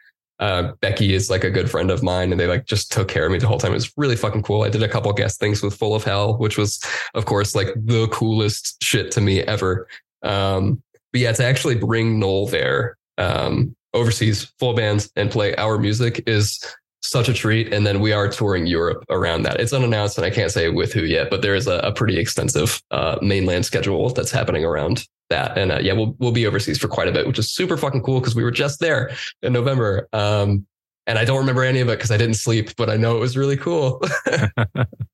uh, 0.41 0.73
Becky 0.81 1.13
is 1.13 1.29
like 1.29 1.43
a 1.43 1.51
good 1.51 1.69
friend 1.69 1.91
of 1.91 2.01
mine, 2.01 2.31
and 2.31 2.39
they 2.39 2.47
like 2.47 2.65
just 2.65 2.91
took 2.91 3.07
care 3.07 3.27
of 3.27 3.31
me 3.31 3.37
the 3.37 3.47
whole 3.47 3.59
time. 3.59 3.71
It 3.71 3.75
was 3.75 3.93
really 3.95 4.15
fucking 4.15 4.41
cool. 4.41 4.63
I 4.63 4.69
did 4.69 4.81
a 4.81 4.89
couple 4.89 5.13
guest 5.13 5.39
things 5.39 5.61
with 5.61 5.77
Full 5.77 5.93
of 5.93 6.03
Hell, 6.03 6.37
which 6.37 6.57
was, 6.57 6.83
of 7.13 7.25
course, 7.25 7.55
like 7.55 7.69
the 7.75 8.07
coolest 8.07 8.83
shit 8.83 9.11
to 9.11 9.21
me 9.21 9.41
ever. 9.41 9.87
Um, 10.23 10.81
but 11.13 11.21
yeah, 11.21 11.31
to 11.31 11.45
actually 11.45 11.75
bring 11.75 12.19
Knoll 12.19 12.47
there, 12.47 12.97
um, 13.19 13.75
overseas, 13.93 14.51
full 14.57 14.73
bands, 14.73 15.11
and 15.15 15.29
play 15.29 15.55
our 15.55 15.77
music 15.77 16.23
is 16.25 16.59
such 17.03 17.29
a 17.29 17.33
treat. 17.33 17.71
And 17.71 17.85
then 17.85 17.99
we 17.99 18.11
are 18.11 18.27
touring 18.27 18.65
Europe 18.65 19.05
around 19.09 19.43
that. 19.43 19.59
It's 19.59 19.73
unannounced, 19.73 20.17
and 20.17 20.25
I 20.25 20.31
can't 20.31 20.51
say 20.51 20.69
with 20.69 20.91
who 20.91 21.03
yet, 21.03 21.29
but 21.29 21.43
there 21.43 21.55
is 21.55 21.67
a, 21.67 21.77
a 21.79 21.91
pretty 21.91 22.17
extensive 22.17 22.81
uh, 22.89 23.17
mainland 23.21 23.65
schedule 23.65 24.09
that's 24.09 24.31
happening 24.31 24.65
around 24.65 25.07
that. 25.31 25.57
And 25.57 25.71
uh, 25.71 25.79
yeah, 25.81 25.93
we'll 25.93 26.15
we'll 26.19 26.31
be 26.31 26.45
overseas 26.45 26.77
for 26.77 26.87
quite 26.87 27.07
a 27.07 27.11
bit, 27.11 27.25
which 27.25 27.39
is 27.39 27.49
super 27.51 27.75
fucking 27.75 28.03
cool 28.03 28.19
because 28.19 28.35
we 28.35 28.43
were 28.43 28.51
just 28.51 28.79
there 28.79 29.11
in 29.41 29.51
November. 29.51 30.07
Um, 30.13 30.67
and 31.07 31.17
I 31.17 31.25
don't 31.25 31.39
remember 31.39 31.63
any 31.63 31.79
of 31.79 31.89
it 31.89 31.97
because 31.97 32.11
I 32.11 32.17
didn't 32.17 32.35
sleep, 32.35 32.75
but 32.75 32.89
I 32.89 32.95
know 32.95 33.17
it 33.17 33.19
was 33.19 33.35
really 33.35 33.57
cool. 33.57 34.01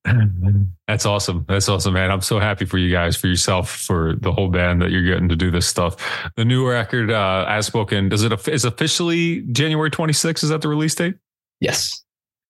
That's 0.87 1.05
awesome. 1.05 1.45
That's 1.47 1.69
awesome, 1.69 1.93
man. 1.93 2.11
I'm 2.11 2.21
so 2.21 2.39
happy 2.39 2.65
for 2.65 2.77
you 2.77 2.91
guys, 2.91 3.15
for 3.15 3.27
yourself, 3.27 3.69
for 3.69 4.15
the 4.17 4.33
whole 4.33 4.49
band 4.49 4.81
that 4.81 4.91
you're 4.91 5.05
getting 5.05 5.29
to 5.29 5.35
do 5.35 5.49
this 5.49 5.65
stuff. 5.65 5.95
The 6.35 6.43
new 6.43 6.69
record, 6.69 7.09
uh, 7.09 7.45
as 7.47 7.65
spoken, 7.65 8.09
does 8.09 8.23
it 8.23 8.47
is 8.49 8.65
officially 8.65 9.41
January 9.51 9.89
26th? 9.89 10.43
Is 10.43 10.49
that 10.49 10.61
the 10.61 10.67
release 10.67 10.93
date? 10.93 11.15
yes. 11.59 12.03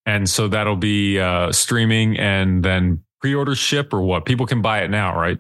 And 0.08 0.30
so 0.30 0.48
that'll 0.48 0.78
be 0.78 1.20
uh, 1.20 1.52
streaming 1.52 2.18
and 2.18 2.64
then 2.64 3.04
pre-order 3.20 3.56
ship 3.56 3.94
or 3.94 4.02
what? 4.02 4.26
People 4.26 4.46
can 4.46 4.62
buy 4.62 4.80
it 4.80 4.90
now, 4.90 5.14
right? 5.20 5.38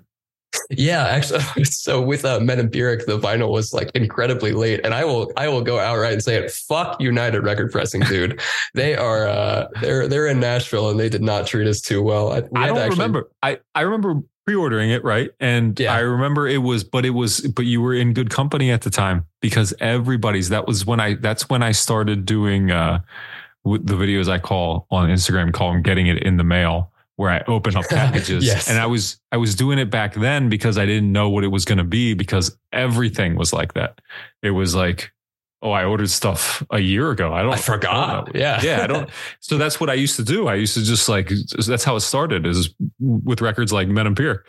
Yeah, 0.70 1.06
actually, 1.08 1.42
so 1.64 2.02
with 2.02 2.26
uh, 2.26 2.40
the 2.40 3.20
vinyl 3.22 3.50
was 3.52 3.74
like 3.74 3.90
incredibly 3.96 4.52
late, 4.52 4.82
and 4.84 4.94
I 4.94 5.06
will 5.06 5.32
I 5.38 5.48
will 5.48 5.62
go 5.62 5.80
outright 5.80 6.14
and 6.14 6.24
say 6.24 6.36
it. 6.36 6.52
Fuck 6.52 7.00
United 7.02 7.42
Record 7.42 7.72
Pressing, 7.72 8.02
dude. 8.02 8.42
they 8.74 8.96
are 8.96 9.28
uh, 9.28 9.68
they're 9.82 10.08
they're 10.08 10.28
in 10.28 10.40
Nashville, 10.40 10.90
and 10.90 11.00
they 11.00 11.10
did 11.10 11.22
not 11.22 11.48
treat 11.48 11.68
us 11.68 11.82
too 11.82 12.02
well. 12.02 12.32
I, 12.34 12.40
we 12.42 12.48
I 12.62 12.68
don't 12.68 12.78
actually- 12.78 12.90
remember. 12.90 13.32
I, 13.42 13.60
I 13.76 13.82
remember 13.82 14.22
pre-ordering 14.46 14.90
it, 14.92 15.04
right? 15.04 15.30
And 15.42 15.78
Yeah. 15.78 15.94
I 15.94 16.00
remember 16.00 16.48
it 16.48 16.60
was, 16.60 16.84
but 16.86 17.06
it 17.06 17.10
was, 17.10 17.42
but 17.42 17.66
you 17.66 17.82
were 17.82 17.94
in 17.94 18.14
good 18.14 18.30
company 18.30 18.72
at 18.72 18.82
the 18.82 18.90
time 18.90 19.26
because 19.42 19.74
everybody's. 19.82 20.50
That 20.50 20.68
was 20.68 20.86
when 20.86 21.00
I. 21.00 21.16
That's 21.16 21.50
when 21.50 21.64
I 21.64 21.72
started 21.72 22.26
doing 22.26 22.72
uh, 22.72 23.00
the 23.66 23.96
videos 23.96 24.30
I 24.30 24.40
call 24.40 24.88
on 24.92 25.10
Instagram, 25.10 25.54
call 25.54 25.74
them 25.74 25.82
getting 25.82 26.08
it 26.08 26.24
in 26.24 26.38
the 26.38 26.44
mail, 26.46 26.92
where 27.18 27.30
I 27.30 27.44
open 27.48 27.76
up 27.76 27.86
packages. 27.90 28.46
Yes. 28.46 28.70
And 28.70 28.80
I 28.80 28.86
was 28.86 29.20
I 29.32 29.38
was 29.38 29.54
doing 29.54 29.78
it 29.78 29.90
back 29.90 30.14
then 30.16 30.48
because 30.48 30.78
I 30.78 30.86
didn't 30.86 31.12
know 31.12 31.30
what 31.30 31.44
it 31.44 31.50
was 31.50 31.66
going 31.66 31.80
to 31.80 31.84
be 31.84 32.14
because 32.14 32.58
everything 32.72 33.36
was 33.36 33.52
like 33.52 33.74
that. 33.74 34.00
It 34.42 34.52
was 34.52 34.74
like. 34.74 35.12
Oh, 35.64 35.72
I 35.72 35.86
ordered 35.86 36.12
stuff 36.12 36.64
a 36.70 36.78
year 36.78 37.10
ago. 37.10 37.34
I 37.34 37.42
don't. 37.42 37.54
I 37.54 37.58
forgot. 37.58 38.28
don't. 38.28 38.36
Yeah, 38.36 38.62
yeah, 38.62 38.84
I 38.84 38.88
don't. 38.88 39.10
So 39.40 39.58
that's 39.58 39.80
what 39.80 39.90
I 39.90 39.96
used 39.96 40.16
to 40.18 40.24
do. 40.24 40.48
I 40.48 40.54
used 40.54 40.76
to 40.76 40.84
just 40.84 41.10
like 41.10 41.32
that's 41.66 41.84
how 41.84 41.96
it 41.96 42.02
started 42.02 42.46
is 42.46 42.76
with 43.00 43.42
records 43.42 43.74
like 43.74 43.88
Metempiric. 43.88 44.42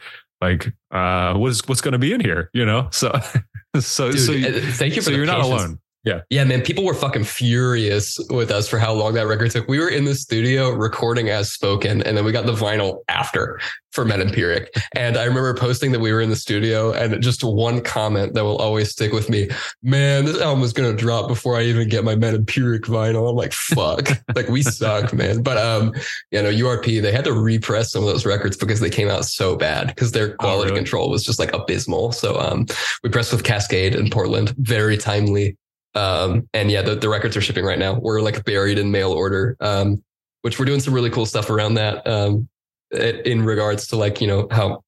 Like, 0.42 0.70
uh, 0.90 1.32
what's 1.34 1.66
what's 1.66 1.80
going 1.80 1.92
to 1.92 1.98
be 1.98 2.12
in 2.12 2.20
here? 2.20 2.50
You 2.52 2.66
know. 2.66 2.88
So, 2.92 3.18
so 3.80 4.10
Dude, 4.12 4.20
so, 4.20 4.32
you, 4.32 4.48
uh, 4.48 4.60
thank 4.72 4.96
you 4.96 5.02
for 5.02 5.10
so 5.10 5.16
you're 5.16 5.24
not 5.24 5.40
alone. 5.40 5.78
Yeah, 6.04 6.20
Yeah, 6.30 6.44
man, 6.44 6.62
people 6.62 6.84
were 6.84 6.94
fucking 6.94 7.24
furious 7.24 8.18
with 8.30 8.50
us 8.50 8.68
for 8.68 8.78
how 8.78 8.92
long 8.92 9.14
that 9.14 9.26
record 9.26 9.50
took. 9.50 9.68
We 9.68 9.80
were 9.80 9.88
in 9.88 10.04
the 10.04 10.14
studio 10.14 10.70
recording 10.70 11.28
as 11.28 11.50
spoken, 11.50 12.02
and 12.02 12.16
then 12.16 12.24
we 12.24 12.30
got 12.30 12.46
the 12.46 12.52
vinyl 12.52 13.00
after 13.08 13.60
for 13.90 14.04
Metempiric. 14.04 14.68
And 14.94 15.16
I 15.16 15.24
remember 15.24 15.52
posting 15.54 15.90
that 15.92 16.00
we 16.00 16.12
were 16.12 16.20
in 16.20 16.30
the 16.30 16.36
studio, 16.36 16.92
and 16.92 17.20
just 17.20 17.42
one 17.42 17.80
comment 17.80 18.34
that 18.34 18.44
will 18.44 18.58
always 18.58 18.90
stick 18.90 19.12
with 19.12 19.28
me: 19.28 19.50
"Man, 19.82 20.24
this 20.24 20.40
album 20.40 20.62
is 20.62 20.72
gonna 20.72 20.94
drop 20.94 21.26
before 21.26 21.56
I 21.56 21.62
even 21.64 21.88
get 21.88 22.04
my 22.04 22.14
Metempiric 22.14 22.82
vinyl." 22.82 23.28
I'm 23.28 23.36
like, 23.36 23.52
"Fuck, 23.52 24.08
like 24.36 24.48
we 24.48 24.62
suck, 24.62 25.12
man." 25.12 25.42
But 25.42 25.58
um, 25.58 25.92
you 26.30 26.40
know, 26.40 26.50
URP 26.50 27.02
they 27.02 27.12
had 27.12 27.24
to 27.24 27.32
repress 27.32 27.90
some 27.90 28.04
of 28.04 28.08
those 28.08 28.24
records 28.24 28.56
because 28.56 28.78
they 28.78 28.90
came 28.90 29.08
out 29.08 29.24
so 29.24 29.56
bad 29.56 29.88
because 29.88 30.12
their 30.12 30.36
quality 30.36 30.70
really? 30.70 30.80
control 30.80 31.10
was 31.10 31.24
just 31.24 31.40
like 31.40 31.52
abysmal. 31.52 32.12
So 32.12 32.38
um, 32.38 32.66
we 33.02 33.10
pressed 33.10 33.32
with 33.32 33.42
Cascade 33.42 33.96
in 33.96 34.10
Portland, 34.10 34.54
very 34.58 34.96
timely. 34.96 35.56
Um, 35.98 36.48
and 36.54 36.70
yeah, 36.70 36.82
the, 36.82 36.94
the 36.94 37.08
records 37.08 37.36
are 37.36 37.40
shipping 37.40 37.64
right 37.64 37.78
now. 37.78 37.98
We're 37.98 38.20
like 38.20 38.44
buried 38.44 38.78
in 38.78 38.90
mail 38.90 39.10
order, 39.12 39.56
um, 39.60 40.02
which 40.42 40.58
we're 40.58 40.64
doing 40.66 40.80
some 40.80 40.94
really 40.94 41.10
cool 41.10 41.26
stuff 41.26 41.50
around 41.50 41.74
that. 41.74 42.06
Um, 42.06 42.48
it, 42.90 43.26
in 43.26 43.44
regards 43.44 43.88
to 43.88 43.96
like, 43.96 44.20
you 44.20 44.28
know, 44.28 44.46
how 44.50 44.84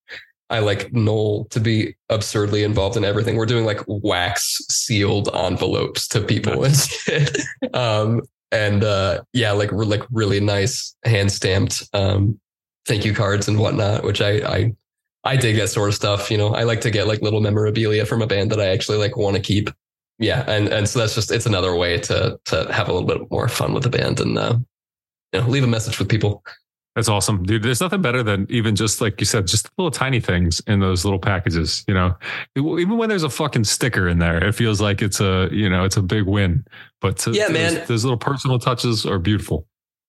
I 0.48 0.60
like 0.60 0.92
Knoll 0.92 1.46
to 1.46 1.60
be 1.60 1.96
absurdly 2.08 2.62
involved 2.64 2.96
in 2.96 3.04
everything. 3.04 3.36
We're 3.36 3.46
doing 3.46 3.64
like 3.64 3.80
wax 3.86 4.64
sealed 4.68 5.28
envelopes 5.34 6.06
to 6.08 6.20
people 6.20 6.64
and 6.64 6.76
shit. 6.76 7.36
Um, 7.74 8.22
and, 8.52 8.82
uh, 8.82 9.22
yeah, 9.32 9.52
like, 9.52 9.72
we're 9.72 9.84
like 9.84 10.02
really 10.10 10.40
nice 10.40 10.96
hand 11.04 11.30
stamped, 11.30 11.88
um, 11.92 12.40
thank 12.86 13.04
you 13.04 13.14
cards 13.14 13.48
and 13.48 13.58
whatnot, 13.58 14.04
which 14.04 14.20
I, 14.20 14.32
I, 14.58 14.72
I 15.22 15.36
dig 15.36 15.56
that 15.56 15.70
sort 15.70 15.88
of 15.88 15.94
stuff. 15.94 16.30
You 16.30 16.38
know, 16.38 16.54
I 16.54 16.64
like 16.64 16.80
to 16.82 16.90
get 16.90 17.06
like 17.06 17.22
little 17.22 17.40
memorabilia 17.40 18.06
from 18.06 18.22
a 18.22 18.26
band 18.26 18.50
that 18.50 18.60
I 18.60 18.68
actually 18.68 18.98
like 18.98 19.16
want 19.16 19.36
to 19.36 19.42
keep 19.42 19.70
yeah 20.20 20.44
and 20.48 20.68
and 20.68 20.88
so 20.88 20.98
that's 21.00 21.14
just 21.16 21.32
it's 21.32 21.46
another 21.46 21.74
way 21.74 21.98
to 21.98 22.38
to 22.44 22.72
have 22.72 22.88
a 22.88 22.92
little 22.92 23.08
bit 23.08 23.28
more 23.30 23.48
fun 23.48 23.72
with 23.74 23.82
the 23.82 23.88
band 23.90 24.20
and 24.20 24.38
uh 24.38 24.56
you 25.32 25.40
know 25.40 25.46
leave 25.48 25.64
a 25.64 25.66
message 25.66 25.98
with 25.98 26.08
people 26.08 26.42
That's 26.96 27.08
awesome, 27.08 27.44
dude. 27.44 27.62
There's 27.62 27.80
nothing 27.80 28.02
better 28.02 28.22
than 28.24 28.46
even 28.50 28.74
just 28.74 29.00
like 29.00 29.20
you 29.20 29.24
said, 29.24 29.46
just 29.46 29.70
little 29.78 29.92
tiny 29.92 30.18
things 30.20 30.60
in 30.66 30.80
those 30.80 31.04
little 31.04 31.20
packages. 31.20 31.84
You 31.86 31.94
know, 31.94 32.16
even 32.56 32.98
when 32.98 33.08
there's 33.08 33.22
a 33.22 33.30
fucking 33.30 33.62
sticker 33.64 34.08
in 34.08 34.18
there, 34.18 34.42
it 34.44 34.54
feels 34.56 34.80
like 34.80 35.00
it's 35.00 35.20
a 35.20 35.48
you 35.52 35.70
know 35.70 35.84
it's 35.84 35.96
a 35.96 36.02
big 36.02 36.24
win. 36.26 36.64
But 37.00 37.16
to, 37.18 37.30
Yeah, 37.30 37.46
those- 37.46 37.54
man. 37.74 37.86
those 37.86 38.04
little 38.04 38.18
personal 38.18 38.58
touches 38.58 39.06
are 39.06 39.20
beautiful. 39.20 39.66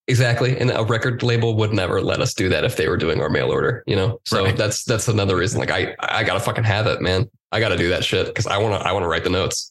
Exactly. 0.07 0.57
And 0.59 0.71
a 0.71 0.83
record 0.83 1.21
label 1.21 1.55
would 1.55 1.71
never 1.71 2.01
let 2.01 2.19
us 2.19 2.33
do 2.33 2.49
that 2.49 2.63
if 2.65 2.75
they 2.75 2.88
were 2.89 2.97
doing 2.97 3.21
our 3.21 3.29
mail 3.29 3.51
order, 3.51 3.83
you 3.85 3.95
know? 3.95 4.19
So 4.25 4.43
Right. 4.43 4.57
that's 4.57 4.83
that's 4.83 5.07
another 5.07 5.38
reason. 5.38 5.59
Like 5.59 5.69
I 5.71 5.95
I 5.99 6.23
gotta 6.23 6.39
fucking 6.39 6.63
have 6.65 6.88
it, 6.88 6.99
man. 6.99 7.29
I 7.51 7.59
gotta 7.59 7.77
do 7.77 7.89
that 7.89 8.03
shit 8.03 8.25
because 8.25 8.47
I 8.47 8.57
wanna 8.57 8.77
I 8.77 8.91
wanna 8.91 9.07
write 9.07 9.23
the 9.23 9.29
notes. 9.29 9.70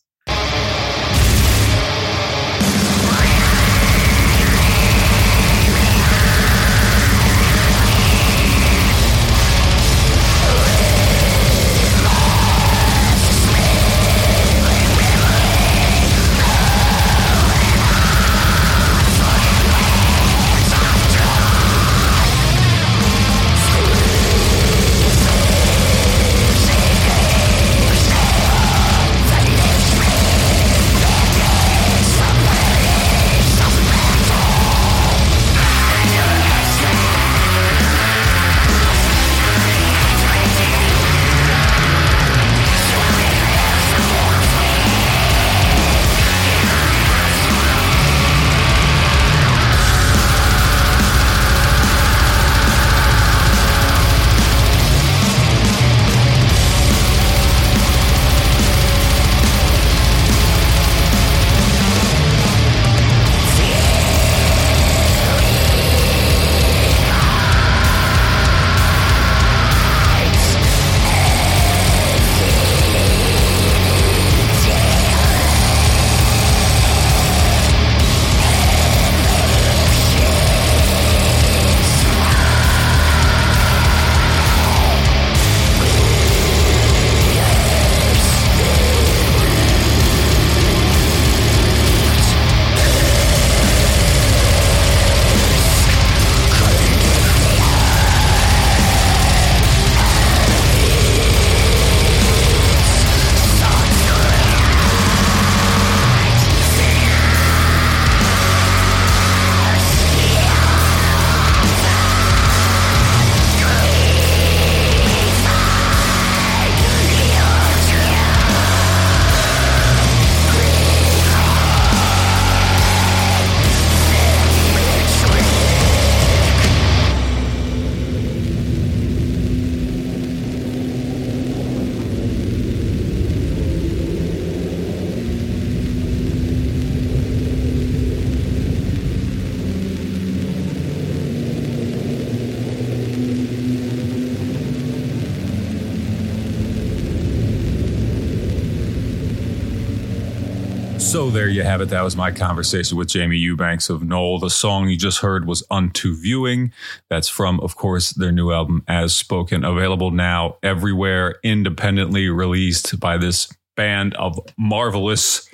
It. 151.80 151.88
That 151.88 152.02
was 152.02 152.16
my 152.16 152.30
conversation 152.30 152.98
with 152.98 153.08
Jamie 153.08 153.38
Eubanks 153.38 153.88
of 153.88 154.02
Knoll. 154.02 154.38
The 154.38 154.50
song 154.50 154.88
you 154.88 154.96
just 154.96 155.20
heard 155.20 155.46
was 155.46 155.62
Unto 155.70 156.14
Viewing. 156.14 156.72
That's 157.08 157.28
from, 157.28 157.58
of 157.60 157.76
course, 157.76 158.10
their 158.10 158.32
new 158.32 158.52
album, 158.52 158.84
As 158.86 159.16
Spoken, 159.16 159.64
available 159.64 160.10
now 160.10 160.58
everywhere, 160.62 161.36
independently 161.42 162.28
released 162.28 163.00
by 163.00 163.16
this 163.16 163.48
band 163.76 164.14
of 164.14 164.38
marvelous 164.58 165.48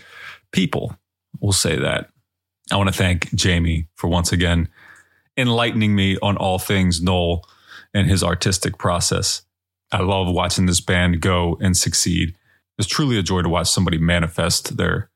people. 0.52 0.96
We'll 1.40 1.52
say 1.52 1.78
that. 1.78 2.10
I 2.72 2.76
want 2.76 2.88
to 2.88 2.96
thank 2.96 3.32
Jamie 3.34 3.88
for 3.94 4.08
once 4.08 4.32
again 4.32 4.68
enlightening 5.36 5.94
me 5.94 6.18
on 6.22 6.36
all 6.36 6.58
things 6.58 7.00
Knoll 7.00 7.46
and 7.94 8.08
his 8.08 8.24
artistic 8.24 8.78
process. 8.78 9.42
I 9.92 10.02
love 10.02 10.32
watching 10.32 10.66
this 10.66 10.80
band 10.80 11.20
go 11.20 11.56
and 11.60 11.76
succeed. 11.76 12.34
It's 12.78 12.88
truly 12.88 13.18
a 13.18 13.22
joy 13.22 13.42
to 13.42 13.48
watch 13.48 13.68
somebody 13.68 13.98
manifest 13.98 14.76
their 14.76 15.10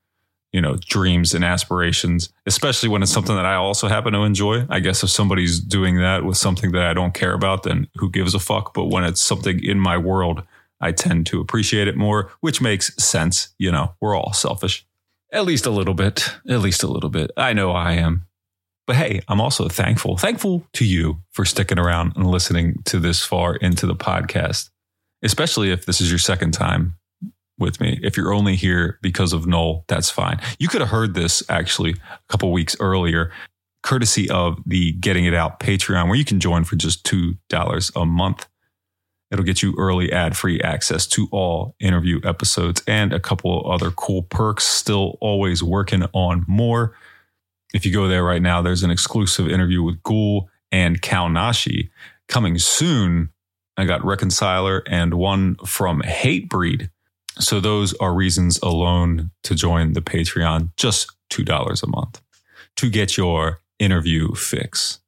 you 0.53 0.61
know 0.61 0.77
dreams 0.87 1.35
and 1.35 1.45
aspirations 1.45 2.33
especially 2.47 2.89
when 2.89 3.03
it's 3.03 3.13
something 3.13 3.37
that 3.37 3.47
i 3.47 3.55
also 3.55 3.89
happen 3.89 4.13
to 4.13 4.21
enjoy. 4.21 4.67
I 4.69 4.81
guess 4.81 5.03
if 5.03 5.11
somebody's 5.11 5.61
doing 5.61 5.97
that 5.99 6.25
with 6.25 6.37
something 6.37 6.73
that 6.73 6.83
i 6.83 6.95
don't 6.95 7.15
care 7.15 7.33
about 7.33 7.63
then 7.63 7.89
who 7.97 8.11
gives 8.11 8.35
a 8.35 8.39
fuck? 8.39 8.75
But 8.75 8.87
when 8.87 9.05
it's 9.05 9.21
something 9.21 9.63
in 9.63 9.79
my 9.79 9.97
world 9.97 10.43
i 10.81 10.93
tend 10.93 11.27
to 11.27 11.41
appreciate 11.41 11.89
it 11.89 11.97
more 11.97 12.31
which 12.41 12.61
makes 12.61 12.95
sense 13.03 13.55
you 13.59 13.71
know 13.71 13.95
we're 14.01 14.17
all 14.17 14.33
selfish. 14.33 14.87
At 15.33 15.45
least 15.45 15.67
a 15.67 15.71
little 15.71 15.95
bit 15.95 16.35
at 16.49 16.61
least 16.61 16.83
a 16.83 16.89
little 16.89 17.11
bit. 17.11 17.31
I 17.37 17.53
know 17.53 17.71
i 17.71 17.93
am. 17.93 18.27
But 18.87 18.97
hey 18.97 19.21
i'm 19.29 19.41
also 19.41 19.69
thankful 19.69 20.17
thankful 20.17 20.67
to 20.73 20.85
you 20.85 21.23
for 21.31 21.45
sticking 21.45 21.79
around 21.79 22.15
and 22.17 22.27
listening 22.27 22.83
to 22.87 22.99
this 22.99 23.23
far 23.25 23.55
into 23.57 23.87
the 23.87 23.95
podcast 23.95 24.71
especially 25.23 25.71
if 25.71 25.85
this 25.85 26.01
is 26.01 26.11
your 26.11 26.19
second 26.19 26.53
time 26.53 26.97
with 27.61 27.81
me. 27.81 28.01
If 28.03 28.17
you're 28.17 28.33
only 28.33 28.57
here 28.57 28.99
because 29.03 29.33
of 29.33 29.47
Knoll, 29.47 29.85
that's 29.89 30.11
fine. 30.11 30.41
You 30.59 30.69
could 30.69 30.81
have 30.81 30.91
heard 30.91 31.15
this 31.15 31.43
actually 31.49 31.93
a 31.93 32.19
couple 32.29 32.51
weeks 32.53 32.77
earlier, 32.81 33.31
courtesy 33.83 34.29
of 34.31 34.59
the 34.67 34.93
Getting 34.93 35.25
It 35.25 35.35
Out 35.35 35.61
Patreon, 35.61 36.07
where 36.07 36.17
you 36.17 36.25
can 36.25 36.41
join 36.41 36.65
for 36.65 36.77
just 36.77 37.05
$2 37.05 37.93
a 37.95 38.07
month. 38.07 38.49
It'll 39.31 39.45
get 39.45 39.63
you 39.63 39.75
early 39.79 40.11
ad 40.13 40.37
free 40.37 40.61
access 40.61 41.07
to 41.09 41.29
all 41.31 41.77
interview 41.79 42.21
episodes 42.25 42.83
and 42.89 43.13
a 43.13 43.21
couple 43.21 43.71
other 43.71 43.93
cool 43.93 44.23
perks. 44.23 44.65
Still 44.67 45.19
always 45.21 45.63
working 45.63 46.05
on 46.13 46.45
more. 46.49 46.97
If 47.73 47.87
you 47.87 47.93
go 47.93 48.09
there 48.09 48.25
right 48.25 48.43
now, 48.43 48.61
there's 48.61 48.83
an 48.83 48.91
exclusive 48.91 49.49
interview 49.49 49.83
with 49.83 50.03
Ghoul 50.03 50.51
and 50.73 51.01
Kalnashi 51.01 51.91
coming 52.29 52.59
soon. 52.59 53.31
I 53.77 53.85
got 53.85 54.05
Reconciler 54.05 54.83
and 54.87 55.15
one 55.15 55.55
from 55.65 56.03
Hatebreed. 56.03 56.91
So 57.41 57.59
those 57.59 57.95
are 57.95 58.15
reasons 58.15 58.59
alone 58.63 59.31
to 59.45 59.55
join 59.55 59.95
the 59.95 60.03
Patreon, 60.03 60.71
just 60.77 61.11
$2 61.31 61.83
a 61.83 61.87
month 61.87 62.21
to 62.77 62.91
get 62.91 63.17
your 63.17 63.61
interview 63.79 64.35
fix. 64.35 65.01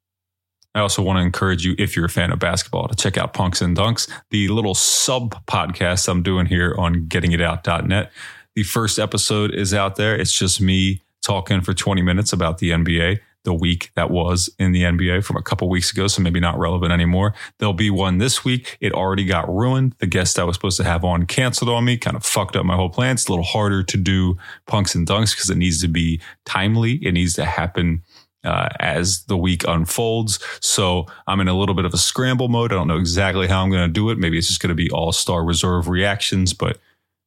I 0.75 0.79
also 0.79 1.03
want 1.03 1.17
to 1.17 1.21
encourage 1.21 1.63
you, 1.63 1.75
if 1.77 1.95
you're 1.95 2.05
a 2.05 2.09
fan 2.09 2.31
of 2.31 2.39
basketball, 2.39 2.87
to 2.87 2.95
check 2.95 3.17
out 3.17 3.33
Punks 3.33 3.61
and 3.61 3.77
Dunks, 3.77 4.09
the 4.31 4.47
little 4.47 4.73
sub 4.73 5.45
podcast 5.45 6.07
I'm 6.07 6.23
doing 6.23 6.47
here 6.47 6.73
on 6.77 7.05
gettingitout.net. 7.05 8.11
The 8.55 8.63
first 8.63 8.97
episode 8.97 9.53
is 9.53 9.73
out 9.73 9.97
there. 9.97 10.15
It's 10.15 10.37
just 10.37 10.59
me 10.59 11.01
talking 11.21 11.61
for 11.61 11.73
20 11.73 12.01
minutes 12.01 12.33
about 12.33 12.57
the 12.57 12.71
NBA, 12.71 13.19
the 13.43 13.53
week 13.53 13.91
that 13.95 14.09
was 14.09 14.49
in 14.57 14.71
the 14.71 14.83
NBA 14.83 15.23
from 15.23 15.37
a 15.37 15.41
couple 15.41 15.69
weeks 15.69 15.91
ago, 15.91 16.07
so 16.07 16.21
maybe 16.21 16.39
not 16.39 16.57
relevant 16.57 16.91
anymore. 16.91 17.33
There'll 17.59 17.73
be 17.73 17.89
one 17.89 18.17
this 18.17 18.43
week. 18.43 18.77
It 18.79 18.93
already 18.93 19.25
got 19.25 19.53
ruined. 19.53 19.95
The 19.99 20.07
guest 20.07 20.39
I 20.39 20.43
was 20.43 20.55
supposed 20.55 20.77
to 20.77 20.83
have 20.83 21.03
on 21.03 21.25
canceled 21.25 21.69
on 21.69 21.85
me, 21.85 21.97
kind 21.97 22.15
of 22.15 22.25
fucked 22.25 22.55
up 22.55 22.65
my 22.65 22.75
whole 22.75 22.89
plan. 22.89 23.15
It's 23.15 23.27
a 23.27 23.31
little 23.31 23.45
harder 23.45 23.83
to 23.83 23.97
do 23.97 24.37
punks 24.67 24.95
and 24.95 25.07
dunks 25.07 25.35
because 25.35 25.49
it 25.49 25.57
needs 25.57 25.81
to 25.81 25.87
be 25.87 26.21
timely. 26.45 26.93
It 27.05 27.13
needs 27.13 27.33
to 27.33 27.45
happen 27.45 28.03
uh, 28.43 28.69
as 28.79 29.23
the 29.25 29.37
week 29.37 29.63
unfolds. 29.67 30.39
So 30.59 31.07
I'm 31.27 31.39
in 31.39 31.47
a 31.47 31.57
little 31.57 31.75
bit 31.75 31.85
of 31.85 31.93
a 31.93 31.97
scramble 31.97 32.49
mode. 32.49 32.71
I 32.71 32.75
don't 32.75 32.87
know 32.87 32.97
exactly 32.97 33.47
how 33.47 33.63
I'm 33.63 33.71
going 33.71 33.87
to 33.87 33.93
do 33.93 34.09
it. 34.09 34.17
Maybe 34.17 34.37
it's 34.37 34.47
just 34.47 34.61
going 34.61 34.69
to 34.69 34.75
be 34.75 34.89
all 34.91 35.11
star 35.11 35.43
reserve 35.43 35.87
reactions, 35.87 36.53
but 36.53 36.79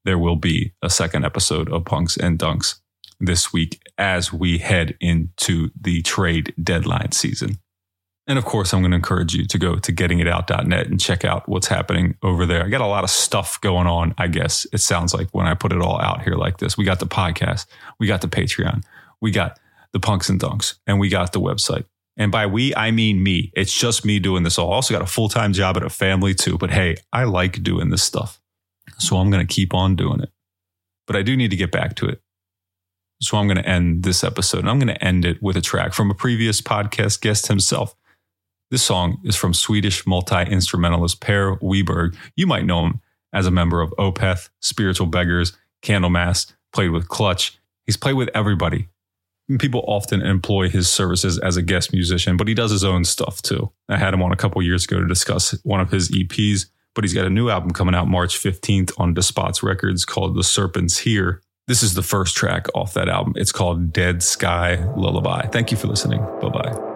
there 0.05 0.19
will 0.19 0.37
be 0.37 0.73
a 0.83 0.91
second 0.91 1.25
episode 1.25 1.71
of 1.71 1.85
Punks 1.85 2.17
and 2.17 2.39
Dunks 2.39 2.77
this 3.21 3.53
week 3.53 3.81
as 3.99 4.33
we 4.33 4.59
head 4.59 4.97
into 5.01 5.71
the 5.81 6.03
trade 6.03 6.55
deadline 6.63 7.13
season. 7.13 7.59
And 8.29 8.39
of 8.39 8.45
course, 8.45 8.73
I'm 8.73 8.81
going 8.81 8.91
to 8.91 8.97
encourage 8.97 9.35
you 9.35 9.47
to 9.47 9.59
go 9.59 9.77
to 9.77 9.93
gettingitout.net 9.93 10.89
and 10.89 11.01
check 11.01 11.25
out 11.25 11.49
what's 11.49 11.69
happening 11.69 12.17
over 12.23 12.45
there. 12.45 12.65
I 12.65 12.69
got 12.69 12.81
a 12.81 12.87
lot 12.87 13.05
of 13.05 13.11
stuff 13.11 13.61
going 13.61 13.87
on, 13.87 14.15
I 14.19 14.27
guess 14.27 14.67
it 14.73 14.79
sounds 14.79 15.15
like 15.15 15.29
when 15.31 15.47
I 15.47 15.55
put 15.55 15.73
it 15.73 15.81
all 15.81 16.01
out 16.01 16.23
here 16.23 16.35
like 16.35 16.59
this. 16.59 16.77
We 16.77 16.85
got 16.85 16.99
the 16.99 17.07
podcast, 17.07 17.67
we 18.01 18.09
got 18.09 18.23
the 18.23 18.29
Patreon, 18.29 18.83
we 19.21 19.31
got 19.31 19.61
the 19.93 20.01
punks 20.01 20.29
and 20.29 20.41
dunks, 20.41 20.75
and 20.87 20.99
we 20.99 21.09
got 21.09 21.33
the 21.33 21.41
website. 21.41 21.85
And 22.17 22.33
by 22.33 22.47
we, 22.47 22.75
I 22.75 22.91
mean 22.91 23.23
me. 23.23 23.53
It's 23.55 23.79
just 23.79 24.05
me 24.05 24.19
doing 24.19 24.43
this 24.43 24.59
all. 24.59 24.73
I 24.73 24.75
also 24.75 24.95
got 24.95 25.03
a 25.03 25.07
full 25.07 25.29
time 25.29 25.53
job 25.53 25.77
and 25.77 25.85
a 25.85 25.91
family 25.91 26.35
too. 26.35 26.57
But 26.59 26.71
hey, 26.71 26.97
I 27.13 27.25
like 27.25 27.63
doing 27.63 27.91
this 27.91 28.03
stuff. 28.03 28.41
So 28.99 29.17
I'm 29.17 29.31
going 29.31 29.47
to 29.47 29.55
keep 29.55 29.75
on 29.75 29.97
doing 29.97 30.21
it. 30.21 30.31
But 31.07 31.17
I 31.17 31.23
do 31.23 31.37
need 31.37 31.51
to 31.51 31.57
get 31.57 31.71
back 31.71 31.95
to 31.97 32.07
it. 32.07 32.21
So 33.21 33.39
I'm 33.39 33.47
going 33.47 33.57
to 33.57 33.69
end 33.69 34.03
this 34.03 34.23
episode. 34.23 34.61
And 34.61 34.71
I'm 34.71 34.79
going 34.79 34.95
to 34.95 35.05
end 35.05 35.25
it 35.25 35.43
with 35.43 35.57
a 35.57 35.61
track 35.61 35.95
from 35.95 36.11
a 36.11 36.15
previous 36.15 36.61
podcast 36.61 37.21
guest 37.21 37.47
himself. 37.49 37.95
This 38.71 38.83
song 38.83 39.19
is 39.25 39.37
from 39.37 39.55
Swedish 39.55 40.07
multi 40.07 40.43
instrumentalist 40.43 41.21
Per 41.21 41.57
Wiberg. 41.59 42.17
You 42.35 42.47
might 42.47 42.65
know 42.65 42.85
him 42.87 43.01
as 43.33 43.47
a 43.47 43.51
member 43.51 43.81
of 43.81 43.95
Opeth, 43.99 44.49
Spiritual 44.61 45.07
Beggars, 45.07 45.53
Candlemass, 45.83 46.53
played 46.73 46.91
with 46.91 47.09
Clutch. 47.09 47.59
He's 47.85 47.97
played 47.97 48.15
with 48.15 48.29
everybody. 48.35 48.89
People 49.61 49.85
often 49.87 50.23
employ 50.23 50.69
his 50.69 50.89
services 50.89 51.39
as 51.39 51.57
a 51.57 51.63
guest 51.63 51.93
musician, 51.93 52.37
but 52.37 52.49
he 52.49 52.55
does 52.55 52.73
his 52.73 52.83
own 52.83 53.05
stuff 53.05 53.41
too. 53.41 53.71
I 53.89 53.97
had 53.97 54.13
him 54.13 54.23
on 54.23 54.33
a 54.33 54.37
couple 54.37 54.61
years 54.63 54.85
ago 54.85 54.99
to 54.99 55.07
discuss 55.07 55.53
one 55.63 55.81
of 55.81 55.93
his 55.93 56.11
EPs, 56.11 56.67
but 56.95 57.05
he's 57.05 57.15
got 57.15 57.27
a 57.27 57.31
new 57.31 57.49
album 57.49 57.71
coming 57.71 57.95
out 57.95 58.09
March 58.09 58.37
15th 58.37 58.93
on 58.99 59.15
Despotz 59.15 59.63
Records 59.63 60.05
called 60.05 60.35
The 60.35 60.43
Serpent's 60.43 60.99
Here. 60.99 61.41
This 61.67 61.83
is 61.83 61.95
the 61.95 62.03
first 62.03 62.37
track 62.37 62.69
off 62.77 62.95
that 62.95 63.09
album. 63.09 63.33
It's 63.37 63.51
called 63.51 63.93
Dead 63.93 64.23
Sky 64.23 64.77
Lullaby. 64.97 65.49
Thank 65.49 65.73
you 65.73 65.77
for 65.77 65.89
listening. 65.89 66.21
Bye 66.41 66.49
bye. 66.49 66.96